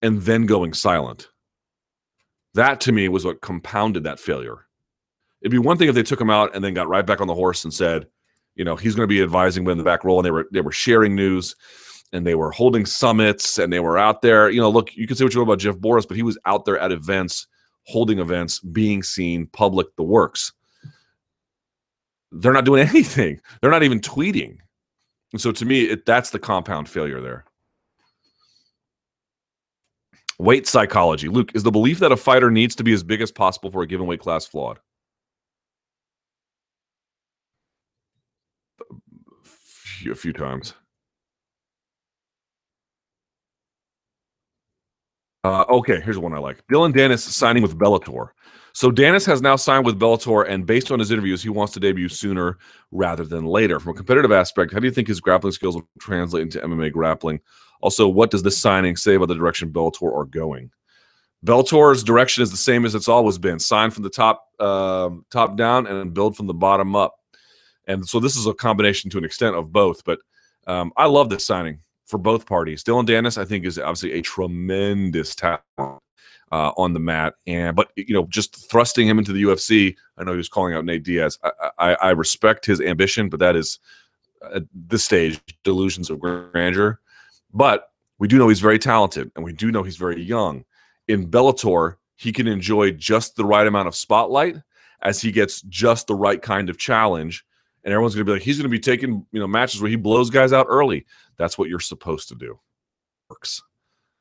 and 0.01 0.23
then 0.23 0.47
going 0.47 0.73
silent. 0.73 1.29
That 2.55 2.81
to 2.81 2.93
me 2.93 3.11
was 3.11 3.27
what 3.27 3.43
compounded 3.43 4.05
that 4.05 4.19
failure. 4.19 4.67
It'd 5.43 5.53
be 5.53 5.59
one 5.59 5.77
thing 5.77 5.91
if 5.91 5.95
they 5.95 6.03
took 6.03 6.19
him 6.19 6.31
out 6.31 6.55
and 6.55 6.65
then 6.65 6.73
got 6.73 6.89
right 6.89 7.05
back 7.05 7.21
on 7.21 7.27
the 7.27 7.35
horse 7.35 7.65
and 7.65 7.75
said, 7.75 8.07
you 8.55 8.65
know, 8.65 8.75
he's 8.75 8.95
going 8.95 9.07
to 9.07 9.15
be 9.15 9.23
advising 9.23 9.65
them 9.65 9.73
in 9.73 9.77
the 9.77 9.85
back 9.85 10.03
row, 10.03 10.17
and 10.17 10.25
they 10.25 10.31
were 10.31 10.49
they 10.51 10.63
were 10.63 10.73
sharing 10.73 11.15
news 11.15 11.55
and 12.15 12.27
they 12.27 12.35
were 12.35 12.53
holding 12.53 12.87
summits 12.87 13.59
and 13.59 13.71
they 13.71 13.81
were 13.81 13.99
out 13.99 14.23
there. 14.23 14.49
You 14.49 14.63
know, 14.63 14.71
look, 14.71 14.97
you 14.97 15.07
can 15.07 15.15
say 15.15 15.25
what 15.25 15.35
you 15.35 15.41
want 15.41 15.51
about 15.51 15.59
Jeff 15.59 15.77
Borris, 15.77 16.09
but 16.09 16.17
he 16.17 16.23
was 16.23 16.39
out 16.47 16.65
there 16.65 16.79
at 16.79 16.91
events, 16.91 17.49
holding 17.83 18.19
events, 18.19 18.61
being 18.61 19.03
seen, 19.03 19.47
public, 19.49 19.95
the 19.97 20.05
works. 20.05 20.55
They're 22.33 22.55
not 22.55 22.65
doing 22.65 22.81
anything. 22.89 23.43
They're 23.61 23.71
not 23.71 23.83
even 23.83 24.01
tweeting. 24.01 24.57
And 25.33 25.41
so 25.41 25.53
to 25.53 25.64
me, 25.64 25.85
it, 25.85 26.07
that's 26.07 26.31
the 26.31 26.39
compound 26.39 26.89
failure 26.89 27.20
there. 27.20 27.45
Weight 30.39 30.66
psychology. 30.66 31.29
Luke, 31.29 31.53
is 31.55 31.62
the 31.62 31.70
belief 31.70 31.99
that 32.01 32.12
a 32.12 32.16
fighter 32.16 32.51
needs 32.51 32.74
to 32.77 32.85
be 32.85 32.93
as 32.93 33.03
big 33.03 33.22
as 33.22 33.33
possible 33.33 33.70
for 33.70 33.83
a 33.83 33.87
given 33.87 34.07
weight 34.07 34.20
class 34.20 34.47
flawed? 34.47 34.79
A 40.09 40.14
few 40.14 40.33
times. 40.33 40.74
Uh, 45.43 45.64
okay, 45.68 46.01
here's 46.01 46.18
one 46.18 46.35
I 46.35 46.39
like. 46.39 46.62
Dillon 46.68 46.93
Danis 46.93 47.20
signing 47.20 47.62
with 47.62 47.79
Bellator. 47.79 48.31
So 48.77 48.93
Danis 48.93 49.24
has 49.24 49.41
now 49.41 49.57
signed 49.57 49.87
with 49.87 49.99
Bellator, 49.99 50.47
and 50.47 50.66
based 50.66 50.91
on 50.91 50.99
his 50.99 51.11
interviews, 51.11 51.43
he 51.43 51.49
wants 51.49 51.72
to 51.72 51.81
debut 51.81 52.11
sooner 52.11 52.59
rather 52.91 53.24
than 53.24 53.47
later. 53.47 53.81
From 53.81 53.93
a 53.93 53.97
competitive 53.97 54.33
aspect, 54.33 54.70
how 54.70 54.81
do 54.81 54.87
you 54.87 54.93
think 54.93 55.09
his 55.09 55.18
grappling 55.18 55.55
skills 55.55 55.77
will 55.77 55.89
translate 55.99 56.43
into 56.43 56.61
MMA 56.61 56.93
grappling? 56.93 57.41
Also, 57.81 58.07
what 58.07 58.31
does 58.31 58.43
this 58.43 58.59
signing 58.59 58.95
say 58.95 59.14
about 59.14 59.29
the 59.29 59.35
direction 59.35 59.72
Bellator 59.72 60.14
are 60.14 60.27
going? 60.27 60.70
Bellator's 61.43 62.05
direction 62.05 62.43
is 62.43 62.51
the 62.51 62.59
same 62.59 62.85
as 62.85 62.95
it's 62.95 63.09
always 63.09 63.39
been: 63.39 63.59
sign 63.59 63.91
from 63.91 64.03
the 64.03 64.11
top, 64.11 64.45
uh, 64.61 65.09
top 65.31 65.57
down, 65.57 65.87
and 65.87 66.12
build 66.12 66.37
from 66.37 66.47
the 66.47 66.53
bottom 66.53 66.95
up. 66.95 67.14
And 67.87 68.07
so 68.07 68.20
this 68.20 68.37
is 68.37 68.47
a 68.47 68.53
combination 68.53 69.09
to 69.09 69.16
an 69.16 69.24
extent 69.24 69.57
of 69.57 69.72
both. 69.72 70.05
But 70.05 70.18
um, 70.66 70.93
I 70.99 71.07
love 71.07 71.31
this 71.31 71.47
signing 71.47 71.81
for 72.05 72.18
both 72.18 72.45
parties. 72.45 72.83
Dillon 72.83 73.07
Danis, 73.07 73.39
I 73.39 73.47
think, 73.47 73.64
is 73.64 73.79
obviously 73.79 74.12
a 74.12 74.20
tremendous 74.20 75.35
talent 75.35 76.03
uh, 76.53 76.73
on 76.77 76.93
the 76.93 77.01
mat, 77.01 77.35
and 77.47 77.75
but 77.77 77.91
you 77.97 78.15
know, 78.15 78.27
just 78.27 78.71
thrusting 78.71 79.09
him 79.09 79.19
into 79.19 79.33
the 79.33 79.43
UFC. 79.43 79.97
I 80.17 80.25
know 80.25 80.33
he 80.33 80.37
was 80.37 80.49
calling 80.49 80.75
out 80.75 80.85
Nate 80.85 81.03
Diaz. 81.03 81.39
I, 81.43 81.71
I, 81.79 81.95
I 81.95 82.11
respect 82.11 82.67
his 82.67 82.81
ambition, 82.81 83.29
but 83.29 83.41
that 83.41 83.57
is 83.57 83.79
at 84.55 84.63
this 84.73 85.05
stage 85.05 85.41
delusions 85.65 86.11
of 86.11 86.21
grandeur. 86.21 87.01
But 87.53 87.91
we 88.19 88.29
do 88.29 88.39
know 88.39 88.49
he's 88.49 88.61
very 88.61 88.79
talented, 88.79 89.31
and 89.35 89.45
we 89.45 89.53
do 89.53 89.71
know 89.71 89.83
he's 89.83 89.97
very 89.97 90.23
young. 90.23 90.65
In 91.09 91.29
Bellator, 91.29 91.97
he 92.17 92.33
can 92.33 92.47
enjoy 92.47 92.93
just 92.93 93.37
the 93.37 93.45
right 93.45 93.67
amount 93.67 93.89
of 93.89 93.95
spotlight 93.95 94.57
as 95.03 95.21
he 95.21 95.31
gets 95.31 95.63
just 95.63 96.07
the 96.07 96.15
right 96.15 96.41
kind 96.41 96.71
of 96.71 96.79
challenge 96.79 97.45
and 97.87 97.93
everyone's 97.93 98.17
going 98.17 98.27
to 98.27 98.31
be 98.31 98.35
like, 98.35 98.43
he's 98.43 98.59
going 98.59 98.65
to 98.65 98.69
be 98.69 98.81
taking 98.81 99.25
you 99.31 99.41
know 99.41 99.47
matches 99.47 99.81
where 99.81 99.89
he 99.89 99.97
blows 99.97 100.29
guys 100.29 100.53
out 100.53 100.67
early. 100.69 101.07
That's 101.37 101.57
what 101.57 101.69
you're 101.69 101.79
supposed 101.79 102.29
to 102.29 102.35
do. 102.35 102.59
Works. 103.31 103.63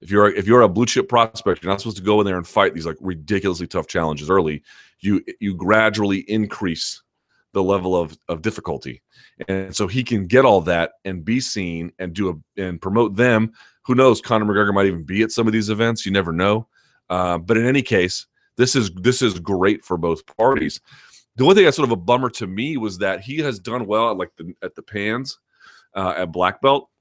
If 0.06 0.12
you're 0.12 0.28
if 0.28 0.46
you're 0.46 0.62
a 0.62 0.70
blue 0.70 0.86
chip 0.86 1.10
prospect, 1.10 1.64
you're 1.64 1.72
not 1.72 1.82
supposed 1.82 1.98
to 1.98 2.04
go 2.04 2.22
in 2.22 2.28
there 2.28 2.38
and 2.38 2.48
fight 2.48 2.76
these 2.76 2.86
like 2.86 2.98
ridiculously 3.02 3.66
tough 3.66 3.88
challenges 3.88 4.30
early. 4.30 4.62
You 5.00 5.24
you 5.40 5.56
gradually 5.56 6.20
increase 6.30 7.02
the 7.54 7.64
level 7.64 8.00
of 8.00 8.16
of 8.28 8.44
difficulty, 8.44 9.02
and 9.48 9.76
so 9.76 9.88
he 9.88 10.04
can 10.04 10.28
get 10.28 10.46
all 10.46 10.62
that 10.62 10.92
and 11.06 11.26
be 11.26 11.40
seen 11.40 11.92
and 11.98 12.14
do 12.14 12.30
a 12.30 12.62
and 12.62 12.80
promote 12.80 13.16
them. 13.16 13.52
Who 13.88 13.96
knows? 13.96 14.22
Conor 14.22 14.46
McGregor 14.46 14.76
might 14.76 14.86
even 14.86 15.02
be 15.02 15.24
at 15.24 15.32
some 15.32 15.48
of 15.48 15.54
these 15.54 15.70
events. 15.70 16.06
You 16.06 16.12
never 16.12 16.32
know. 16.32 16.68
Uh, 17.10 17.40
but 17.40 17.58
in 17.58 17.66
any 17.66 17.82
case, 17.82 18.28
this 18.58 18.76
is 18.76 18.92
this 18.92 19.24
is 19.24 19.40
great 19.40 19.84
for 19.84 19.98
both 19.98 20.24
parties. 20.38 20.82
The 21.36 21.46
only 21.46 21.56
thing 21.56 21.64
that's 21.66 21.78
sort 21.78 21.90
of 21.90 21.94
a 21.94 22.00
bummer 22.00 22.30
to 22.30 22.46
me 22.46 22.78
was 22.78 23.00
that 23.00 23.22
he 23.22 23.40
has 23.40 23.58
done 23.58 23.88
well 23.88 24.12
at 24.12 24.18
like 24.18 24.36
the 24.38 24.54
at 24.62 24.76
the 24.76 24.84
pans, 24.84 25.40
uh, 25.96 26.14
at 26.16 26.32
black 26.32 26.62
belt, 26.62 26.92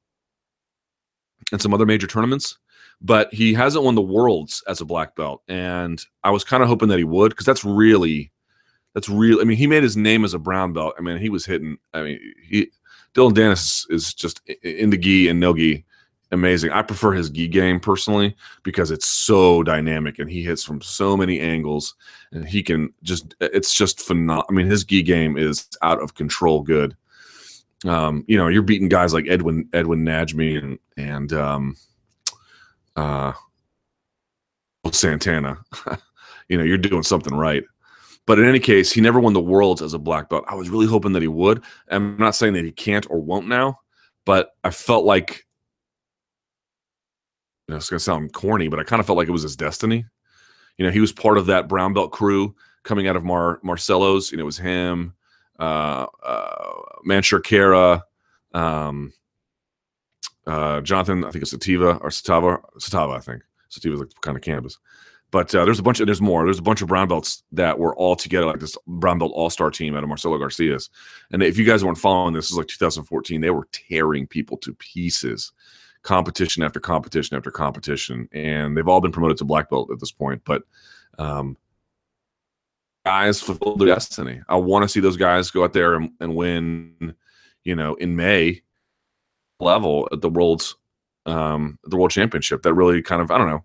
and 1.52 1.60
some 1.60 1.74
other 1.74 1.84
major 1.84 2.06
tournaments, 2.06 2.56
but 3.04 3.32
he 3.32 3.52
hasn't 3.52 3.84
won 3.84 3.94
the 3.94 4.00
worlds 4.00 4.62
as 4.66 4.80
a 4.80 4.84
black 4.86 5.14
belt. 5.14 5.42
And 5.46 6.02
I 6.24 6.30
was 6.30 6.42
kind 6.42 6.62
of 6.62 6.70
hoping 6.70 6.88
that 6.88 6.98
he 6.98 7.04
would 7.04 7.28
because 7.28 7.44
that's 7.44 7.64
really, 7.64 8.32
that's 8.94 9.10
real. 9.10 9.42
I 9.42 9.44
mean, 9.44 9.58
he 9.58 9.66
made 9.66 9.82
his 9.82 9.96
name 9.96 10.24
as 10.24 10.32
a 10.32 10.38
brown 10.38 10.72
belt. 10.72 10.94
I 10.98 11.02
mean, 11.02 11.18
he 11.18 11.28
was 11.28 11.44
hitting. 11.44 11.76
I 11.92 12.02
mean, 12.02 12.34
he 12.42 12.70
Dillon 13.12 13.34
Danis 13.34 13.84
is 13.90 14.14
just 14.14 14.40
in 14.62 14.88
the 14.88 14.96
gi 14.96 15.28
and 15.28 15.38
no 15.38 15.54
gi 15.54 15.84
amazing. 16.32 16.70
I 16.72 16.80
prefer 16.80 17.12
his 17.12 17.28
gi 17.28 17.46
game 17.48 17.78
personally 17.78 18.34
because 18.62 18.90
it's 18.90 19.06
so 19.06 19.62
dynamic 19.62 20.18
and 20.18 20.30
he 20.30 20.42
hits 20.42 20.64
from 20.64 20.80
so 20.80 21.14
many 21.14 21.38
angles 21.40 21.94
and 22.32 22.48
he 22.48 22.62
can 22.62 22.92
just 23.02 23.34
it's 23.38 23.74
just 23.74 24.00
phenomenal. 24.00 24.46
I 24.48 24.52
mean, 24.54 24.66
his 24.66 24.82
gi 24.82 25.02
game 25.02 25.36
is 25.36 25.68
out 25.82 26.02
of 26.02 26.14
control 26.14 26.62
good. 26.62 26.96
Um, 27.84 28.24
you 28.28 28.38
know, 28.38 28.48
you're 28.48 28.62
beating 28.62 28.88
guys 28.88 29.12
like 29.12 29.26
Edwin 29.28 29.68
Edwin 29.74 30.06
Najmi 30.06 30.56
and 30.56 30.78
and 30.96 31.32
um 31.34 31.76
uh 32.96 33.32
Santana. 34.92 35.58
you 36.48 36.58
know, 36.58 36.64
you're 36.64 36.78
doing 36.78 37.02
something 37.02 37.34
right. 37.34 37.64
But 38.26 38.38
in 38.38 38.48
any 38.48 38.60
case, 38.60 38.92
he 38.92 39.00
never 39.00 39.20
won 39.20 39.34
the 39.34 39.40
worlds 39.40 39.82
as 39.82 39.92
a 39.92 39.98
black 39.98 40.30
belt. 40.30 40.44
I 40.48 40.54
was 40.54 40.70
really 40.70 40.86
hoping 40.86 41.12
that 41.12 41.22
he 41.22 41.28
would. 41.28 41.62
I'm 41.90 42.16
not 42.16 42.34
saying 42.34 42.54
that 42.54 42.64
he 42.64 42.72
can't 42.72 43.06
or 43.10 43.20
won't 43.20 43.48
now, 43.48 43.80
but 44.24 44.50
I 44.64 44.70
felt 44.70 45.04
like 45.04 45.44
you 47.68 47.72
know, 47.72 47.76
it's 47.76 47.90
gonna 47.90 48.00
sound 48.00 48.32
corny, 48.32 48.68
but 48.68 48.78
I 48.78 48.84
kind 48.84 49.00
of 49.00 49.06
felt 49.06 49.18
like 49.18 49.28
it 49.28 49.32
was 49.32 49.42
his 49.42 49.56
destiny. 49.56 50.04
You 50.78 50.86
know, 50.86 50.92
he 50.92 51.00
was 51.00 51.12
part 51.12 51.38
of 51.38 51.46
that 51.46 51.68
brown 51.68 51.92
belt 51.92 52.12
crew 52.12 52.54
coming 52.82 53.08
out 53.08 53.16
of 53.16 53.24
Mar 53.24 53.60
Marcelo's. 53.62 54.30
You 54.30 54.38
know, 54.38 54.42
it 54.42 54.46
was 54.46 54.58
him, 54.58 55.14
uh, 55.58 56.06
uh, 56.22 57.40
Kara, 57.42 58.04
um, 58.52 59.12
uh, 60.46 60.80
Jonathan. 60.80 61.24
I 61.24 61.30
think 61.30 61.42
it's 61.42 61.50
Sativa 61.50 61.96
or 61.96 62.10
Satava, 62.10 62.60
Satava. 62.78 63.16
I 63.16 63.20
think 63.20 63.42
Sativa 63.68 63.94
is 63.94 64.00
like 64.00 64.20
kind 64.20 64.36
of 64.36 64.42
cannabis. 64.42 64.78
But 65.30 65.52
uh, 65.52 65.64
there's 65.64 65.80
a 65.80 65.82
bunch 65.82 65.98
of 65.98 66.06
there's 66.06 66.20
more. 66.20 66.44
There's 66.44 66.60
a 66.60 66.62
bunch 66.62 66.80
of 66.80 66.86
brown 66.86 67.08
belts 67.08 67.42
that 67.50 67.78
were 67.78 67.96
all 67.96 68.14
together, 68.14 68.46
like 68.46 68.60
this 68.60 68.78
brown 68.86 69.18
belt 69.18 69.32
all 69.34 69.50
star 69.50 69.68
team 69.68 69.96
out 69.96 70.04
of 70.04 70.08
Marcelo 70.08 70.38
Garcia's. 70.38 70.90
And 71.32 71.42
if 71.42 71.58
you 71.58 71.64
guys 71.64 71.84
weren't 71.84 71.98
following 71.98 72.34
this, 72.34 72.52
is 72.52 72.56
like 72.56 72.68
2014. 72.68 73.40
They 73.40 73.50
were 73.50 73.66
tearing 73.72 74.28
people 74.28 74.56
to 74.58 74.74
pieces 74.74 75.50
competition 76.02 76.62
after 76.62 76.78
competition 76.78 77.36
after 77.36 77.50
competition, 77.50 78.28
and 78.30 78.76
they've 78.76 78.86
all 78.86 79.00
been 79.00 79.10
promoted 79.10 79.38
to 79.38 79.44
black 79.44 79.70
belt 79.70 79.90
at 79.90 79.98
this 79.98 80.12
point. 80.12 80.42
But 80.44 80.62
um, 81.18 81.56
guys 83.04 83.40
fulfilled 83.40 83.80
their 83.80 83.88
destiny. 83.88 84.40
I 84.48 84.54
want 84.54 84.84
to 84.84 84.88
see 84.88 85.00
those 85.00 85.16
guys 85.16 85.50
go 85.50 85.64
out 85.64 85.72
there 85.72 85.94
and, 85.94 86.10
and 86.20 86.36
win. 86.36 87.14
You 87.64 87.74
know, 87.74 87.94
in 87.94 88.14
May 88.14 88.60
level 89.64 90.08
at 90.12 90.20
the 90.20 90.28
world's 90.28 90.76
um, 91.26 91.78
the 91.84 91.96
world 91.96 92.10
championship. 92.10 92.62
That 92.62 92.74
really 92.74 93.02
kind 93.02 93.22
of 93.22 93.30
I 93.30 93.38
don't 93.38 93.48
know. 93.48 93.64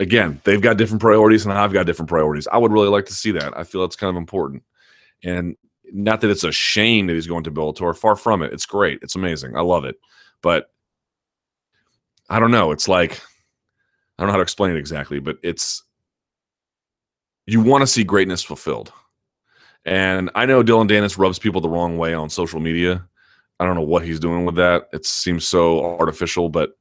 Again, 0.00 0.40
they've 0.44 0.60
got 0.60 0.76
different 0.76 1.00
priorities, 1.00 1.46
and 1.46 1.54
I've 1.54 1.72
got 1.72 1.86
different 1.86 2.08
priorities. 2.08 2.48
I 2.48 2.58
would 2.58 2.72
really 2.72 2.88
like 2.88 3.06
to 3.06 3.14
see 3.14 3.30
that. 3.32 3.56
I 3.56 3.64
feel 3.64 3.80
that's 3.80 3.96
kind 3.96 4.10
of 4.10 4.16
important, 4.16 4.64
and 5.22 5.56
not 5.92 6.20
that 6.20 6.30
it's 6.30 6.44
a 6.44 6.52
shame 6.52 7.06
that 7.06 7.14
he's 7.14 7.26
going 7.26 7.44
to 7.44 7.50
Bellator. 7.50 7.96
Far 7.96 8.16
from 8.16 8.42
it. 8.42 8.52
It's 8.52 8.66
great. 8.66 8.98
It's 9.02 9.14
amazing. 9.14 9.56
I 9.56 9.60
love 9.60 9.84
it. 9.84 9.96
But 10.42 10.70
I 12.28 12.40
don't 12.40 12.50
know. 12.50 12.72
It's 12.72 12.88
like 12.88 13.20
I 14.18 14.22
don't 14.22 14.28
know 14.28 14.32
how 14.32 14.38
to 14.38 14.42
explain 14.42 14.72
it 14.72 14.78
exactly, 14.78 15.20
but 15.20 15.38
it's 15.42 15.82
you 17.46 17.60
want 17.60 17.82
to 17.82 17.86
see 17.86 18.04
greatness 18.04 18.42
fulfilled. 18.42 18.92
And 19.84 20.30
I 20.34 20.46
know 20.46 20.62
Dillon 20.62 20.88
Danis 20.88 21.18
rubs 21.18 21.38
people 21.38 21.60
the 21.60 21.68
wrong 21.68 21.98
way 21.98 22.14
on 22.14 22.30
social 22.30 22.60
media. 22.60 23.06
I 23.60 23.64
don't 23.64 23.76
know 23.76 23.82
what 23.82 24.04
he's 24.04 24.20
doing 24.20 24.44
with 24.44 24.56
that. 24.56 24.88
It 24.92 25.06
seems 25.06 25.46
so 25.46 25.98
artificial, 25.98 26.48
but 26.48 26.72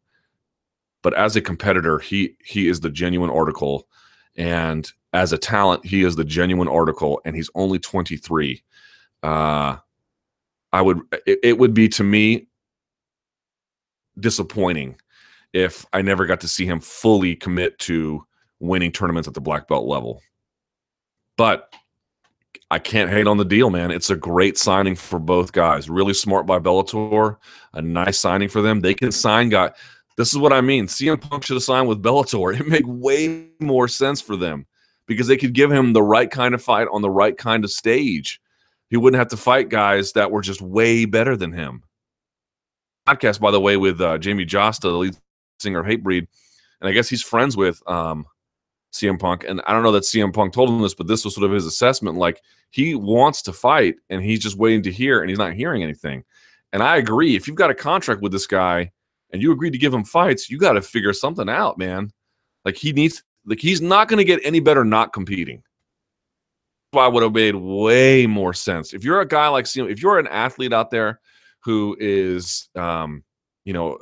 but 1.01 1.13
as 1.13 1.35
a 1.35 1.41
competitor, 1.41 1.99
he 1.99 2.35
he 2.43 2.67
is 2.67 2.79
the 2.79 2.89
genuine 2.89 3.29
article 3.29 3.87
and 4.35 4.89
as 5.13 5.31
a 5.31 5.37
talent, 5.37 5.85
he 5.85 6.03
is 6.03 6.15
the 6.15 6.23
genuine 6.23 6.67
article 6.67 7.21
and 7.23 7.35
he's 7.35 7.49
only 7.55 7.79
23. 7.79 8.63
Uh 9.21 9.77
I 10.71 10.81
would 10.81 11.01
it, 11.25 11.39
it 11.43 11.57
would 11.59 11.73
be 11.73 11.87
to 11.89 12.03
me 12.03 12.47
disappointing 14.19 14.95
if 15.53 15.85
I 15.93 16.01
never 16.01 16.25
got 16.25 16.41
to 16.41 16.47
see 16.47 16.65
him 16.65 16.79
fully 16.79 17.35
commit 17.35 17.77
to 17.79 18.25
winning 18.59 18.91
tournaments 18.91 19.27
at 19.27 19.35
the 19.35 19.41
black 19.41 19.67
belt 19.67 19.85
level. 19.85 20.21
But 21.37 21.73
I 22.73 22.79
can't 22.79 23.11
hate 23.11 23.27
on 23.27 23.37
the 23.37 23.45
deal, 23.45 23.69
man. 23.69 23.91
It's 23.91 24.09
a 24.09 24.15
great 24.15 24.57
signing 24.57 24.95
for 24.95 25.19
both 25.19 25.51
guys. 25.51 25.91
Really 25.91 26.15
smart 26.15 26.47
by 26.47 26.57
Bellator. 26.57 27.37
A 27.73 27.83
nice 27.83 28.17
signing 28.17 28.49
for 28.49 28.63
them. 28.63 28.79
They 28.79 28.95
can 28.95 29.11
sign 29.11 29.49
guys. 29.49 29.73
This 30.17 30.31
is 30.31 30.39
what 30.39 30.51
I 30.51 30.61
mean. 30.61 30.87
CM 30.87 31.21
Punk 31.21 31.43
should 31.43 31.53
have 31.53 31.61
signed 31.61 31.87
with 31.87 32.01
Bellator. 32.01 32.59
It 32.59 32.67
make 32.67 32.85
way 32.87 33.49
more 33.59 33.87
sense 33.87 34.21
for 34.21 34.35
them 34.35 34.65
because 35.05 35.27
they 35.27 35.37
could 35.37 35.53
give 35.53 35.71
him 35.71 35.93
the 35.93 36.01
right 36.01 36.31
kind 36.31 36.55
of 36.55 36.63
fight 36.63 36.87
on 36.91 37.03
the 37.03 37.11
right 37.11 37.37
kind 37.37 37.63
of 37.63 37.69
stage. 37.69 38.41
He 38.89 38.97
wouldn't 38.97 39.19
have 39.19 39.27
to 39.27 39.37
fight 39.37 39.69
guys 39.69 40.13
that 40.13 40.31
were 40.31 40.41
just 40.41 40.59
way 40.63 41.05
better 41.05 41.37
than 41.37 41.51
him. 41.51 41.83
Podcast, 43.07 43.39
by 43.39 43.51
the 43.51 43.61
way, 43.61 43.77
with 43.77 44.01
uh, 44.01 44.17
Jamey 44.17 44.47
Jasta, 44.47 44.81
the 44.81 44.93
lead 44.93 45.15
singer 45.59 45.81
of 45.81 45.85
Hatebreed, 45.85 46.25
and 46.81 46.89
I 46.89 46.91
guess 46.91 47.07
he's 47.07 47.21
friends 47.21 47.55
with 47.55 47.87
um, 47.87 48.25
CM 48.93 49.19
Punk. 49.19 49.43
And 49.47 49.61
I 49.65 49.73
don't 49.73 49.83
know 49.83 49.91
that 49.91 50.03
CM 50.03 50.33
Punk 50.33 50.53
told 50.53 50.69
him 50.69 50.81
this, 50.81 50.93
but 50.93 51.07
this 51.07 51.25
was 51.25 51.35
sort 51.35 51.45
of 51.45 51.51
his 51.51 51.65
assessment. 51.65 52.17
Like 52.17 52.41
he 52.69 52.95
wants 52.95 53.41
to 53.43 53.53
fight, 53.53 53.95
and 54.09 54.21
he's 54.23 54.39
just 54.39 54.57
waiting 54.57 54.83
to 54.83 54.91
hear, 54.91 55.21
and 55.21 55.29
he's 55.29 55.39
not 55.39 55.53
hearing 55.53 55.83
anything. 55.83 56.23
And 56.71 56.81
I 56.81 56.97
agree. 56.97 57.35
If 57.35 57.47
you've 57.47 57.57
got 57.57 57.69
a 57.69 57.75
contract 57.75 58.21
with 58.21 58.31
this 58.31 58.47
guy 58.47 58.91
and 59.31 59.41
you 59.41 59.51
agreed 59.51 59.71
to 59.71 59.77
give 59.77 59.93
him 59.93 60.03
fights, 60.03 60.49
you 60.49 60.57
got 60.57 60.73
to 60.73 60.81
figure 60.81 61.13
something 61.13 61.49
out, 61.49 61.77
man. 61.77 62.11
Like 62.65 62.77
he 62.77 62.93
needs, 62.93 63.23
like 63.45 63.59
he's 63.59 63.81
not 63.81 64.07
going 64.07 64.17
to 64.17 64.23
get 64.23 64.39
any 64.43 64.59
better 64.59 64.83
not 64.83 65.13
competing. 65.13 65.63
I 66.95 67.07
would 67.07 67.23
have 67.23 67.33
made 67.33 67.55
way 67.55 68.27
more 68.27 68.53
sense 68.53 68.93
if 68.93 69.03
you're 69.03 69.21
a 69.21 69.27
guy 69.27 69.47
like 69.47 69.65
CM. 69.65 69.89
If 69.89 70.01
you're 70.01 70.19
an 70.19 70.27
athlete 70.27 70.73
out 70.73 70.91
there 70.91 71.19
who 71.63 71.97
is, 71.99 72.69
um, 72.75 73.23
you 73.65 73.73
know, 73.73 73.97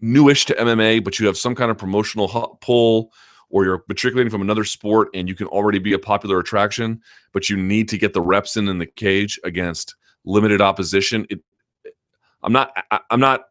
newish 0.00 0.46
to 0.46 0.54
MMA, 0.54 1.04
but 1.04 1.18
you 1.18 1.26
have 1.26 1.38
some 1.38 1.54
kind 1.54 1.70
of 1.70 1.78
promotional 1.78 2.58
pull 2.60 3.12
or 3.50 3.64
you're 3.64 3.84
matriculating 3.88 4.30
from 4.30 4.42
another 4.42 4.64
sport 4.64 5.08
and 5.14 5.28
you 5.28 5.34
can 5.34 5.46
already 5.48 5.78
be 5.78 5.92
a 5.92 5.98
popular 5.98 6.38
attraction, 6.38 7.00
but 7.32 7.48
you 7.48 7.56
need 7.56 7.88
to 7.88 7.98
get 7.98 8.12
the 8.12 8.20
reps 8.20 8.56
in 8.56 8.68
in 8.68 8.78
the 8.78 8.86
cage 8.86 9.40
against 9.44 9.94
limited 10.24 10.60
opposition. 10.60 11.26
It, 11.30 11.40
I'm 12.42 12.52
not, 12.52 12.72
I, 12.90 13.00
I'm 13.10 13.20
not, 13.20 13.44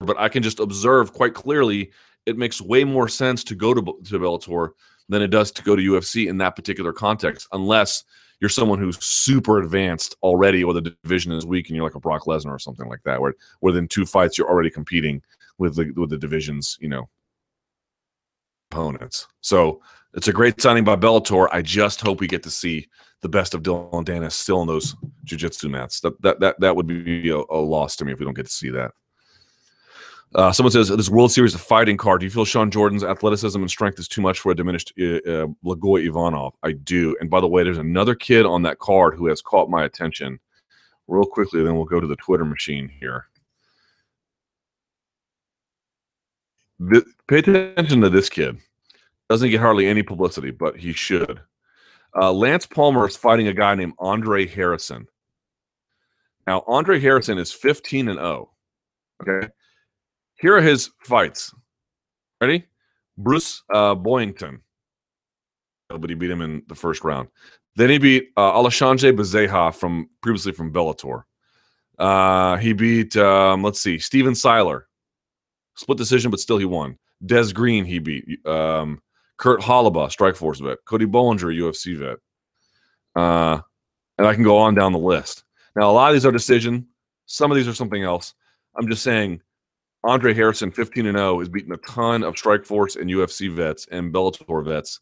but 0.00 0.18
I 0.18 0.28
can 0.28 0.42
just 0.42 0.60
observe 0.60 1.12
quite 1.12 1.34
clearly 1.34 1.92
it 2.26 2.38
makes 2.38 2.60
way 2.60 2.84
more 2.84 3.08
sense 3.08 3.44
to 3.44 3.54
go 3.54 3.74
to, 3.74 3.80
to 3.80 4.18
Bellator 4.18 4.70
than 5.08 5.22
it 5.22 5.28
does 5.28 5.50
to 5.52 5.62
go 5.62 5.76
to 5.76 5.82
UFC 5.82 6.28
in 6.28 6.38
that 6.38 6.56
particular 6.56 6.92
context, 6.92 7.46
unless 7.52 8.04
you're 8.40 8.48
someone 8.48 8.78
who's 8.78 9.02
super 9.04 9.58
advanced 9.58 10.16
already, 10.22 10.64
or 10.64 10.72
the 10.72 10.96
division 11.02 11.32
is 11.32 11.46
weak, 11.46 11.68
and 11.68 11.76
you're 11.76 11.84
like 11.84 11.94
a 11.94 12.00
Brock 12.00 12.24
Lesnar 12.24 12.52
or 12.52 12.58
something 12.58 12.88
like 12.88 13.02
that, 13.04 13.20
where 13.20 13.34
within 13.60 13.86
two 13.86 14.06
fights 14.06 14.36
you're 14.36 14.48
already 14.48 14.70
competing 14.70 15.22
with 15.58 15.76
the 15.76 15.92
with 15.96 16.10
the 16.10 16.18
divisions, 16.18 16.76
you 16.80 16.88
know, 16.88 17.08
opponents. 18.74 19.28
So 19.40 19.80
it's 20.14 20.28
a 20.28 20.32
great 20.32 20.60
signing 20.60 20.84
by 20.84 20.96
Bellator. 20.96 21.48
I 21.52 21.62
just 21.62 22.00
hope 22.00 22.20
we 22.20 22.26
get 22.26 22.42
to 22.42 22.50
see 22.50 22.88
the 23.22 23.28
best 23.28 23.54
of 23.54 23.62
Dillon 23.62 24.04
Danis 24.04 24.32
still 24.32 24.60
in 24.62 24.68
those 24.68 24.96
jiu-jitsu 25.24 25.68
mats. 25.68 26.00
That 26.00 26.20
that 26.22 26.40
that 26.40 26.60
that 26.60 26.76
would 26.76 26.86
be 26.86 27.30
a, 27.30 27.36
a 27.36 27.60
loss 27.60 27.96
to 27.96 28.04
me 28.04 28.12
if 28.12 28.18
we 28.18 28.24
don't 28.24 28.34
get 28.34 28.46
to 28.46 28.52
see 28.52 28.70
that. 28.70 28.92
Uh, 30.34 30.50
someone 30.50 30.72
says 30.72 30.88
this 30.88 31.08
World 31.08 31.30
Series 31.30 31.54
of 31.54 31.60
fighting 31.60 31.96
card. 31.96 32.20
Do 32.20 32.26
you 32.26 32.30
feel 32.30 32.44
Shawn 32.44 32.70
Jordan's 32.70 33.04
athleticism 33.04 33.60
and 33.60 33.70
strength 33.70 34.00
is 34.00 34.08
too 34.08 34.20
much 34.20 34.40
for 34.40 34.50
a 34.50 34.56
diminished 34.56 34.92
uh, 34.98 35.04
uh, 35.04 35.46
Blagoy 35.64 36.06
Ivanov? 36.06 36.54
I 36.64 36.72
do. 36.72 37.16
And 37.20 37.30
by 37.30 37.40
the 37.40 37.46
way, 37.46 37.62
there's 37.62 37.78
another 37.78 38.16
kid 38.16 38.44
on 38.44 38.62
that 38.62 38.80
card 38.80 39.14
who 39.14 39.28
has 39.28 39.40
caught 39.40 39.70
my 39.70 39.84
attention. 39.84 40.40
Real 41.06 41.24
quickly, 41.24 41.62
then 41.62 41.76
we'll 41.76 41.84
go 41.84 42.00
to 42.00 42.06
the 42.06 42.16
Twitter 42.16 42.44
machine 42.44 42.90
here. 43.00 43.26
The, 46.78 47.04
pay 47.28 47.38
attention 47.38 48.00
to 48.00 48.10
this 48.10 48.28
kid. 48.28 48.58
Doesn't 49.28 49.50
get 49.50 49.60
hardly 49.60 49.86
any 49.86 50.02
publicity, 50.02 50.50
but 50.50 50.76
he 50.76 50.92
should. 50.92 51.40
Uh, 52.16 52.32
Lance 52.32 52.66
Palmer 52.66 53.08
is 53.08 53.16
fighting 53.16 53.48
a 53.48 53.54
guy 53.54 53.74
named 53.74 53.94
Andre 53.98 54.46
Harrison. 54.46 55.06
Now, 56.46 56.62
Andre 56.66 57.00
Harrison 57.00 57.38
is 57.38 57.52
15 57.52 58.08
and 58.08 58.18
0. 58.18 58.50
Okay. 59.22 59.48
Here 60.38 60.56
are 60.56 60.60
his 60.60 60.90
fights. 61.00 61.54
Ready? 62.40 62.66
Bruce 63.16 63.62
uh, 63.72 63.94
Boyington. 63.94 64.60
He 65.90 66.14
beat 66.14 66.30
him 66.30 66.42
in 66.42 66.62
the 66.66 66.74
first 66.74 67.04
round. 67.04 67.28
Then 67.76 67.90
he 67.90 67.98
beat 67.98 68.30
uh, 68.36 68.52
Alexandre 68.54 69.12
Bezerra 69.12 69.74
from 69.74 70.08
previously 70.20 70.52
from 70.52 70.72
Bellator. 70.72 71.24
Uh, 71.98 72.56
he 72.56 72.72
beat, 72.72 73.16
um, 73.16 73.62
let's 73.62 73.80
see, 73.80 73.98
Steven 73.98 74.34
Siler. 74.34 74.82
Split 75.76 75.98
decision, 75.98 76.30
but 76.30 76.40
still 76.40 76.58
he 76.58 76.64
won. 76.64 76.98
Des 77.24 77.52
Green 77.52 77.84
he 77.84 77.98
beat. 77.98 78.46
Um, 78.46 79.00
Kurt 79.36 79.60
Holobaugh, 79.60 80.14
Strikeforce 80.14 80.62
vet. 80.62 80.78
Cody 80.84 81.06
Bollinger, 81.06 81.56
UFC 81.56 81.96
vet. 81.96 82.18
Uh, 83.16 83.60
and 84.18 84.26
I 84.26 84.34
can 84.34 84.44
go 84.44 84.58
on 84.58 84.74
down 84.74 84.92
the 84.92 84.98
list. 84.98 85.44
Now, 85.76 85.90
a 85.90 85.92
lot 85.92 86.10
of 86.10 86.14
these 86.14 86.26
are 86.26 86.32
decision. 86.32 86.86
Some 87.26 87.50
of 87.50 87.56
these 87.56 87.66
are 87.66 87.74
something 87.74 88.02
else. 88.02 88.34
I'm 88.76 88.88
just 88.88 89.02
saying 89.02 89.40
Andre 90.04 90.34
Harrison, 90.34 90.70
15 90.70 91.06
and 91.06 91.16
0, 91.16 91.40
is 91.40 91.48
beating 91.48 91.72
a 91.72 91.78
ton 91.78 92.22
of 92.22 92.34
Strikeforce 92.34 93.00
and 93.00 93.10
UFC 93.10 93.50
vets 93.50 93.86
and 93.90 94.12
Bellator 94.12 94.64
vets. 94.64 95.00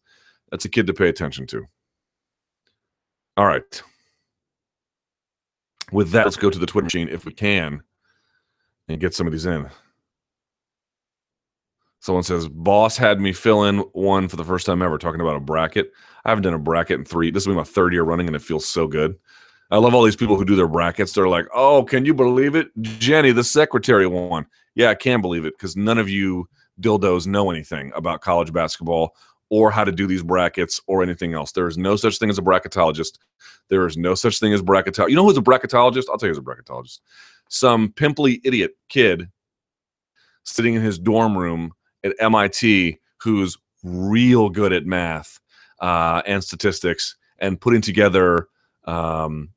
That's 0.51 0.65
a 0.65 0.69
kid 0.69 0.86
to 0.86 0.94
pay 0.94 1.09
attention 1.09 1.47
to. 1.49 1.66
All 3.36 3.47
right. 3.47 3.82
With 5.90 6.11
that, 6.11 6.24
let's 6.24 6.36
go 6.36 6.51
to 6.51 6.59
the 6.59 6.66
Twitter 6.66 6.85
machine 6.85 7.09
if 7.09 7.24
we 7.24 7.32
can 7.32 7.82
and 8.89 9.01
get 9.01 9.15
some 9.15 9.27
of 9.27 9.32
these 9.32 9.47
in. 9.47 9.69
Someone 12.03 12.24
says, 12.24 12.49
Boss 12.49 12.97
had 12.97 13.20
me 13.20 13.33
fill 13.33 13.62
in 13.62 13.79
one 13.93 14.27
for 14.27 14.35
the 14.35 14.45
first 14.45 14.66
time 14.66 14.83
ever, 14.83 14.99
talking 14.99 15.20
about 15.20 15.37
a 15.37 15.41
bracket. 15.41 15.93
I 16.24 16.31
haven't 16.31 16.43
done 16.43 16.53
a 16.53 16.59
bracket 16.59 16.99
in 16.99 17.05
three. 17.05 17.31
This 17.31 17.47
will 17.47 17.55
be 17.55 17.59
my 17.59 17.62
third 17.62 17.93
year 17.93 18.03
running, 18.03 18.27
and 18.27 18.35
it 18.35 18.43
feels 18.43 18.66
so 18.66 18.89
good. 18.89 19.16
I 19.70 19.79
love 19.79 19.95
all 19.95 20.03
these 20.03 20.16
people 20.16 20.37
who 20.37 20.45
do 20.45 20.57
their 20.57 20.66
brackets. 20.66 21.12
They're 21.12 21.29
like, 21.29 21.47
oh, 21.55 21.85
can 21.85 22.05
you 22.05 22.12
believe 22.12 22.57
it? 22.57 22.70
Jenny, 22.81 23.31
the 23.31 23.45
secretary 23.45 24.09
won. 24.09 24.47
Yeah, 24.74 24.91
I 24.91 24.97
can 24.97 25.20
believe 25.20 25.45
it 25.45 25.57
because 25.57 25.77
none 25.77 25.97
of 25.97 26.09
you 26.09 26.49
dildos 26.81 27.29
know 27.29 27.53
anything 27.53 27.93
about 27.95 28.20
college 28.20 28.53
basketball 28.53 29.15
or 29.49 29.70
how 29.70 29.85
to 29.85 29.93
do 29.93 30.09
these 30.09 30.24
brackets 30.24 30.81
or 30.89 31.05
anything 31.05 31.35
else. 31.35 31.53
There 31.53 31.69
is 31.69 31.79
no 31.79 31.95
such 31.95 32.19
thing 32.19 32.31
as 32.31 32.39
a 32.39 32.43
bracketologist. 32.43 33.19
There 33.69 33.87
is 33.87 33.97
no 33.97 34.16
such 34.16 34.41
thing 34.41 34.53
as 34.53 34.61
bracketologist. 34.61 35.11
You 35.11 35.15
know 35.15 35.24
who's 35.24 35.39
a 35.39 35.41
bracketologist? 35.43 36.07
I'll 36.11 36.19
tell 36.19 36.29
you 36.29 36.35
who's 36.35 36.39
a 36.39 36.43
bracketologist. 36.43 36.99
Some 37.49 37.93
pimply 37.93 38.41
idiot 38.43 38.73
kid 38.89 39.31
sitting 40.43 40.74
in 40.74 40.83
his 40.83 40.99
dorm 40.99 41.39
room 41.39 41.73
at 42.05 42.15
MIT 42.19 42.99
who's 43.19 43.57
real 43.83 44.49
good 44.49 44.73
at 44.73 44.87
math 44.87 45.41
uh, 45.81 46.23
and 46.27 46.43
statistics 46.43 47.16
and 47.39 47.61
putting 47.61 47.81
together 47.81 48.49
um, 48.85 49.51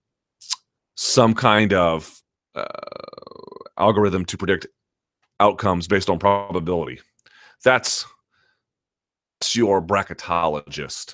some 0.96 1.34
kind 1.34 1.74
of 1.74 2.22
uh, 2.56 2.66
algorithm 3.78 4.26
to 4.26 4.38
predict 4.38 4.68
outcomes 5.40 5.88
based 5.88 6.10
on 6.10 6.20
probability. 6.20 7.00
That's, 7.64 8.06
that's 9.40 9.56
your 9.56 9.82
bracketologist 9.82 11.14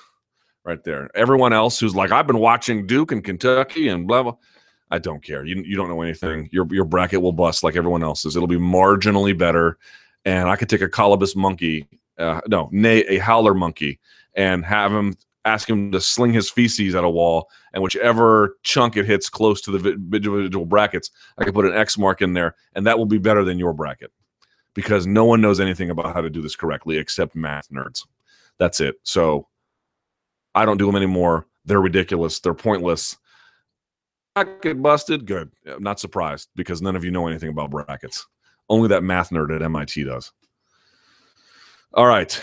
right 0.64 0.84
there. 0.84 1.10
Everyone 1.16 1.54
else 1.54 1.80
who's 1.80 1.96
like, 1.96 2.12
I've 2.12 2.28
been 2.28 2.40
watching 2.40 2.86
Duke 2.86 3.12
and 3.12 3.24
Kentucky 3.24 3.88
and 3.90 4.08
blah 4.08 4.24
blah. 4.24 4.36
I 4.92 5.00
don't 5.00 5.24
care. 5.24 5.46
You 5.46 5.64
you 5.66 5.78
don't 5.78 5.88
know 5.88 6.02
anything. 6.02 6.50
Your 6.52 6.68
your 6.70 6.84
bracket 6.84 7.22
will 7.22 7.32
bust 7.32 7.64
like 7.64 7.78
everyone 7.78 8.04
else's. 8.04 8.36
It'll 8.36 8.48
be 8.48 8.58
marginally 8.58 9.36
better 9.36 9.78
and 10.26 10.50
I 10.50 10.56
could 10.56 10.70
take 10.70 10.82
a 10.82 10.90
colobus 10.90 11.36
monkey, 11.36 11.88
uh, 12.18 12.42
no, 12.48 12.70
nay, 12.72 13.04
a 13.08 13.18
howler 13.18 13.54
monkey, 13.54 14.00
and 14.36 14.66
have 14.66 14.92
him 14.92 15.16
ask 15.46 15.70
him 15.70 15.92
to 15.92 16.00
sling 16.00 16.34
his 16.34 16.50
feces 16.50 16.94
at 16.96 17.04
a 17.04 17.10
wall, 17.10 17.50
and 17.74 17.82
whichever 17.82 18.58
chunk 18.64 18.96
it 18.98 19.06
hits 19.06 19.30
close 19.30 19.62
to 19.62 19.72
the 19.72 19.92
individual 19.94 20.66
brackets, 20.66 21.10
I 21.38 21.44
could 21.44 21.54
put 21.54 21.66
an 21.66 21.74
X 21.74 21.98
mark 21.98 22.22
in 22.22 22.34
there, 22.34 22.56
and 22.74 22.86
that 22.86 22.98
will 22.98 23.06
be 23.06 23.18
better 23.18 23.44
than 23.44 23.58
your 23.58 23.74
bracket 23.74 24.12
because 24.74 25.06
no 25.06 25.26
one 25.26 25.42
knows 25.42 25.60
anything 25.60 25.90
about 25.90 26.14
how 26.14 26.22
to 26.22 26.30
do 26.30 26.42
this 26.42 26.56
correctly 26.56 26.98
except 26.98 27.36
math 27.36 27.70
nerds. 27.70 28.06
That's 28.58 28.80
it. 28.80 28.96
So 29.04 29.48
I 30.56 30.66
don't 30.66 30.78
do 30.78 30.86
them 30.86 30.96
anymore. 30.96 31.48
They're 31.66 31.82
ridiculous. 31.82 32.40
They're 32.40 32.54
pointless. 32.54 33.18
I 34.36 34.46
get 34.62 34.82
busted. 34.82 35.26
Good. 35.26 35.52
I'm 35.66 35.84
not 35.84 36.00
surprised 36.00 36.50
because 36.56 36.82
none 36.82 36.96
of 36.96 37.04
you 37.04 37.12
know 37.12 37.28
anything 37.28 37.50
about 37.50 37.72
brackets. 37.72 38.26
Only 38.72 38.88
that 38.88 39.04
math 39.04 39.32
nerd 39.32 39.54
at 39.54 39.62
MIT 39.62 40.06
does. 40.06 40.32
All 41.94 42.06
right. 42.06 42.42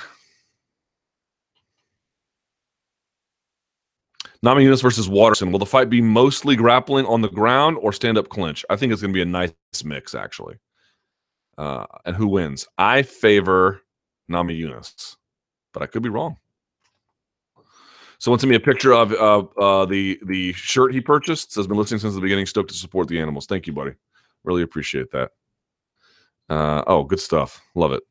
Namajunas 4.45 4.83
versus 4.83 5.09
Waterson. 5.09 5.51
Will 5.51 5.59
the 5.59 5.65
fight 5.65 5.89
be 5.89 6.03
mostly 6.03 6.55
grappling 6.55 7.07
on 7.07 7.23
the 7.23 7.31
ground 7.31 7.79
or 7.81 7.95
stand 7.95 8.19
up 8.19 8.29
clinch? 8.29 8.63
I 8.69 8.77
think 8.77 8.93
it's 8.93 9.01
going 9.01 9.11
to 9.11 9.17
be 9.17 9.23
a 9.23 9.25
nice 9.25 9.55
mix, 9.83 10.15
actually. 10.15 10.59
Uh, 11.57 11.87
and 12.05 12.15
who 12.15 12.29
wins? 12.29 12.69
I 12.77 13.03
favor 13.03 13.81
Namajunas, 14.31 15.17
but 15.73 15.83
I 15.83 15.87
could 15.87 16.03
be 16.03 16.11
wrong. 16.11 16.37
Someone 18.19 18.39
sent 18.39 18.51
me 18.51 18.57
a 18.57 18.61
picture 18.61 18.93
of 18.93 19.13
uh, 19.13 19.47
uh, 19.59 19.87
the 19.87 20.21
the 20.27 20.53
shirt 20.53 20.93
he 20.93 21.01
purchased. 21.01 21.53
Says 21.53 21.67
been 21.67 21.79
listening 21.79 22.01
since 22.01 22.15
the 22.15 22.21
beginning. 22.21 22.45
Stoked 22.45 22.69
to 22.69 22.77
support 22.77 23.09
the 23.09 23.19
animals. 23.19 23.47
Thank 23.47 23.67
you, 23.67 23.73
buddy. 23.73 23.93
Really 24.45 24.63
appreciate 24.63 25.11
that. 25.13 25.31
Uh, 26.49 26.83
oh, 26.87 27.05
good 27.05 27.21
stuff. 27.21 27.61
Love 27.75 27.93
it. 27.93 28.03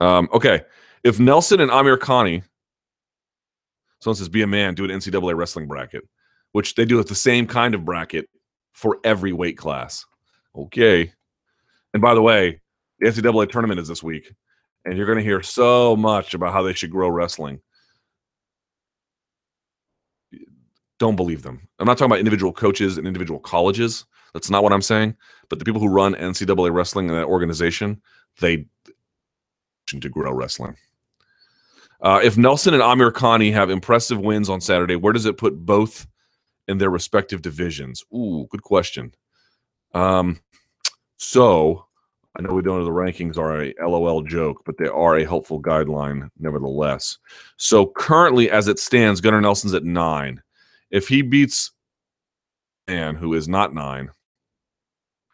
Um, 0.00 0.28
okay. 0.32 0.62
If 1.04 1.20
Nelson 1.20 1.60
and 1.60 1.70
Amirkhani, 1.70 2.42
someone 4.00 4.16
says, 4.16 4.28
be 4.28 4.42
a 4.42 4.46
man, 4.46 4.74
do 4.74 4.84
an 4.84 4.90
NCAA 4.90 5.36
wrestling 5.36 5.66
bracket, 5.68 6.08
which 6.52 6.74
they 6.74 6.84
do 6.84 6.98
at 7.00 7.06
the 7.08 7.14
same 7.14 7.46
kind 7.46 7.74
of 7.74 7.84
bracket 7.84 8.28
for 8.72 8.98
every 9.04 9.32
weight 9.32 9.58
class. 9.58 10.06
Okay. 10.56 11.12
And 11.92 12.02
by 12.02 12.14
the 12.14 12.22
way, 12.22 12.60
The 13.00 13.08
NCAA 13.08 13.50
tournament 13.50 13.80
is 13.80 13.88
this 13.88 14.02
week, 14.02 14.32
and 14.84 14.96
you're 14.96 15.06
going 15.06 15.18
to 15.18 15.24
hear 15.24 15.42
so 15.42 15.96
much 15.96 16.34
about 16.34 16.52
how 16.52 16.62
they 16.62 16.72
should 16.72 16.90
grow 16.90 17.08
wrestling. 17.08 17.60
Don't 20.98 21.16
believe 21.16 21.42
them. 21.42 21.68
I'm 21.78 21.86
not 21.86 21.96
talking 21.96 22.10
about 22.10 22.18
individual 22.18 22.52
coaches 22.52 22.98
and 22.98 23.06
individual 23.06 23.38
colleges. 23.38 24.04
That's 24.34 24.50
not 24.50 24.62
what 24.62 24.72
I'm 24.72 24.82
saying. 24.82 25.16
But 25.48 25.58
the 25.58 25.64
people 25.64 25.80
who 25.80 25.88
run 25.88 26.14
NCAA 26.14 26.72
wrestling 26.72 27.08
and 27.08 27.18
that 27.18 27.26
organization, 27.26 28.00
they 28.40 28.66
to 29.86 30.08
grow 30.08 30.32
wrestling. 30.32 30.76
Uh, 32.00 32.20
if 32.22 32.36
Nelson 32.36 32.74
and 32.74 32.82
Amirkhani 32.82 33.52
have 33.52 33.70
impressive 33.70 34.20
wins 34.20 34.48
on 34.48 34.60
Saturday, 34.60 34.96
where 34.96 35.12
does 35.12 35.26
it 35.26 35.38
put 35.38 35.64
both 35.64 36.06
in 36.68 36.78
their 36.78 36.90
respective 36.90 37.42
divisions? 37.42 38.04
Ooh, 38.14 38.46
good 38.50 38.62
question. 38.62 39.14
Um, 39.94 40.40
so 41.16 41.86
I 42.38 42.42
know 42.42 42.52
we 42.52 42.62
don't 42.62 42.78
know 42.78 42.84
the 42.84 42.90
rankings 42.90 43.36
are 43.36 43.62
a 43.62 43.74
LOL 43.88 44.22
joke, 44.22 44.62
but 44.64 44.76
they 44.78 44.86
are 44.86 45.16
a 45.16 45.26
helpful 45.26 45.60
guideline 45.60 46.28
nevertheless. 46.38 47.18
So 47.56 47.86
currently, 47.86 48.50
as 48.50 48.68
it 48.68 48.78
stands, 48.78 49.20
Gunnar 49.20 49.40
Nelson's 49.40 49.74
at 49.74 49.84
nine. 49.84 50.40
If 50.90 51.08
he 51.08 51.22
beats 51.22 51.72
man 52.86 53.16
who 53.16 53.34
is 53.34 53.48
not 53.48 53.74
nine, 53.74 54.10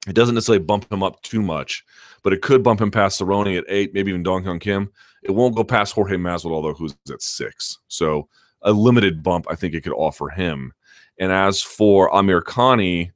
it 0.07 0.15
doesn't 0.15 0.35
necessarily 0.35 0.65
bump 0.65 0.91
him 0.93 1.03
up 1.03 1.23
too 1.23 1.43
much, 1.43 1.85
but 2.23 2.33
it 2.33 2.43
could 2.43 2.63
bump 2.63 2.81
him 2.81 2.91
past 2.91 3.21
Cerrone 3.21 3.57
at 3.57 3.65
eight, 3.69 3.95
maybe 3.95 4.11
even 4.11 4.23
Dong 4.23 4.45
Hyun 4.45 4.61
Kim. 4.61 4.91
It 5.23 5.31
won't 5.31 5.57
go 5.57 5.65
past 5.65 5.95
Jorge 5.95 6.17
Masvidal, 6.17 6.53
although 6.53 6.75
who's 6.75 6.95
at 7.11 7.23
six. 7.23 7.79
So 7.89 8.29
a 8.63 8.73
limited 8.73 9.23
bump, 9.23 9.47
I 9.49 9.55
think 9.55 9.75
it 9.75 9.83
could 9.83 9.95
offer 9.95 10.29
him. 10.29 10.73
And 11.19 11.33
as 11.33 11.63
for 11.63 12.11
Amirkhani, 12.11 13.13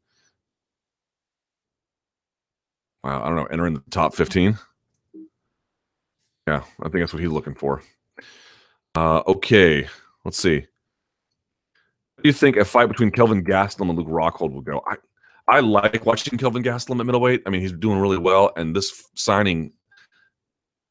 wow, 3.02 3.22
I 3.22 3.26
don't 3.26 3.36
know, 3.36 3.46
entering 3.46 3.74
the 3.74 3.82
top 3.90 4.14
15. 4.14 4.58
Yeah, 6.46 6.62
I 6.80 6.88
think 6.88 7.00
that's 7.00 7.12
what 7.12 7.20
he's 7.20 7.30
looking 7.30 7.54
for. 7.54 7.82
Uh, 8.94 9.22
okay, 9.26 9.86
let's 10.24 10.38
see. 10.38 10.60
What 12.14 12.22
do 12.22 12.28
you 12.28 12.32
think 12.32 12.56
a 12.56 12.64
fight 12.64 12.86
between 12.86 13.10
Kelvin 13.10 13.44
Gastelum 13.44 13.90
and 13.90 13.98
Luke 13.98 14.08
Rockhold 14.08 14.52
will 14.52 14.62
go? 14.62 14.82
I, 14.86 14.96
I 15.48 15.60
like 15.60 16.04
watching 16.04 16.38
Kelvin 16.38 16.62
Gastelum 16.62 17.00
at 17.00 17.06
middleweight. 17.06 17.42
I 17.46 17.50
mean, 17.50 17.62
he's 17.62 17.72
doing 17.72 17.98
really 17.98 18.18
well, 18.18 18.52
and 18.56 18.76
this 18.76 19.02
signing 19.14 19.72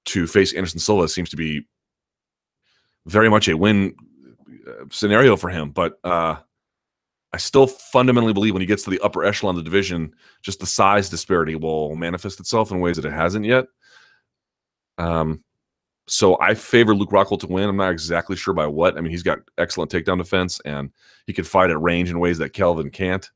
to 0.05 0.25
face 0.25 0.53
Anderson 0.53 0.79
Silva 0.79 1.07
seems 1.07 1.29
to 1.29 1.35
be 1.35 1.67
very 3.05 3.29
much 3.29 3.47
a 3.47 3.57
win 3.57 3.95
uh, 4.67 4.85
scenario 4.89 5.38
for 5.38 5.49
him. 5.49 5.71
But 5.71 5.99
uh, 6.03 6.38
I 7.34 7.38
still 7.38 7.67
fundamentally 7.67 8.34
believe 8.34 8.53
when 8.53 8.61
he 8.61 8.67
gets 8.67 8.84
to 8.84 8.89
the 8.89 8.99
upper 9.01 9.23
echelon 9.23 9.51
of 9.51 9.63
the 9.63 9.69
division, 9.69 10.13
just 10.41 10.59
the 10.59 10.65
size 10.65 11.09
disparity 11.09 11.55
will 11.55 11.95
manifest 11.95 12.39
itself 12.39 12.71
in 12.71 12.79
ways 12.79 12.95
that 12.95 13.05
it 13.05 13.13
hasn't 13.13 13.45
yet. 13.45 13.65
Um, 14.97 15.43
so 16.07 16.39
I 16.39 16.53
favor 16.55 16.95
Luke 16.95 17.11
Rockhold 17.11 17.41
to 17.41 17.47
win. 17.47 17.69
I'm 17.69 17.75
not 17.75 17.91
exactly 17.91 18.38
sure 18.38 18.53
by 18.53 18.65
what. 18.65 18.97
I 18.97 19.01
mean, 19.01 19.11
he's 19.11 19.23
got 19.23 19.39
excellent 19.57 19.91
takedown 19.91 20.17
defense, 20.17 20.59
and 20.61 20.89
he 21.27 21.34
can 21.34 21.43
fight 21.43 21.69
at 21.69 21.81
range 21.81 22.09
in 22.09 22.19
ways 22.19 22.38
that 22.38 22.53
Kelvin 22.53 22.89
can't. 22.89 23.29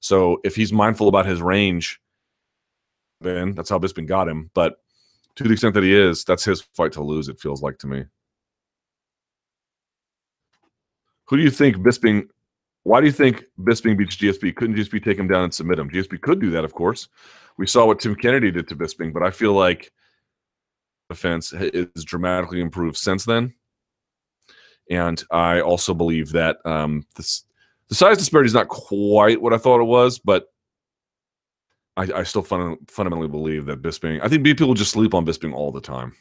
So 0.00 0.40
if 0.44 0.56
he's 0.56 0.72
mindful 0.72 1.08
about 1.08 1.26
his 1.26 1.40
range, 1.42 2.00
then 3.20 3.54
that's 3.54 3.70
how 3.70 3.78
Bisping 3.78 4.06
got 4.06 4.28
him. 4.28 4.50
But 4.54 4.80
to 5.36 5.44
the 5.44 5.52
extent 5.52 5.74
that 5.74 5.84
he 5.84 5.94
is, 5.94 6.24
that's 6.24 6.44
his 6.44 6.62
fight 6.74 6.92
to 6.92 7.02
lose. 7.02 7.28
It 7.28 7.38
feels 7.38 7.62
like 7.62 7.78
to 7.78 7.86
me. 7.86 8.04
Who 11.26 11.36
do 11.36 11.42
you 11.42 11.50
think 11.50 11.76
Bisping? 11.76 12.28
Why 12.82 13.00
do 13.00 13.06
you 13.06 13.12
think 13.12 13.44
Bisping 13.60 13.96
beats 13.96 14.16
GSP? 14.16 14.56
Couldn't 14.56 14.76
GSP 14.76 15.04
take 15.04 15.18
him 15.18 15.28
down 15.28 15.44
and 15.44 15.54
submit 15.54 15.78
him? 15.78 15.90
GSP 15.90 16.20
could 16.20 16.40
do 16.40 16.50
that, 16.50 16.64
of 16.64 16.72
course. 16.72 17.08
We 17.56 17.66
saw 17.66 17.86
what 17.86 18.00
Tim 18.00 18.16
Kennedy 18.16 18.50
did 18.50 18.68
to 18.68 18.76
Bisping, 18.76 19.12
but 19.12 19.22
I 19.22 19.30
feel 19.30 19.52
like 19.52 19.92
defense 21.10 21.52
is 21.52 22.04
dramatically 22.04 22.60
improved 22.60 22.96
since 22.96 23.24
then. 23.24 23.54
And 24.90 25.22
I 25.30 25.60
also 25.60 25.94
believe 25.94 26.32
that 26.32 26.58
um, 26.64 27.06
this, 27.16 27.44
the 27.90 27.96
size 27.96 28.16
disparity 28.16 28.46
is 28.46 28.54
not 28.54 28.68
quite 28.68 29.42
what 29.42 29.52
I 29.52 29.58
thought 29.58 29.80
it 29.80 29.84
was, 29.84 30.18
but 30.18 30.46
I, 31.96 32.08
I 32.14 32.22
still 32.22 32.42
fun, 32.42 32.78
fundamentally 32.86 33.28
believe 33.28 33.66
that 33.66 33.82
Bisping. 33.82 34.20
I 34.22 34.28
think 34.28 34.44
people 34.44 34.72
just 34.74 34.92
sleep 34.92 35.12
on 35.12 35.26
Bisping 35.26 35.52
all 35.52 35.72
the 35.72 35.80
time. 35.80 36.14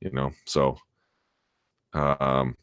You 0.00 0.10
know, 0.12 0.32
so. 0.46 0.78
Um, 1.92 2.56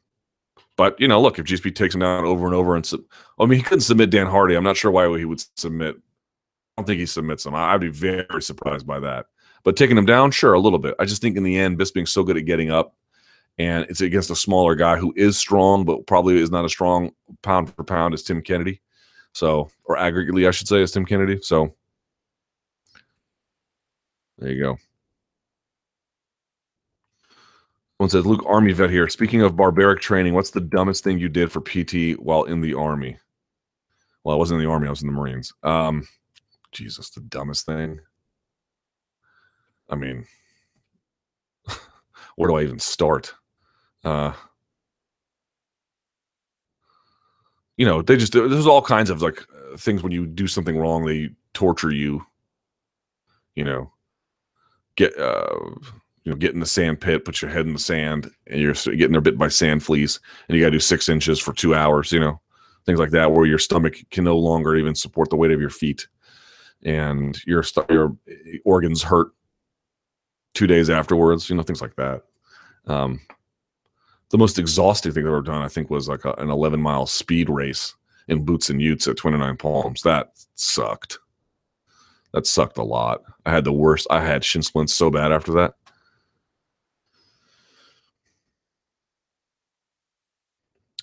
but 0.77 0.99
you 0.99 1.07
know, 1.09 1.21
look, 1.21 1.37
if 1.37 1.45
GSP 1.45 1.75
takes 1.75 1.93
him 1.93 2.01
down 2.01 2.23
over 2.23 2.45
and 2.45 2.55
over, 2.55 2.75
and 2.75 2.85
sub- 2.85 3.03
I 3.37 3.45
mean, 3.45 3.59
he 3.59 3.63
couldn't 3.63 3.81
submit 3.81 4.09
Dan 4.09 4.27
Hardy. 4.27 4.55
I'm 4.55 4.63
not 4.63 4.77
sure 4.77 4.91
why 4.91 5.05
he 5.17 5.25
would 5.25 5.43
submit. 5.57 5.95
I 5.95 6.81
don't 6.81 6.85
think 6.85 6.99
he 6.99 7.05
submits 7.05 7.45
him. 7.45 7.53
I'd 7.53 7.81
be 7.81 7.89
very 7.89 8.41
surprised 8.41 8.87
by 8.87 8.99
that. 9.01 9.25
But 9.63 9.75
taking 9.75 9.97
him 9.97 10.05
down, 10.05 10.31
sure, 10.31 10.53
a 10.53 10.59
little 10.59 10.79
bit. 10.79 10.95
I 10.99 11.05
just 11.05 11.21
think 11.21 11.35
in 11.35 11.43
the 11.43 11.57
end, 11.57 11.77
Bisping's 11.77 12.11
so 12.11 12.23
good 12.23 12.37
at 12.37 12.45
getting 12.45 12.71
up, 12.71 12.95
and 13.57 13.85
it's 13.89 14.01
against 14.01 14.29
a 14.29 14.35
smaller 14.35 14.75
guy 14.75 14.97
who 14.97 15.13
is 15.15 15.37
strong, 15.37 15.85
but 15.85 16.05
probably 16.07 16.37
is 16.41 16.51
not 16.51 16.65
as 16.65 16.71
strong 16.71 17.11
pound 17.41 17.73
for 17.73 17.83
pound 17.83 18.13
as 18.13 18.23
Tim 18.23 18.41
Kennedy. 18.41 18.81
So, 19.33 19.69
or 19.85 19.97
aggregately, 19.97 20.47
I 20.47 20.51
should 20.51 20.67
say, 20.67 20.81
as 20.81 20.91
Tim 20.91 21.05
Kennedy. 21.05 21.39
So, 21.41 21.75
there 24.37 24.51
you 24.51 24.61
go. 24.61 24.77
One 27.97 28.09
says, 28.09 28.25
Luke, 28.25 28.43
Army 28.45 28.73
vet 28.73 28.89
here. 28.89 29.07
Speaking 29.07 29.41
of 29.41 29.55
barbaric 29.55 30.01
training, 30.01 30.33
what's 30.33 30.51
the 30.51 30.59
dumbest 30.59 31.03
thing 31.03 31.17
you 31.17 31.29
did 31.29 31.49
for 31.51 31.61
PT 31.61 32.19
while 32.19 32.43
in 32.43 32.59
the 32.59 32.73
Army? 32.73 33.17
Well, 34.23 34.35
I 34.35 34.39
wasn't 34.39 34.59
in 34.59 34.65
the 34.65 34.71
Army, 34.71 34.87
I 34.87 34.89
was 34.89 35.01
in 35.01 35.07
the 35.07 35.13
Marines. 35.13 35.53
Um, 35.63 36.05
Jesus, 36.73 37.09
the 37.09 37.21
dumbest 37.21 37.65
thing. 37.65 37.99
I 39.89 39.95
mean, 39.95 40.25
where 42.35 42.49
do 42.49 42.55
I 42.55 42.63
even 42.63 42.79
start? 42.79 43.33
Uh, 44.05 44.33
you 47.75 47.85
know, 47.85 48.01
they 48.01 48.15
just, 48.15 48.31
there's 48.31 48.67
all 48.67 48.81
kinds 48.81 49.09
of 49.09 49.21
like 49.21 49.43
things 49.77 50.03
when 50.03 50.11
you 50.11 50.25
do 50.25 50.47
something 50.47 50.77
wrong, 50.77 51.05
they 51.05 51.29
torture 51.53 51.91
you, 51.91 52.25
you 53.55 53.63
know, 53.63 53.91
get 54.95 55.17
uh, 55.19 55.59
you 56.23 56.31
know 56.31 56.35
get 56.35 56.53
in 56.53 56.59
the 56.59 56.65
sand 56.65 57.01
pit, 57.01 57.25
put 57.25 57.41
your 57.41 57.51
head 57.51 57.65
in 57.65 57.73
the 57.73 57.79
sand, 57.79 58.31
and 58.47 58.61
you're 58.61 58.73
getting 58.73 59.11
there 59.11 59.21
bit 59.21 59.37
by 59.37 59.47
sand 59.47 59.83
fleas, 59.83 60.19
and 60.47 60.57
you 60.57 60.63
got 60.63 60.67
to 60.67 60.71
do 60.71 60.79
six 60.79 61.09
inches 61.09 61.39
for 61.39 61.53
two 61.53 61.75
hours. 61.75 62.11
You 62.11 62.19
know, 62.19 62.39
things 62.85 62.99
like 62.99 63.11
that, 63.11 63.31
where 63.31 63.45
your 63.45 63.59
stomach 63.59 63.97
can 64.11 64.23
no 64.23 64.37
longer 64.37 64.75
even 64.75 64.95
support 64.95 65.29
the 65.29 65.35
weight 65.35 65.51
of 65.51 65.61
your 65.61 65.69
feet, 65.69 66.07
and 66.83 67.39
your 67.45 67.63
your 67.89 68.15
organs 68.63 69.03
hurt 69.03 69.27
two 70.53 70.67
days 70.67 70.89
afterwards. 70.89 71.49
You 71.49 71.55
know, 71.55 71.63
things 71.63 71.81
like 71.81 71.95
that. 71.95 72.23
Um, 72.87 73.19
the 74.31 74.37
most 74.37 74.59
exhausting 74.59 75.11
thing 75.11 75.23
I've 75.23 75.27
ever 75.27 75.41
done, 75.41 75.61
I 75.61 75.67
think, 75.67 75.89
was 75.89 76.07
like 76.07 76.25
a, 76.25 76.33
an 76.33 76.49
11 76.49 76.81
mile 76.81 77.05
speed 77.05 77.49
race 77.49 77.95
in 78.27 78.43
boots 78.43 78.69
and 78.69 78.81
utes 78.81 79.07
at 79.07 79.17
29 79.17 79.57
Palms. 79.57 80.01
That 80.01 80.31
sucked. 80.55 81.19
That 82.33 82.47
sucked 82.47 82.77
a 82.77 82.83
lot. 82.83 83.21
I 83.45 83.51
had 83.51 83.63
the 83.63 83.71
worst. 83.71 84.07
I 84.09 84.21
had 84.21 84.43
shin 84.43 84.61
splints 84.61 84.93
so 84.93 85.09
bad 85.09 85.31
after 85.31 85.53
that. 85.53 85.75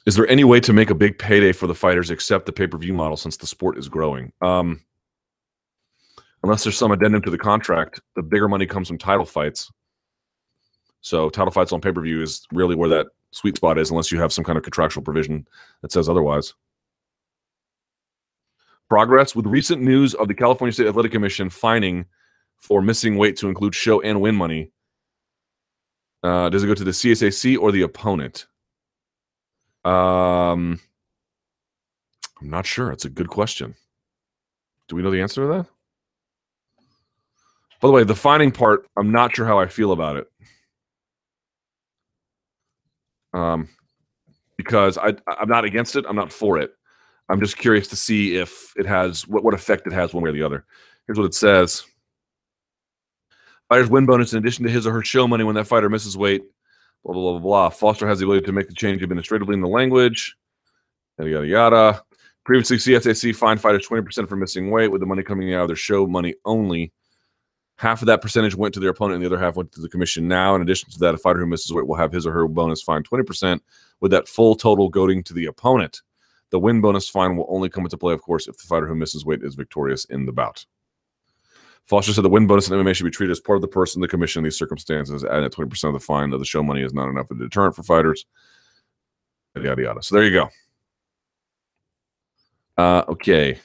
Is 0.05 0.17
there 0.17 0.27
any 0.27 0.43
way 0.43 0.59
to 0.61 0.73
make 0.73 0.91
a 0.91 0.95
big 0.97 1.19
payday 1.19 1.53
for 1.53 1.69
the 1.69 1.75
fighters 1.75 2.11
except 2.11 2.47
the 2.47 2.53
pay 2.53 2.67
per 2.67 2.77
view 2.77 2.93
model 2.93 3.17
since 3.17 3.37
the 3.37 3.47
sport 3.47 3.79
is 3.79 3.89
growing? 3.89 4.33
Um, 4.43 4.81
unless 6.43 6.65
there's 6.65 6.77
some 6.77 6.91
addendum 6.91 7.23
to 7.23 7.31
the 7.31 7.39
contract, 7.39 8.01
the 8.17 8.23
bigger 8.23 8.49
money 8.49 8.67
comes 8.67 8.89
from 8.89 8.99
title 8.99 9.25
fights. 9.25 9.71
So 11.03 11.29
title 11.29 11.53
fights 11.53 11.73
on 11.73 11.81
pay 11.81 11.93
per 11.93 12.01
view 12.01 12.23
is 12.23 12.47
really 12.53 12.75
where 12.75 12.89
that 12.89 13.09
sweet 13.33 13.57
spot 13.57 13.79
is, 13.79 13.91
unless 13.91 14.11
you 14.11 14.21
have 14.21 14.33
some 14.33 14.45
kind 14.45 14.57
of 14.57 14.65
contractual 14.65 15.03
provision 15.03 15.47
that 15.83 15.93
says 15.93 16.09
otherwise 16.09 16.55
progress 18.93 19.35
with 19.35 19.47
recent 19.47 19.81
news 19.81 20.13
of 20.13 20.29
the 20.29 20.35
California 20.35 20.71
State 20.71 20.87
Athletic 20.87 21.13
Commission 21.13 21.49
fining 21.49 22.05
for 22.59 22.83
missing 22.83 23.17
weight 23.17 23.39
to 23.39 23.49
include 23.49 23.75
show 23.75 24.03
and 24.03 24.21
win 24.21 24.35
money. 24.35 24.71
Uh, 26.23 26.51
does 26.51 26.63
it 26.63 26.67
go 26.67 26.75
to 26.75 26.85
the 26.85 26.91
CSAC 26.91 27.59
or 27.59 27.73
the 27.73 27.81
opponent? 27.81 28.45
Um, 29.83 30.79
I'm 32.39 32.51
not 32.51 32.67
sure. 32.67 32.93
It's 32.93 33.07
a 33.07 33.09
good 33.09 33.29
question. 33.29 33.75
Do 34.89 34.97
we 34.97 35.01
know 35.03 35.11
the 35.11 35.23
answer 35.23 35.41
to 35.41 35.47
that? 35.55 35.67
By 37.81 37.89
the 37.89 37.93
way, 37.93 38.05
the 38.05 38.15
fining 38.15 38.53
part, 38.53 38.87
I'm 38.99 39.11
not 39.11 39.35
sure 39.35 39.47
how 39.47 39.59
I 39.59 39.69
feel 39.69 39.93
about 39.93 40.17
it. 40.17 40.31
Um, 43.33 43.69
because 44.57 44.99
I, 44.99 45.15
I'm 45.27 45.49
not 45.49 45.65
against 45.65 45.97
it. 45.97 46.05
I'm 46.09 46.17
not 46.17 46.33
for 46.33 46.59
it. 46.59 46.73
I'm 47.29 47.41
just 47.41 47.57
curious 47.57 47.89
to 47.89 47.97
see 47.97 48.37
if 48.37 48.75
it 48.77 48.87
has 48.87 49.27
what, 49.27 49.45
what 49.45 49.55
effect 49.55 49.87
it 49.87 49.93
has 49.93 50.13
one 50.13 50.23
way 50.23 50.31
or 50.31 50.35
the 50.35 50.43
other. 50.43 50.65
Here's 51.07 51.19
what 51.19 51.27
it 51.27 51.35
says. 51.35 51.85
Fighter's 53.69 53.89
win 53.89 54.07
bonus 54.07 54.33
in 54.33 54.39
addition 54.39 54.65
to 54.67 54.71
his 54.71 54.87
or 54.87 54.93
her 54.93 55.03
show 55.03 55.27
money 55.27 55.45
when 55.45 55.55
that 55.55 55.67
fighter 55.67 55.89
misses 55.89 56.17
weight. 56.17 56.43
Blah 57.05 57.15
blah 57.15 57.33
blah 57.33 57.41
blah. 57.41 57.69
Foster 57.71 58.07
has 58.07 58.19
the 58.19 58.27
ability 58.27 58.47
to 58.47 58.53
make 58.53 58.69
the 58.69 58.75
change 58.75 59.03
administratively 59.03 59.55
in 59.55 59.61
the 59.61 59.69
language. 59.69 60.37
Yada 61.19 61.31
yada 61.31 61.47
yada. 61.47 62.03
Previously, 62.45 62.77
CSAC 62.77 63.35
fined 63.37 63.61
fighters 63.61 63.87
20% 63.89 64.29
for 64.29 64.35
missing 64.35 64.71
weight, 64.71 64.89
with 64.89 65.01
the 65.01 65.07
money 65.07 65.23
coming 65.23 65.55
out 65.55 65.63
of 65.63 65.69
their 65.69 65.77
show 65.77 66.07
money 66.07 66.35
only. 66.45 66.93
Half 67.77 68.03
of 68.03 68.07
that 68.07 68.23
percentage 68.23 68.55
went 68.55 68.75
to 68.75 68.81
their 68.81 68.91
opponent, 68.91 69.17
and 69.17 69.23
the 69.25 69.35
other 69.35 69.43
half 69.43 69.57
went 69.57 69.73
to 69.73 69.81
the 69.81 69.89
commission. 69.89 70.29
Now, 70.29 70.55
in 70.55 70.63
addition 70.63 70.91
to 70.91 70.99
that, 71.01 71.15
a 71.15 71.19
fighter 71.19 71.41
who 71.41 71.47
misses 71.47 71.73
weight 71.73 71.87
will 71.87 71.97
have 71.97 72.13
his 72.13 72.27
or 72.27 72.33
her 72.33 72.47
bonus 72.47 72.83
fine 72.83 73.03
20%, 73.03 73.61
with 74.01 74.11
that 74.13 74.29
full 74.29 74.55
total 74.55 74.89
going 74.89 75.23
to 75.25 75.35
the 75.35 75.47
opponent. 75.47 76.03
The 76.51 76.59
win 76.59 76.81
bonus 76.81 77.09
fine 77.09 77.37
will 77.37 77.47
only 77.49 77.69
come 77.69 77.85
into 77.85 77.97
play, 77.97 78.13
of 78.13 78.23
course, 78.23 78.47
if 78.47 78.57
the 78.57 78.65
fighter 78.65 78.87
who 78.87 78.95
misses 78.95 79.25
weight 79.25 79.43
is 79.43 79.55
victorious 79.55 80.05
in 80.05 80.27
the 80.27 80.33
bout. 80.33 80.65
Foster 81.87 82.13
said 82.13 82.25
the 82.25 82.29
win 82.29 82.47
bonus 82.47 82.71
in 82.71 82.79
MMA 82.79 82.95
should 82.95 83.05
be 83.05 83.11
treated 83.11 83.33
as 83.33 83.41
part 83.41 83.57
of 83.57 83.63
the 83.63 83.69
purse 83.69 83.97
in 83.97 84.01
the 84.01 84.09
commission 84.09 84.41
in 84.41 84.45
these 84.45 84.57
circumstances. 84.57 85.25
Adding 85.25 85.47
at 85.47 85.53
20% 85.53 85.85
of 85.85 85.95
the 85.95 86.01
fine 86.01 86.33
of 86.33 86.39
the 86.39 86.45
show 86.45 86.63
money 86.63 86.83
is 86.83 86.95
not 86.95 87.09
enough 87.09 87.31
of 87.31 87.41
a 87.41 87.45
deterrent 87.45 87.75
for 87.75 87.83
fighters. 87.83 88.27
Yada, 89.57 89.69
yada, 89.69 89.83
yada. 89.83 90.03
So 90.03 90.15
there 90.15 90.25
you 90.25 90.31
go. 90.31 90.49
Uh, 92.77 93.05
okay. 93.09 93.59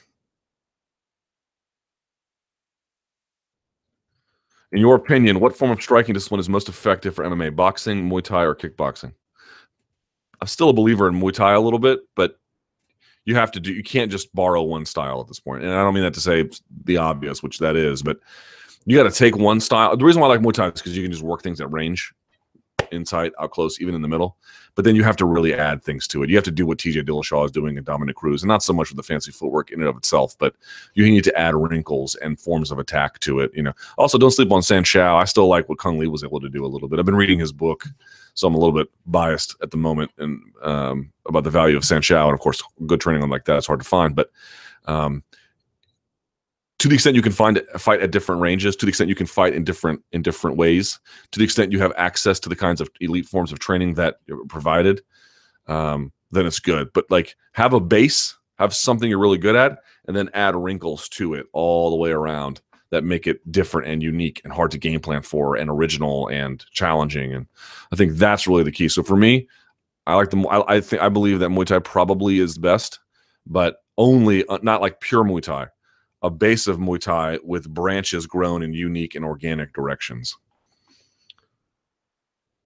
In 4.72 4.78
your 4.80 4.96
opinion, 4.96 5.40
what 5.40 5.56
form 5.56 5.70
of 5.70 5.80
striking 5.80 6.12
discipline 6.12 6.40
is 6.40 6.48
most 6.48 6.68
effective 6.68 7.14
for 7.14 7.24
MMA? 7.24 7.56
Boxing, 7.56 8.08
Muay 8.08 8.22
Thai, 8.22 8.42
or 8.42 8.54
kickboxing? 8.54 9.12
I'm 10.40 10.46
still 10.46 10.68
a 10.68 10.74
believer 10.74 11.08
in 11.08 11.14
Muay 11.14 11.32
Thai 11.32 11.52
a 11.54 11.60
little 11.60 11.78
bit, 11.78 12.00
but 12.14 12.38
you 13.24 13.34
have 13.34 13.50
to 13.52 13.60
do 13.60 13.72
you 13.72 13.82
can't 13.82 14.10
just 14.10 14.34
borrow 14.34 14.62
one 14.62 14.84
style 14.84 15.20
at 15.20 15.28
this 15.28 15.40
point. 15.40 15.62
And 15.62 15.72
I 15.72 15.82
don't 15.82 15.94
mean 15.94 16.04
that 16.04 16.14
to 16.14 16.20
say 16.20 16.48
the 16.84 16.98
obvious, 16.98 17.42
which 17.42 17.58
that 17.58 17.76
is, 17.76 18.02
but 18.02 18.18
you 18.84 18.96
got 18.96 19.10
to 19.10 19.16
take 19.16 19.36
one 19.36 19.60
style. 19.60 19.96
The 19.96 20.04
reason 20.04 20.20
why 20.20 20.28
I 20.28 20.30
like 20.30 20.40
Muay 20.40 20.52
Thai 20.52 20.68
is 20.68 20.74
because 20.74 20.96
you 20.96 21.02
can 21.02 21.12
just 21.12 21.24
work 21.24 21.42
things 21.42 21.60
at 21.60 21.72
range, 21.72 22.12
inside, 22.92 23.32
out 23.40 23.50
close, 23.50 23.80
even 23.80 23.94
in 23.94 24.02
the 24.02 24.08
middle. 24.08 24.36
But 24.74 24.84
then 24.84 24.94
you 24.94 25.02
have 25.02 25.16
to 25.16 25.24
really 25.24 25.54
add 25.54 25.82
things 25.82 26.06
to 26.08 26.22
it. 26.22 26.30
You 26.30 26.36
have 26.36 26.44
to 26.44 26.50
do 26.50 26.66
what 26.66 26.78
TJ 26.78 27.04
Dillashaw 27.04 27.46
is 27.46 27.50
doing 27.50 27.76
and 27.76 27.86
Dominick 27.86 28.16
Cruz, 28.16 28.42
and 28.42 28.48
not 28.48 28.62
so 28.62 28.72
much 28.72 28.90
with 28.90 28.96
the 28.96 29.02
fancy 29.02 29.32
footwork 29.32 29.70
in 29.70 29.80
and 29.80 29.88
of 29.88 29.96
itself, 29.96 30.36
but 30.38 30.54
you 30.94 31.04
need 31.08 31.24
to 31.24 31.38
add 31.38 31.54
wrinkles 31.54 32.14
and 32.16 32.38
forms 32.38 32.70
of 32.70 32.78
attack 32.78 33.18
to 33.20 33.40
it. 33.40 33.50
You 33.54 33.62
know. 33.62 33.72
Also, 33.96 34.18
don't 34.18 34.30
sleep 34.30 34.52
on 34.52 34.62
San 34.62 34.84
Shou. 34.84 35.00
I 35.00 35.24
still 35.24 35.48
like 35.48 35.68
what 35.68 35.78
Cung 35.78 35.98
Le 35.98 36.08
was 36.10 36.24
able 36.24 36.40
to 36.40 36.48
do 36.48 36.64
a 36.64 36.68
little 36.68 36.88
bit. 36.88 36.98
I've 36.98 37.06
been 37.06 37.16
reading 37.16 37.38
his 37.38 37.52
book 37.52 37.86
so 38.38 38.46
I'm 38.46 38.54
a 38.54 38.58
little 38.58 38.72
bit 38.74 38.88
biased 39.06 39.56
at 39.62 39.72
the 39.72 39.76
moment 39.76 40.12
and 40.18 40.40
um, 40.62 41.12
about 41.26 41.42
the 41.42 41.50
value 41.50 41.76
of 41.76 41.84
San 41.84 42.02
Shou. 42.02 42.14
And 42.14 42.34
of 42.34 42.38
course, 42.38 42.62
good 42.86 43.00
training 43.00 43.24
on 43.24 43.30
like 43.30 43.44
that 43.46 43.56
is 43.56 43.66
hard 43.66 43.80
to 43.80 43.84
find. 43.84 44.14
But 44.14 44.30
um, 44.84 45.24
to 46.78 46.88
the 46.88 46.94
extent 46.94 47.16
you 47.16 47.22
can 47.22 47.32
find 47.32 47.60
fight 47.76 48.00
at 48.02 48.12
different 48.12 48.40
ranges, 48.40 48.76
to 48.76 48.86
the 48.86 48.90
extent 48.90 49.08
you 49.08 49.14
can 49.14 49.26
fight 49.26 49.52
in 49.52 49.64
different 49.64 50.02
in 50.12 50.22
different 50.22 50.56
ways, 50.56 50.98
to 51.32 51.38
the 51.38 51.44
extent 51.44 51.72
you 51.72 51.80
have 51.80 51.92
access 51.96 52.38
to 52.40 52.48
the 52.48 52.56
kinds 52.56 52.80
of 52.80 52.88
elite 53.00 53.26
forms 53.26 53.52
of 53.52 53.58
training 53.58 53.94
that 53.94 54.18
provided, 54.48 55.02
um, 55.66 56.12
then 56.30 56.46
it's 56.46 56.60
good. 56.60 56.88
But 56.92 57.10
like 57.10 57.36
have 57.52 57.72
a 57.72 57.80
base, 57.80 58.36
have 58.58 58.74
something 58.74 59.10
you're 59.10 59.18
really 59.18 59.38
good 59.38 59.56
at, 59.56 59.78
and 60.06 60.16
then 60.16 60.30
add 60.34 60.54
wrinkles 60.54 61.08
to 61.10 61.34
it 61.34 61.46
all 61.52 61.90
the 61.90 61.96
way 61.96 62.10
around 62.10 62.60
that 62.90 63.04
make 63.04 63.26
it 63.26 63.50
different 63.52 63.88
and 63.88 64.02
unique 64.02 64.40
and 64.44 64.52
hard 64.52 64.70
to 64.70 64.78
game 64.78 65.00
plan 65.00 65.22
for 65.22 65.56
and 65.56 65.68
original 65.68 66.28
and 66.28 66.64
challenging. 66.70 67.34
And 67.34 67.46
I 67.92 67.96
think 67.96 68.14
that's 68.14 68.46
really 68.46 68.62
the 68.62 68.72
key. 68.72 68.88
So 68.88 69.02
for 69.02 69.16
me, 69.16 69.46
I 70.06 70.14
like 70.14 70.30
the 70.30 70.38
I, 70.48 70.76
I 70.76 70.80
think 70.80 71.02
I 71.02 71.08
believe 71.08 71.40
that 71.40 71.50
Muay 71.50 71.66
Thai 71.66 71.80
probably 71.80 72.38
is 72.38 72.56
best, 72.56 72.98
but 73.46 73.82
only 73.98 74.46
uh, 74.46 74.58
not 74.62 74.80
like 74.80 75.00
pure 75.00 75.24
Muay 75.24 75.42
Thai, 75.42 75.66
a 76.22 76.30
base 76.30 76.66
of 76.66 76.78
Muay 76.78 77.00
Thai 77.00 77.38
with 77.42 77.68
branches 77.68 78.26
grown 78.26 78.62
in 78.62 78.72
unique 78.72 79.14
and 79.14 79.24
organic 79.24 79.72
directions. 79.72 80.36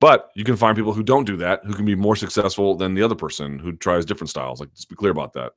But 0.01 0.31
you 0.35 0.43
can 0.43 0.57
find 0.57 0.77
people 0.77 0.93
who 0.93 1.05
don't 1.05 1.27
do 1.27 1.37
that, 1.37 1.65
who 1.65 1.74
can 1.74 1.85
be 1.85 1.95
more 1.95 2.16
successful 2.16 2.74
than 2.74 2.95
the 2.95 3.03
other 3.03 3.15
person 3.15 3.59
who 3.59 3.73
tries 3.73 4.05
different 4.05 4.31
styles. 4.31 4.59
Like, 4.59 4.70
let's 4.70 4.85
be 4.85 4.97
clear 4.97 5.12
about 5.12 5.33
that. 5.35 5.53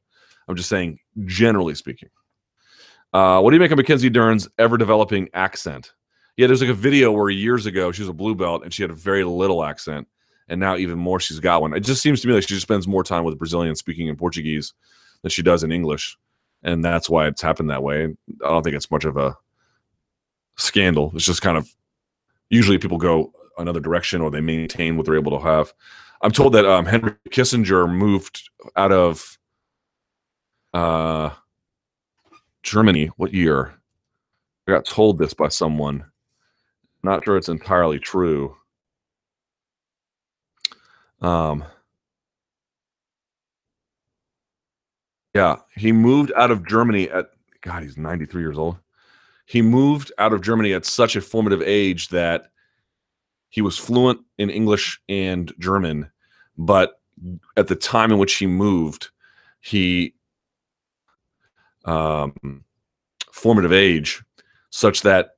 I'm 0.47 0.55
just 0.55 0.69
saying, 0.69 0.99
generally 1.25 1.73
speaking. 1.73 2.09
Uh, 3.11 3.39
what 3.39 3.49
do 3.49 3.55
you 3.55 3.59
make 3.59 3.71
of 3.71 3.77
Mackenzie 3.77 4.09
Dern's 4.09 4.47
ever 4.59 4.77
developing 4.77 5.29
accent? 5.33 5.93
Yeah, 6.37 6.47
there's 6.47 6.61
like 6.61 6.69
a 6.69 6.73
video 6.73 7.11
where 7.11 7.29
years 7.29 7.65
ago 7.65 7.91
she 7.91 8.01
was 8.01 8.09
a 8.09 8.13
blue 8.13 8.35
belt 8.35 8.63
and 8.63 8.73
she 8.73 8.83
had 8.83 8.91
a 8.91 8.95
very 8.95 9.23
little 9.23 9.63
accent, 9.63 10.07
and 10.49 10.59
now 10.59 10.75
even 10.75 10.99
more 10.99 11.19
she's 11.19 11.39
got 11.39 11.61
one. 11.61 11.73
It 11.73 11.79
just 11.79 12.01
seems 12.01 12.21
to 12.21 12.27
me 12.27 12.33
like 12.33 12.43
she 12.43 12.49
just 12.49 12.61
spends 12.61 12.87
more 12.87 13.03
time 13.03 13.23
with 13.23 13.39
Brazilians 13.39 13.79
speaking 13.79 14.07
in 14.07 14.15
Portuguese 14.17 14.73
than 15.21 15.31
she 15.31 15.41
does 15.41 15.63
in 15.63 15.71
English, 15.71 16.17
and 16.65 16.83
that's 16.83 17.09
why 17.09 17.27
it's 17.27 17.41
happened 17.41 17.69
that 17.69 17.83
way. 17.83 18.03
I 18.43 18.49
don't 18.49 18.63
think 18.63 18.75
it's 18.75 18.91
much 18.91 19.05
of 19.05 19.15
a 19.15 19.37
scandal. 20.57 21.13
It's 21.15 21.25
just 21.25 21.41
kind 21.41 21.57
of 21.57 21.73
usually 22.49 22.77
people 22.77 22.97
go 22.97 23.31
another 23.57 23.79
direction 23.79 24.19
or 24.19 24.29
they 24.29 24.41
maintain 24.41 24.97
what 24.97 25.05
they're 25.05 25.15
able 25.15 25.39
to 25.39 25.45
have. 25.45 25.73
I'm 26.21 26.31
told 26.31 26.53
that 26.53 26.65
um, 26.65 26.85
Henry 26.85 27.13
Kissinger 27.29 27.89
moved 27.89 28.49
out 28.75 28.91
of. 28.91 29.37
Uh, 30.73 31.29
Germany. 32.65 33.05
What 33.15 33.33
year? 33.33 33.75
I 34.67 34.71
got 34.71 34.85
told 34.85 35.17
this 35.17 35.33
by 35.33 35.47
someone. 35.47 36.03
Not 37.03 37.23
sure 37.23 37.37
it's 37.37 37.47
entirely 37.47 37.99
true. 37.99 38.57
Um, 41.21 41.63
yeah, 45.35 45.57
he 45.75 45.91
moved 45.91 46.31
out 46.37 46.49
of 46.49 46.65
Germany 46.65 47.09
at 47.09 47.27
God, 47.61 47.83
he's 47.83 47.97
93 47.97 48.41
years 48.41 48.57
old. 48.57 48.77
He 49.45 49.61
moved 49.61 50.11
out 50.17 50.31
of 50.31 50.41
Germany 50.41 50.73
at 50.73 50.85
such 50.85 51.15
a 51.15 51.21
formative 51.21 51.61
age 51.61 52.07
that 52.09 52.47
he 53.49 53.61
was 53.61 53.77
fluent 53.77 54.21
in 54.37 54.49
English 54.49 54.99
and 55.09 55.53
German, 55.59 56.09
but 56.57 57.01
at 57.57 57.67
the 57.67 57.75
time 57.75 58.11
in 58.11 58.17
which 58.17 58.35
he 58.35 58.47
moved, 58.47 59.09
he 59.59 60.13
um, 61.83 62.63
formative 63.31 63.73
age 63.73 64.23
such 64.69 65.01
that 65.01 65.31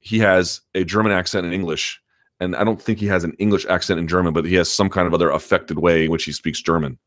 he 0.00 0.18
has 0.18 0.60
a 0.74 0.84
German 0.84 1.12
accent 1.12 1.46
in 1.46 1.52
English. 1.52 2.00
And 2.40 2.56
I 2.56 2.64
don't 2.64 2.82
think 2.82 2.98
he 2.98 3.06
has 3.06 3.22
an 3.22 3.34
English 3.34 3.66
accent 3.66 4.00
in 4.00 4.08
German, 4.08 4.32
but 4.32 4.44
he 4.44 4.56
has 4.56 4.72
some 4.72 4.90
kind 4.90 5.06
of 5.06 5.14
other 5.14 5.30
affected 5.30 5.78
way 5.78 6.06
in 6.06 6.10
which 6.10 6.24
he 6.24 6.32
speaks 6.32 6.60
German. 6.60 6.98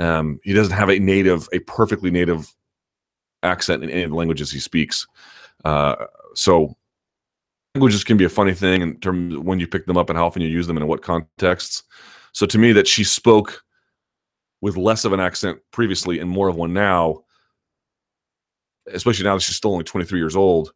Um, 0.00 0.40
he 0.42 0.52
doesn't 0.52 0.74
have 0.74 0.90
a 0.90 0.98
native, 0.98 1.48
a 1.52 1.58
perfectly 1.60 2.10
native 2.10 2.52
accent 3.42 3.82
in 3.82 3.90
any 3.90 4.02
of 4.02 4.10
the 4.10 4.16
languages 4.16 4.50
he 4.50 4.58
speaks. 4.58 5.06
Uh, 5.64 6.06
so 6.34 6.74
languages 7.74 8.04
can 8.04 8.16
be 8.16 8.24
a 8.24 8.30
funny 8.30 8.54
thing 8.54 8.82
in 8.82 8.98
terms 9.00 9.34
of 9.34 9.44
when 9.44 9.60
you 9.60 9.66
pick 9.66 9.86
them 9.86 9.96
up 9.96 10.08
and 10.10 10.18
how 10.18 10.26
often 10.26 10.42
you 10.42 10.48
use 10.48 10.66
them 10.66 10.76
and 10.76 10.84
in 10.84 10.88
what 10.88 11.02
contexts. 11.02 11.84
So 12.32 12.46
to 12.46 12.58
me, 12.58 12.72
that 12.72 12.88
she 12.88 13.04
spoke 13.04 13.62
with 14.60 14.76
less 14.76 15.04
of 15.04 15.12
an 15.12 15.20
accent 15.20 15.58
previously 15.72 16.20
and 16.20 16.30
more 16.30 16.48
of 16.48 16.56
one 16.56 16.72
now 16.72 17.22
especially 18.88 19.24
now 19.24 19.34
that 19.34 19.42
she's 19.42 19.56
still 19.56 19.72
only 19.72 19.84
23 19.84 20.18
years 20.18 20.36
old, 20.36 20.72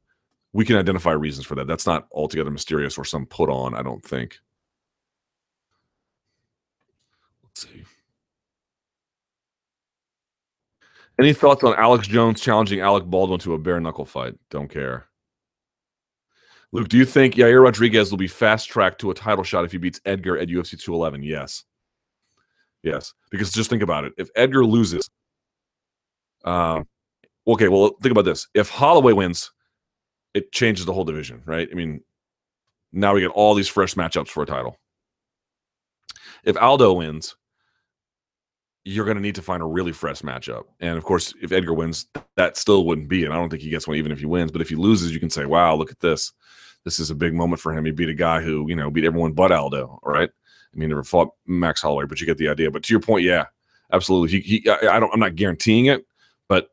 we 0.53 0.65
can 0.65 0.77
identify 0.77 1.13
reasons 1.13 1.47
for 1.47 1.55
that. 1.57 1.67
That's 1.67 1.87
not 1.87 2.07
altogether 2.13 2.51
mysterious 2.51 2.97
or 2.97 3.05
some 3.05 3.27
put 3.27 3.51
on, 3.51 3.75
I 3.75 3.83
don't 3.83 4.05
think. 4.05 4.39
Let's 7.43 7.63
see. 7.63 7.86
Any 11.19 11.33
thoughts 11.33 11.65
on 11.65 11.75
Alex 11.77 12.07
Jones 12.07 12.41
challenging 12.41 12.81
Alec 12.81 13.05
Baldwin 13.05 13.41
to 13.41 13.55
a 13.55 13.59
bare 13.59 13.81
knuckle 13.81 14.05
fight? 14.05 14.35
Don't 14.51 14.69
care. 14.69 15.07
Luke, 16.73 16.89
do 16.89 16.99
you 16.99 17.07
think 17.07 17.35
Yair 17.35 17.63
Rodriguez 17.63 18.11
will 18.11 18.19
be 18.19 18.29
fast 18.29 18.69
tracked 18.69 19.01
to 19.01 19.11
a 19.11 19.15
title 19.15 19.45
shot 19.45 19.65
if 19.65 19.73
he 19.73 19.79
beats 19.79 20.01
Edgar 20.05 20.37
at 20.37 20.49
UFC 20.49 20.79
211? 20.79 21.23
Yes. 21.23 21.65
Yes. 22.83 23.15
Because 23.31 23.51
just 23.51 23.71
think 23.71 23.83
about 23.83 24.05
it. 24.05 24.13
If 24.19 24.29
Edgar 24.37 24.65
loses, 24.67 25.09
um, 26.45 26.87
okay, 27.47 27.69
well, 27.69 27.97
think 28.03 28.13
about 28.13 28.27
this. 28.27 28.49
If 28.53 28.69
Holloway 28.69 29.15
wins, 29.15 29.53
it 30.35 30.53
changes 30.53 30.85
the 30.85 30.93
whole 30.93 31.05
division, 31.05 31.43
right? 31.47 31.69
I 31.71 31.75
mean, 31.75 32.03
now 32.93 33.15
we 33.15 33.21
get 33.21 33.31
all 33.31 33.55
these 33.55 33.69
fresh 33.69 33.95
matchups 33.95 34.29
for 34.29 34.43
a 34.43 34.47
title. 34.47 34.79
If 36.45 36.57
Aldo 36.57 36.93
wins, 36.93 37.37
you're 38.87 39.05
going 39.05 39.17
to 39.17 39.23
need 39.23 39.35
to 39.35 39.43
find 39.43 39.65
a 39.65 39.67
really 39.67 39.91
fresh 39.91 40.23
matchup. 40.23 40.63
And 40.79 40.97
of 40.97 41.03
course, 41.03 41.35
if 41.43 41.51
Edgar 41.51 41.75
wins, 41.75 42.07
that 42.37 42.57
still 42.57 42.87
wouldn't 42.87 43.09
be. 43.09 43.25
And 43.25 43.35
I 43.35 43.37
don't 43.37 43.51
think 43.51 43.63
he 43.63 43.69
gets 43.69 43.89
one 43.89 43.97
even 43.97 44.13
if 44.13 44.21
he 44.21 44.27
wins. 44.27 44.53
But 44.53 44.61
if 44.61 44.69
he 44.69 44.77
loses, 44.77 45.13
you 45.13 45.19
can 45.19 45.29
say, 45.29 45.45
wow, 45.45 45.75
look 45.75 45.91
at 45.91 45.99
this. 45.99 46.33
This 46.85 47.01
is 47.01 47.11
a 47.11 47.15
big 47.17 47.35
moment 47.35 47.61
for 47.61 47.77
him. 47.77 47.85
He 47.85 47.91
beat 47.91 48.09
a 48.09 48.15
guy 48.15 48.41
who, 48.41 48.65
you 48.69 48.77
know, 48.77 48.89
beat 48.89 49.05
everyone 49.05 49.33
but 49.33 49.51
Aldo. 49.51 49.99
All 50.01 50.13
right. 50.13 50.31
I 50.31 50.79
mean, 50.79 50.89
never 50.89 51.03
fought 51.03 51.31
Max 51.47 51.83
Holloway, 51.83 52.07
but 52.07 52.21
you 52.21 52.29
get 52.29 52.39
the 52.39 52.49
idea. 52.49 52.71
But 52.71 52.85
to 52.85 52.93
your 52.93 53.01
point, 53.01 53.25
yeah, 53.25 53.47
absolutely. 53.93 54.39
He, 54.39 54.61
he 54.61 54.71
I 54.71 55.01
don't, 55.01 55.13
I'm 55.13 55.19
not 55.19 55.35
guaranteeing 55.35 55.87
it, 55.87 56.07
but 56.49 56.69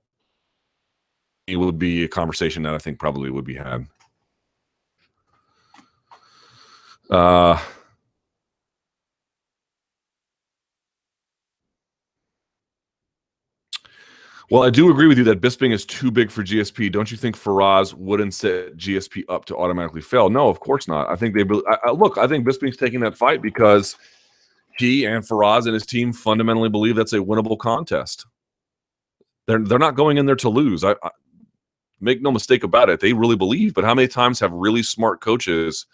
it 1.47 1.57
would 1.57 1.79
be 1.79 2.03
a 2.03 2.07
conversation 2.07 2.61
that 2.61 2.75
I 2.75 2.77
think 2.77 2.99
probably 2.99 3.31
would 3.31 3.43
be 3.43 3.55
had. 3.55 3.87
Uh, 7.09 7.59
well, 14.49 14.63
I 14.63 14.69
do 14.69 14.91
agree 14.91 15.07
with 15.07 15.17
you 15.17 15.23
that 15.25 15.41
Bisping 15.41 15.71
is 15.71 15.85
too 15.85 16.11
big 16.11 16.29
for 16.29 16.43
GSP. 16.43 16.91
Don't 16.91 17.09
you 17.09 17.17
think 17.17 17.37
Firas 17.37 17.93
wouldn't 17.93 18.33
set 18.33 18.77
GSP 18.77 19.23
up 19.29 19.45
to 19.45 19.57
automatically 19.57 20.01
fail? 20.01 20.29
No, 20.29 20.49
of 20.49 20.59
course 20.59 20.87
not. 20.87 21.09
I 21.09 21.15
think 21.15 21.33
they 21.33 21.43
I, 21.67 21.77
I, 21.85 21.91
look. 21.91 22.17
I 22.17 22.27
think 22.27 22.45
Bisping's 22.45 22.77
taking 22.77 22.99
that 23.01 23.17
fight 23.17 23.41
because 23.41 23.95
he 24.77 25.05
and 25.05 25.25
Firas 25.25 25.65
and 25.65 25.73
his 25.73 25.85
team 25.85 26.13
fundamentally 26.13 26.69
believe 26.69 26.95
that's 26.95 27.13
a 27.13 27.17
winnable 27.17 27.57
contest. 27.57 28.25
They're 29.47 29.59
they're 29.59 29.79
not 29.79 29.95
going 29.95 30.17
in 30.17 30.25
there 30.25 30.35
to 30.37 30.49
lose. 30.49 30.83
I, 30.83 30.95
Make 32.03 32.21
no 32.21 32.31
mistake 32.31 32.65
about 32.65 32.89
it. 32.89 32.99
They 32.99 33.13
really 33.13 33.37
believe, 33.37 33.73
but 33.73 33.85
how 33.85 33.95
many 33.95 34.09
times 34.09 34.37
have 34.41 34.51
really 34.51 34.83
smart 34.83 35.21
coaches 35.21 35.85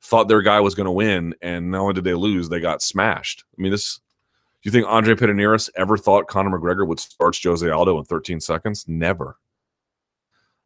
thought 0.00 0.26
their 0.26 0.40
guy 0.40 0.60
was 0.60 0.74
going 0.74 0.86
to 0.86 0.90
win 0.90 1.34
and 1.42 1.70
not 1.70 1.80
only 1.80 1.92
did 1.92 2.04
they 2.04 2.14
lose, 2.14 2.48
they 2.48 2.58
got 2.58 2.80
smashed? 2.80 3.44
I 3.52 3.60
mean, 3.60 3.72
this 3.72 4.00
you 4.64 4.70
think 4.70 4.86
Andre 4.88 5.14
Pederneiras 5.14 5.70
ever 5.76 5.96
thought 5.96 6.26
Conor 6.26 6.58
McGregor 6.58 6.86
would 6.86 7.00
start 7.00 7.38
Jose 7.42 7.68
Aldo 7.68 7.98
in 7.98 8.04
13 8.04 8.40
seconds? 8.40 8.84
Never. 8.88 9.36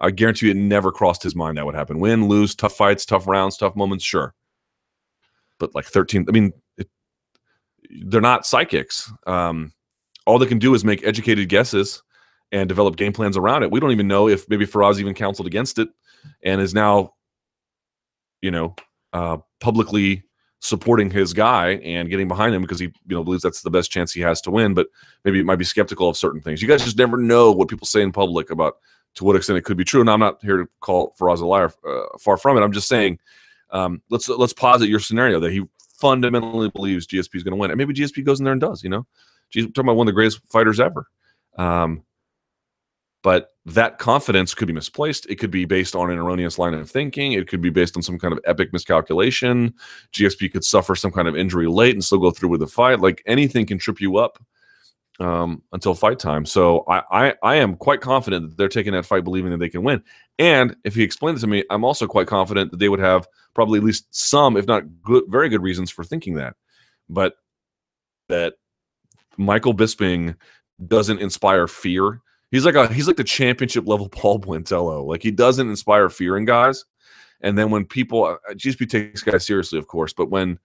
I 0.00 0.10
guarantee 0.10 0.46
you 0.46 0.52
it 0.52 0.56
never 0.56 0.90
crossed 0.90 1.22
his 1.22 1.36
mind 1.36 1.56
that 1.56 1.66
would 1.66 1.74
happen. 1.74 2.00
Win, 2.00 2.26
lose, 2.26 2.54
tough 2.54 2.76
fights, 2.76 3.06
tough 3.06 3.28
rounds, 3.28 3.56
tough 3.56 3.76
moments, 3.76 4.04
sure. 4.04 4.34
But 5.58 5.74
like 5.74 5.84
13, 5.84 6.26
I 6.28 6.32
mean, 6.32 6.52
it, 6.76 6.88
they're 8.06 8.20
not 8.20 8.46
psychics. 8.46 9.12
Um, 9.26 9.72
all 10.26 10.38
they 10.38 10.46
can 10.46 10.58
do 10.58 10.74
is 10.74 10.84
make 10.84 11.06
educated 11.06 11.48
guesses 11.48 12.02
and 12.50 12.68
develop 12.68 12.96
game 12.96 13.12
plans 13.12 13.36
around 13.36 13.62
it. 13.62 13.70
We 13.70 13.78
don't 13.78 13.92
even 13.92 14.08
know 14.08 14.28
if 14.28 14.48
maybe 14.48 14.66
Firas 14.66 14.98
even 14.98 15.14
counseled 15.14 15.46
against 15.46 15.78
it 15.78 15.88
and 16.42 16.60
is 16.60 16.74
now, 16.74 17.14
you 18.40 18.50
know, 18.50 18.74
uh, 19.12 19.38
publicly 19.60 20.24
supporting 20.62 21.10
his 21.10 21.32
guy 21.32 21.70
and 21.82 22.08
getting 22.08 22.28
behind 22.28 22.54
him 22.54 22.62
because 22.62 22.78
he, 22.78 22.86
you 22.86 23.16
know, 23.16 23.24
believes 23.24 23.42
that's 23.42 23.62
the 23.62 23.70
best 23.70 23.90
chance 23.90 24.12
he 24.12 24.20
has 24.20 24.40
to 24.40 24.50
win. 24.50 24.74
But 24.74 24.86
maybe 25.24 25.40
it 25.40 25.44
might 25.44 25.56
be 25.56 25.64
skeptical 25.64 26.08
of 26.08 26.16
certain 26.16 26.40
things. 26.40 26.62
You 26.62 26.68
guys 26.68 26.84
just 26.84 26.96
never 26.96 27.16
know 27.16 27.50
what 27.50 27.68
people 27.68 27.86
say 27.86 28.00
in 28.00 28.12
public 28.12 28.50
about 28.50 28.76
to 29.16 29.24
what 29.24 29.34
extent 29.34 29.58
it 29.58 29.64
could 29.64 29.76
be 29.76 29.84
true. 29.84 30.00
And 30.00 30.08
I'm 30.08 30.20
not 30.20 30.40
here 30.40 30.58
to 30.58 30.68
call 30.78 31.16
Firas 31.18 31.40
a 31.40 31.46
liar. 31.46 31.72
Uh, 31.86 32.16
far 32.20 32.36
from 32.36 32.56
it. 32.56 32.60
I'm 32.60 32.70
just 32.70 32.86
saying, 32.86 33.18
um, 33.70 34.02
let's 34.08 34.28
let's 34.28 34.52
posit 34.52 34.88
your 34.88 35.00
scenario 35.00 35.40
that 35.40 35.50
he 35.50 35.64
fundamentally 35.98 36.70
believes 36.70 37.08
GSP 37.08 37.34
is 37.34 37.42
going 37.42 37.52
to 37.52 37.60
win, 37.60 37.72
and 37.72 37.78
maybe 37.78 37.92
GSP 37.92 38.24
goes 38.24 38.38
in 38.38 38.44
there 38.44 38.52
and 38.52 38.60
does. 38.60 38.84
You 38.84 38.90
know, 38.90 39.06
G- 39.50 39.66
talking 39.66 39.86
about 39.86 39.96
one 39.96 40.06
of 40.06 40.12
the 40.12 40.16
greatest 40.16 40.40
fighters 40.48 40.78
ever. 40.78 41.06
Um, 41.58 42.04
but 43.22 43.50
that 43.64 43.98
confidence 43.98 44.54
could 44.54 44.66
be 44.66 44.74
misplaced. 44.74 45.26
It 45.26 45.36
could 45.36 45.50
be 45.50 45.64
based 45.64 45.94
on 45.94 46.10
an 46.10 46.18
erroneous 46.18 46.58
line 46.58 46.74
of 46.74 46.90
thinking. 46.90 47.32
It 47.32 47.48
could 47.48 47.60
be 47.60 47.70
based 47.70 47.96
on 47.96 48.02
some 48.02 48.18
kind 48.18 48.32
of 48.32 48.40
epic 48.44 48.72
miscalculation. 48.72 49.74
GSP 50.12 50.52
could 50.52 50.64
suffer 50.64 50.96
some 50.96 51.12
kind 51.12 51.28
of 51.28 51.36
injury 51.36 51.68
late 51.68 51.94
and 51.94 52.04
still 52.04 52.18
go 52.18 52.32
through 52.32 52.48
with 52.48 52.60
the 52.60 52.66
fight. 52.66 53.00
Like 53.00 53.22
anything 53.26 53.66
can 53.66 53.78
trip 53.78 54.00
you 54.00 54.16
up 54.16 54.42
um, 55.20 55.62
until 55.72 55.94
fight 55.94 56.18
time. 56.18 56.44
So 56.44 56.84
I, 56.88 57.02
I, 57.10 57.34
I 57.42 57.54
am 57.56 57.76
quite 57.76 58.00
confident 58.00 58.48
that 58.48 58.56
they're 58.56 58.68
taking 58.68 58.92
that 58.94 59.06
fight 59.06 59.24
believing 59.24 59.52
that 59.52 59.58
they 59.58 59.68
can 59.68 59.84
win. 59.84 60.02
And 60.38 60.74
if 60.84 60.94
he 60.94 61.04
explained 61.04 61.38
it 61.38 61.42
to 61.42 61.46
me, 61.46 61.64
I'm 61.70 61.84
also 61.84 62.06
quite 62.06 62.26
confident 62.26 62.72
that 62.72 62.78
they 62.78 62.88
would 62.88 63.00
have 63.00 63.28
probably 63.54 63.78
at 63.78 63.84
least 63.84 64.06
some, 64.10 64.56
if 64.56 64.66
not 64.66 64.82
good, 65.02 65.24
very 65.28 65.48
good 65.48 65.62
reasons 65.62 65.90
for 65.90 66.02
thinking 66.02 66.34
that. 66.34 66.56
But 67.08 67.34
that 68.28 68.54
Michael 69.36 69.74
Bisping 69.74 70.36
doesn't 70.86 71.20
inspire 71.20 71.68
fear. 71.68 72.20
He's 72.52 72.64
like 72.64 72.76
a 72.76 72.92
he's 72.92 73.08
like 73.08 73.16
the 73.16 73.24
championship 73.24 73.88
level 73.88 74.08
Paul 74.10 74.38
Buentello. 74.38 75.04
Like 75.04 75.22
he 75.22 75.32
doesn't 75.32 75.68
inspire 75.68 76.08
fear 76.08 76.36
in 76.36 76.44
guys. 76.44 76.84
And 77.40 77.58
then 77.58 77.70
when 77.70 77.84
people 77.84 78.24
uh, 78.24 78.36
GSP 78.52 78.88
takes 78.88 79.22
guys 79.22 79.44
seriously, 79.44 79.78
of 79.78 79.88
course, 79.88 80.12
but 80.12 80.30
when 80.30 80.60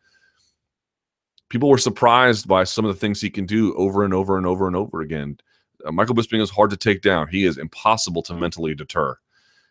people 1.49 1.69
were 1.69 1.77
surprised 1.77 2.47
by 2.47 2.63
some 2.63 2.85
of 2.85 2.93
the 2.93 2.99
things 2.99 3.21
he 3.21 3.29
can 3.29 3.45
do 3.45 3.73
over 3.75 4.03
and 4.03 4.13
over 4.13 4.37
and 4.37 4.45
over 4.45 4.67
and 4.67 4.75
over 4.75 5.01
again. 5.01 5.37
Uh, 5.85 5.91
Michael 5.91 6.13
Bisping 6.13 6.41
is 6.41 6.49
hard 6.49 6.69
to 6.71 6.77
take 6.77 7.01
down. 7.01 7.27
He 7.27 7.45
is 7.45 7.57
impossible 7.57 8.21
to 8.23 8.33
mentally 8.33 8.75
deter. 8.75 9.17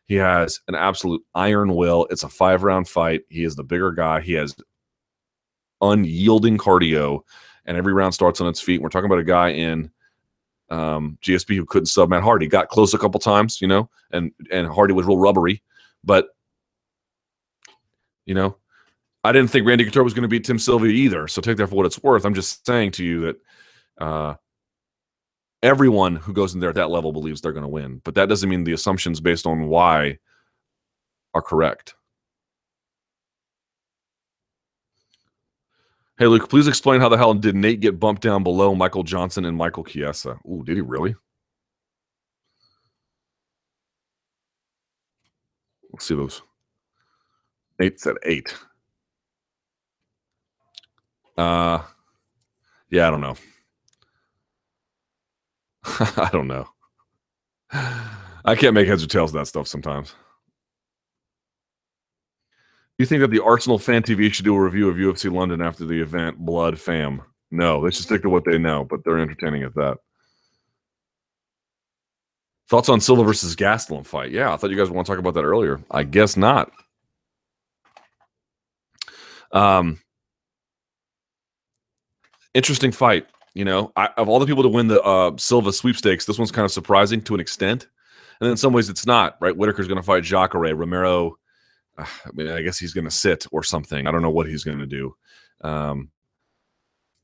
He 0.06 0.14
has 0.14 0.60
an 0.68 0.74
absolute 0.74 1.22
iron 1.34 1.74
will. 1.74 2.06
It's 2.10 2.22
a 2.22 2.28
five 2.28 2.62
round 2.62 2.88
fight. 2.88 3.22
He 3.28 3.44
is 3.44 3.56
the 3.56 3.64
bigger 3.64 3.92
guy. 3.92 4.20
He 4.20 4.32
has 4.34 4.54
unyielding 5.82 6.56
cardio, 6.56 7.20
and 7.66 7.76
every 7.76 7.92
round 7.92 8.14
starts 8.14 8.40
on 8.40 8.48
its 8.48 8.60
feet. 8.60 8.80
We're 8.80 8.88
talking 8.88 9.06
about 9.06 9.18
a 9.18 9.24
guy 9.24 9.50
in 9.50 9.90
um, 10.70 11.18
GSP 11.22 11.56
who 11.56 11.66
couldn't 11.66 11.86
sub 11.86 12.10
Matt 12.10 12.22
Hardy. 12.22 12.46
Got 12.46 12.68
close 12.68 12.94
a 12.94 12.98
couple 12.98 13.20
times, 13.20 13.60
you 13.60 13.68
know, 13.68 13.88
and 14.12 14.32
and 14.50 14.66
Hardy 14.66 14.92
was 14.92 15.06
real 15.06 15.18
rubbery, 15.18 15.62
but 16.04 16.28
you 18.24 18.34
know, 18.34 18.56
I 19.24 19.32
didn't 19.32 19.50
think 19.50 19.66
Randy 19.66 19.84
Couture 19.84 20.04
was 20.04 20.14
going 20.14 20.22
to 20.22 20.28
beat 20.28 20.44
Tim 20.44 20.58
Sylvia 20.58 20.90
either. 20.90 21.26
So 21.26 21.40
take 21.40 21.56
that 21.56 21.66
for 21.66 21.74
what 21.74 21.86
it's 21.86 22.02
worth. 22.02 22.24
I'm 22.24 22.34
just 22.34 22.64
saying 22.64 22.92
to 22.92 23.04
you 23.04 23.20
that 23.22 23.36
uh, 23.98 24.34
everyone 25.64 26.14
who 26.14 26.32
goes 26.32 26.54
in 26.54 26.60
there 26.60 26.68
at 26.68 26.76
that 26.76 26.90
level 26.90 27.12
believes 27.12 27.40
they're 27.40 27.52
going 27.52 27.62
to 27.62 27.68
win, 27.68 28.00
but 28.04 28.14
that 28.14 28.28
doesn't 28.28 28.48
mean 28.48 28.62
the 28.62 28.72
assumptions 28.72 29.20
based 29.20 29.46
on 29.46 29.66
why 29.66 30.18
are 31.34 31.42
correct. 31.42 31.95
Hey, 36.18 36.26
Luke, 36.28 36.48
please 36.48 36.66
explain 36.66 37.02
how 37.02 37.10
the 37.10 37.18
hell 37.18 37.34
did 37.34 37.54
Nate 37.54 37.80
get 37.80 38.00
bumped 38.00 38.22
down 38.22 38.42
below 38.42 38.74
Michael 38.74 39.02
Johnson 39.02 39.44
and 39.44 39.54
Michael 39.54 39.84
Chiesa? 39.84 40.38
Ooh, 40.50 40.62
did 40.64 40.76
he 40.76 40.80
really? 40.80 41.14
Let's 45.92 46.06
see 46.06 46.14
those. 46.14 46.40
Nate's 47.78 48.06
at 48.06 48.16
eight. 48.22 48.56
Uh, 51.36 51.82
yeah, 52.88 53.08
I 53.08 53.10
don't 53.10 53.20
know. 53.20 53.36
I 55.84 56.30
don't 56.32 56.48
know. 56.48 56.66
I 57.72 58.54
can't 58.54 58.72
make 58.72 58.88
heads 58.88 59.04
or 59.04 59.06
tails 59.06 59.34
of 59.34 59.40
that 59.40 59.46
stuff 59.48 59.68
sometimes. 59.68 60.14
You 62.98 63.04
think 63.04 63.20
that 63.20 63.30
the 63.30 63.42
Arsenal 63.42 63.78
fan 63.78 64.02
TV 64.02 64.32
should 64.32 64.44
do 64.44 64.54
a 64.54 64.62
review 64.62 64.88
of 64.88 64.96
UFC 64.96 65.30
London 65.30 65.60
after 65.60 65.84
the 65.84 66.00
event? 66.00 66.38
Blood 66.38 66.80
fam. 66.80 67.22
No, 67.50 67.82
they 67.82 67.90
should 67.90 68.04
stick 68.04 68.22
to 68.22 68.30
what 68.30 68.44
they 68.44 68.58
know, 68.58 68.84
but 68.84 69.00
they're 69.04 69.18
entertaining 69.18 69.62
at 69.62 69.74
that. 69.74 69.98
Thoughts 72.68 72.88
on 72.88 73.00
Silva 73.00 73.22
versus 73.22 73.54
Gastelum 73.54 74.04
fight? 74.04 74.32
Yeah, 74.32 74.52
I 74.52 74.56
thought 74.56 74.70
you 74.70 74.76
guys 74.76 74.90
want 74.90 75.06
to 75.06 75.12
talk 75.12 75.20
about 75.20 75.34
that 75.34 75.44
earlier. 75.44 75.80
I 75.90 76.02
guess 76.02 76.36
not. 76.36 76.72
Um, 79.52 80.00
interesting 82.54 82.90
fight. 82.90 83.26
You 83.54 83.64
know, 83.64 83.92
I, 83.96 84.08
of 84.16 84.28
all 84.28 84.38
the 84.38 84.46
people 84.46 84.64
to 84.64 84.68
win 84.68 84.88
the 84.88 85.00
uh, 85.02 85.32
Silva 85.36 85.72
sweepstakes, 85.72 86.26
this 86.26 86.38
one's 86.38 86.50
kind 86.50 86.64
of 86.64 86.72
surprising 86.72 87.22
to 87.22 87.34
an 87.34 87.40
extent, 87.40 87.86
and 88.40 88.50
in 88.50 88.56
some 88.56 88.72
ways 88.72 88.88
it's 88.88 89.06
not. 89.06 89.36
Right, 89.40 89.56
Whitaker's 89.56 89.86
going 89.86 89.96
to 89.96 90.02
fight 90.02 90.24
Jacare. 90.24 90.74
Romero, 90.74 91.36
I 91.98 92.06
mean, 92.34 92.48
I 92.48 92.62
guess 92.62 92.78
he's 92.78 92.92
going 92.92 93.04
to 93.04 93.10
sit 93.10 93.46
or 93.52 93.62
something. 93.62 94.06
I 94.06 94.10
don't 94.10 94.22
know 94.22 94.30
what 94.30 94.48
he's 94.48 94.64
going 94.64 94.78
to 94.78 94.86
do. 94.86 95.16
Um, 95.62 96.10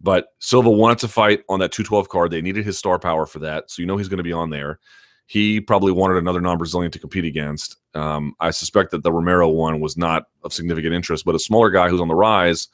but 0.00 0.28
Silva 0.40 0.70
wanted 0.70 0.98
to 0.98 1.08
fight 1.08 1.44
on 1.48 1.60
that 1.60 1.72
212 1.72 2.08
card. 2.08 2.30
They 2.30 2.42
needed 2.42 2.64
his 2.64 2.78
star 2.78 2.98
power 2.98 3.24
for 3.26 3.38
that, 3.40 3.70
so 3.70 3.82
you 3.82 3.86
know 3.86 3.96
he's 3.96 4.08
going 4.08 4.18
to 4.18 4.24
be 4.24 4.32
on 4.32 4.50
there. 4.50 4.80
He 5.26 5.60
probably 5.60 5.92
wanted 5.92 6.16
another 6.16 6.40
non-Brazilian 6.40 6.90
to 6.90 6.98
compete 6.98 7.24
against. 7.24 7.76
Um, 7.94 8.34
I 8.40 8.50
suspect 8.50 8.90
that 8.90 9.04
the 9.04 9.12
Romero 9.12 9.48
one 9.48 9.80
was 9.80 9.96
not 9.96 10.24
of 10.42 10.52
significant 10.52 10.92
interest, 10.92 11.24
but 11.24 11.36
a 11.36 11.38
smaller 11.38 11.70
guy 11.70 11.88
who's 11.88 12.00
on 12.00 12.08
the 12.08 12.14
rise 12.14 12.68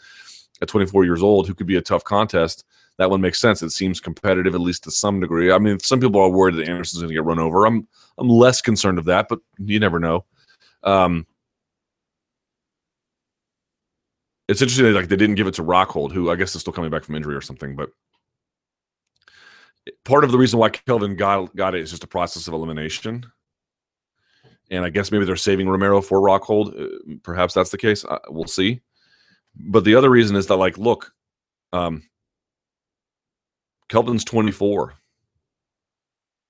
at 0.62 0.68
24 0.68 1.04
years 1.04 1.22
old 1.22 1.46
who 1.46 1.54
could 1.54 1.66
be 1.66 1.76
a 1.76 1.82
tough 1.82 2.04
contest, 2.04 2.64
that 2.96 3.10
one 3.10 3.20
makes 3.20 3.40
sense. 3.40 3.62
It 3.62 3.70
seems 3.70 4.00
competitive 4.00 4.54
at 4.54 4.60
least 4.60 4.84
to 4.84 4.90
some 4.90 5.20
degree. 5.20 5.52
I 5.52 5.58
mean, 5.58 5.78
some 5.80 6.00
people 6.00 6.20
are 6.20 6.30
worried 6.30 6.56
that 6.56 6.68
Anderson's 6.68 7.02
going 7.02 7.10
to 7.10 7.14
get 7.14 7.24
run 7.24 7.38
over. 7.38 7.64
I'm 7.64 7.86
I'm 8.18 8.28
less 8.28 8.60
concerned 8.60 8.98
of 8.98 9.04
that, 9.04 9.28
but 9.28 9.38
you 9.58 9.78
never 9.78 10.00
know. 10.00 10.24
Um, 10.82 11.26
it's 14.48 14.62
interesting 14.62 14.86
that 14.86 14.94
like 14.94 15.08
they 15.08 15.16
didn't 15.16 15.36
give 15.36 15.46
it 15.46 15.54
to 15.54 15.62
Rockhold, 15.62 16.12
who 16.12 16.30
I 16.30 16.36
guess 16.36 16.54
is 16.54 16.62
still 16.62 16.72
coming 16.72 16.90
back 16.90 17.04
from 17.04 17.14
injury 17.14 17.34
or 17.34 17.42
something. 17.42 17.76
But 17.76 17.90
part 20.04 20.24
of 20.24 20.32
the 20.32 20.38
reason 20.38 20.58
why 20.58 20.70
Kelvin 20.70 21.16
got 21.16 21.54
got 21.54 21.74
it 21.74 21.82
is 21.82 21.90
just 21.90 22.04
a 22.04 22.08
process 22.08 22.48
of 22.48 22.54
elimination. 22.54 23.26
And 24.70 24.84
I 24.84 24.90
guess 24.90 25.10
maybe 25.10 25.24
they're 25.24 25.36
saving 25.36 25.68
Romero 25.68 26.02
for 26.02 26.20
Rockhold. 26.20 26.78
Uh, 26.78 27.16
perhaps 27.22 27.54
that's 27.54 27.70
the 27.70 27.78
case. 27.78 28.04
Uh, 28.04 28.18
we'll 28.28 28.46
see. 28.46 28.80
But 29.56 29.84
the 29.84 29.94
other 29.94 30.10
reason 30.10 30.36
is 30.36 30.46
that, 30.48 30.56
like, 30.56 30.76
look, 30.76 31.12
um, 31.72 32.02
Kelvin's 33.88 34.24
24. 34.24 34.94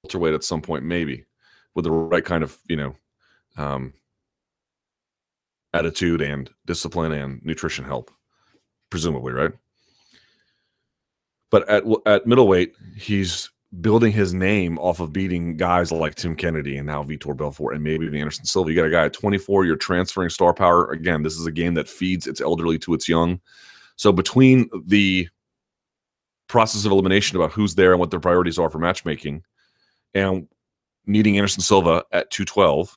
Welterweight 0.02 0.34
at 0.34 0.44
some 0.44 0.62
point, 0.62 0.84
maybe, 0.84 1.26
with 1.74 1.84
the 1.84 1.90
right 1.90 2.24
kind 2.24 2.42
of, 2.42 2.58
you 2.68 2.76
know, 2.76 2.96
um, 3.56 3.92
attitude 5.74 6.22
and 6.22 6.50
discipline 6.66 7.12
and 7.12 7.40
nutrition 7.44 7.84
help, 7.84 8.10
presumably, 8.90 9.32
right? 9.32 9.52
But 11.50 11.68
at 11.68 11.84
at 12.06 12.26
middleweight, 12.26 12.74
he's 12.96 13.50
building 13.80 14.12
his 14.12 14.32
name 14.32 14.78
off 14.78 15.00
of 15.00 15.12
beating 15.12 15.56
guys 15.56 15.92
like 15.92 16.14
Tim 16.14 16.34
Kennedy 16.34 16.78
and 16.78 16.86
now 16.86 17.02
Vitor 17.02 17.36
Belfort 17.36 17.74
and 17.74 17.84
maybe 17.84 18.06
Anderson 18.18 18.46
Silva. 18.46 18.70
You 18.70 18.76
got 18.76 18.86
a 18.86 18.90
guy 18.90 19.04
at 19.04 19.12
24, 19.12 19.66
you're 19.66 19.76
transferring 19.76 20.30
star 20.30 20.54
power. 20.54 20.90
Again, 20.90 21.22
this 21.22 21.36
is 21.36 21.44
a 21.44 21.52
game 21.52 21.74
that 21.74 21.88
feeds 21.88 22.26
its 22.26 22.40
elderly 22.40 22.78
to 22.78 22.94
its 22.94 23.08
young. 23.08 23.40
So 23.96 24.10
between 24.10 24.70
the 24.86 25.28
process 26.48 26.86
of 26.86 26.92
elimination 26.92 27.36
about 27.36 27.52
who's 27.52 27.74
there 27.74 27.92
and 27.92 28.00
what 28.00 28.10
their 28.10 28.20
priorities 28.20 28.58
are 28.58 28.70
for 28.70 28.78
matchmaking 28.78 29.42
and 30.14 30.48
needing 31.06 31.36
Anderson 31.36 31.62
Silva 31.62 32.04
at 32.10 32.30
212 32.30 32.96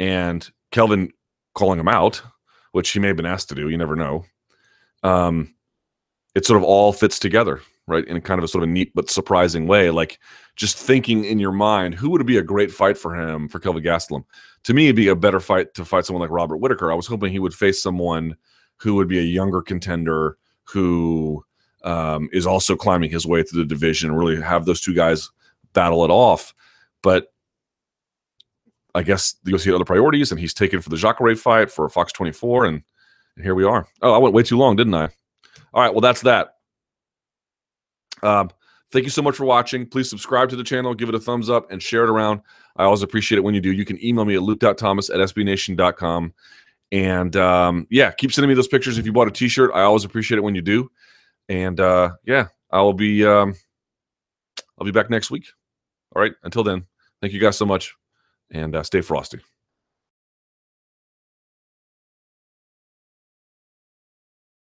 and 0.00 0.50
Kelvin 0.72 1.12
calling 1.54 1.78
him 1.78 1.88
out, 1.88 2.22
which 2.72 2.90
he 2.90 2.98
may 2.98 3.08
have 3.08 3.16
been 3.16 3.26
asked 3.26 3.48
to 3.50 3.54
do, 3.54 3.68
you 3.68 3.76
never 3.76 3.96
know. 3.96 4.24
Um, 5.02 5.54
it 6.34 6.46
sort 6.46 6.56
of 6.56 6.64
all 6.64 6.92
fits 6.92 7.18
together 7.18 7.60
right? 7.86 8.06
In 8.06 8.20
kind 8.20 8.38
of 8.38 8.44
a 8.44 8.48
sort 8.48 8.64
of 8.64 8.70
a 8.70 8.72
neat 8.72 8.92
but 8.94 9.10
surprising 9.10 9.66
way. 9.66 9.90
Like 9.90 10.18
just 10.56 10.76
thinking 10.76 11.24
in 11.24 11.38
your 11.38 11.52
mind, 11.52 11.94
who 11.94 12.10
would 12.10 12.24
be 12.26 12.38
a 12.38 12.42
great 12.42 12.70
fight 12.70 12.96
for 12.96 13.14
him 13.14 13.48
for 13.48 13.58
Kelvin 13.58 13.82
Gastelum? 13.82 14.24
To 14.64 14.74
me, 14.74 14.86
it'd 14.86 14.96
be 14.96 15.08
a 15.08 15.16
better 15.16 15.40
fight 15.40 15.74
to 15.74 15.84
fight 15.84 16.06
someone 16.06 16.20
like 16.20 16.30
Robert 16.30 16.58
Whitaker. 16.58 16.92
I 16.92 16.94
was 16.94 17.06
hoping 17.06 17.32
he 17.32 17.38
would 17.38 17.54
face 17.54 17.82
someone 17.82 18.36
who 18.76 18.94
would 18.94 19.08
be 19.08 19.18
a 19.18 19.22
younger 19.22 19.62
contender 19.62 20.36
who 20.64 21.44
um, 21.84 22.28
is 22.32 22.46
also 22.46 22.76
climbing 22.76 23.10
his 23.10 23.26
way 23.26 23.42
through 23.42 23.62
the 23.62 23.68
division 23.68 24.10
and 24.10 24.18
really 24.18 24.40
have 24.40 24.64
those 24.64 24.80
two 24.80 24.94
guys 24.94 25.28
battle 25.72 26.04
it 26.04 26.10
off. 26.10 26.54
But 27.02 27.31
I 28.94 29.02
guess 29.02 29.34
the 29.44 29.52
UFC 29.52 29.66
had 29.66 29.74
other 29.74 29.84
priorities, 29.84 30.30
and 30.30 30.40
he's 30.40 30.54
taken 30.54 30.80
for 30.80 30.90
the 30.90 30.96
Jacare 30.96 31.34
fight 31.34 31.70
for 31.70 31.88
Fox 31.88 32.12
24, 32.12 32.66
and, 32.66 32.82
and 33.36 33.44
here 33.44 33.54
we 33.54 33.64
are. 33.64 33.86
Oh, 34.02 34.12
I 34.12 34.18
went 34.18 34.34
way 34.34 34.42
too 34.42 34.58
long, 34.58 34.76
didn't 34.76 34.94
I? 34.94 35.08
All 35.72 35.82
right, 35.82 35.92
well, 35.92 36.00
that's 36.00 36.22
that. 36.22 36.56
Um, 38.22 38.50
thank 38.92 39.04
you 39.04 39.10
so 39.10 39.22
much 39.22 39.36
for 39.36 39.44
watching. 39.44 39.86
Please 39.86 40.10
subscribe 40.10 40.50
to 40.50 40.56
the 40.56 40.64
channel, 40.64 40.94
give 40.94 41.08
it 41.08 41.14
a 41.14 41.20
thumbs 41.20 41.48
up, 41.48 41.70
and 41.70 41.82
share 41.82 42.04
it 42.04 42.10
around. 42.10 42.40
I 42.76 42.84
always 42.84 43.02
appreciate 43.02 43.38
it 43.38 43.42
when 43.42 43.54
you 43.54 43.60
do. 43.60 43.72
You 43.72 43.84
can 43.84 44.02
email 44.04 44.24
me 44.24 44.34
at 44.34 44.42
luke.thomas 44.42 45.10
at 45.10 45.16
sbnation.com. 45.16 46.34
And 46.92 47.36
um, 47.36 47.86
yeah, 47.90 48.10
keep 48.10 48.32
sending 48.32 48.48
me 48.50 48.54
those 48.54 48.68
pictures 48.68 48.98
if 48.98 49.06
you 49.06 49.12
bought 49.12 49.28
a 49.28 49.30
t-shirt. 49.30 49.70
I 49.74 49.82
always 49.82 50.04
appreciate 50.04 50.36
it 50.36 50.42
when 50.42 50.54
you 50.54 50.60
do. 50.60 50.90
And 51.48 51.80
uh, 51.80 52.12
yeah, 52.24 52.48
I'll 52.70 52.92
be 52.92 53.24
um, 53.26 53.54
I'll 54.78 54.84
be 54.84 54.92
back 54.92 55.10
next 55.10 55.30
week. 55.30 55.46
All 56.14 56.20
right. 56.20 56.32
Until 56.42 56.62
then, 56.62 56.84
thank 57.20 57.32
you 57.32 57.40
guys 57.40 57.56
so 57.56 57.64
much, 57.64 57.94
and 58.52 58.76
uh, 58.76 58.82
stay 58.82 59.00
frosty. 59.00 59.40